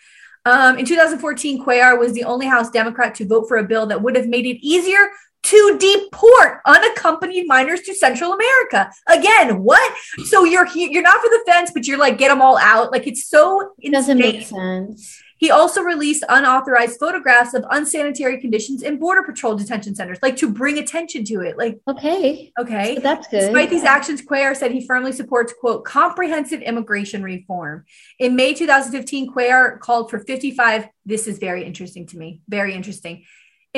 Um, 0.49 0.78
in 0.78 0.86
2014, 0.86 1.62
Cuellar 1.62 1.99
was 1.99 2.14
the 2.14 2.24
only 2.24 2.46
House 2.46 2.70
Democrat 2.70 3.14
to 3.16 3.26
vote 3.26 3.49
for 3.49 3.59
a 3.59 3.64
bill 3.64 3.84
that 3.86 4.01
would 4.01 4.16
have 4.16 4.26
made 4.26 4.46
it 4.46 4.66
easier 4.66 5.11
to 5.42 5.78
deport 5.78 6.61
unaccompanied 6.64 7.46
minors 7.46 7.82
to 7.82 7.94
Central 7.94 8.32
America. 8.32 8.90
Again, 9.09 9.62
what? 9.62 9.94
So 10.24 10.44
you're 10.44 10.66
you're 10.68 11.03
not 11.03 11.20
for 11.20 11.28
the 11.28 11.42
fence, 11.46 11.70
but 11.74 11.86
you're 11.86 11.99
like 11.99 12.16
get 12.16 12.28
them 12.28 12.40
all 12.40 12.57
out. 12.57 12.92
Like 12.92 13.07
it's 13.07 13.28
so 13.28 13.74
It 13.78 13.92
doesn't 13.92 14.16
make 14.16 14.46
sense. 14.46 15.22
He 15.39 15.51
also 15.51 15.82
released 15.82 16.24
unauthorized 16.28 16.99
photographs 16.99 17.55
of 17.55 17.64
unsanitary 17.70 18.41
conditions 18.41 18.82
in 18.82 18.99
border 18.99 19.22
patrol 19.22 19.57
detention 19.57 19.95
centers, 19.95 20.18
like 20.20 20.36
to 20.39 20.51
bring 20.51 20.78
attention 20.78 21.24
to 21.24 21.41
it. 21.41 21.57
Like, 21.57 21.80
Okay, 21.89 22.53
okay, 22.59 22.97
so 22.97 23.01
that's 23.01 23.28
good. 23.28 23.41
Despite 23.41 23.70
these 23.70 23.84
actions, 23.84 24.20
Cuellar 24.20 24.57
said 24.57 24.72
he 24.72 24.86
firmly 24.86 25.12
supports, 25.12 25.55
quote, 25.59 25.84
comprehensive 25.84 26.61
immigration 26.61 27.22
reform. 27.22 27.84
In 28.18 28.36
May 28.36 28.53
2015, 28.53 29.32
Cuellar 29.32 29.78
called 29.78 30.11
for 30.11 30.18
55. 30.18 30.89
This 31.07 31.26
is 31.26 31.39
very 31.39 31.64
interesting 31.64 32.07
to 32.09 32.18
me. 32.18 32.43
Very 32.49 32.74
interesting. 32.74 33.24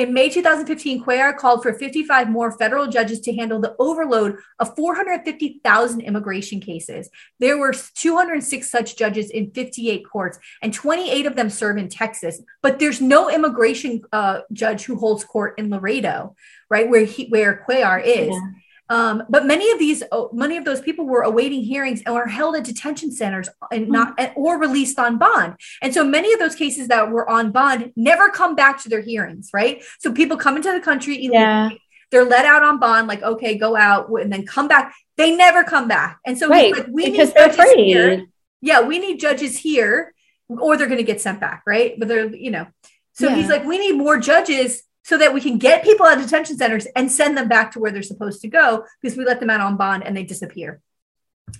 In 0.01 0.15
May 0.15 0.29
2015, 0.29 1.03
Cuellar 1.03 1.37
called 1.37 1.61
for 1.61 1.73
55 1.73 2.27
more 2.27 2.51
federal 2.57 2.87
judges 2.87 3.19
to 3.19 3.35
handle 3.35 3.61
the 3.61 3.75
overload 3.77 4.35
of 4.57 4.75
450,000 4.75 6.01
immigration 6.01 6.59
cases. 6.59 7.07
There 7.39 7.59
were 7.59 7.71
206 7.71 8.71
such 8.71 8.97
judges 8.97 9.29
in 9.29 9.51
58 9.51 10.03
courts, 10.11 10.39
and 10.63 10.73
28 10.73 11.27
of 11.27 11.35
them 11.35 11.51
serve 11.51 11.77
in 11.77 11.87
Texas. 11.87 12.41
But 12.63 12.79
there's 12.79 12.99
no 12.99 13.29
immigration 13.29 14.01
uh, 14.11 14.39
judge 14.51 14.85
who 14.85 14.95
holds 14.95 15.23
court 15.23 15.53
in 15.59 15.69
Laredo, 15.69 16.35
right, 16.67 16.89
where 16.89 17.05
he 17.05 17.27
where 17.27 17.63
Cuellar 17.69 18.03
is. 18.03 18.29
Yeah. 18.29 18.51
Um, 18.91 19.23
but 19.29 19.45
many 19.45 19.71
of 19.71 19.79
these, 19.79 20.03
oh, 20.11 20.29
many 20.33 20.57
of 20.57 20.65
those 20.65 20.81
people 20.81 21.05
were 21.05 21.21
awaiting 21.21 21.61
hearings 21.61 22.03
and 22.05 22.13
were 22.13 22.27
held 22.27 22.57
at 22.57 22.65
detention 22.65 23.09
centers 23.09 23.47
and 23.71 23.87
not 23.87 24.17
mm-hmm. 24.17 24.37
or 24.37 24.59
released 24.59 24.99
on 24.99 25.17
bond. 25.17 25.55
And 25.81 25.93
so 25.93 26.03
many 26.03 26.33
of 26.33 26.39
those 26.39 26.55
cases 26.55 26.89
that 26.89 27.09
were 27.09 27.27
on 27.29 27.53
bond 27.53 27.93
never 27.95 28.27
come 28.27 28.53
back 28.53 28.83
to 28.83 28.89
their 28.89 28.99
hearings, 28.99 29.49
right? 29.53 29.81
So 29.99 30.11
people 30.11 30.35
come 30.35 30.57
into 30.57 30.73
the 30.73 30.81
country, 30.81 31.17
yeah. 31.25 31.69
they're 32.11 32.25
let 32.25 32.45
out 32.45 32.63
on 32.63 32.81
bond, 32.81 33.07
like 33.07 33.23
okay, 33.23 33.57
go 33.57 33.77
out 33.77 34.09
and 34.09 34.31
then 34.31 34.45
come 34.45 34.67
back. 34.67 34.93
They 35.15 35.33
never 35.33 35.63
come 35.63 35.87
back, 35.87 36.19
and 36.25 36.37
so 36.37 36.49
right. 36.49 36.75
like, 36.75 36.87
we 36.91 37.11
because 37.11 37.29
need 37.29 37.35
they're 37.35 37.49
afraid. 37.49 37.85
Here. 37.85 38.25
Yeah, 38.59 38.81
we 38.81 38.99
need 38.99 39.21
judges 39.21 39.57
here, 39.57 40.13
or 40.49 40.75
they're 40.75 40.87
going 40.87 40.97
to 40.97 41.03
get 41.05 41.21
sent 41.21 41.39
back, 41.39 41.63
right? 41.65 41.97
But 41.97 42.09
they're 42.09 42.35
you 42.35 42.51
know, 42.51 42.67
so 43.13 43.29
yeah. 43.29 43.35
he's 43.35 43.47
like, 43.47 43.63
we 43.63 43.77
need 43.77 43.93
more 43.93 44.19
judges 44.19 44.83
so 45.03 45.17
that 45.17 45.33
we 45.33 45.41
can 45.41 45.57
get 45.57 45.83
people 45.83 46.05
out 46.05 46.17
of 46.17 46.23
detention 46.23 46.57
centers 46.57 46.87
and 46.95 47.11
send 47.11 47.37
them 47.37 47.47
back 47.47 47.71
to 47.71 47.79
where 47.79 47.91
they're 47.91 48.03
supposed 48.03 48.41
to 48.41 48.47
go 48.47 48.85
because 49.01 49.17
we 49.17 49.25
let 49.25 49.39
them 49.39 49.49
out 49.49 49.61
on 49.61 49.77
bond 49.77 50.03
and 50.03 50.15
they 50.15 50.23
disappear. 50.23 50.81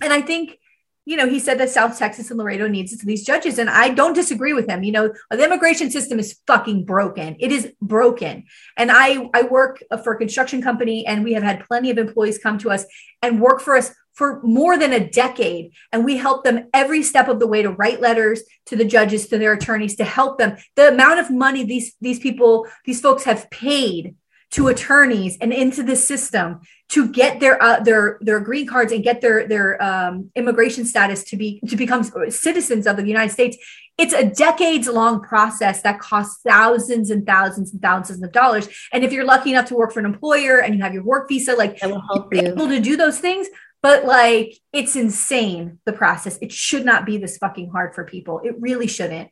And 0.00 0.12
I 0.12 0.20
think, 0.20 0.58
you 1.04 1.16
know, 1.16 1.28
he 1.28 1.40
said 1.40 1.58
that 1.58 1.70
South 1.70 1.98
Texas 1.98 2.30
and 2.30 2.38
Laredo 2.38 2.68
needs 2.68 2.96
these 2.98 3.24
judges. 3.24 3.58
And 3.58 3.68
I 3.68 3.88
don't 3.88 4.14
disagree 4.14 4.52
with 4.52 4.68
him. 4.68 4.84
You 4.84 4.92
know, 4.92 5.14
the 5.30 5.44
immigration 5.44 5.90
system 5.90 6.20
is 6.20 6.38
fucking 6.46 6.84
broken. 6.84 7.36
It 7.40 7.50
is 7.50 7.72
broken. 7.82 8.44
And 8.76 8.90
I, 8.92 9.28
I 9.34 9.42
work 9.42 9.82
for 10.04 10.14
a 10.14 10.18
construction 10.18 10.62
company 10.62 11.04
and 11.04 11.24
we 11.24 11.32
have 11.32 11.42
had 11.42 11.66
plenty 11.66 11.90
of 11.90 11.98
employees 11.98 12.38
come 12.38 12.58
to 12.58 12.70
us 12.70 12.84
and 13.20 13.40
work 13.40 13.60
for 13.60 13.76
us 13.76 13.92
for 14.14 14.42
more 14.42 14.78
than 14.78 14.92
a 14.92 15.08
decade. 15.08 15.72
And 15.90 16.04
we 16.04 16.16
help 16.16 16.44
them 16.44 16.68
every 16.72 17.02
step 17.02 17.28
of 17.28 17.40
the 17.40 17.46
way 17.46 17.62
to 17.62 17.70
write 17.70 18.00
letters 18.00 18.42
to 18.66 18.76
the 18.76 18.84
judges, 18.84 19.28
to 19.28 19.38
their 19.38 19.54
attorneys, 19.54 19.96
to 19.96 20.04
help 20.04 20.38
them. 20.38 20.56
The 20.76 20.88
amount 20.88 21.20
of 21.20 21.30
money 21.30 21.64
these, 21.64 21.94
these 22.00 22.18
people, 22.18 22.66
these 22.84 23.00
folks 23.00 23.24
have 23.24 23.50
paid 23.50 24.14
to 24.52 24.68
attorneys 24.68 25.38
and 25.40 25.52
into 25.52 25.82
the 25.82 25.96
system 25.96 26.60
to 26.90 27.08
get 27.08 27.40
their 27.40 27.60
uh, 27.62 27.80
their 27.80 28.18
their 28.20 28.38
green 28.38 28.66
cards 28.66 28.92
and 28.92 29.02
get 29.02 29.22
their 29.22 29.48
their 29.48 29.82
um, 29.82 30.30
immigration 30.36 30.84
status 30.84 31.24
to 31.24 31.36
be 31.36 31.58
to 31.68 31.74
become 31.74 32.04
citizens 32.28 32.86
of 32.86 32.96
the 32.96 33.06
United 33.06 33.32
States. 33.32 33.56
It's 33.98 34.12
a 34.12 34.24
decades 34.24 34.88
long 34.88 35.22
process 35.22 35.82
that 35.82 36.00
costs 36.00 36.40
thousands 36.46 37.10
and 37.10 37.26
thousands 37.26 37.72
and 37.72 37.80
thousands 37.80 38.22
of 38.22 38.32
dollars. 38.32 38.68
And 38.92 39.04
if 39.04 39.12
you're 39.12 39.24
lucky 39.24 39.50
enough 39.50 39.66
to 39.66 39.74
work 39.74 39.92
for 39.92 40.00
an 40.00 40.06
employer 40.06 40.60
and 40.60 40.74
you 40.74 40.82
have 40.82 40.94
your 40.94 41.04
work 41.04 41.28
visa, 41.28 41.54
like 41.54 41.78
that 41.80 41.90
will 41.90 42.02
help 42.02 42.34
you 42.34 42.40
able 42.40 42.68
to 42.68 42.80
do 42.80 42.96
those 42.96 43.18
things, 43.18 43.48
but 43.82 44.04
like 44.04 44.58
it's 44.72 44.96
insane 44.96 45.78
the 45.84 45.92
process. 45.92 46.38
It 46.40 46.52
should 46.52 46.84
not 46.84 47.04
be 47.04 47.18
this 47.18 47.38
fucking 47.38 47.70
hard 47.70 47.94
for 47.94 48.04
people. 48.04 48.40
It 48.44 48.54
really 48.60 48.86
shouldn't. 48.86 49.30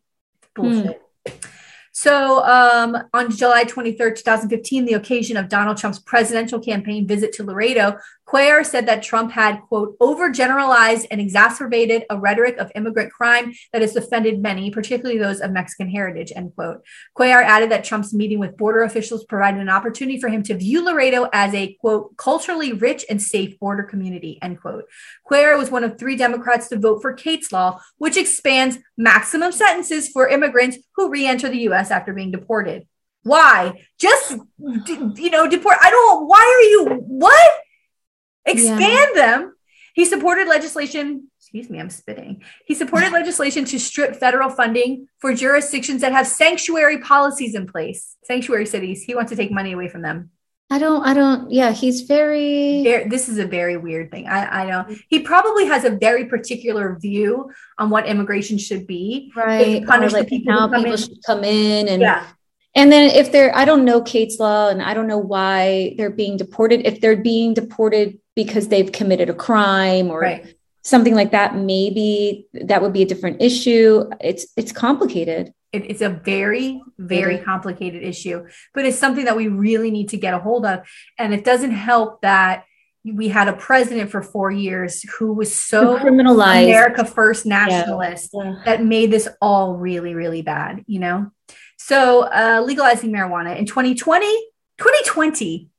Bullshit 0.55 1.01
hmm. 1.27 1.33
So 1.93 2.43
um, 2.45 2.97
on 3.13 3.31
July 3.31 3.65
23rd, 3.65 4.17
2015, 4.17 4.85
the 4.85 4.95
occasion 4.95 5.37
of 5.37 5.49
Donald 5.49 5.77
Trump's 5.77 5.99
presidential 5.99 6.61
campaign 6.61 7.07
visit 7.07 7.33
to 7.35 7.45
Laredo, 7.45 7.99
Cuellar 8.31 8.65
said 8.65 8.87
that 8.87 9.03
Trump 9.03 9.33
had, 9.33 9.61
quote, 9.63 9.99
overgeneralized 9.99 11.07
and 11.11 11.21
exacerbated 11.21 12.05
a 12.11 12.19
rhetoric 12.19 12.57
of 12.59 12.71
immigrant 12.77 13.13
crime 13.13 13.53
that 13.73 13.83
has 13.83 13.97
offended 13.97 14.41
many, 14.41 14.71
particularly 14.71 15.19
those 15.19 15.41
of 15.41 15.51
Mexican 15.51 15.89
heritage, 15.89 16.33
end 16.37 16.55
quote. 16.55 16.85
Cuellar 17.19 17.43
added 17.43 17.73
that 17.73 17.83
Trump's 17.83 18.15
meeting 18.15 18.39
with 18.39 18.57
border 18.57 18.83
officials 18.83 19.25
provided 19.25 19.61
an 19.61 19.69
opportunity 19.69 20.21
for 20.21 20.29
him 20.29 20.45
to 20.45 20.55
view 20.55 20.85
Laredo 20.85 21.29
as 21.33 21.53
a, 21.55 21.75
quote, 21.81 22.17
culturally 22.17 22.73
rich 22.73 23.05
and 23.11 23.21
safe 23.21 23.59
border 23.59 23.83
community, 23.83 24.39
end 24.43 24.61
quote. 24.61 24.85
Cuellar 25.29 25.59
was 25.59 25.71
one 25.71 25.83
of 25.83 25.99
three 25.99 26.15
Democrats 26.15 26.69
to 26.69 26.79
vote 26.79 27.03
for 27.03 27.13
Kate's 27.15 27.51
Law, 27.51 27.81
which 27.99 28.17
expands 28.17 28.79
maximum 28.97 29.51
sentences 29.51 30.09
for 30.09 30.29
immigrants 30.29 30.79
who 30.95 31.11
re 31.11 31.27
enter 31.27 31.49
the 31.49 31.59
U.S. 31.63 31.91
after 31.91 32.13
being 32.13 32.31
deported. 32.31 32.87
Why? 33.25 33.85
Just, 33.99 34.37
you 34.59 35.31
know, 35.31 35.49
deport. 35.49 35.77
I 35.83 35.91
don't, 35.91 36.29
why 36.29 36.39
are 36.39 36.63
you, 36.71 37.03
what? 37.07 37.53
Expand 38.51 39.11
yeah. 39.15 39.23
them. 39.23 39.55
He 39.95 40.05
supported 40.05 40.49
legislation, 40.49 41.29
excuse 41.39 41.69
me, 41.69 41.81
I'm 41.81 41.91
spitting. 41.91 42.43
He 42.65 42.75
supported 42.75 43.13
legislation 43.21 43.65
to 43.67 43.79
strip 43.79 44.17
federal 44.17 44.51
funding 44.51 45.09
for 45.19 45.35
jurisdictions 45.35 46.01
that 46.03 46.13
have 46.13 46.27
sanctuary 46.27 46.99
policies 46.99 47.55
in 47.55 47.67
place, 47.67 48.17
sanctuary 48.25 48.67
cities. 48.67 49.03
He 49.03 49.15
wants 49.15 49.31
to 49.31 49.37
take 49.37 49.51
money 49.51 49.73
away 49.73 49.89
from 49.89 50.03
them. 50.03 50.31
I 50.73 50.79
don't, 50.79 51.05
I 51.05 51.15
don't, 51.15 51.51
yeah, 51.51 51.73
he's 51.73 52.03
very. 52.03 52.85
There, 52.85 53.09
this 53.09 53.29
is 53.29 53.39
a 53.39 53.45
very 53.45 53.77
weird 53.77 54.13
thing. 54.13 54.29
I, 54.29 54.63
I 54.63 54.67
know. 54.67 54.97
He 55.09 55.19
probably 55.19 55.67
has 55.67 55.85
a 55.85 55.91
very 55.91 56.27
particular 56.27 56.97
view 56.97 57.51
on 57.77 57.91
what 57.91 58.07
immigration 58.07 58.57
should 58.57 58.87
be. 58.87 59.33
Right. 59.35 59.85
Punish 59.85 60.13
like 60.13 60.29
the 60.29 60.39
people 60.39 60.53
how 60.53 60.69
people 60.69 60.93
in. 60.93 60.97
should 60.97 61.19
come 61.27 61.43
in 61.43 61.89
and 61.89 62.01
yeah. 62.01 62.25
And 62.77 62.93
then 62.93 63.11
if 63.11 63.33
they're, 63.33 63.55
I 63.57 63.65
don't 63.65 63.85
know 63.85 64.01
Kate's 64.01 64.39
law 64.39 64.69
and 64.69 64.81
I 64.81 64.95
don't 64.95 65.09
know 65.09 65.19
why 65.19 65.95
they're 65.97 66.09
being 66.09 66.37
deported. 66.37 66.87
If 66.87 67.01
they're 67.01 67.17
being 67.17 67.53
deported 67.53 68.20
because 68.35 68.69
they've 68.69 68.91
committed 68.93 69.29
a 69.29 69.35
crime 69.35 70.11
or 70.11 70.21
right. 70.21 70.55
something 70.83 71.15
like 71.15 71.33
that, 71.33 71.57
maybe 71.57 72.47
that 72.53 72.83
would 72.83 72.93
be 72.93 73.03
a 73.03 73.07
different 73.07 73.41
issue. 73.43 74.09
It's 74.21 74.47
it's 74.57 74.73
complicated. 74.73 75.53
It, 75.73 75.89
it's 75.91 76.01
a 76.01 76.09
very 76.09 76.81
very 76.99 77.37
mm-hmm. 77.37 77.45
complicated 77.45 78.03
issue, 78.03 78.47
but 78.75 78.85
it's 78.85 78.99
something 78.99 79.25
that 79.25 79.37
we 79.37 79.49
really 79.49 79.91
need 79.91 80.09
to 80.11 80.17
get 80.17 80.35
a 80.35 80.39
hold 80.39 80.67
of. 80.67 80.81
And 81.19 81.33
it 81.35 81.45
doesn't 81.45 81.73
help 81.73 82.23
that 82.23 82.65
we 83.05 83.29
had 83.29 83.49
a 83.49 83.55
president 83.55 84.11
for 84.11 84.23
four 84.23 84.51
years 84.51 85.03
who 85.03 85.33
was 85.33 85.55
so 85.55 85.97
criminalized 85.99 86.65
America 86.65 87.05
First 87.05 87.47
nationalist 87.47 88.31
yeah. 88.35 88.45
Yeah. 88.45 88.63
that 88.67 88.85
made 88.85 89.11
this 89.11 89.29
all 89.41 89.77
really 89.77 90.15
really 90.15 90.43
bad. 90.43 90.85
You 90.87 91.01
know. 91.01 91.31
So 91.79 92.25
uh, 92.25 92.63
legalizing 92.65 93.11
marijuana 93.11 93.57
in 93.57 93.65
2020, 93.65 94.27
2020, 94.77 95.71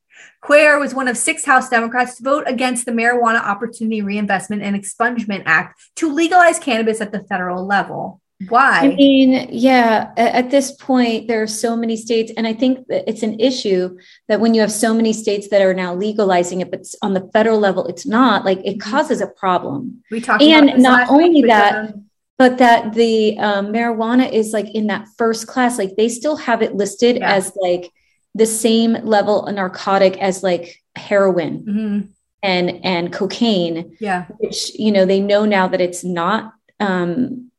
Cuellar 0.43 0.79
was 0.79 0.93
one 0.93 1.07
of 1.07 1.17
six 1.17 1.45
House 1.45 1.69
Democrats 1.69 2.17
to 2.17 2.23
vote 2.23 2.45
against 2.47 2.85
the 2.85 2.91
Marijuana 2.91 3.41
Opportunity 3.41 4.01
Reinvestment 4.01 4.63
and 4.63 4.75
Expungement 4.75 5.43
Act 5.45 5.79
to 5.97 6.11
legalize 6.11 6.57
cannabis 6.57 6.99
at 6.99 7.11
the 7.11 7.23
federal 7.23 7.65
level. 7.65 8.21
Why? 8.49 8.79
I 8.79 8.87
mean, 8.95 9.49
yeah, 9.51 10.11
at 10.17 10.49
this 10.49 10.71
point, 10.71 11.27
there 11.27 11.43
are 11.43 11.47
so 11.47 11.75
many 11.75 11.95
states, 11.95 12.31
and 12.35 12.47
I 12.47 12.53
think 12.53 12.87
that 12.87 13.07
it's 13.07 13.21
an 13.21 13.39
issue 13.39 13.99
that 14.29 14.39
when 14.39 14.55
you 14.55 14.61
have 14.61 14.71
so 14.71 14.93
many 14.93 15.13
states 15.13 15.49
that 15.49 15.61
are 15.61 15.75
now 15.75 15.93
legalizing 15.93 16.61
it, 16.61 16.71
but 16.71 16.85
on 17.03 17.13
the 17.13 17.29
federal 17.33 17.59
level, 17.59 17.85
it's 17.85 18.07
not 18.07 18.43
like 18.43 18.57
it 18.59 18.79
mm-hmm. 18.79 18.91
causes 18.91 19.21
a 19.21 19.27
problem. 19.27 20.03
We 20.09 20.21
talked 20.21 20.41
and 20.41 20.81
not 20.81 21.09
only 21.09 21.43
that, 21.43 21.93
but 22.39 22.57
that 22.57 22.93
the 22.93 23.37
um, 23.37 23.67
marijuana 23.67 24.31
is 24.31 24.53
like 24.53 24.73
in 24.73 24.87
that 24.87 25.07
first 25.17 25.45
class, 25.45 25.77
like 25.77 25.95
they 25.95 26.09
still 26.09 26.37
have 26.37 26.63
it 26.63 26.73
listed 26.73 27.17
yeah. 27.17 27.35
as 27.35 27.51
like 27.61 27.91
the 28.35 28.45
same 28.45 28.93
level 29.03 29.45
of 29.45 29.55
narcotic 29.55 30.17
as 30.17 30.43
like 30.43 30.81
heroin 30.95 31.65
mm-hmm. 31.65 32.07
and 32.43 32.85
and 32.85 33.13
cocaine 33.13 33.97
yeah. 33.99 34.25
which 34.39 34.77
you 34.77 34.91
know 34.91 35.05
they 35.05 35.19
know 35.19 35.45
now 35.45 35.67
that 35.67 35.81
it's 35.81 36.03
not 36.03 36.53
um 36.79 37.51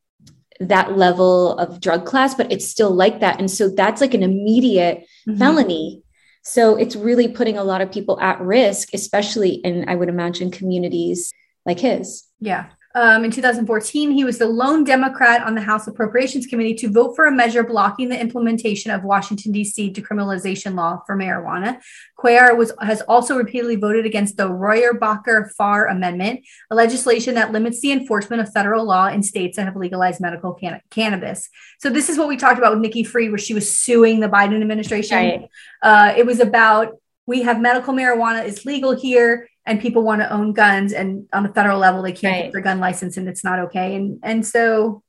that 0.61 0.97
level 0.97 1.59
of 1.59 1.81
drug 1.81 2.07
class 2.07 2.35
but 2.35 2.53
it's 2.53 2.69
still 2.69 2.91
like 2.91 3.21
that. 3.21 3.39
And 3.39 3.51
so 3.51 3.69
that's 3.69 4.01
like 4.01 4.15
an 4.15 4.23
immediate 4.23 5.05
mm-hmm. 5.27 5.39
felony. 5.39 6.03
So 6.45 6.77
it's 6.77 6.97
really 6.97 7.29
putting 7.29 7.57
a 7.57 7.65
lot 7.65 7.81
of 7.81 7.93
people 7.93 8.21
at 8.21 8.41
risk 8.41 8.95
especially 8.95 9.55
in 9.55 9.89
i 9.89 9.95
would 9.95 10.09
imagine 10.09 10.51
communities 10.51 11.33
like 11.65 11.81
his. 11.81 12.25
Yeah 12.41 12.67
um, 12.95 13.25
in 13.25 13.31
2014, 13.31 14.11
he 14.11 14.25
was 14.25 14.39
the 14.39 14.47
lone 14.47 14.85
Democrat 14.85 15.43
on 15.43 15.55
the 15.55 15.63
House 15.63 15.87
Appropriations 15.87 16.47
Committee 16.47 16.75
to 16.75 16.91
vote 16.91 17.17
for 17.17 17.27
a 17.27 17.33
measure 17.33 17.63
blocking 17.63 18.11
the 18.11 18.21
implementation 18.21 18.91
of 18.91 19.03
Washington, 19.03 19.51
D.C. 19.51 19.93
decriminalization 19.93 20.75
law 20.75 21.01
for 21.07 21.17
marijuana. 21.17 21.81
Cuellar 22.19 22.57
was, 22.57 22.73
has 22.81 23.01
also 23.03 23.37
repeatedly 23.37 23.77
voted 23.77 24.05
against 24.05 24.37
the 24.37 24.49
Rohrabacher 24.49 25.51
Farr 25.53 25.89
Amendment, 25.89 26.41
a 26.71 26.75
legislation 26.75 27.35
that 27.37 27.51
limits 27.51 27.81
the 27.81 27.93
enforcement 27.93 28.43
of 28.43 28.53
federal 28.53 28.85
law 28.85 29.07
in 29.07 29.23
states 29.23 29.57
that 29.57 29.65
have 29.65 29.77
legalized 29.77 30.21
medical 30.21 30.53
can- 30.53 30.83
cannabis. 30.91 31.49
So, 31.79 31.89
this 31.89 32.11
is 32.11 32.19
what 32.19 32.29
we 32.29 32.37
talked 32.37 32.59
about 32.59 32.73
with 32.73 32.81
Nikki 32.81 33.05
Fried, 33.05 33.31
where 33.31 33.39
she 33.39 33.55
was 33.55 33.75
suing 33.75 34.21
the 34.21 34.29
Biden 34.29 34.61
administration. 34.61 35.17
Right. 35.17 35.49
Uh, 35.83 36.15
it 36.17 36.27
was 36.27 36.41
about 36.41 36.99
we 37.27 37.43
have 37.43 37.61
medical 37.61 37.95
marijuana 37.95 38.45
is 38.45 38.67
legal 38.67 38.95
here 38.95 39.49
and 39.67 39.81
people 39.81 40.03
want 40.03 40.21
to 40.21 40.33
own 40.33 40.53
guns 40.53 40.93
and 40.93 41.29
on 41.33 41.43
the 41.43 41.53
federal 41.53 41.79
level 41.79 42.03
they 42.03 42.13
can't 42.13 42.35
right. 42.35 42.43
get 42.45 42.53
their 42.53 42.61
gun 42.61 42.81
license 42.81 43.17
and 43.17 43.29
it's 43.29 43.45
not 43.45 43.59
okay 43.59 43.95
and 43.95 44.19
and 44.23 44.47
so 44.47 45.03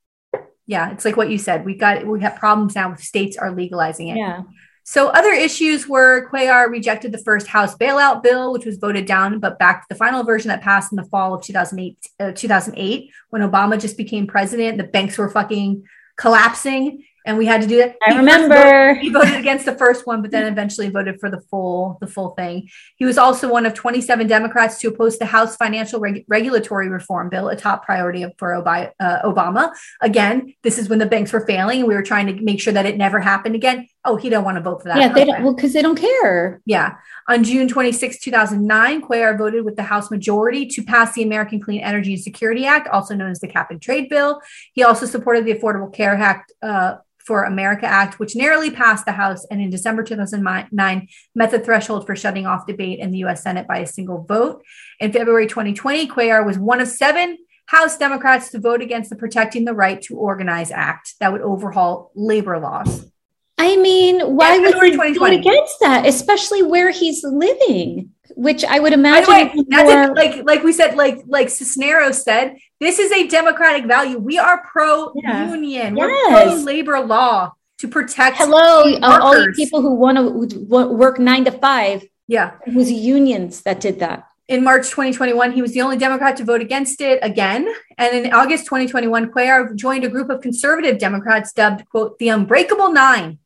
yeah 0.65 0.91
it's 0.91 1.05
like 1.05 1.17
what 1.17 1.29
you 1.29 1.37
said 1.37 1.65
we 1.65 1.75
got 1.75 2.05
we 2.05 2.21
have 2.21 2.35
problems 2.35 2.75
now 2.75 2.89
with 2.89 3.01
states 3.01 3.37
are 3.37 3.51
legalizing 3.51 4.09
it 4.09 4.17
yeah 4.17 4.43
so 4.85 5.07
other 5.07 5.31
issues 5.31 5.87
were 5.87 6.29
Cuellar 6.29 6.69
rejected 6.69 7.13
the 7.13 7.17
first 7.17 7.47
House 7.47 7.73
bailout 7.73 8.21
bill, 8.21 8.51
which 8.51 8.65
was 8.65 8.75
voted 8.75 9.05
down, 9.05 9.39
but 9.39 9.57
backed 9.57 9.87
the 9.87 9.95
final 9.95 10.25
version 10.25 10.49
that 10.49 10.61
passed 10.61 10.91
in 10.91 10.97
the 10.97 11.05
fall 11.05 11.33
of 11.33 11.41
2008, 11.41 11.97
uh, 12.19 12.33
2008 12.33 13.09
when 13.29 13.41
Obama 13.41 13.79
just 13.79 13.95
became 13.95 14.27
president. 14.27 14.77
The 14.77 14.83
banks 14.83 15.17
were 15.17 15.29
fucking 15.29 15.85
collapsing 16.17 17.05
and 17.25 17.37
we 17.37 17.45
had 17.45 17.61
to 17.61 17.67
do 17.67 17.77
that. 17.77 17.95
I 18.05 18.11
he 18.11 18.17
remember 18.17 18.55
voted, 18.55 19.01
he 19.01 19.09
voted 19.09 19.35
against 19.35 19.65
the 19.65 19.75
first 19.75 20.05
one, 20.05 20.21
but 20.21 20.31
then 20.31 20.51
eventually 20.51 20.89
voted 20.89 21.19
for 21.19 21.29
the 21.29 21.41
full 21.41 21.97
the 22.01 22.07
full 22.07 22.31
thing. 22.31 22.69
He 22.95 23.05
was 23.05 23.17
also 23.17 23.49
one 23.49 23.65
of 23.65 23.73
27 23.73 24.27
Democrats 24.27 24.79
to 24.79 24.87
oppose 24.87 25.17
the 25.17 25.25
House 25.25 25.55
Financial 25.55 25.99
Reg- 25.99 26.25
Regulatory 26.27 26.89
Reform 26.89 27.29
Bill, 27.29 27.49
a 27.49 27.55
top 27.55 27.85
priority 27.85 28.25
for 28.37 28.55
uh, 28.55 29.21
Obama. 29.23 29.71
Again, 30.01 30.53
this 30.63 30.77
is 30.77 30.89
when 30.89 30.99
the 30.99 31.05
banks 31.05 31.31
were 31.31 31.45
failing, 31.45 31.79
and 31.79 31.87
we 31.87 31.95
were 31.95 32.03
trying 32.03 32.27
to 32.27 32.41
make 32.41 32.59
sure 32.59 32.73
that 32.73 32.85
it 32.85 32.97
never 32.97 33.19
happened 33.19 33.55
again. 33.55 33.87
Oh, 34.05 34.17
he 34.17 34.29
don't 34.29 34.43
want 34.43 34.57
to 34.57 34.61
vote 34.61 34.81
for 34.81 34.89
that. 34.89 34.97
Yeah, 34.97 35.13
they 35.13 35.25
don't 35.25 35.43
well 35.43 35.55
because 35.55 35.73
they 35.73 35.81
don't 35.81 35.99
care. 35.99 36.61
Yeah. 36.65 36.95
On 37.29 37.43
June 37.43 37.69
26, 37.69 38.19
2009, 38.19 39.01
Cuellar 39.01 39.37
voted 39.37 39.63
with 39.63 39.77
the 39.77 39.83
House 39.83 40.11
majority 40.11 40.65
to 40.67 40.83
pass 40.83 41.13
the 41.13 41.23
American 41.23 41.61
Clean 41.61 41.79
Energy 41.79 42.13
and 42.13 42.21
Security 42.21 42.65
Act, 42.65 42.89
also 42.89 43.15
known 43.15 43.31
as 43.31 43.39
the 43.39 43.47
Cap 43.47 43.71
and 43.71 43.81
Trade 43.81 44.09
Bill. 44.09 44.41
He 44.73 44.83
also 44.83 45.05
supported 45.05 45.45
the 45.45 45.53
Affordable 45.53 45.93
Care 45.93 46.15
Act 46.15 46.51
uh, 46.61 46.95
for 47.25 47.43
America 47.43 47.85
Act, 47.85 48.19
which 48.19 48.35
narrowly 48.35 48.71
passed 48.71 49.05
the 49.05 49.11
House 49.11 49.45
and 49.49 49.61
in 49.61 49.69
December 49.69 50.03
2009 50.03 51.07
met 51.35 51.51
the 51.51 51.59
threshold 51.59 52.05
for 52.05 52.15
shutting 52.15 52.45
off 52.45 52.67
debate 52.67 52.99
in 52.99 53.11
the 53.11 53.19
U.S. 53.19 53.43
Senate 53.43 53.67
by 53.67 53.79
a 53.79 53.87
single 53.87 54.23
vote. 54.23 54.63
In 54.99 55.11
February 55.11 55.47
2020, 55.47 56.07
Cuellar 56.07 56.45
was 56.45 56.57
one 56.57 56.81
of 56.81 56.87
seven 56.87 57.37
House 57.65 57.97
Democrats 57.97 58.51
to 58.51 58.59
vote 58.59 58.81
against 58.81 59.09
the 59.09 59.15
Protecting 59.15 59.65
the 59.65 59.73
Right 59.73 60.01
to 60.03 60.15
Organize 60.15 60.71
Act 60.71 61.15
that 61.19 61.31
would 61.31 61.41
overhaul 61.41 62.11
labor 62.15 62.59
laws. 62.59 63.09
I 63.57 63.77
mean, 63.77 64.19
why 64.19 64.59
would 64.59 64.75
he 64.83 65.17
vote 65.17 65.33
against 65.33 65.79
that, 65.79 66.05
especially 66.05 66.63
where 66.63 66.91
he's 66.91 67.23
living? 67.23 68.12
Which 68.35 68.63
I 68.65 68.79
would 68.79 68.93
imagine. 68.93 69.25
By 69.25 69.43
the 69.43 69.57
way, 69.57 69.65
that's 69.69 69.91
more- 69.91 70.03
it. 70.03 70.15
Like 70.15 70.45
like 70.45 70.63
we 70.63 70.73
said, 70.73 70.95
like 70.95 71.23
like 71.27 71.49
Cisneros 71.49 72.23
said, 72.23 72.57
this 72.79 72.99
is 72.99 73.11
a 73.11 73.27
democratic 73.27 73.85
value. 73.85 74.17
We 74.17 74.37
are 74.37 74.65
pro 74.65 75.13
union. 75.15 75.95
We're 75.95 76.13
pro 76.27 76.53
labor 76.55 76.99
law 76.99 77.53
to 77.79 77.87
protect. 77.87 78.37
hello, 78.37 78.83
uh, 79.01 79.19
all 79.21 79.39
you 79.39 79.51
people 79.51 79.81
who 79.81 79.93
want 79.93 80.17
to 80.17 80.59
work 80.65 81.19
nine 81.19 81.45
to 81.45 81.51
five. 81.51 82.05
Yeah. 82.27 82.53
It 82.65 82.73
was 82.73 82.91
unions 82.91 83.61
that 83.61 83.81
did 83.81 83.99
that. 83.99 84.25
In 84.47 84.63
March 84.63 84.89
2021, 84.89 85.53
he 85.53 85.61
was 85.61 85.73
the 85.73 85.81
only 85.81 85.97
Democrat 85.97 86.35
to 86.37 86.43
vote 86.43 86.61
against 86.61 87.01
it 87.01 87.19
again. 87.21 87.73
And 87.97 88.25
in 88.25 88.33
August 88.33 88.65
2021, 88.65 89.31
Cuellar 89.31 89.73
joined 89.75 90.03
a 90.03 90.09
group 90.09 90.29
of 90.29 90.41
conservative 90.41 90.97
Democrats 90.97 91.53
dubbed, 91.53 91.87
quote, 91.89 92.19
the 92.19 92.29
Unbreakable 92.29 92.91
Nine, 92.91 93.39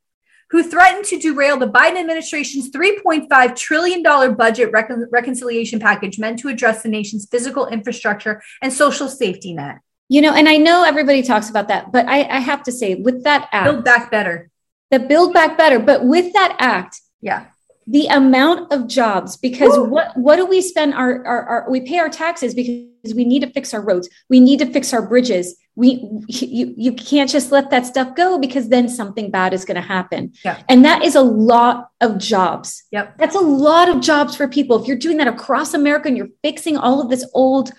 who 0.49 0.63
threatened 0.63 1.05
to 1.05 1.19
derail 1.19 1.57
the 1.57 1.67
Biden 1.67 1.97
administration's 1.99 2.71
$3.5 2.71 3.55
trillion 3.55 4.01
budget 4.35 4.71
recon- 4.71 5.07
reconciliation 5.11 5.79
package 5.79 6.17
meant 6.19 6.39
to 6.39 6.47
address 6.47 6.83
the 6.83 6.89
nation's 6.89 7.27
physical 7.29 7.67
infrastructure 7.67 8.41
and 8.61 8.71
social 8.71 9.07
safety 9.09 9.53
net. 9.53 9.79
You 10.09 10.21
know, 10.21 10.33
and 10.33 10.47
I 10.47 10.55
know 10.57 10.83
everybody 10.85 11.21
talks 11.21 11.49
about 11.49 11.67
that, 11.67 11.91
but 11.91 12.07
I, 12.07 12.23
I 12.23 12.39
have 12.39 12.63
to 12.63 12.71
say, 12.71 12.95
with 12.95 13.23
that 13.25 13.49
act, 13.51 13.65
Build 13.71 13.83
back 13.83 14.09
better. 14.09 14.49
the 14.89 14.99
Build 14.99 15.33
Back 15.33 15.57
Better, 15.57 15.79
but 15.79 16.05
with 16.05 16.31
that 16.33 16.55
act, 16.59 17.01
Yeah. 17.21 17.47
the 17.85 18.07
amount 18.07 18.71
of 18.71 18.87
jobs 18.87 19.35
because 19.35 19.75
Woo. 19.77 19.83
what 19.83 20.15
what 20.15 20.37
do 20.37 20.45
we 20.45 20.61
spend 20.61 20.93
our, 20.93 21.25
our 21.25 21.41
our 21.51 21.69
we 21.69 21.81
pay 21.81 21.97
our 21.99 22.09
taxes 22.09 22.53
because 22.53 23.13
we 23.15 23.25
need 23.25 23.41
to 23.41 23.49
fix 23.49 23.73
our 23.73 23.81
roads 23.81 24.09
we 24.29 24.39
need 24.41 24.59
to 24.59 24.65
fix 24.65 24.93
our 24.93 25.01
bridges 25.01 25.55
we 25.77 26.01
you, 26.27 26.73
you 26.75 26.91
can't 26.91 27.29
just 27.29 27.51
let 27.51 27.69
that 27.69 27.85
stuff 27.85 28.15
go 28.15 28.39
because 28.39 28.67
then 28.69 28.89
something 28.89 29.29
bad 29.29 29.53
is 29.53 29.63
going 29.63 29.75
to 29.75 29.87
happen 29.97 30.33
Yeah. 30.43 30.61
and 30.67 30.83
that 30.83 31.03
is 31.03 31.15
a 31.15 31.21
lot 31.21 31.91
of 32.01 32.17
jobs 32.17 32.83
Yep. 32.91 33.17
that's 33.19 33.35
a 33.35 33.39
lot 33.39 33.87
of 33.87 34.01
jobs 34.01 34.35
for 34.35 34.47
people 34.47 34.81
if 34.81 34.87
you're 34.87 34.97
doing 34.97 35.17
that 35.17 35.27
across 35.27 35.73
america 35.75 36.07
and 36.09 36.17
you're 36.17 36.33
fixing 36.43 36.75
all 36.77 36.99
of 37.01 37.09
this 37.09 37.23
old 37.33 37.71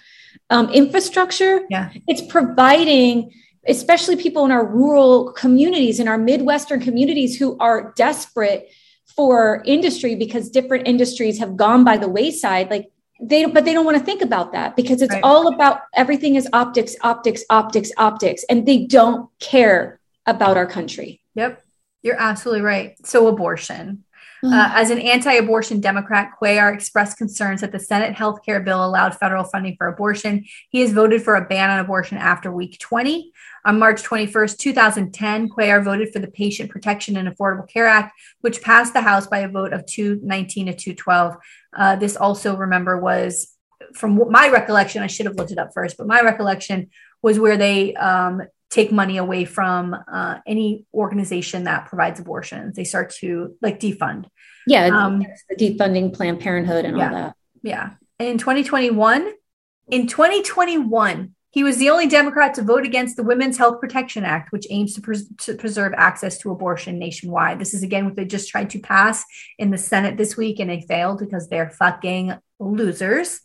um, 0.51 0.71
infrastructure 0.71 1.61
Yeah. 1.69 1.91
it's 2.07 2.23
providing 2.23 3.33
especially 3.67 4.17
people 4.17 4.45
in 4.45 4.53
our 4.53 4.65
rural 4.65 5.33
communities 5.33 5.99
in 5.99 6.07
our 6.09 6.19
midwestern 6.19 6.81
communities 6.81 7.37
who 7.37 7.59
are 7.59 7.93
desperate 7.97 8.69
for 9.17 9.63
industry 9.67 10.15
because 10.15 10.49
different 10.51 10.87
industries 10.87 11.41
have 11.41 11.57
gone 11.57 11.83
by 11.83 11.97
the 11.97 12.09
wayside 12.09 12.71
like 12.71 12.87
they 13.21 13.45
but 13.47 13.65
they 13.65 13.73
don't 13.73 13.85
want 13.85 13.99
to 13.99 14.05
think 14.05 14.23
about 14.23 14.53
that 14.53 14.77
because 14.77 15.03
it's 15.03 15.13
Right. 15.13 15.23
all 15.23 15.49
about 15.49 15.81
everything 15.95 16.37
is 16.37 16.49
optics 16.53 16.95
optics 17.03 17.43
optics 17.51 17.91
optics 17.99 18.45
and 18.49 18.65
they 18.67 18.87
don't 18.87 19.29
care 19.41 19.99
about 20.27 20.57
our 20.57 20.67
country 20.67 21.21
Yep. 21.35 21.63
You're 22.03 22.21
absolutely 22.21 22.63
right. 22.63 22.95
So, 23.07 23.29
abortion. 23.29 24.05
Uh, 24.45 24.71
as 24.73 24.91
an 24.91 24.99
anti 25.01 25.33
abortion 25.33 25.81
Democrat, 25.81 26.31
Cuellar 26.41 26.73
expressed 26.73 27.19
concerns 27.19 27.61
that 27.61 27.73
the 27.73 27.81
Senate 27.81 28.15
health 28.15 28.39
care 28.47 28.61
bill 28.61 28.85
allowed 28.85 29.17
federal 29.17 29.43
funding 29.43 29.75
for 29.77 29.89
abortion. 29.89 30.45
He 30.71 30.81
has 30.81 30.93
voted 30.93 31.23
for 31.23 31.35
a 31.35 31.45
ban 31.45 31.71
on 31.71 31.81
abortion 31.81 32.17
after 32.19 32.53
week 32.53 32.79
20. 32.79 33.33
On 33.67 33.79
March 33.81 34.03
21st, 34.05 34.57
2010, 34.59 35.49
Cuellar 35.49 35.85
voted 35.85 36.13
for 36.13 36.21
the 36.21 36.29
Patient 36.29 36.71
Protection 36.71 37.17
and 37.17 37.29
Affordable 37.29 37.69
Care 37.69 37.87
Act, 37.87 38.13
which 38.41 38.63
passed 38.63 38.93
the 38.95 39.01
House 39.01 39.27
by 39.27 39.41
a 39.41 39.49
vote 39.49 39.73
of 39.73 39.85
219 39.87 40.67
to 40.67 40.73
212. 40.75 41.37
Uh, 41.77 41.97
this 41.97 42.17
also, 42.17 42.57
remember, 42.57 42.99
was 42.99 43.55
from 43.95 44.21
my 44.31 44.49
recollection, 44.49 45.03
I 45.03 45.07
should 45.07 45.27
have 45.27 45.37
looked 45.37 45.53
it 45.53 45.59
up 45.59 45.73
first, 45.73 45.97
but 45.97 46.07
my 46.07 46.21
recollection 46.21 46.91
was 47.23 47.39
where 47.39 47.57
they 47.57 47.95
um, 47.95 48.43
take 48.71 48.93
money 48.93 49.17
away 49.17 49.45
from 49.45 49.97
uh, 50.13 50.39
any 50.47 50.87
organization 50.93 51.65
that 51.65 51.87
provides 51.87 52.21
abortions. 52.21 52.77
They 52.77 52.85
start 52.85 53.11
to 53.21 53.57
like 53.63 53.81
defund. 53.81 54.27
yeah 54.67 54.87
Um, 54.87 55.25
the 55.49 55.57
defunding 55.57 56.13
planned 56.13 56.41
parenthood 56.41 56.85
and 56.85 56.97
yeah. 56.97 57.07
all 57.09 57.15
that 57.15 57.37
Yeah. 57.63 57.91
In 58.19 58.39
2021, 58.39 59.33
in 59.91 60.07
2021, 60.07 61.35
he 61.59 61.65
was 61.65 61.79
the 61.79 61.91
only 61.91 62.07
Democrat 62.07 62.55
to 62.55 62.63
vote 62.63 62.85
against 62.85 63.17
the 63.17 63.25
Women's 63.25 63.59
Health 63.59 63.81
Protection 63.81 64.25
Act, 64.25 64.53
which 64.53 64.69
aims 64.71 64.95
to, 64.95 65.01
pres- 65.01 65.29
to 65.39 65.55
preserve 65.57 65.93
access 65.97 66.39
to 66.39 66.53
abortion 66.53 67.01
nationwide. 67.01 67.59
This 67.59 67.75
is 67.75 67.83
again 67.83 68.05
what 68.05 68.15
they 68.15 68.27
just 68.27 68.49
tried 68.49 68.71
to 68.71 68.79
pass 68.79 69.25
in 69.59 69.73
the 69.73 69.77
Senate 69.77 70.17
this 70.17 70.37
week, 70.37 70.61
and 70.61 70.71
they 70.71 70.83
failed 70.83 71.19
because 71.19 71.49
they're 71.49 71.71
fucking 71.71 72.35
losers. 72.61 73.41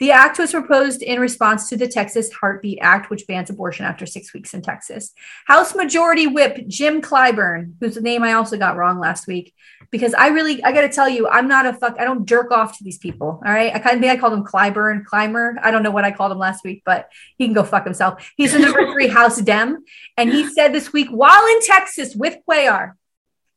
The 0.00 0.12
act 0.12 0.38
was 0.38 0.52
proposed 0.52 1.02
in 1.02 1.20
response 1.20 1.68
to 1.68 1.76
the 1.76 1.88
Texas 1.88 2.32
Heartbeat 2.32 2.78
Act, 2.80 3.10
which 3.10 3.26
bans 3.26 3.50
abortion 3.50 3.84
after 3.84 4.06
six 4.06 4.32
weeks 4.32 4.54
in 4.54 4.62
Texas. 4.62 5.12
House 5.44 5.74
Majority 5.74 6.26
Whip 6.26 6.68
Jim 6.68 7.02
Clyburn, 7.02 7.74
whose 7.80 8.00
name 8.00 8.22
I 8.22 8.32
also 8.32 8.56
got 8.56 8.78
wrong 8.78 8.98
last 8.98 9.26
week, 9.26 9.52
because 9.90 10.14
I 10.14 10.28
really, 10.28 10.62
I 10.62 10.72
got 10.72 10.82
to 10.82 10.88
tell 10.88 11.08
you, 11.08 11.26
I'm 11.28 11.48
not 11.48 11.66
a 11.66 11.72
fuck, 11.72 11.96
I 11.98 12.04
don't 12.04 12.26
jerk 12.26 12.50
off 12.50 12.76
to 12.78 12.84
these 12.84 12.98
people. 12.98 13.42
All 13.44 13.52
right. 13.52 13.74
I 13.74 13.78
kind 13.78 13.96
of 13.96 14.02
think 14.02 14.12
I 14.12 14.16
called 14.16 14.34
him 14.34 14.44
Clyburn, 14.44 15.04
Climber. 15.04 15.56
I 15.62 15.70
don't 15.70 15.82
know 15.82 15.90
what 15.90 16.04
I 16.04 16.10
called 16.10 16.32
him 16.32 16.38
last 16.38 16.64
week, 16.64 16.82
but 16.84 17.10
he 17.36 17.46
can 17.46 17.54
go 17.54 17.64
fuck 17.64 17.84
himself. 17.84 18.30
He's 18.36 18.52
the 18.52 18.58
number 18.58 18.92
three 18.92 19.08
House 19.18 19.40
Dem. 19.40 19.84
And 20.16 20.30
he 20.30 20.48
said 20.48 20.72
this 20.72 20.92
week, 20.92 21.08
while 21.08 21.46
in 21.46 21.62
Texas 21.62 22.14
with 22.14 22.36
Cuellar, 22.48 22.92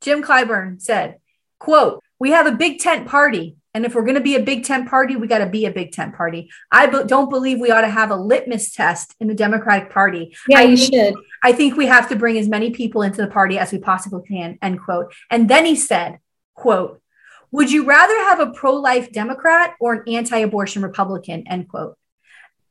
Jim 0.02 0.24
Clyburn 0.24 0.82
said, 0.82 1.18
quote, 1.60 2.02
we 2.20 2.32
have 2.32 2.48
a 2.48 2.52
big 2.52 2.80
tent 2.80 3.08
party. 3.08 3.58
And 3.73 3.85
if 3.85 3.95
we're 3.95 4.03
going 4.03 4.15
to 4.15 4.22
be 4.22 4.35
a 4.35 4.43
big 4.43 4.65
tent 4.65 4.89
party, 4.89 5.15
we 5.15 5.27
got 5.27 5.39
to 5.39 5.45
be 5.45 5.65
a 5.65 5.72
big 5.72 5.93
tent 5.93 6.14
party. 6.15 6.52
I 6.72 6.88
don't 6.88 7.30
believe 7.30 7.60
we 7.60 7.72
ought 7.72 7.81
to 7.81 7.89
have 7.89 8.11
a 8.11 8.15
litmus 8.15 8.73
test 8.73 9.15
in 9.19 9.27
the 9.27 9.34
Democratic 9.34 9.89
Party. 9.91 10.35
yeah 10.48 10.60
I 10.60 10.64
you 10.64 10.77
think- 10.77 10.93
should 10.93 11.15
I 11.43 11.53
think 11.53 11.76
we 11.76 11.88
have 11.88 12.10
to 12.10 12.15
bring 12.15 12.38
as 12.38 12.48
many 12.48 12.72
people 12.72 13.02
into 13.02 13.22
the 13.22 13.27
party 13.27 13.57
as 13.57 13.72
we 13.72 13.80
possibly 13.80 14.22
can, 14.27 14.60
end 14.61 14.81
quote. 14.81 15.14
And 15.30 15.49
then 15.49 15.65
he 15.65 15.76
said, 15.76 16.19
quote, 16.53 17.02
would 17.52 17.72
you 17.72 17.85
rather 17.85 18.15
have 18.15 18.39
a 18.39 18.52
pro-life 18.52 19.11
Democrat 19.11 19.76
or 19.80 19.93
an 19.93 20.03
anti-abortion 20.07 20.81
Republican, 20.81 21.48
end 21.48 21.68
quote. 21.68 21.98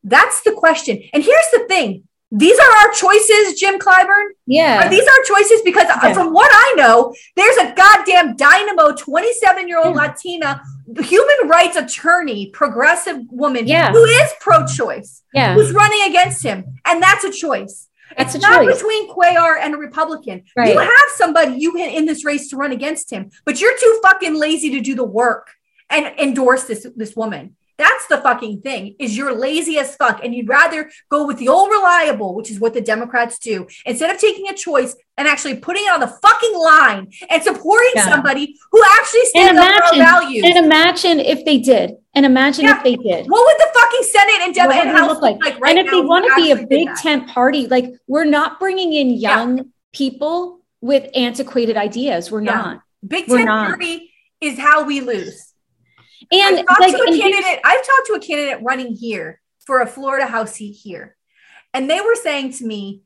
That's 0.04 0.40
the 0.42 0.52
question. 0.52 1.02
And 1.12 1.22
here's 1.22 1.50
the 1.52 1.66
thing. 1.68 2.04
These 2.32 2.58
are 2.58 2.72
our 2.80 2.92
choices, 2.92 3.58
Jim 3.58 3.78
Clyburn. 3.80 4.26
yeah 4.46 4.86
Are 4.86 4.88
these 4.88 5.06
our 5.06 5.22
choices? 5.26 5.62
Because 5.62 5.88
uh, 5.90 5.98
Yeah. 6.04 6.12
from 6.12 6.32
what 6.32 6.50
I 6.52 6.74
know, 6.76 7.12
there's 7.36 7.56
a 7.56 7.72
goddamn 7.74 8.36
dynamo 8.36 8.94
27 8.94 9.66
year 9.68 9.78
old 9.78 9.96
Latina 9.96 10.62
human 11.00 11.48
rights 11.48 11.76
attorney, 11.76 12.50
progressive 12.50 13.18
woman 13.30 13.66
Yeah. 13.66 13.90
who 13.92 14.04
is 14.04 14.32
pro 14.40 14.64
choice, 14.66 15.22
yeah 15.34 15.54
who's 15.54 15.72
running 15.72 16.02
against 16.08 16.42
him. 16.44 16.64
And 16.84 17.02
that's 17.02 17.24
a 17.24 17.32
choice. 17.32 17.88
That's 18.16 18.34
it's 18.34 18.44
a 18.44 18.48
not 18.48 18.62
choice. 18.64 18.76
between 18.76 19.08
Cuellar 19.12 19.56
and 19.60 19.74
a 19.74 19.78
Republican. 19.78 20.42
Right. 20.56 20.72
You 20.72 20.78
have 20.78 21.08
somebody 21.16 21.58
you 21.58 21.72
can 21.72 21.90
in 21.90 22.06
this 22.06 22.24
race 22.24 22.48
to 22.50 22.56
run 22.56 22.72
against 22.72 23.10
him, 23.10 23.30
but 23.44 23.60
you're 23.60 23.76
too 23.78 24.00
fucking 24.02 24.34
lazy 24.34 24.70
to 24.70 24.80
do 24.80 24.94
the 24.94 25.04
work 25.04 25.50
and 25.88 26.06
endorse 26.18 26.64
this 26.64 26.86
this 26.96 27.14
woman. 27.16 27.56
That's 27.80 28.06
the 28.08 28.18
fucking 28.18 28.60
thing. 28.60 28.94
Is 28.98 29.16
you're 29.16 29.34
lazy 29.34 29.78
as 29.78 29.96
fuck, 29.96 30.22
and 30.22 30.34
you'd 30.34 30.48
rather 30.48 30.90
go 31.08 31.26
with 31.26 31.38
the 31.38 31.48
old 31.48 31.70
reliable, 31.70 32.34
which 32.34 32.50
is 32.50 32.60
what 32.60 32.74
the 32.74 32.80
Democrats 32.82 33.38
do, 33.38 33.66
instead 33.86 34.10
of 34.14 34.18
taking 34.20 34.48
a 34.48 34.54
choice 34.54 34.94
and 35.16 35.26
actually 35.26 35.56
putting 35.56 35.84
it 35.86 35.92
on 35.92 36.00
the 36.00 36.06
fucking 36.06 36.54
line 36.58 37.10
and 37.30 37.42
supporting 37.42 37.92
Yeah. 37.94 38.08
somebody 38.10 38.54
who 38.70 38.82
actually 38.98 39.20
and 39.34 39.56
stands 39.56 39.60
up 39.60 39.72
for 39.88 39.94
our 39.94 39.96
values. 39.96 40.44
and 40.44 40.56
imagine 40.66 41.20
if 41.20 41.44
they 41.46 41.56
did 41.58 41.92
and 42.14 42.26
imagine 42.26 42.64
Yeah. 42.66 42.76
if 42.78 42.84
they 42.84 42.96
did 42.96 43.26
what 43.28 43.42
would 43.46 43.58
the 43.58 43.70
fucking 43.78 44.02
Senate 44.02 44.40
and, 44.44 44.54
Dem- 44.54 44.70
and 44.72 44.88
House 44.96 45.08
look 45.10 45.22
like? 45.22 45.38
right 45.60 45.76
and 45.76 45.78
if 45.86 45.90
they 45.90 46.00
want 46.00 46.24
to 46.26 46.34
be 46.36 46.50
a 46.52 46.66
big 46.66 46.88
tent 46.96 47.28
party, 47.28 47.66
like 47.66 47.86
we're 48.06 48.24
not 48.38 48.58
bringing 48.60 48.92
in 48.92 49.10
young 49.10 49.70
people 49.92 50.60
with 50.82 51.08
antiquated 51.14 51.76
ideas. 51.76 52.30
We're 52.30 52.42
Yeah. 52.42 52.54
not. 52.54 52.80
Big 53.06 53.26
Tent. 53.26 53.46
Party 53.48 54.10
is 54.40 54.58
how 54.58 54.84
we 54.84 55.00
lose. 55.00 55.49
And 56.32 56.58
I've 56.58 56.66
talked 56.66 56.80
like, 56.80 56.96
to 56.96 57.02
a 57.02 57.18
candidate. 57.18 57.60
I've 57.64 57.86
talked 57.86 58.06
to 58.06 58.12
a 58.14 58.20
candidate 58.20 58.62
running 58.62 58.94
here 58.94 59.40
for 59.66 59.80
a 59.80 59.86
Florida 59.86 60.26
House 60.26 60.52
seat 60.52 60.72
here, 60.72 61.16
and 61.72 61.88
they 61.88 62.00
were 62.00 62.16
saying 62.16 62.52
to 62.54 62.66
me 62.66 63.02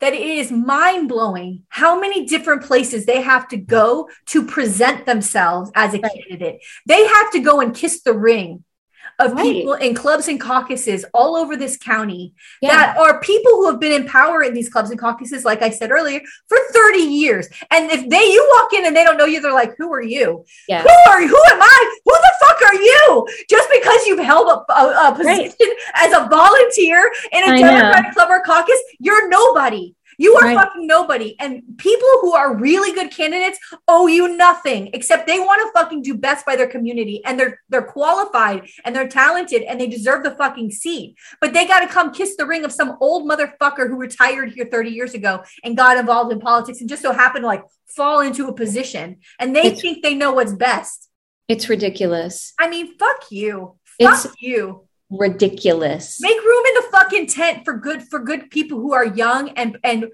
that 0.00 0.12
it 0.12 0.22
is 0.22 0.52
mind 0.52 1.08
blowing 1.08 1.64
how 1.68 1.98
many 2.00 2.24
different 2.26 2.62
places 2.62 3.04
they 3.04 3.20
have 3.20 3.48
to 3.48 3.56
go 3.56 4.08
to 4.26 4.46
present 4.46 5.06
themselves 5.06 5.72
as 5.74 5.92
a 5.94 5.98
Right. 5.98 6.12
candidate. 6.12 6.60
They 6.86 7.06
have 7.06 7.32
to 7.32 7.40
go 7.40 7.60
and 7.60 7.74
kiss 7.74 8.02
the 8.02 8.14
ring 8.14 8.64
of 9.18 9.32
Right. 9.32 9.42
people 9.44 9.74
in 9.74 9.94
clubs 9.94 10.28
and 10.28 10.40
caucuses 10.40 11.04
all 11.12 11.36
over 11.36 11.56
this 11.56 11.76
county 11.76 12.32
Yeah. 12.62 12.76
that 12.76 12.96
are 12.98 13.20
people 13.20 13.52
who 13.52 13.66
have 13.70 13.80
been 13.80 13.92
in 13.92 14.06
power 14.08 14.42
in 14.42 14.54
these 14.54 14.68
clubs 14.68 14.90
and 14.90 14.98
caucuses, 14.98 15.44
like 15.44 15.60
I 15.62 15.70
said 15.70 15.90
earlier, 15.90 16.20
for 16.48 16.58
30 16.72 16.98
years. 17.00 17.48
And 17.70 17.90
if 17.90 18.08
they 18.08 18.24
you 18.24 18.48
walk 18.58 18.72
in 18.74 18.86
and 18.86 18.94
they 18.96 19.04
don't 19.04 19.16
know 19.16 19.24
you, 19.24 19.40
they're 19.40 19.52
like, 19.52 19.74
Who 19.78 19.92
are 19.92 20.02
you? 20.02 20.44
yeah. 20.68 20.82
Who 20.82 21.10
are 21.10 21.20
you? 21.20 21.28
Who 21.28 21.42
am 21.52 21.60
I? 21.62 21.96
Who 22.04 22.12
the 22.12 22.32
fuck 22.46 22.62
are 22.70 22.74
you? 22.74 23.26
Just 23.50 23.68
because 23.72 24.06
you've 24.06 24.18
held 24.20 24.48
a, 24.48 24.72
a, 24.72 25.08
a 25.10 25.14
position 25.14 25.68
as 25.94 26.12
a 26.12 26.28
volunteer 26.28 27.10
in 27.32 27.42
a 27.44 27.46
I 27.52 27.60
know. 27.60 27.68
Democratic 27.68 28.12
club 28.14 28.30
or 28.30 28.40
caucus, 28.42 28.78
you're 29.00 29.28
nobody. 29.28 29.94
You 30.20 30.34
are 30.34 30.42
Right. 30.42 30.56
fucking 30.56 30.86
nobody. 30.86 31.36
And 31.38 31.62
people 31.78 32.08
who 32.22 32.34
are 32.34 32.56
really 32.56 32.92
good 32.92 33.10
candidates 33.12 33.58
owe 33.86 34.08
you 34.08 34.36
nothing 34.36 34.90
except 34.92 35.28
they 35.28 35.38
want 35.38 35.62
to 35.62 35.72
fucking 35.80 36.02
do 36.02 36.14
best 36.14 36.44
by 36.44 36.56
their 36.56 36.66
community 36.66 37.22
and 37.24 37.38
they're 37.38 37.60
they're 37.68 37.82
qualified 37.82 38.68
and 38.84 38.94
they're 38.96 39.06
talented 39.06 39.62
and 39.62 39.80
they 39.80 39.86
deserve 39.86 40.24
the 40.24 40.32
fucking 40.32 40.72
seat. 40.72 41.14
But 41.40 41.52
they 41.54 41.66
got 41.66 41.80
to 41.80 41.86
come 41.86 42.12
kiss 42.12 42.36
the 42.36 42.46
ring 42.46 42.64
of 42.64 42.72
some 42.72 42.96
old 43.00 43.30
motherfucker 43.30 43.88
who 43.88 43.96
retired 43.96 44.50
here 44.50 44.66
30 44.70 44.90
years 44.90 45.14
ago 45.14 45.44
and 45.62 45.76
got 45.76 45.96
involved 45.96 46.32
in 46.32 46.40
politics 46.40 46.80
and 46.80 46.88
just 46.90 47.02
so 47.02 47.12
happened 47.12 47.44
to 47.44 47.46
like 47.46 47.62
fall 47.86 48.18
into 48.20 48.48
a 48.48 48.52
position 48.52 49.18
and 49.38 49.54
they 49.54 49.60
It's- 49.66 49.80
think 49.80 50.02
they 50.02 50.14
know 50.14 50.32
what's 50.32 50.52
best. 50.52 51.08
It's 51.46 51.68
ridiculous. 51.68 52.52
I 52.58 52.68
mean, 52.68 52.98
fuck 52.98 53.30
you. 53.30 53.76
It's- 54.00 54.24
Fuck 54.26 54.34
you. 54.40 54.87
Ridiculous. 55.10 56.20
Make 56.20 56.38
room 56.42 56.64
in 56.66 56.74
the 56.74 56.88
fucking 56.92 57.26
tent 57.28 57.64
for 57.64 57.74
good 57.74 58.02
for 58.02 58.18
good 58.18 58.50
people 58.50 58.78
who 58.80 58.92
are 58.92 59.06
young 59.06 59.50
and 59.50 59.78
and 59.82 60.06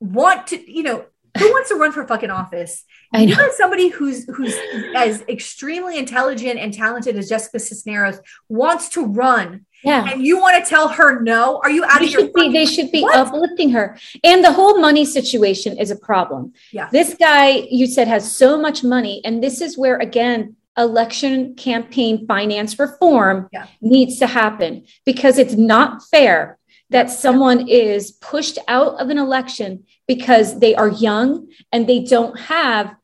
want 0.00 0.48
to, 0.48 0.70
you 0.72 0.82
know, 0.82 1.04
who 1.38 1.50
wants 1.50 1.70
to 1.70 1.76
run 1.76 1.92
for 1.92 2.06
fucking 2.06 2.30
office? 2.30 2.84
I 3.12 3.22
You 3.22 3.28
know. 3.34 3.42
have 3.42 3.52
somebody 3.52 3.88
who's 3.88 4.24
who's 4.26 4.54
as 4.94 5.22
extremely 5.28 5.98
intelligent 5.98 6.58
and 6.58 6.72
talented 6.74 7.16
as 7.16 7.28
Jessica 7.28 7.58
Cisneros 7.58 8.18
wants 8.48 8.88
to 8.90 9.04
run, 9.06 9.64
Yeah. 9.82 10.10
and 10.12 10.24
you 10.24 10.38
want 10.38 10.62
to 10.62 10.68
tell 10.68 10.88
her 10.88 11.20
no? 11.22 11.58
Are 11.62 11.70
you 11.70 11.84
out 11.84 12.00
They 12.00 12.06
of 12.06 12.12
your 12.12 12.26
be, 12.26 12.32
fucking 12.32 12.52
they 12.52 12.66
should 12.66 12.92
be 12.92 13.02
What? 13.02 13.16
uplifting 13.16 13.70
her. 13.70 13.98
And 14.22 14.44
the 14.44 14.52
whole 14.52 14.78
money 14.78 15.04
situation 15.04 15.78
is 15.78 15.90
a 15.90 15.96
problem. 15.96 16.52
Yeah. 16.70 16.88
This 16.92 17.14
guy, 17.14 17.66
you 17.70 17.86
said, 17.86 18.08
has 18.08 18.30
so 18.30 18.58
much 18.58 18.84
money. 18.84 19.20
And 19.24 19.42
this 19.42 19.60
is 19.60 19.78
where, 19.78 19.96
again, 19.98 20.56
election 20.76 21.54
campaign 21.54 22.26
finance 22.26 22.78
reform 22.78 23.48
Yeah. 23.52 23.66
needs 23.80 24.18
to 24.18 24.26
happen 24.26 24.84
because 25.04 25.38
it's 25.38 25.54
not 25.54 26.02
fair 26.10 26.58
that 26.90 27.10
someone 27.10 27.68
is 27.68 28.12
pushed 28.12 28.58
out 28.68 29.00
of 29.00 29.08
an 29.10 29.18
election 29.18 29.84
because 30.06 30.58
they 30.58 30.74
are 30.74 30.88
young 30.88 31.48
and 31.72 31.86
they 31.86 32.00
don't 32.00 32.38
have 32.38 32.94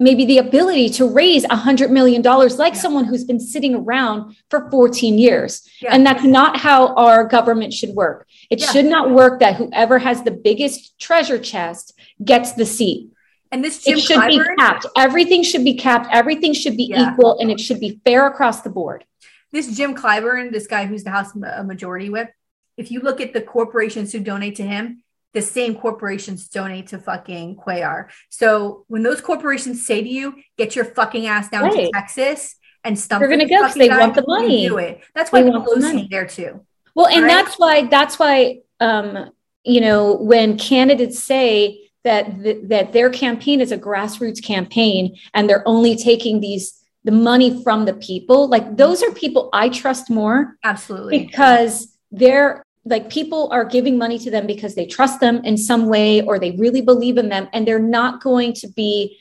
maybe 0.00 0.24
the 0.24 0.38
ability 0.38 0.88
to 0.88 1.06
raise 1.08 1.44
a 1.44 1.56
hundred 1.56 1.90
million 1.90 2.20
dollars 2.20 2.58
like 2.58 2.74
Yeah. 2.74 2.80
someone 2.80 3.04
who's 3.04 3.24
been 3.24 3.40
sitting 3.40 3.74
around 3.74 4.36
for 4.50 4.68
14 4.70 5.18
years 5.18 5.62
Yeah. 5.80 5.94
and 5.94 6.04
that's 6.06 6.24
not 6.24 6.56
how 6.58 6.94
our 6.94 7.24
government 7.24 7.72
should 7.72 7.90
work 7.90 8.26
it 8.50 8.60
Yeah. 8.60 8.70
should 8.72 8.86
not 8.86 9.10
work 9.10 9.40
that 9.40 9.54
whoever 9.56 9.98
has 9.98 10.22
the 10.22 10.30
biggest 10.30 10.98
treasure 10.98 11.38
chest 11.38 11.94
gets 12.24 12.52
the 12.52 12.66
seat 12.66 13.10
and 13.54 13.64
this 13.64 13.82
Jim 13.84 13.98
it 13.98 14.00
should 14.02 14.26
be 14.28 14.40
capped 14.58 14.84
everything 14.96 15.42
should 15.42 15.64
be 15.64 15.74
capped 15.74 16.08
everything 16.12 16.52
should 16.52 16.76
be 16.76 16.86
Yeah. 16.90 17.12
equal 17.12 17.38
and 17.40 17.50
it 17.50 17.60
should 17.60 17.80
be 17.80 18.00
fair 18.04 18.26
across 18.26 18.60
the 18.62 18.70
board 18.70 19.04
this 19.52 19.76
Jim 19.76 19.94
Clyburn, 19.94 20.50
this 20.50 20.66
guy 20.66 20.84
who's 20.86 21.04
the 21.04 21.10
House 21.10 21.32
Majority 21.36 22.10
Whip. 22.10 22.30
If 22.76 22.90
you 22.90 22.98
look 23.00 23.20
at 23.20 23.32
the 23.32 23.40
corporations 23.40 24.10
who 24.12 24.18
donate 24.18 24.56
to 24.56 24.64
him, 24.64 25.04
the 25.32 25.42
same 25.42 25.76
corporations 25.76 26.48
donate 26.48 26.88
to 26.88 26.98
fucking 26.98 27.54
Cuellar. 27.62 28.08
So 28.30 28.84
when 28.88 29.04
those 29.04 29.20
corporations 29.20 29.86
say 29.86 30.02
to 30.02 30.08
you, 30.08 30.34
"Get 30.58 30.74
your 30.74 30.84
fucking 30.84 31.26
ass 31.28 31.50
down 31.50 31.70
to 31.70 31.88
Texas 31.92 32.56
and 32.82 32.98
stump," 32.98 33.20
They're 33.20 33.28
gonna 33.28 33.44
this 33.46 33.50
go 33.56 33.60
'cause 33.62 33.68
fucking 33.74 33.82
they 33.82 33.88
guy," 33.88 34.00
want 34.00 34.14
the 34.16 34.24
money. 34.26 34.66
Do 34.66 34.78
it. 34.78 35.00
That's 35.14 35.30
why 35.30 35.42
They 35.42 35.50
want 35.50 35.64
the 35.72 35.78
money. 35.80 36.08
there 36.10 36.26
too. 36.26 36.52
Well, 36.96 37.06
and 37.06 37.22
Right. 37.22 37.28
that's 37.44 37.54
why 37.56 37.84
that's 37.86 38.18
why 38.18 38.58
um, 38.80 39.30
you 39.62 39.80
know 39.80 40.14
when 40.16 40.58
candidates 40.58 41.20
say 41.22 41.78
that 42.04 42.42
th- 42.42 42.58
that 42.68 42.92
their 42.92 43.10
campaign 43.10 43.60
is 43.60 43.72
a 43.72 43.78
grassroots 43.78 44.42
campaign 44.42 45.16
and 45.32 45.48
they're 45.48 45.66
only 45.66 45.96
taking 45.96 46.40
these 46.40 46.80
the 47.04 47.12
money 47.12 47.62
from 47.62 47.84
the 47.84 47.92
people, 47.94 48.48
like 48.48 48.76
those 48.78 49.02
are 49.02 49.10
people 49.12 49.50
I 49.52 49.68
trust 49.68 50.08
more 50.08 50.56
Absolutely. 50.64 51.26
because 51.26 51.94
they're 52.10 52.64
like 52.86 53.10
people 53.10 53.48
are 53.52 53.64
giving 53.64 53.98
money 53.98 54.18
to 54.18 54.30
them 54.30 54.46
because 54.46 54.74
they 54.74 54.86
trust 54.86 55.20
them 55.20 55.42
in 55.44 55.56
some 55.56 55.86
way 55.86 56.22
or 56.22 56.38
they 56.38 56.52
really 56.52 56.80
believe 56.80 57.18
in 57.18 57.28
them 57.28 57.48
and 57.52 57.66
they're 57.66 57.78
not 57.78 58.22
going 58.22 58.52
to 58.54 58.68
be 58.68 59.18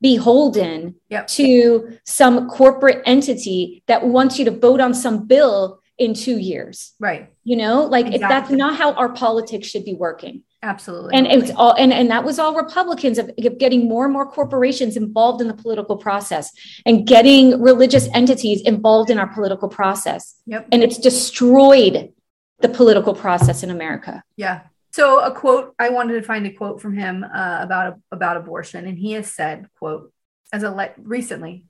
beholden 0.00 0.94
Yep. 1.08 1.26
to 1.28 1.98
some 2.04 2.48
corporate 2.48 3.02
entity 3.06 3.82
that 3.86 4.06
wants 4.06 4.38
you 4.38 4.44
to 4.44 4.50
vote 4.50 4.80
on 4.80 4.92
some 4.94 5.26
bill 5.26 5.80
in 5.96 6.12
2 6.12 6.38
years 6.38 6.92
right. 6.98 7.32
you 7.44 7.56
know 7.56 7.84
like 7.84 8.06
it, 8.06 8.20
that's 8.20 8.50
not 8.50 8.76
how 8.76 8.92
our 8.94 9.10
politics 9.10 9.66
should 9.68 9.84
be 9.84 9.94
working 9.94 10.42
Absolutely. 10.64 11.14
and 11.14 11.26
it's 11.26 11.50
all 11.56 11.74
and, 11.74 11.92
and 11.92 12.10
that 12.10 12.24
was 12.24 12.38
all 12.38 12.54
republicans 12.54 13.18
of, 13.18 13.30
of 13.38 13.58
getting 13.58 13.86
more 13.86 14.04
and 14.04 14.12
more 14.12 14.24
corporations 14.24 14.96
involved 14.96 15.40
in 15.42 15.48
the 15.48 15.54
political 15.54 15.96
process 15.96 16.50
and 16.86 17.06
getting 17.06 17.60
religious 17.60 18.08
entities 18.14 18.62
involved 18.62 19.10
in 19.10 19.18
our 19.18 19.26
political 19.26 19.68
process 19.68 20.36
yep. 20.46 20.66
and 20.72 20.82
it's 20.82 20.98
destroyed 20.98 22.12
the 22.60 22.68
political 22.68 23.14
process 23.14 23.62
in 23.62 23.70
america 23.70 24.22
Yeah. 24.36 24.62
So 24.94 25.18
a 25.18 25.32
quote 25.32 25.74
I 25.76 25.88
wanted 25.88 26.14
to 26.14 26.22
find 26.22 26.46
a 26.46 26.52
quote 26.52 26.80
from 26.80 26.96
him 26.96 27.24
uh, 27.24 27.58
about 27.60 27.98
about 28.12 28.36
abortion, 28.36 28.86
and 28.86 28.96
he 28.96 29.10
has 29.18 29.28
said, 29.28 29.66
"quote 29.76 30.12
As 30.52 30.62
a 30.62 30.70
li- 30.70 30.94
recently, 31.16 31.64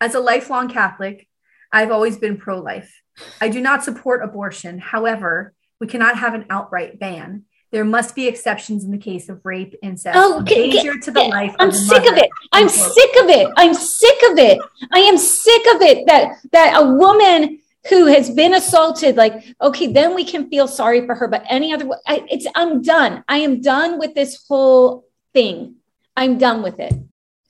as 0.00 0.14
a 0.14 0.20
lifelong 0.20 0.68
Catholic, 0.68 1.26
I've 1.72 1.90
always 1.90 2.18
been 2.18 2.36
pro-life. 2.36 3.02
I 3.40 3.48
do 3.48 3.60
not 3.60 3.82
support 3.82 4.22
abortion. 4.22 4.78
However, 4.78 5.54
we 5.80 5.88
cannot 5.88 6.18
have 6.18 6.34
an 6.34 6.46
outright 6.50 7.00
ban. 7.00 7.46
There 7.72 7.84
must 7.84 8.14
be 8.14 8.28
exceptions 8.28 8.84
in 8.84 8.90
the 8.90 8.98
case 8.98 9.28
of 9.30 9.40
rape, 9.44 9.74
incest, 9.82 10.16
Oh, 10.16 10.38
and 10.38 10.46
get- 10.46 10.70
get- 10.70 10.82
danger 10.84 10.98
to 11.00 11.10
the 11.10 11.22
life. 11.22 11.54
i'm 11.58 11.72
sick 11.72 12.04
of 12.10 12.16
it 12.18 12.28
i'm 12.52 12.68
Unquote. 12.68 12.92
sick 12.92 13.10
of 13.22 13.28
it 13.30 13.48
i'm 13.56 13.74
sick 13.74 14.18
of 14.30 14.38
it 14.38 14.58
i 14.92 14.98
am 14.98 15.16
sick 15.16 15.62
of 15.74 15.80
it 15.82 16.06
that 16.06 16.36
that 16.52 16.74
a 16.80 16.84
woman 16.86 17.58
who 17.88 18.06
has 18.06 18.30
been 18.30 18.54
assaulted 18.54 19.16
like 19.16 19.34
okay 19.60 19.86
then 19.92 20.14
we 20.14 20.24
can 20.24 20.48
feel 20.50 20.68
sorry 20.68 21.04
for 21.06 21.14
her 21.14 21.26
but 21.28 21.42
any 21.48 21.72
other 21.74 21.88
I, 22.06 22.24
it's 22.30 22.46
i'm 22.54 22.82
done 22.82 23.24
i 23.26 23.38
am 23.38 23.60
done 23.60 23.98
with 23.98 24.14
this 24.14 24.44
whole 24.48 25.04
thing 25.32 25.76
i'm 26.16 26.36
done 26.38 26.62
with 26.62 26.78
it 26.78 26.94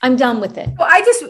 i'm 0.03 0.17
done 0.17 0.41
with 0.41 0.57
it 0.57 0.69
Well, 0.79 0.89
I 0.91 1.01
just, 1.03 1.23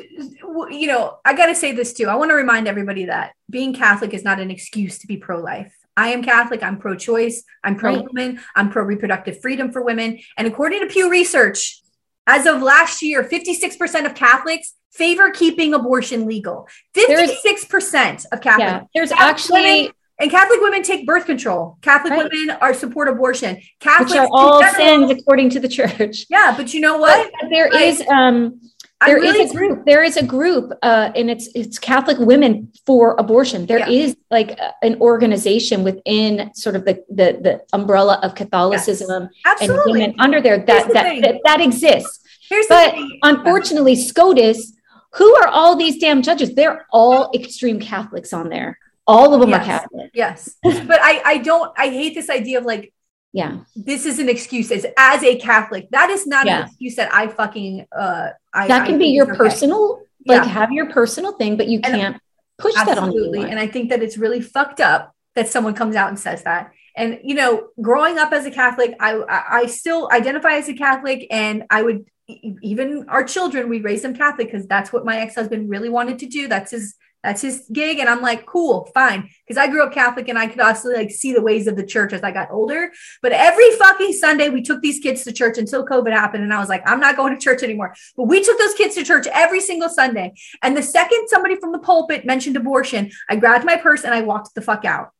you 0.71 0.87
know, 0.87 1.19
I 1.25 1.35
got 1.35 1.47
to 1.47 1.55
say 1.55 1.73
this 1.73 1.93
too. 1.95 2.07
I 2.09 2.15
want 2.17 2.31
to 2.31 2.35
remind 2.35 2.69
everybody 2.69 3.07
that 3.07 3.33
being 3.51 3.75
Catholic 3.75 4.13
is 4.15 4.23
not 4.23 4.39
an 4.39 4.51
excuse 4.51 4.99
to 4.99 5.07
be 5.07 5.17
pro 5.17 5.39
life. 5.41 5.75
I 5.97 6.09
am 6.09 6.23
Catholic. 6.23 6.63
I'm 6.63 6.79
pro 6.79 6.97
choice. 6.97 7.45
I'm 7.63 7.77
pro 7.77 8.01
woman. 8.03 8.41
I'm 8.57 8.71
pro 8.71 8.83
reproductive 8.85 9.41
freedom 9.41 9.73
for 9.73 9.83
women. 9.85 10.19
And 10.39 10.47
according 10.47 10.81
to 10.81 10.87
Pew 10.87 11.11
Research, 11.11 11.81
as 12.27 12.47
of 12.47 12.63
last 12.63 13.03
year, 13.03 13.23
56% 13.25 14.07
of 14.07 14.15
Catholics 14.15 14.75
favor 14.93 15.31
keeping 15.31 15.75
abortion 15.75 16.27
legal. 16.27 16.69
56% 16.97 18.27
of 18.33 18.41
Catholics. 18.41 18.59
yeah 18.61 18.83
there's 18.95 19.11
Catholic 19.11 19.29
actually 19.29 19.63
women- 19.63 19.93
and 20.21 20.31
Catholic 20.31 20.61
women 20.61 20.83
take 20.83 21.05
birth 21.07 21.25
control. 21.27 21.79
Catholic 21.83 22.13
Right. 22.13 22.29
women 22.33 22.57
are 22.61 22.75
support 22.75 23.09
abortion. 23.09 23.61
Catholics 23.81 24.13
which 24.13 24.21
are 24.21 24.29
all 24.31 24.61
general- 24.61 25.09
sins 25.09 25.11
according 25.21 25.51
to 25.51 25.61
the 25.61 25.69
church 25.69 26.27
Yeah, 26.31 26.55
but 26.57 26.73
you 26.75 26.81
know 26.81 26.99
what? 26.99 27.31
but 27.41 27.51
there 27.51 27.69
Like, 27.71 27.83
is 27.89 28.03
um 28.09 28.61
There 29.07 29.19
is 29.23 29.33
really 29.33 29.45
a 29.51 29.53
group 29.53 29.85
there 29.87 30.03
is 30.03 30.17
a 30.17 30.25
group 30.37 30.73
uh 30.83 31.11
and 31.15 31.31
it's 31.31 31.49
it's 31.55 31.79
catholic 31.79 32.19
women 32.19 32.73
for 32.87 33.15
abortion. 33.19 33.67
There 33.67 33.89
is 33.89 34.11
Yeah. 34.11 34.15
like 34.39 34.51
a- 34.53 34.75
an 34.83 35.01
organization 35.01 35.83
within 35.85 36.51
sort 36.55 36.77
of 36.77 36.85
the 36.85 36.95
the, 37.09 37.29
the 37.47 37.61
umbrella 37.73 38.19
of 38.23 38.35
catholicism 38.35 39.29
and 39.61 39.73
women 39.87 40.15
under 40.19 40.41
there 40.41 40.59
that 40.71 40.87
the 40.89 40.93
that, 40.95 41.23
that 41.23 41.35
that 41.45 41.61
exists. 41.61 42.21
Here's 42.49 42.67
but 42.67 42.95
unfortunately 43.23 43.97
scotus 43.97 44.73
who 45.15 45.35
are 45.37 45.49
all 45.49 45.77
these 45.77 45.99
damn 45.99 46.23
judges? 46.23 46.55
They're 46.55 46.87
all 46.91 47.31
extreme 47.35 47.79
catholics 47.79 48.33
on 48.33 48.49
there. 48.49 48.79
All 49.07 49.35
of 49.35 49.41
them 49.41 49.53
are 49.53 49.63
catholic. 49.65 50.11
Yes. 50.15 50.57
But 50.63 51.01
I, 51.03 51.21
I 51.25 51.39
don't, 51.39 51.71
I 51.77 51.89
hate 51.91 52.15
this 52.15 52.31
idea 52.31 52.59
of 52.61 52.65
like, 52.65 52.95
yeah 53.33 53.59
this 53.75 54.07
is 54.07 54.19
an 54.19 54.29
excuse 54.29 54.71
as, 54.71 54.85
as 54.97 55.23
a 55.23 55.37
Catholic. 55.37 55.89
That 55.91 56.11
is 56.11 56.27
not 56.27 56.47
Yeah. 56.47 56.61
an 56.61 56.67
excuse 56.67 56.97
that 56.97 57.13
I 57.15 57.29
fucking, 57.29 57.87
uh, 57.97 58.31
I, 58.53 58.69
that 58.69 58.83
I 58.83 58.87
can 58.87 58.99
be 58.99 59.07
your 59.07 59.29
okay. 59.29 59.37
personal 59.37 60.01
like 60.27 60.43
Yeah. 60.43 60.49
have 60.49 60.71
your 60.73 60.91
personal 60.91 61.33
thing 61.33 61.57
but 61.57 61.69
you 61.69 61.81
And- 61.83 61.95
can't 61.95 62.17
push 62.59 62.75
that 62.75 62.99
on 62.99 63.09
Absolutely. 63.09 63.41
anyone 63.41 63.51
And 63.51 63.59
I 63.59 63.67
think 63.67 63.91
that 63.91 64.03
it's 64.03 64.17
really 64.19 64.41
fucked 64.41 64.81
up 64.81 65.15
that 65.35 65.49
someone 65.49 65.75
comes 65.75 65.97
out 65.97 66.09
and 66.11 66.19
says 66.19 66.43
that. 66.45 66.71
And, 66.95 67.19
you 67.25 67.35
know, 67.35 67.69
growing 67.81 68.19
up 68.19 68.33
as 68.33 68.45
a 68.45 68.51
Catholic, 68.51 68.95
I, 69.01 69.15
I, 69.17 69.43
I 69.61 69.67
still 69.67 70.09
identify 70.13 70.53
as 70.53 70.69
a 70.69 70.75
Catholic 70.75 71.27
and 71.31 71.65
I 71.71 71.83
would, 71.83 72.05
even 72.29 73.07
our 73.09 73.25
children, 73.25 73.69
we 73.71 73.81
raise 73.81 74.03
them 74.03 74.15
Catholic 74.15 74.53
because 74.53 74.67
that's 74.67 74.93
what 74.93 75.05
my 75.07 75.19
ex-husband 75.21 75.71
really 75.71 75.89
wanted 75.89 76.19
to 76.21 76.27
do. 76.27 76.49
That's 76.49 76.71
his, 76.71 76.95
That's 77.23 77.41
his 77.41 77.69
gig. 77.73 77.99
And 77.99 78.09
I'm 78.09 78.21
like, 78.21 78.47
cool, 78.47 78.91
fine. 78.95 79.31
Because 79.47 79.57
I 79.57 79.69
grew 79.69 79.85
up 79.85 79.93
Catholic 79.93 80.29
and 80.29 80.39
I 80.39 80.49
could 80.49 80.61
also 80.61 80.91
like 80.91 81.11
see 81.11 81.33
the 81.33 81.43
ways 81.43 81.67
of 81.67 81.77
the 81.77 81.87
church 81.87 82.13
as 82.13 82.23
I 82.23 82.33
got 82.33 82.51
older. 82.51 82.93
But 83.21 83.33
every 83.33 83.71
fucking 83.73 84.13
Sunday, 84.15 84.49
we 84.49 84.63
took 84.63 84.83
these 84.83 84.99
kids 84.99 85.23
to 85.25 85.33
church 85.33 85.57
until 85.57 85.87
COVID 85.87 86.11
happened. 86.11 86.43
And 86.43 86.53
I 86.53 86.59
was 86.59 86.69
like, 86.69 86.83
I'm 86.85 87.01
not 87.01 87.17
going 87.17 87.35
to 87.35 87.41
church 87.41 87.63
anymore. 87.63 87.95
But 88.17 88.25
we 88.25 88.43
took 88.43 88.59
those 88.59 88.75
kids 88.75 88.97
to 88.97 89.05
church 89.05 89.27
every 89.33 89.61
single 89.61 89.89
Sunday. 89.89 90.33
And 90.63 90.77
the 90.77 90.83
second 90.83 91.29
somebody 91.29 91.57
from 91.57 91.73
the 91.73 91.79
pulpit 91.79 92.25
mentioned 92.25 92.57
abortion, 92.57 93.13
I 93.29 93.37
grabbed 93.37 93.65
my 93.65 93.77
purse 93.77 94.03
and 94.05 94.13
I 94.13 94.23
walked 94.23 94.55
the 94.55 94.61
fuck 94.61 94.85
out. 94.85 95.11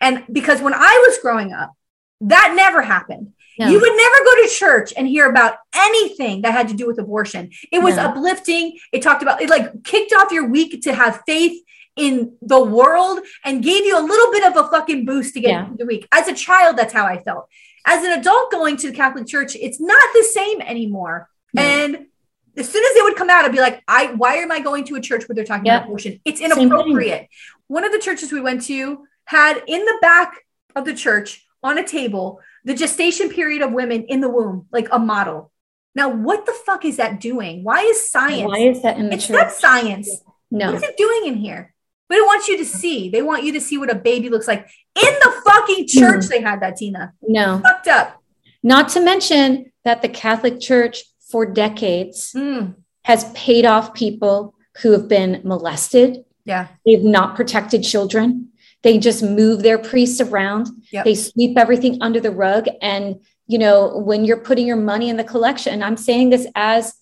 And 0.00 0.24
because 0.32 0.62
when 0.62 0.74
I 0.74 1.04
was 1.06 1.18
growing 1.18 1.52
up, 1.52 1.72
that 2.22 2.54
never 2.56 2.82
happened. 2.82 3.32
No. 3.58 3.68
You 3.68 3.80
would 3.80 3.96
never 3.96 4.24
go 4.24 4.42
to 4.42 4.48
church 4.48 4.92
and 4.96 5.06
hear 5.06 5.28
about 5.28 5.56
anything 5.74 6.42
that 6.42 6.52
had 6.52 6.68
to 6.68 6.74
do 6.74 6.86
with 6.86 6.98
abortion. 6.98 7.50
It 7.70 7.82
was 7.82 7.96
no. 7.96 8.06
uplifting. 8.06 8.78
It 8.92 9.02
talked 9.02 9.22
about 9.22 9.42
it 9.42 9.50
like 9.50 9.84
kicked 9.84 10.12
off 10.12 10.32
your 10.32 10.48
week 10.48 10.82
to 10.82 10.94
have 10.94 11.22
faith 11.26 11.62
in 11.96 12.36
the 12.40 12.62
world 12.62 13.20
and 13.44 13.62
gave 13.62 13.84
you 13.84 13.98
a 13.98 14.00
little 14.00 14.32
bit 14.32 14.44
of 14.44 14.56
a 14.56 14.70
fucking 14.70 15.04
boost 15.04 15.34
to 15.34 15.40
get 15.40 15.50
yeah. 15.50 15.68
the 15.76 15.84
week. 15.84 16.08
As 16.12 16.28
a 16.28 16.34
child, 16.34 16.76
that's 16.78 16.92
how 16.92 17.04
I 17.04 17.22
felt. 17.22 17.48
As 17.84 18.04
an 18.04 18.18
adult 18.18 18.50
going 18.50 18.76
to 18.78 18.90
the 18.90 18.96
Catholic 18.96 19.26
Church, 19.26 19.56
it's 19.56 19.80
not 19.80 20.08
the 20.14 20.22
same 20.22 20.60
anymore. 20.62 21.28
No. 21.52 21.62
And 21.62 22.06
as 22.56 22.68
soon 22.68 22.84
as 22.84 22.94
they 22.94 23.02
would 23.02 23.16
come 23.16 23.30
out, 23.30 23.44
I'd 23.44 23.52
be 23.52 23.60
like, 23.60 23.82
I 23.88 24.12
why 24.14 24.36
am 24.36 24.52
I 24.52 24.60
going 24.60 24.84
to 24.84 24.94
a 24.96 25.00
church 25.00 25.28
where 25.28 25.34
they're 25.34 25.44
talking 25.44 25.68
about 25.68 25.84
abortion? 25.84 26.20
It's 26.24 26.40
inappropriate. 26.40 27.28
One 27.66 27.84
of 27.84 27.92
the 27.92 27.98
churches 27.98 28.32
we 28.32 28.40
went 28.40 28.62
to 28.66 29.06
had 29.24 29.62
in 29.66 29.84
the 29.84 29.98
back 30.00 30.34
of 30.74 30.84
the 30.84 30.94
church 30.94 31.44
on 31.62 31.78
a 31.78 31.86
table 31.86 32.40
the 32.64 32.74
gestation 32.74 33.28
period 33.28 33.62
of 33.62 33.72
women 33.72 34.04
in 34.04 34.20
the 34.20 34.28
womb, 34.28 34.66
like 34.72 34.88
a 34.92 34.98
model. 34.98 35.50
Now, 35.94 36.08
what 36.08 36.46
the 36.46 36.52
fuck 36.52 36.84
is 36.84 36.96
that 36.96 37.20
doing? 37.20 37.64
Why 37.64 37.82
is 37.82 38.10
science? 38.10 38.48
Why 38.48 38.58
is 38.58 38.82
that 38.82 38.96
in 38.98 39.08
the 39.08 39.14
it's 39.14 39.26
church? 39.26 39.36
not 39.36 39.52
science. 39.52 40.22
No. 40.50 40.66
What 40.66 40.76
is 40.76 40.82
it 40.82 40.96
doing 40.96 41.26
in 41.26 41.36
here? 41.36 41.74
But 42.08 42.18
it 42.18 42.22
wants 42.26 42.48
you 42.48 42.58
to 42.58 42.64
see. 42.64 43.08
They 43.08 43.22
want 43.22 43.44
you 43.44 43.52
to 43.52 43.60
see 43.60 43.78
what 43.78 43.90
a 43.90 43.94
baby 43.94 44.28
looks 44.28 44.46
like. 44.48 44.68
In 44.94 45.14
the 45.22 45.42
fucking 45.44 45.88
church, 45.88 46.24
mm. 46.24 46.28
they 46.28 46.40
had 46.40 46.60
that, 46.60 46.76
Tina. 46.76 47.14
No. 47.22 47.60
Fucked 47.62 47.88
up. 47.88 48.22
Not 48.62 48.90
to 48.90 49.00
mention 49.00 49.72
that 49.84 50.02
the 50.02 50.08
Catholic 50.08 50.60
Church 50.60 51.04
for 51.30 51.46
decades 51.46 52.32
mm. 52.32 52.74
has 53.04 53.30
paid 53.32 53.64
off 53.64 53.94
people 53.94 54.54
who 54.78 54.92
have 54.92 55.08
been 55.08 55.40
molested. 55.44 56.24
Yeah. 56.44 56.68
They've 56.84 57.02
not 57.02 57.34
protected 57.34 57.82
children. 57.82 58.51
They 58.82 58.98
just 58.98 59.22
move 59.22 59.62
their 59.62 59.78
priests 59.78 60.20
around. 60.20 60.68
Yep. 60.90 61.04
They 61.04 61.14
sweep 61.14 61.56
everything 61.56 61.98
under 62.00 62.20
the 62.20 62.30
rug. 62.30 62.66
And, 62.80 63.20
you 63.46 63.58
know, 63.58 63.98
when 63.98 64.24
you're 64.24 64.40
putting 64.40 64.66
your 64.66 64.76
money 64.76 65.08
in 65.08 65.16
the 65.16 65.24
collection, 65.24 65.82
I'm 65.82 65.96
saying 65.96 66.30
this 66.30 66.46
as, 66.54 66.94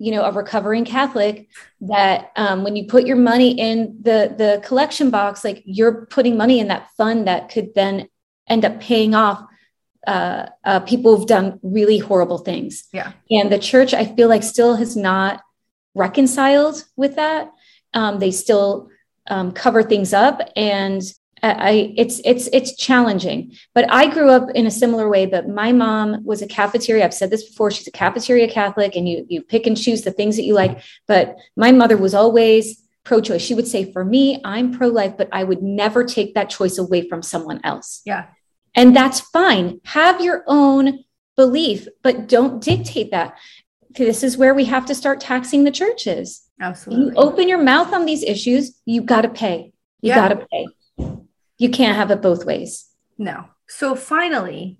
you 0.00 0.12
know, 0.12 0.22
a 0.22 0.32
recovering 0.32 0.84
Catholic, 0.84 1.48
that 1.80 2.30
um, 2.36 2.62
when 2.64 2.76
you 2.76 2.86
put 2.86 3.06
your 3.06 3.16
money 3.16 3.58
in 3.58 3.98
the 4.00 4.32
the 4.36 4.62
collection 4.64 5.10
box, 5.10 5.44
like 5.44 5.62
you're 5.64 6.06
putting 6.06 6.36
money 6.36 6.60
in 6.60 6.68
that 6.68 6.88
fund 6.96 7.26
that 7.26 7.50
could 7.50 7.74
then 7.74 8.08
end 8.48 8.64
up 8.64 8.80
paying 8.80 9.14
off 9.14 9.44
uh, 10.06 10.46
uh, 10.64 10.80
people 10.80 11.16
who've 11.16 11.26
done 11.26 11.58
really 11.62 11.98
horrible 11.98 12.38
things. 12.38 12.84
Yeah. 12.92 13.12
And 13.30 13.50
the 13.50 13.58
church, 13.58 13.92
I 13.92 14.04
feel 14.04 14.28
like, 14.28 14.44
still 14.44 14.76
has 14.76 14.96
not 14.96 15.42
reconciled 15.94 16.84
with 16.96 17.16
that. 17.16 17.52
Um, 17.92 18.18
they 18.20 18.30
still 18.30 18.90
um, 19.26 19.52
cover 19.52 19.82
things 19.82 20.12
up, 20.12 20.40
and 20.54 21.02
I 21.42 21.94
it's 21.96 22.20
it's 22.24 22.48
it's 22.52 22.76
challenging. 22.76 23.52
But 23.74 23.90
I 23.92 24.08
grew 24.08 24.30
up 24.30 24.50
in 24.54 24.66
a 24.66 24.70
similar 24.70 25.08
way. 25.08 25.26
But 25.26 25.48
my 25.48 25.72
mom 25.72 26.24
was 26.24 26.42
a 26.42 26.46
cafeteria. 26.46 27.04
I've 27.04 27.14
said 27.14 27.30
this 27.30 27.48
before. 27.48 27.70
She's 27.70 27.86
a 27.86 27.92
cafeteria 27.92 28.50
Catholic, 28.50 28.96
and 28.96 29.08
you 29.08 29.26
you 29.28 29.42
pick 29.42 29.66
and 29.66 29.76
choose 29.76 30.02
the 30.02 30.10
things 30.10 30.36
that 30.36 30.44
you 30.44 30.54
like. 30.54 30.80
But 31.06 31.36
my 31.56 31.72
mother 31.72 31.96
was 31.96 32.14
always 32.14 32.82
pro-choice. 33.04 33.42
She 33.42 33.54
would 33.54 33.68
say, 33.68 33.90
"For 33.90 34.04
me, 34.04 34.40
I'm 34.44 34.76
pro-life, 34.76 35.16
but 35.16 35.28
I 35.32 35.44
would 35.44 35.62
never 35.62 36.04
take 36.04 36.34
that 36.34 36.50
choice 36.50 36.78
away 36.78 37.08
from 37.08 37.22
someone 37.22 37.60
else." 37.64 38.02
Yeah, 38.04 38.26
and 38.74 38.94
that's 38.94 39.20
fine. 39.20 39.80
Have 39.84 40.20
your 40.20 40.44
own 40.46 41.04
belief, 41.36 41.88
but 42.02 42.28
don't 42.28 42.62
dictate 42.62 43.12
that. 43.12 43.36
This 43.90 44.22
is 44.22 44.36
where 44.36 44.54
we 44.54 44.64
have 44.66 44.86
to 44.86 44.94
start 44.94 45.20
taxing 45.20 45.64
the 45.64 45.70
churches. 45.70 46.42
Absolutely. 46.60 47.06
You 47.06 47.12
open 47.14 47.48
your 47.48 47.62
mouth 47.62 47.92
on 47.92 48.04
these 48.04 48.22
issues, 48.22 48.80
you 48.84 49.00
got 49.02 49.22
to 49.22 49.28
pay. 49.28 49.72
You 50.00 50.10
yeah. 50.10 50.28
got 50.28 50.28
to 50.28 50.46
pay 50.50 50.66
you 51.58 51.68
can't 51.70 51.96
have 51.96 52.10
it 52.10 52.22
both 52.22 52.44
ways. 52.44 52.86
No. 53.18 53.46
So 53.68 53.94
finally, 53.94 54.78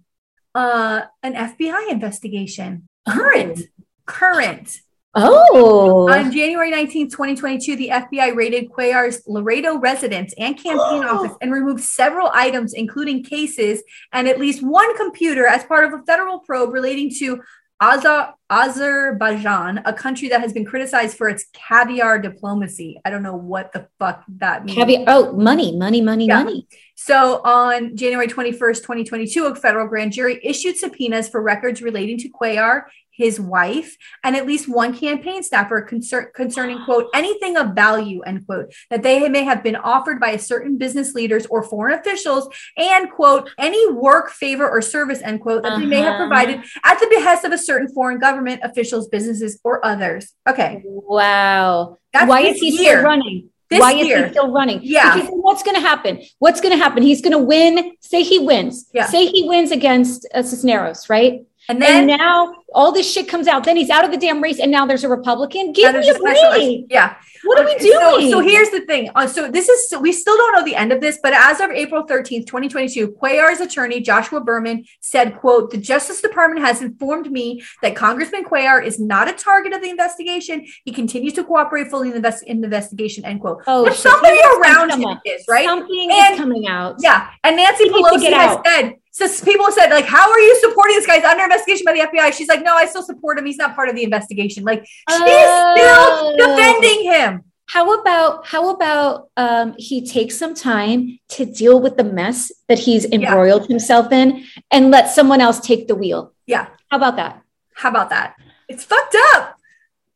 uh, 0.55 1.02
an 1.22 1.34
FBI 1.34 1.90
investigation. 1.90 2.88
Current. 3.06 3.59
Oh. 3.59 3.84
Current. 4.06 4.80
Oh. 5.14 6.09
On 6.10 6.30
January 6.30 6.70
19th, 6.70 7.10
2022, 7.10 7.76
the 7.76 7.88
FBI 7.88 8.34
raided 8.34 8.70
Cuellar's 8.70 9.22
Laredo 9.26 9.78
residence 9.78 10.32
and 10.38 10.56
campaign 10.56 11.02
oh. 11.05 11.18
office 11.18 11.36
and 11.40 11.52
removed 11.52 11.82
several 11.82 12.30
items, 12.32 12.72
including 12.74 13.24
cases 13.24 13.82
and 14.12 14.28
at 14.28 14.38
least 14.38 14.62
one 14.62 14.96
computer, 14.96 15.46
as 15.46 15.64
part 15.64 15.84
of 15.84 15.98
a 15.98 16.02
federal 16.05 16.40
probe 16.40 16.72
relating 16.72 17.10
to 17.18 17.40
Azer- 17.80 18.32
Azerbaijan, 18.50 19.82
a 19.84 19.92
country 19.92 20.28
that 20.28 20.40
has 20.40 20.52
been 20.52 20.64
criticized 20.64 21.16
for 21.16 21.28
its 21.28 21.46
caviar 21.52 22.18
diplomacy. 22.18 23.00
I 23.05 23.10
don't 23.10 23.22
know 23.22 23.36
what 23.36 23.72
the 23.72 23.86
fuck 23.98 24.24
that 24.38 24.64
means. 24.64 24.76
Caviar, 24.76 25.05
oh, 25.06 25.32
money, 25.32 25.76
money, 25.76 26.00
money, 26.00 26.26
yeah. 26.26 26.42
money. 26.42 26.66
So 26.96 27.40
on 27.42 27.96
January 27.96 28.26
21st, 28.26 28.78
2022, 28.78 29.46
a 29.46 29.55
federal 29.55 29.86
grand 29.86 30.12
jury 30.12 30.40
issued 30.42 30.76
subpoenas 30.76 31.28
for 31.28 31.40
records 31.40 31.80
relating 31.80 32.18
to 32.18 32.28
Cuellar 32.28 32.82
his 33.19 33.40
wife, 33.40 33.97
and 34.23 34.36
at 34.36 34.47
least 34.47 34.69
one 34.69 34.97
campaign 34.97 35.43
staffer 35.43 35.82
concern, 35.82 36.28
concerning, 36.35 36.82
quote, 36.85 37.09
anything 37.15 37.57
of 37.57 37.74
value, 37.74 38.23
end 38.23 38.47
quote, 38.47 38.73
that 38.90 39.03
they 39.03 39.28
may 39.28 39.43
have 39.43 39.62
been 39.62 39.77
offered 39.77 40.20
by 40.20 40.31
a 40.31 40.39
certain 40.39 40.78
business 40.78 41.15
leaders 41.15 41.45
or 41.47 41.62
foreign 41.62 41.99
officials, 41.99 42.49
and, 42.78 43.11
quote, 43.11 43.51
any 43.59 43.93
work, 43.93 44.31
favor, 44.31 44.69
or 44.69 44.81
service, 44.81 45.20
end 45.23 45.40
quote, 45.40 45.65
that 45.65 45.73
uh-huh. 45.73 45.81
they 45.81 45.86
may 45.86 46.01
have 46.01 46.15
uh-huh. 46.15 46.28
provided 46.28 46.65
at 46.85 46.99
the 47.01 47.09
behest 47.11 47.45
of 47.45 47.53
a 47.53 47.59
certain 47.59 47.89
foreign 47.93 48.20
government, 48.20 48.61
officials, 48.62 49.09
businesses, 49.09 49.59
or 49.65 49.85
others. 49.85 50.32
Okay. 50.49 50.82
Wow. 50.85 51.99
That's 52.12 52.28
Why 52.28 52.43
is 52.43 52.59
he 52.61 52.70
year. 52.70 52.99
still 52.99 53.03
running? 53.03 53.51
This 53.69 53.81
Why 53.81 53.90
year. 53.93 54.19
is 54.19 54.24
he 54.27 54.31
still 54.31 54.53
running? 54.53 54.81
Yeah. 54.82 55.15
Because 55.15 55.31
what's 55.32 55.62
going 55.62 55.74
to 55.74 55.81
happen? 55.81 56.23
What's 56.39 56.61
going 56.61 56.73
to 56.73 56.82
happen? 56.82 57.03
He's 57.03 57.20
going 57.20 57.32
to 57.32 57.39
win. 57.39 57.97
Say 58.01 58.23
he 58.23 58.39
wins. 58.39 58.89
Yeah. 58.95 59.07
Say 59.07 59.27
he 59.27 59.47
wins 59.47 59.73
against 59.73 60.27
uh, 60.32 60.43
Cisneros, 60.43 61.11
right? 61.11 61.43
And 61.69 61.82
then 61.82 62.09
and 62.09 62.19
now 62.19 62.55
all 62.73 62.93
this 62.93 63.11
shit 63.11 63.28
comes 63.28 63.47
out. 63.47 63.65
Then 63.65 63.77
he's 63.77 63.90
out 63.90 64.05
of 64.05 64.11
the 64.11 64.16
damn 64.16 64.43
race, 64.43 64.59
and 64.59 64.70
now 64.70 64.86
there's 64.86 65.05
a 65.05 65.09
Republican. 65.09 65.73
Give 65.73 65.95
me 65.95 66.09
a 66.09 66.19
break. 66.19 66.86
Yeah. 66.89 67.16
What 67.45 67.61
are 67.61 67.65
we 67.65 67.77
doing? 67.77 68.31
So, 68.31 68.31
so 68.31 68.40
here's 68.40 68.70
the 68.70 68.81
thing. 68.81 69.11
Uh, 69.15 69.27
so 69.27 69.51
this 69.51 69.69
is 69.69 69.89
so 69.90 70.01
we 70.01 70.12
still 70.12 70.36
don't 70.36 70.55
know 70.55 70.65
the 70.65 70.74
end 70.74 70.93
of 70.93 71.01
this, 71.01 71.19
but 71.23 71.32
as 71.32 71.61
of 71.61 71.70
April 71.70 72.05
13th, 72.07 72.47
2022, 72.47 73.16
Cuellar's 73.23 73.61
attorney 73.61 74.01
Joshua 74.01 74.40
Berman 74.40 74.85
said, 75.01 75.39
"quote 75.39 75.70
The 75.70 75.78
Justice 75.78 76.20
Department 76.20 76.65
has 76.66 76.82
informed 76.82 77.31
me 77.31 77.62
that 77.82 77.95
Congressman 77.95 78.45
Cuellar 78.45 78.85
is 78.85 78.99
not 78.99 79.28
a 79.28 79.32
target 79.32 79.73
of 79.73 79.82
the 79.82 79.90
investigation. 79.90 80.66
He 80.85 80.93
continues 80.93 81.35
to 81.35 81.45
cooperate 81.45 81.89
fully 81.89 82.09
in 82.09 82.12
the, 82.12 82.16
invest- 82.16 82.45
in 82.45 82.61
the 82.61 82.66
investigation." 82.66 83.24
End 83.24 83.40
quote. 83.40 83.62
Oh, 83.66 83.85
but 83.85 83.95
somebody 83.95 84.39
around 84.57 84.90
him 84.90 85.19
is 85.24 85.45
right. 85.49 85.65
Something 85.65 86.11
and, 86.11 86.35
is 86.35 86.40
coming 86.40 86.66
out. 86.66 86.97
Yeah, 87.01 87.31
and 87.45 87.57
Nancy 87.57 87.85
Pelosi 87.89 88.32
has 88.32 88.59
said 88.65 88.97
so 89.19 89.45
people 89.45 89.70
said, 89.73 89.90
like, 89.90 90.05
how 90.05 90.31
are 90.31 90.39
you 90.39 90.57
supporting 90.61 90.97
this 90.97 91.07
guy's 91.07 91.24
under 91.24 91.45
investigation 91.45 91.85
by 91.85 91.93
the 91.93 92.01
FBI? 92.01 92.32
She's 92.32 92.49
like, 92.49 92.62
no, 92.62 92.74
I 92.74 92.86
still 92.86 93.03
support 93.03 93.39
him. 93.39 93.47
He's 93.47 93.57
not 93.57 93.74
part 93.74 93.89
of 93.89 93.97
the 93.97 94.05
investigation. 94.05 94.62
Like, 94.65 94.85
she's 94.85 94.99
oh. 95.11 96.35
still 96.36 96.36
defending 96.36 97.05
him. 97.05 97.45
How 97.66 98.01
about 98.01 98.47
how 98.47 98.70
about 98.70 99.28
um, 99.36 99.74
he 99.77 100.07
takes 100.07 100.39
some 100.39 100.55
time 100.55 101.19
to 101.31 101.45
deal 101.45 101.81
with 101.81 101.99
the 101.99 102.05
mess 102.05 102.51
that 102.69 102.78
he's 102.78 103.05
embroiled 103.05 103.62
yeah. 103.62 103.69
himself 103.69 104.11
in 104.11 104.47
and 104.70 104.90
let 104.90 105.11
someone 105.11 105.43
else 105.43 105.61
take 105.61 105.86
the 105.86 105.95
wheel? 105.95 106.32
Yeah. 106.47 106.69
How 106.90 106.97
about 106.97 107.16
that? 107.16 107.43
How 107.74 107.90
about 107.90 108.09
that? 108.09 108.36
It's 108.69 108.85
fucked 108.85 109.16
up. 109.35 109.59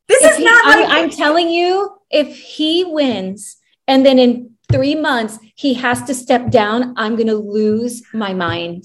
This 0.09 0.23
if 0.23 0.33
is 0.33 0.39
he, 0.39 0.45
not. 0.45 0.65
Like- 0.65 0.89
I'm 0.89 1.11
telling 1.11 1.51
you, 1.51 1.99
if 2.11 2.39
he 2.39 2.85
wins, 2.85 3.59
and 3.87 4.05
then 4.07 4.19
in 4.19 4.52
three 4.73 4.95
months 4.95 5.39
he 5.55 5.75
has 5.75 6.03
to 6.05 6.15
step 6.15 6.51
down, 6.51 6.95
I'm 6.97 7.15
going 7.15 7.29
to 7.29 7.37
lose 7.37 8.03
my 8.13 8.33
mind. 8.35 8.85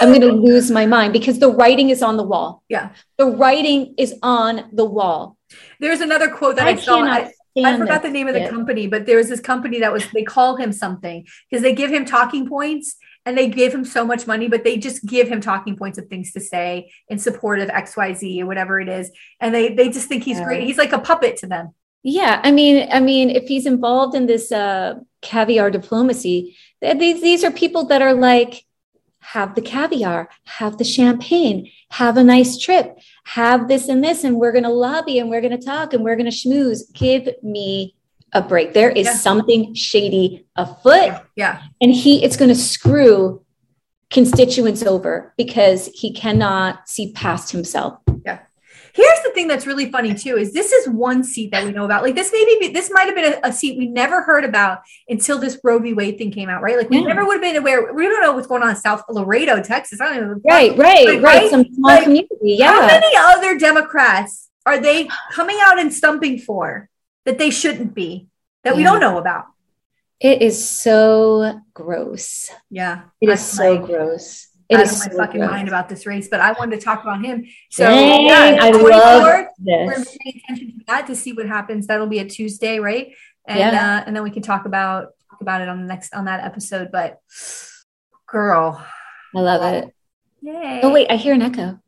I'm 0.00 0.08
going 0.08 0.22
to 0.22 0.32
lose 0.32 0.70
my 0.70 0.86
mind 0.86 1.12
because 1.12 1.38
the 1.38 1.50
writing 1.50 1.90
is 1.90 2.02
on 2.02 2.16
the 2.16 2.22
wall. 2.22 2.62
Yeah. 2.68 2.90
The 3.18 3.26
writing 3.26 3.94
is 3.98 4.14
on 4.22 4.70
the 4.72 4.84
wall. 4.84 5.36
There's 5.78 6.00
another 6.00 6.30
quote 6.30 6.56
that 6.56 6.66
I, 6.66 6.70
I 6.70 6.76
saw. 6.76 7.02
I, 7.04 7.32
I 7.56 7.78
forgot 7.78 8.02
the 8.02 8.10
name 8.10 8.26
of 8.26 8.34
the 8.34 8.48
company, 8.48 8.88
but 8.88 9.06
there 9.06 9.16
was 9.16 9.28
this 9.28 9.40
company 9.40 9.78
that 9.80 9.92
was, 9.92 10.04
they 10.12 10.24
call 10.24 10.56
him 10.56 10.72
something 10.72 11.24
because 11.48 11.62
they 11.62 11.72
give 11.72 11.92
him 11.92 12.04
talking 12.04 12.48
points 12.48 12.96
and 13.26 13.38
they 13.38 13.48
give 13.48 13.72
him 13.72 13.84
so 13.84 14.04
much 14.04 14.26
money, 14.26 14.48
but 14.48 14.64
they 14.64 14.76
just 14.76 15.06
give 15.06 15.28
him 15.28 15.40
talking 15.40 15.76
points 15.76 15.96
of 15.96 16.08
things 16.08 16.32
to 16.32 16.40
say 16.40 16.90
in 17.08 17.18
support 17.18 17.60
of 17.60 17.68
XYZ 17.68 18.40
or 18.40 18.46
whatever 18.46 18.80
it 18.80 18.88
is. 18.88 19.10
And 19.40 19.54
they, 19.54 19.72
they 19.72 19.88
just 19.88 20.08
think 20.08 20.24
he's 20.24 20.38
yeah. 20.38 20.44
great. 20.44 20.64
He's 20.64 20.78
like 20.78 20.92
a 20.92 20.98
puppet 20.98 21.36
to 21.38 21.46
them. 21.46 21.74
Yeah, 22.06 22.40
I 22.44 22.52
mean, 22.52 22.86
I 22.92 23.00
mean, 23.00 23.30
if 23.30 23.48
he's 23.48 23.64
involved 23.64 24.14
in 24.14 24.26
this 24.26 24.52
uh, 24.52 24.96
caviar 25.22 25.70
diplomacy, 25.70 26.54
these 26.80 27.22
these 27.22 27.42
are 27.42 27.50
people 27.50 27.86
that 27.86 28.02
are 28.02 28.12
like, 28.12 28.64
have 29.20 29.54
the 29.54 29.62
caviar, 29.62 30.28
have 30.44 30.76
the 30.76 30.84
champagne, 30.84 31.70
have 31.92 32.18
a 32.18 32.22
nice 32.22 32.58
trip, 32.58 32.98
have 33.24 33.68
this 33.68 33.88
and 33.88 34.04
this, 34.04 34.22
and 34.22 34.36
we're 34.36 34.52
going 34.52 34.64
to 34.64 34.68
lobby 34.70 35.18
and 35.18 35.30
we're 35.30 35.40
going 35.40 35.58
to 35.58 35.66
talk 35.66 35.94
and 35.94 36.04
we're 36.04 36.14
going 36.16 36.30
to 36.30 36.36
schmooze. 36.36 36.80
Give 36.92 37.26
me 37.42 37.96
a 38.34 38.42
break. 38.42 38.74
There 38.74 38.90
is 38.90 39.06
Yeah. 39.06 39.14
something 39.14 39.74
shady 39.74 40.44
afoot, 40.56 41.22
Yeah. 41.36 41.62
and 41.80 41.90
he 41.90 42.22
it's 42.22 42.36
going 42.36 42.50
to 42.50 42.54
screw 42.54 43.40
constituents 44.10 44.82
over 44.82 45.32
because 45.38 45.86
he 45.94 46.12
cannot 46.12 46.86
see 46.86 47.12
past 47.12 47.50
himself. 47.50 47.98
Here's 48.94 49.20
the 49.24 49.30
thing 49.32 49.48
that's 49.48 49.66
really 49.66 49.90
funny 49.90 50.14
too 50.14 50.36
is 50.36 50.52
this 50.52 50.70
is 50.70 50.88
one 50.88 51.24
seat 51.24 51.50
that 51.50 51.64
we 51.64 51.72
know 51.72 51.84
about. 51.84 52.04
Like 52.04 52.14
this 52.14 52.30
maybe 52.32 52.56
be, 52.60 52.72
this 52.72 52.90
might 52.92 53.06
have 53.06 53.14
been 53.16 53.34
a, 53.34 53.48
a 53.48 53.52
seat 53.52 53.76
we 53.76 53.88
never 53.88 54.22
heard 54.22 54.44
about 54.44 54.82
until 55.08 55.38
this 55.38 55.58
Roe 55.64 55.80
v. 55.80 55.92
Wade 55.94 56.16
thing 56.16 56.30
came 56.30 56.48
out, 56.48 56.62
right? 56.62 56.76
Like 56.78 56.90
we 56.90 56.98
Yeah. 56.98 57.06
never 57.08 57.24
would 57.24 57.34
have 57.34 57.42
been 57.42 57.56
aware. 57.56 57.92
We 57.92 58.04
don't 58.04 58.22
know 58.22 58.32
what's 58.32 58.46
going 58.46 58.62
on 58.62 58.70
in 58.70 58.76
South 58.76 59.02
Laredo, 59.08 59.60
Texas. 59.62 60.00
I 60.00 60.06
don't 60.14 60.16
even 60.24 60.42
Right, 60.48 60.76
right, 60.78 61.06
Like, 61.06 61.22
right. 61.22 61.22
right? 61.22 61.50
Some 61.50 61.64
small 61.74 61.90
Like, 61.94 62.04
community. 62.04 62.30
Yeah. 62.42 62.72
How 62.72 62.86
many 62.86 63.16
other 63.16 63.58
Democrats 63.58 64.48
are 64.64 64.78
they 64.78 65.08
coming 65.32 65.58
out 65.60 65.80
and 65.80 65.92
stumping 65.92 66.38
for 66.38 66.88
that 67.24 67.36
they 67.38 67.50
shouldn't 67.50 67.94
be 67.94 68.28
that 68.62 68.76
we 68.76 68.84
don't 68.84 69.00
know 69.00 69.18
about? 69.18 69.46
It 70.20 70.40
is 70.40 70.64
so 70.66 71.60
gross. 71.74 72.48
Yeah, 72.70 73.02
It 73.20 73.28
is 73.28 73.40
so 73.44 73.84
gross. 73.84 74.46
It 74.68 74.76
out 74.76 74.82
of 74.86 74.98
my 74.98 75.08
so 75.08 75.16
fucking 75.18 75.40
gross. 75.40 75.50
mind 75.50 75.68
about 75.68 75.88
this 75.88 76.06
race, 76.06 76.28
but 76.28 76.40
I 76.40 76.52
wanted 76.52 76.78
to 76.80 76.84
talk 76.84 77.02
about 77.02 77.24
him. 77.24 77.44
So 77.70 77.84
Dang, 77.84 78.26
yeah, 78.26 78.58
I 78.62 78.70
24th, 78.70 78.90
love 78.90 79.46
we're 79.62 79.94
paying 79.94 80.40
attention 80.44 80.78
to 80.78 80.84
that 80.86 81.06
to 81.08 81.14
see 81.16 81.32
what 81.32 81.46
happens. 81.46 81.86
That'll 81.86 82.06
be 82.06 82.18
a 82.20 82.24
Tuesday, 82.28 82.78
right? 82.78 83.12
And 83.46 83.58
Yeah. 83.58 83.98
uh, 83.98 84.04
and 84.06 84.16
then 84.16 84.22
we 84.22 84.30
can 84.30 84.42
talk 84.42 84.64
about 84.64 85.08
talk 85.30 85.40
about 85.42 85.60
it 85.60 85.68
on 85.68 85.80
the 85.82 85.86
next 85.86 86.14
on 86.14 86.24
that 86.26 86.42
episode. 86.44 86.90
But 86.90 87.20
girl, 88.26 88.82
I 89.36 89.40
love 89.40 89.62
it. 89.74 89.94
yay! 90.40 90.80
Oh 90.82 90.90
wait, 90.92 91.10
I 91.10 91.16
hear 91.16 91.34
an 91.34 91.42
echo. 91.42 91.78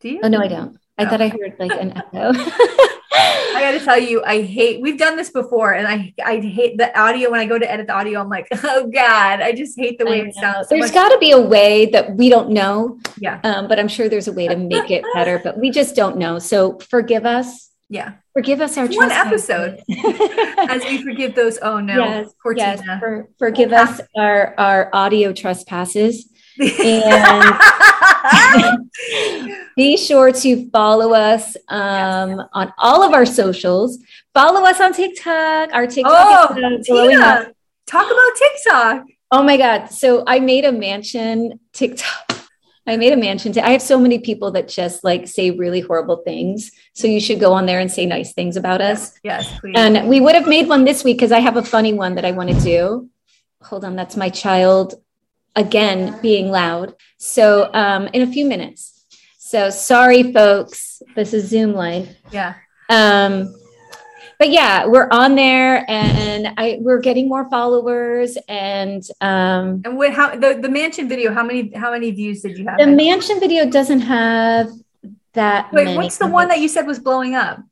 do 0.00 0.08
you? 0.08 0.20
Oh 0.22 0.28
no, 0.28 0.40
I 0.40 0.46
don't. 0.48 0.76
I 0.98 1.04
Oh. 1.06 1.08
thought 1.08 1.20
I 1.22 1.28
heard 1.28 1.56
like 1.58 1.72
an 1.72 1.92
echo. 2.14 2.32
I 3.12 3.58
got 3.60 3.78
to 3.78 3.84
tell 3.84 3.98
you, 3.98 4.22
I 4.24 4.42
hate. 4.42 4.80
We've 4.80 4.98
done 4.98 5.16
this 5.16 5.30
before, 5.30 5.72
and 5.72 5.86
I 5.86 6.14
I 6.24 6.38
hate 6.40 6.78
the 6.78 6.96
audio. 6.98 7.30
When 7.30 7.40
I 7.40 7.46
go 7.46 7.58
to 7.58 7.70
edit 7.70 7.86
the 7.88 7.94
audio, 7.94 8.20
I'm 8.20 8.28
like, 8.28 8.46
oh 8.64 8.86
god, 8.88 9.40
I 9.40 9.52
just 9.52 9.78
hate 9.78 9.98
the 9.98 10.06
way 10.06 10.20
it 10.20 10.34
sounds. 10.34 10.68
so 10.68 10.76
There's 10.76 10.90
got 10.90 11.08
to 11.08 11.18
be 11.18 11.32
a 11.32 11.40
way 11.40 11.86
that 11.86 12.16
we 12.16 12.28
don't 12.28 12.50
know, 12.50 12.98
yeah, 13.18 13.40
um, 13.44 13.66
but 13.68 13.78
I'm 13.78 13.88
sure 13.88 14.08
there's 14.08 14.28
a 14.28 14.32
way 14.32 14.46
to 14.48 14.56
make 14.56 14.90
it 14.90 15.04
better. 15.14 15.40
But 15.42 15.58
we 15.58 15.70
just 15.70 15.96
don't 15.96 16.16
know. 16.18 16.38
So 16.38 16.78
forgive 16.78 17.26
us. 17.26 17.70
yeah. 17.88 18.12
Forgive 18.32 18.60
us 18.60 18.78
our 18.78 18.86
one 18.86 19.08
trespasses. 19.10 19.82
As 20.68 20.84
we 20.84 21.02
forgive 21.02 21.34
those. 21.34 21.58
Oh 21.60 21.80
no, 21.80 21.96
yes, 21.96 22.32
poor 22.40 22.54
yes. 22.56 22.80
For, 23.00 23.28
forgive 23.40 23.72
us 23.72 24.00
our 24.16 24.54
our 24.56 24.88
audio 24.92 25.32
trespasses. 25.32 26.30
And 26.60 27.58
be 29.76 29.96
sure 29.96 30.30
to 30.30 30.68
follow 30.70 31.14
us 31.14 31.56
um, 31.68 32.42
on 32.52 32.72
all 32.78 33.02
of 33.02 33.14
our 33.14 33.24
socials. 33.24 33.98
Follow 34.34 34.64
us 34.66 34.80
on 34.80 34.92
TikTok. 34.92 35.70
Our 35.72 35.86
TikTok 35.86 36.50
oh, 36.50 36.74
is 36.78 36.86
blowing 36.86 37.16
up. 37.16 37.42
Tina, 37.42 37.54
talk 37.86 38.06
about 38.06 38.30
TikTok. 38.36 39.06
Oh 39.30 39.42
my 39.42 39.56
God. 39.56 39.86
So 39.86 40.24
I 40.26 40.40
made 40.40 40.64
a 40.64 40.72
Manchin 40.72 41.58
TikTok. 41.72 42.30
I 42.86 42.96
made 42.96 43.12
a 43.12 43.16
Manchin. 43.16 43.54
T- 43.54 43.60
I 43.60 43.70
have 43.70 43.82
so 43.82 43.98
many 43.98 44.18
people 44.18 44.50
that 44.52 44.68
just 44.68 45.04
like 45.04 45.28
say 45.28 45.50
really 45.50 45.80
horrible 45.80 46.16
things. 46.24 46.72
So 46.94 47.06
you 47.06 47.20
should 47.20 47.38
go 47.38 47.52
on 47.52 47.66
there 47.66 47.78
and 47.78 47.90
say 47.90 48.04
nice 48.04 48.32
things 48.32 48.56
about 48.56 48.80
us. 48.80 49.18
Yes, 49.22 49.48
please. 49.60 49.74
And 49.76 50.08
we 50.08 50.20
would 50.20 50.34
have 50.34 50.48
made 50.48 50.68
one 50.68 50.84
this 50.84 51.04
week 51.04 51.18
because 51.18 51.32
I 51.32 51.38
have 51.38 51.56
a 51.56 51.62
funny 51.62 51.92
one 51.92 52.16
that 52.16 52.24
I 52.24 52.32
want 52.32 52.50
to 52.50 52.60
do. 52.60 53.08
Hold 53.62 53.84
on. 53.84 53.94
That's 53.96 54.16
my 54.16 54.28
child 54.28 54.94
again 55.56 56.18
being 56.20 56.50
loud. 56.50 56.94
So 57.18 57.70
um, 57.74 58.08
in 58.12 58.22
a 58.22 58.26
few 58.26 58.46
minutes. 58.46 59.04
So 59.38 59.70
sorry, 59.70 60.32
folks. 60.32 61.02
This 61.16 61.34
is 61.34 61.48
Zoom 61.48 61.74
life. 61.74 62.08
yeah. 62.30 62.54
Um, 62.88 63.54
but 64.40 64.50
yeah, 64.50 64.86
we're 64.86 65.06
on 65.10 65.34
there 65.34 65.84
and 65.88 66.54
I 66.56 66.78
we're 66.80 66.98
getting 66.98 67.28
more 67.28 67.48
followers 67.50 68.38
and 68.48 69.02
um 69.20 69.82
And 69.84 69.98
what? 69.98 70.14
How 70.14 70.34
the, 70.34 70.58
the 70.60 70.68
Manchin 70.68 71.10
video? 71.10 71.30
How 71.32 71.44
many? 71.44 71.70
How 71.74 71.90
many 71.90 72.10
views 72.10 72.40
did 72.40 72.56
you 72.56 72.66
have? 72.66 72.78
the 72.78 72.86
Manchin 72.86 73.38
video 73.38 73.68
doesn't 73.68 74.00
have 74.00 74.68
that 75.34 75.70
Wait, 75.72 75.94
what's 75.94 76.16
the 76.16 76.26
one 76.26 76.48
that 76.48 76.58
you 76.58 76.68
said 76.68 76.86
was 76.86 76.98
blowing 76.98 77.34
up? 77.34 77.62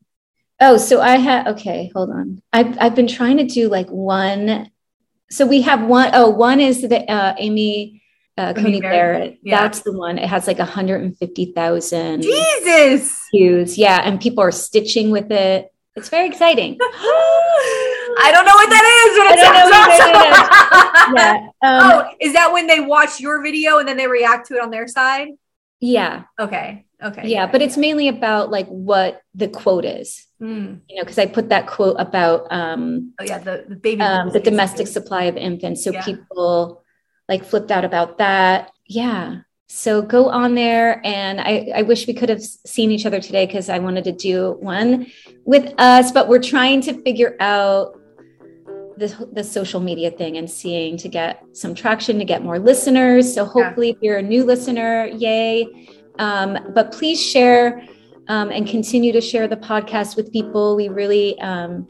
Oh, 0.60 0.76
so 0.76 1.00
I 1.00 1.16
had 1.16 1.48
okay, 1.48 1.90
hold 1.94 2.10
on. 2.10 2.42
I've 2.52 2.76
I've 2.78 2.94
been 2.94 3.08
trying 3.08 3.38
to 3.38 3.44
do 3.44 3.68
like 3.68 3.88
one. 3.88 4.70
So 5.30 5.46
we 5.46 5.62
have 5.62 5.82
one 5.82 6.10
oh 6.14 6.30
one 6.30 6.60
is 6.60 6.82
the 6.82 7.10
uh 7.10 7.34
Amy 7.38 8.02
uh 8.36 8.54
Coney 8.54 8.80
Barrett, 8.80 9.38
yeah. 9.42 9.60
That's 9.62 9.82
the 9.82 9.92
one. 9.92 10.18
It 10.18 10.28
has 10.28 10.46
like 10.46 10.58
150,000 10.58 12.22
Jesus. 12.22 13.26
views. 13.34 13.76
Yeah, 13.76 14.00
and 14.04 14.20
people 14.20 14.42
are 14.42 14.52
stitching 14.52 15.10
with 15.10 15.30
it. 15.30 15.72
It's 15.96 16.08
very 16.08 16.28
exciting. 16.28 16.78
I 18.20 18.30
don't 18.32 18.46
know 18.46 18.54
what 18.54 18.70
that 18.70 18.84
is, 19.04 19.18
but 19.18 19.26
it 19.26 19.38
I 19.38 19.42
don't 19.42 19.54
know 19.54 19.68
what 19.70 19.90
awesome. 20.00 21.14
Yeah. 21.16 21.48
Um, 21.62 21.90
oh, 21.90 22.10
is 22.20 22.32
that 22.34 22.52
when 22.52 22.66
they 22.66 22.80
watch 22.80 23.18
your 23.18 23.42
video 23.42 23.78
and 23.78 23.88
then 23.88 23.96
they 23.96 24.06
react 24.06 24.46
to 24.48 24.54
it 24.54 24.62
on 24.62 24.70
their 24.70 24.86
side? 24.86 25.28
Yeah. 25.80 26.24
Okay. 26.38 26.84
Okay. 27.02 27.28
Yeah, 27.28 27.46
but 27.46 27.62
it's 27.62 27.76
mainly 27.76 28.08
about 28.08 28.50
like 28.50 28.66
what 28.66 29.22
the 29.34 29.48
quote 29.48 29.84
is, 29.84 30.26
Mm. 30.42 30.80
you 30.88 30.96
know, 30.96 31.02
because 31.02 31.18
I 31.18 31.26
put 31.26 31.48
that 31.50 31.66
quote 31.66 31.96
about 31.98 32.46
um, 32.52 33.12
Oh 33.20 33.24
yeah, 33.24 33.38
the, 33.38 33.64
the 33.68 33.76
baby. 33.76 34.00
um, 34.00 34.30
the 34.30 34.40
domestic 34.40 34.86
supply 34.86 35.24
of 35.24 35.36
infants. 35.36 35.82
So 35.84 35.92
Yeah. 35.92 36.04
people 36.04 36.82
like 37.28 37.44
flipped 37.44 37.70
out 37.70 37.84
about 37.84 38.18
that. 38.18 38.70
Yeah. 38.86 39.38
So 39.68 40.00
go 40.00 40.28
on 40.30 40.54
there. 40.54 41.00
And 41.04 41.40
I, 41.40 41.70
I 41.74 41.82
wish 41.82 42.06
we 42.06 42.14
could 42.14 42.30
have 42.30 42.42
seen 42.42 42.90
each 42.90 43.04
other 43.04 43.20
today 43.20 43.46
because 43.46 43.68
I 43.68 43.78
wanted 43.80 44.04
to 44.04 44.12
do 44.12 44.56
one 44.60 45.06
with 45.44 45.74
us, 45.78 46.10
but 46.10 46.26
we're 46.28 46.42
trying 46.42 46.80
to 46.82 46.94
figure 47.02 47.36
out 47.38 47.97
the, 48.98 49.28
the 49.32 49.44
social 49.44 49.80
media 49.80 50.10
thing 50.10 50.36
and 50.36 50.50
seeing 50.50 50.96
to 50.98 51.08
get 51.08 51.44
some 51.52 51.74
traction 51.74 52.18
to 52.18 52.24
get 52.24 52.42
more 52.42 52.58
listeners. 52.58 53.32
So 53.32 53.44
hopefully, 53.44 53.90
if 53.90 53.96
you're 54.00 54.18
a 54.18 54.22
new 54.22 54.44
listener, 54.44 55.06
yay. 55.06 55.66
Um, 56.18 56.58
but 56.74 56.92
please 56.92 57.22
share 57.22 57.86
um, 58.28 58.50
and 58.50 58.66
continue 58.66 59.12
to 59.12 59.20
share 59.20 59.48
the 59.48 59.56
podcast 59.56 60.16
with 60.16 60.32
people. 60.32 60.76
We 60.76 60.88
really, 60.88 61.40
um, 61.40 61.88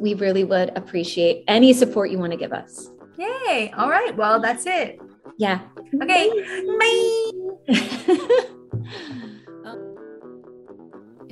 we 0.00 0.14
really 0.14 0.44
would 0.44 0.76
appreciate 0.76 1.44
any 1.46 1.72
support 1.72 2.10
you 2.10 2.18
want 2.18 2.32
to 2.32 2.38
give 2.38 2.52
us. 2.52 2.90
Yay. 3.18 3.72
All 3.76 3.88
right. 3.88 4.16
Well, 4.16 4.40
that's 4.40 4.66
it. 4.66 4.98
Yeah. 5.38 5.60
Okay. 6.02 6.30
Bye. 7.68 8.46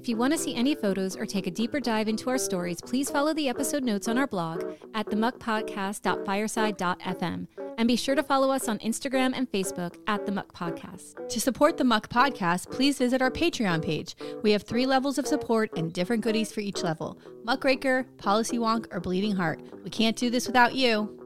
If 0.04 0.08
you 0.10 0.18
want 0.18 0.34
to 0.34 0.38
see 0.38 0.54
any 0.54 0.74
photos 0.74 1.16
or 1.16 1.24
take 1.24 1.46
a 1.46 1.50
deeper 1.50 1.80
dive 1.80 2.08
into 2.08 2.28
our 2.28 2.36
stories, 2.36 2.78
please 2.82 3.08
follow 3.08 3.32
the 3.32 3.48
episode 3.48 3.82
notes 3.82 4.06
on 4.06 4.18
our 4.18 4.26
blog 4.26 4.62
at 4.92 5.06
themuckpodcast.fireside.fm. 5.06 7.46
And 7.78 7.88
be 7.88 7.96
sure 7.96 8.14
to 8.14 8.22
follow 8.22 8.50
us 8.50 8.68
on 8.68 8.78
Instagram 8.80 9.32
and 9.34 9.50
Facebook 9.50 9.96
at 10.06 10.26
The 10.26 10.32
Muck 10.32 10.52
Podcast. 10.52 11.26
To 11.26 11.40
support 11.40 11.78
the 11.78 11.84
Muck 11.84 12.10
Podcast, 12.10 12.70
please 12.70 12.98
visit 12.98 13.22
our 13.22 13.30
Patreon 13.30 13.82
page. 13.82 14.14
We 14.42 14.52
have 14.52 14.64
three 14.64 14.84
levels 14.84 15.16
of 15.16 15.26
support 15.26 15.70
and 15.74 15.90
different 15.90 16.22
goodies 16.22 16.52
for 16.52 16.60
each 16.60 16.82
level 16.82 17.18
Muckraker, 17.42 18.04
Policy 18.18 18.58
Wonk, 18.58 18.92
or 18.92 19.00
Bleeding 19.00 19.36
Heart. 19.36 19.62
We 19.84 19.88
can't 19.88 20.18
do 20.18 20.28
this 20.28 20.46
without 20.46 20.74
you. 20.74 21.23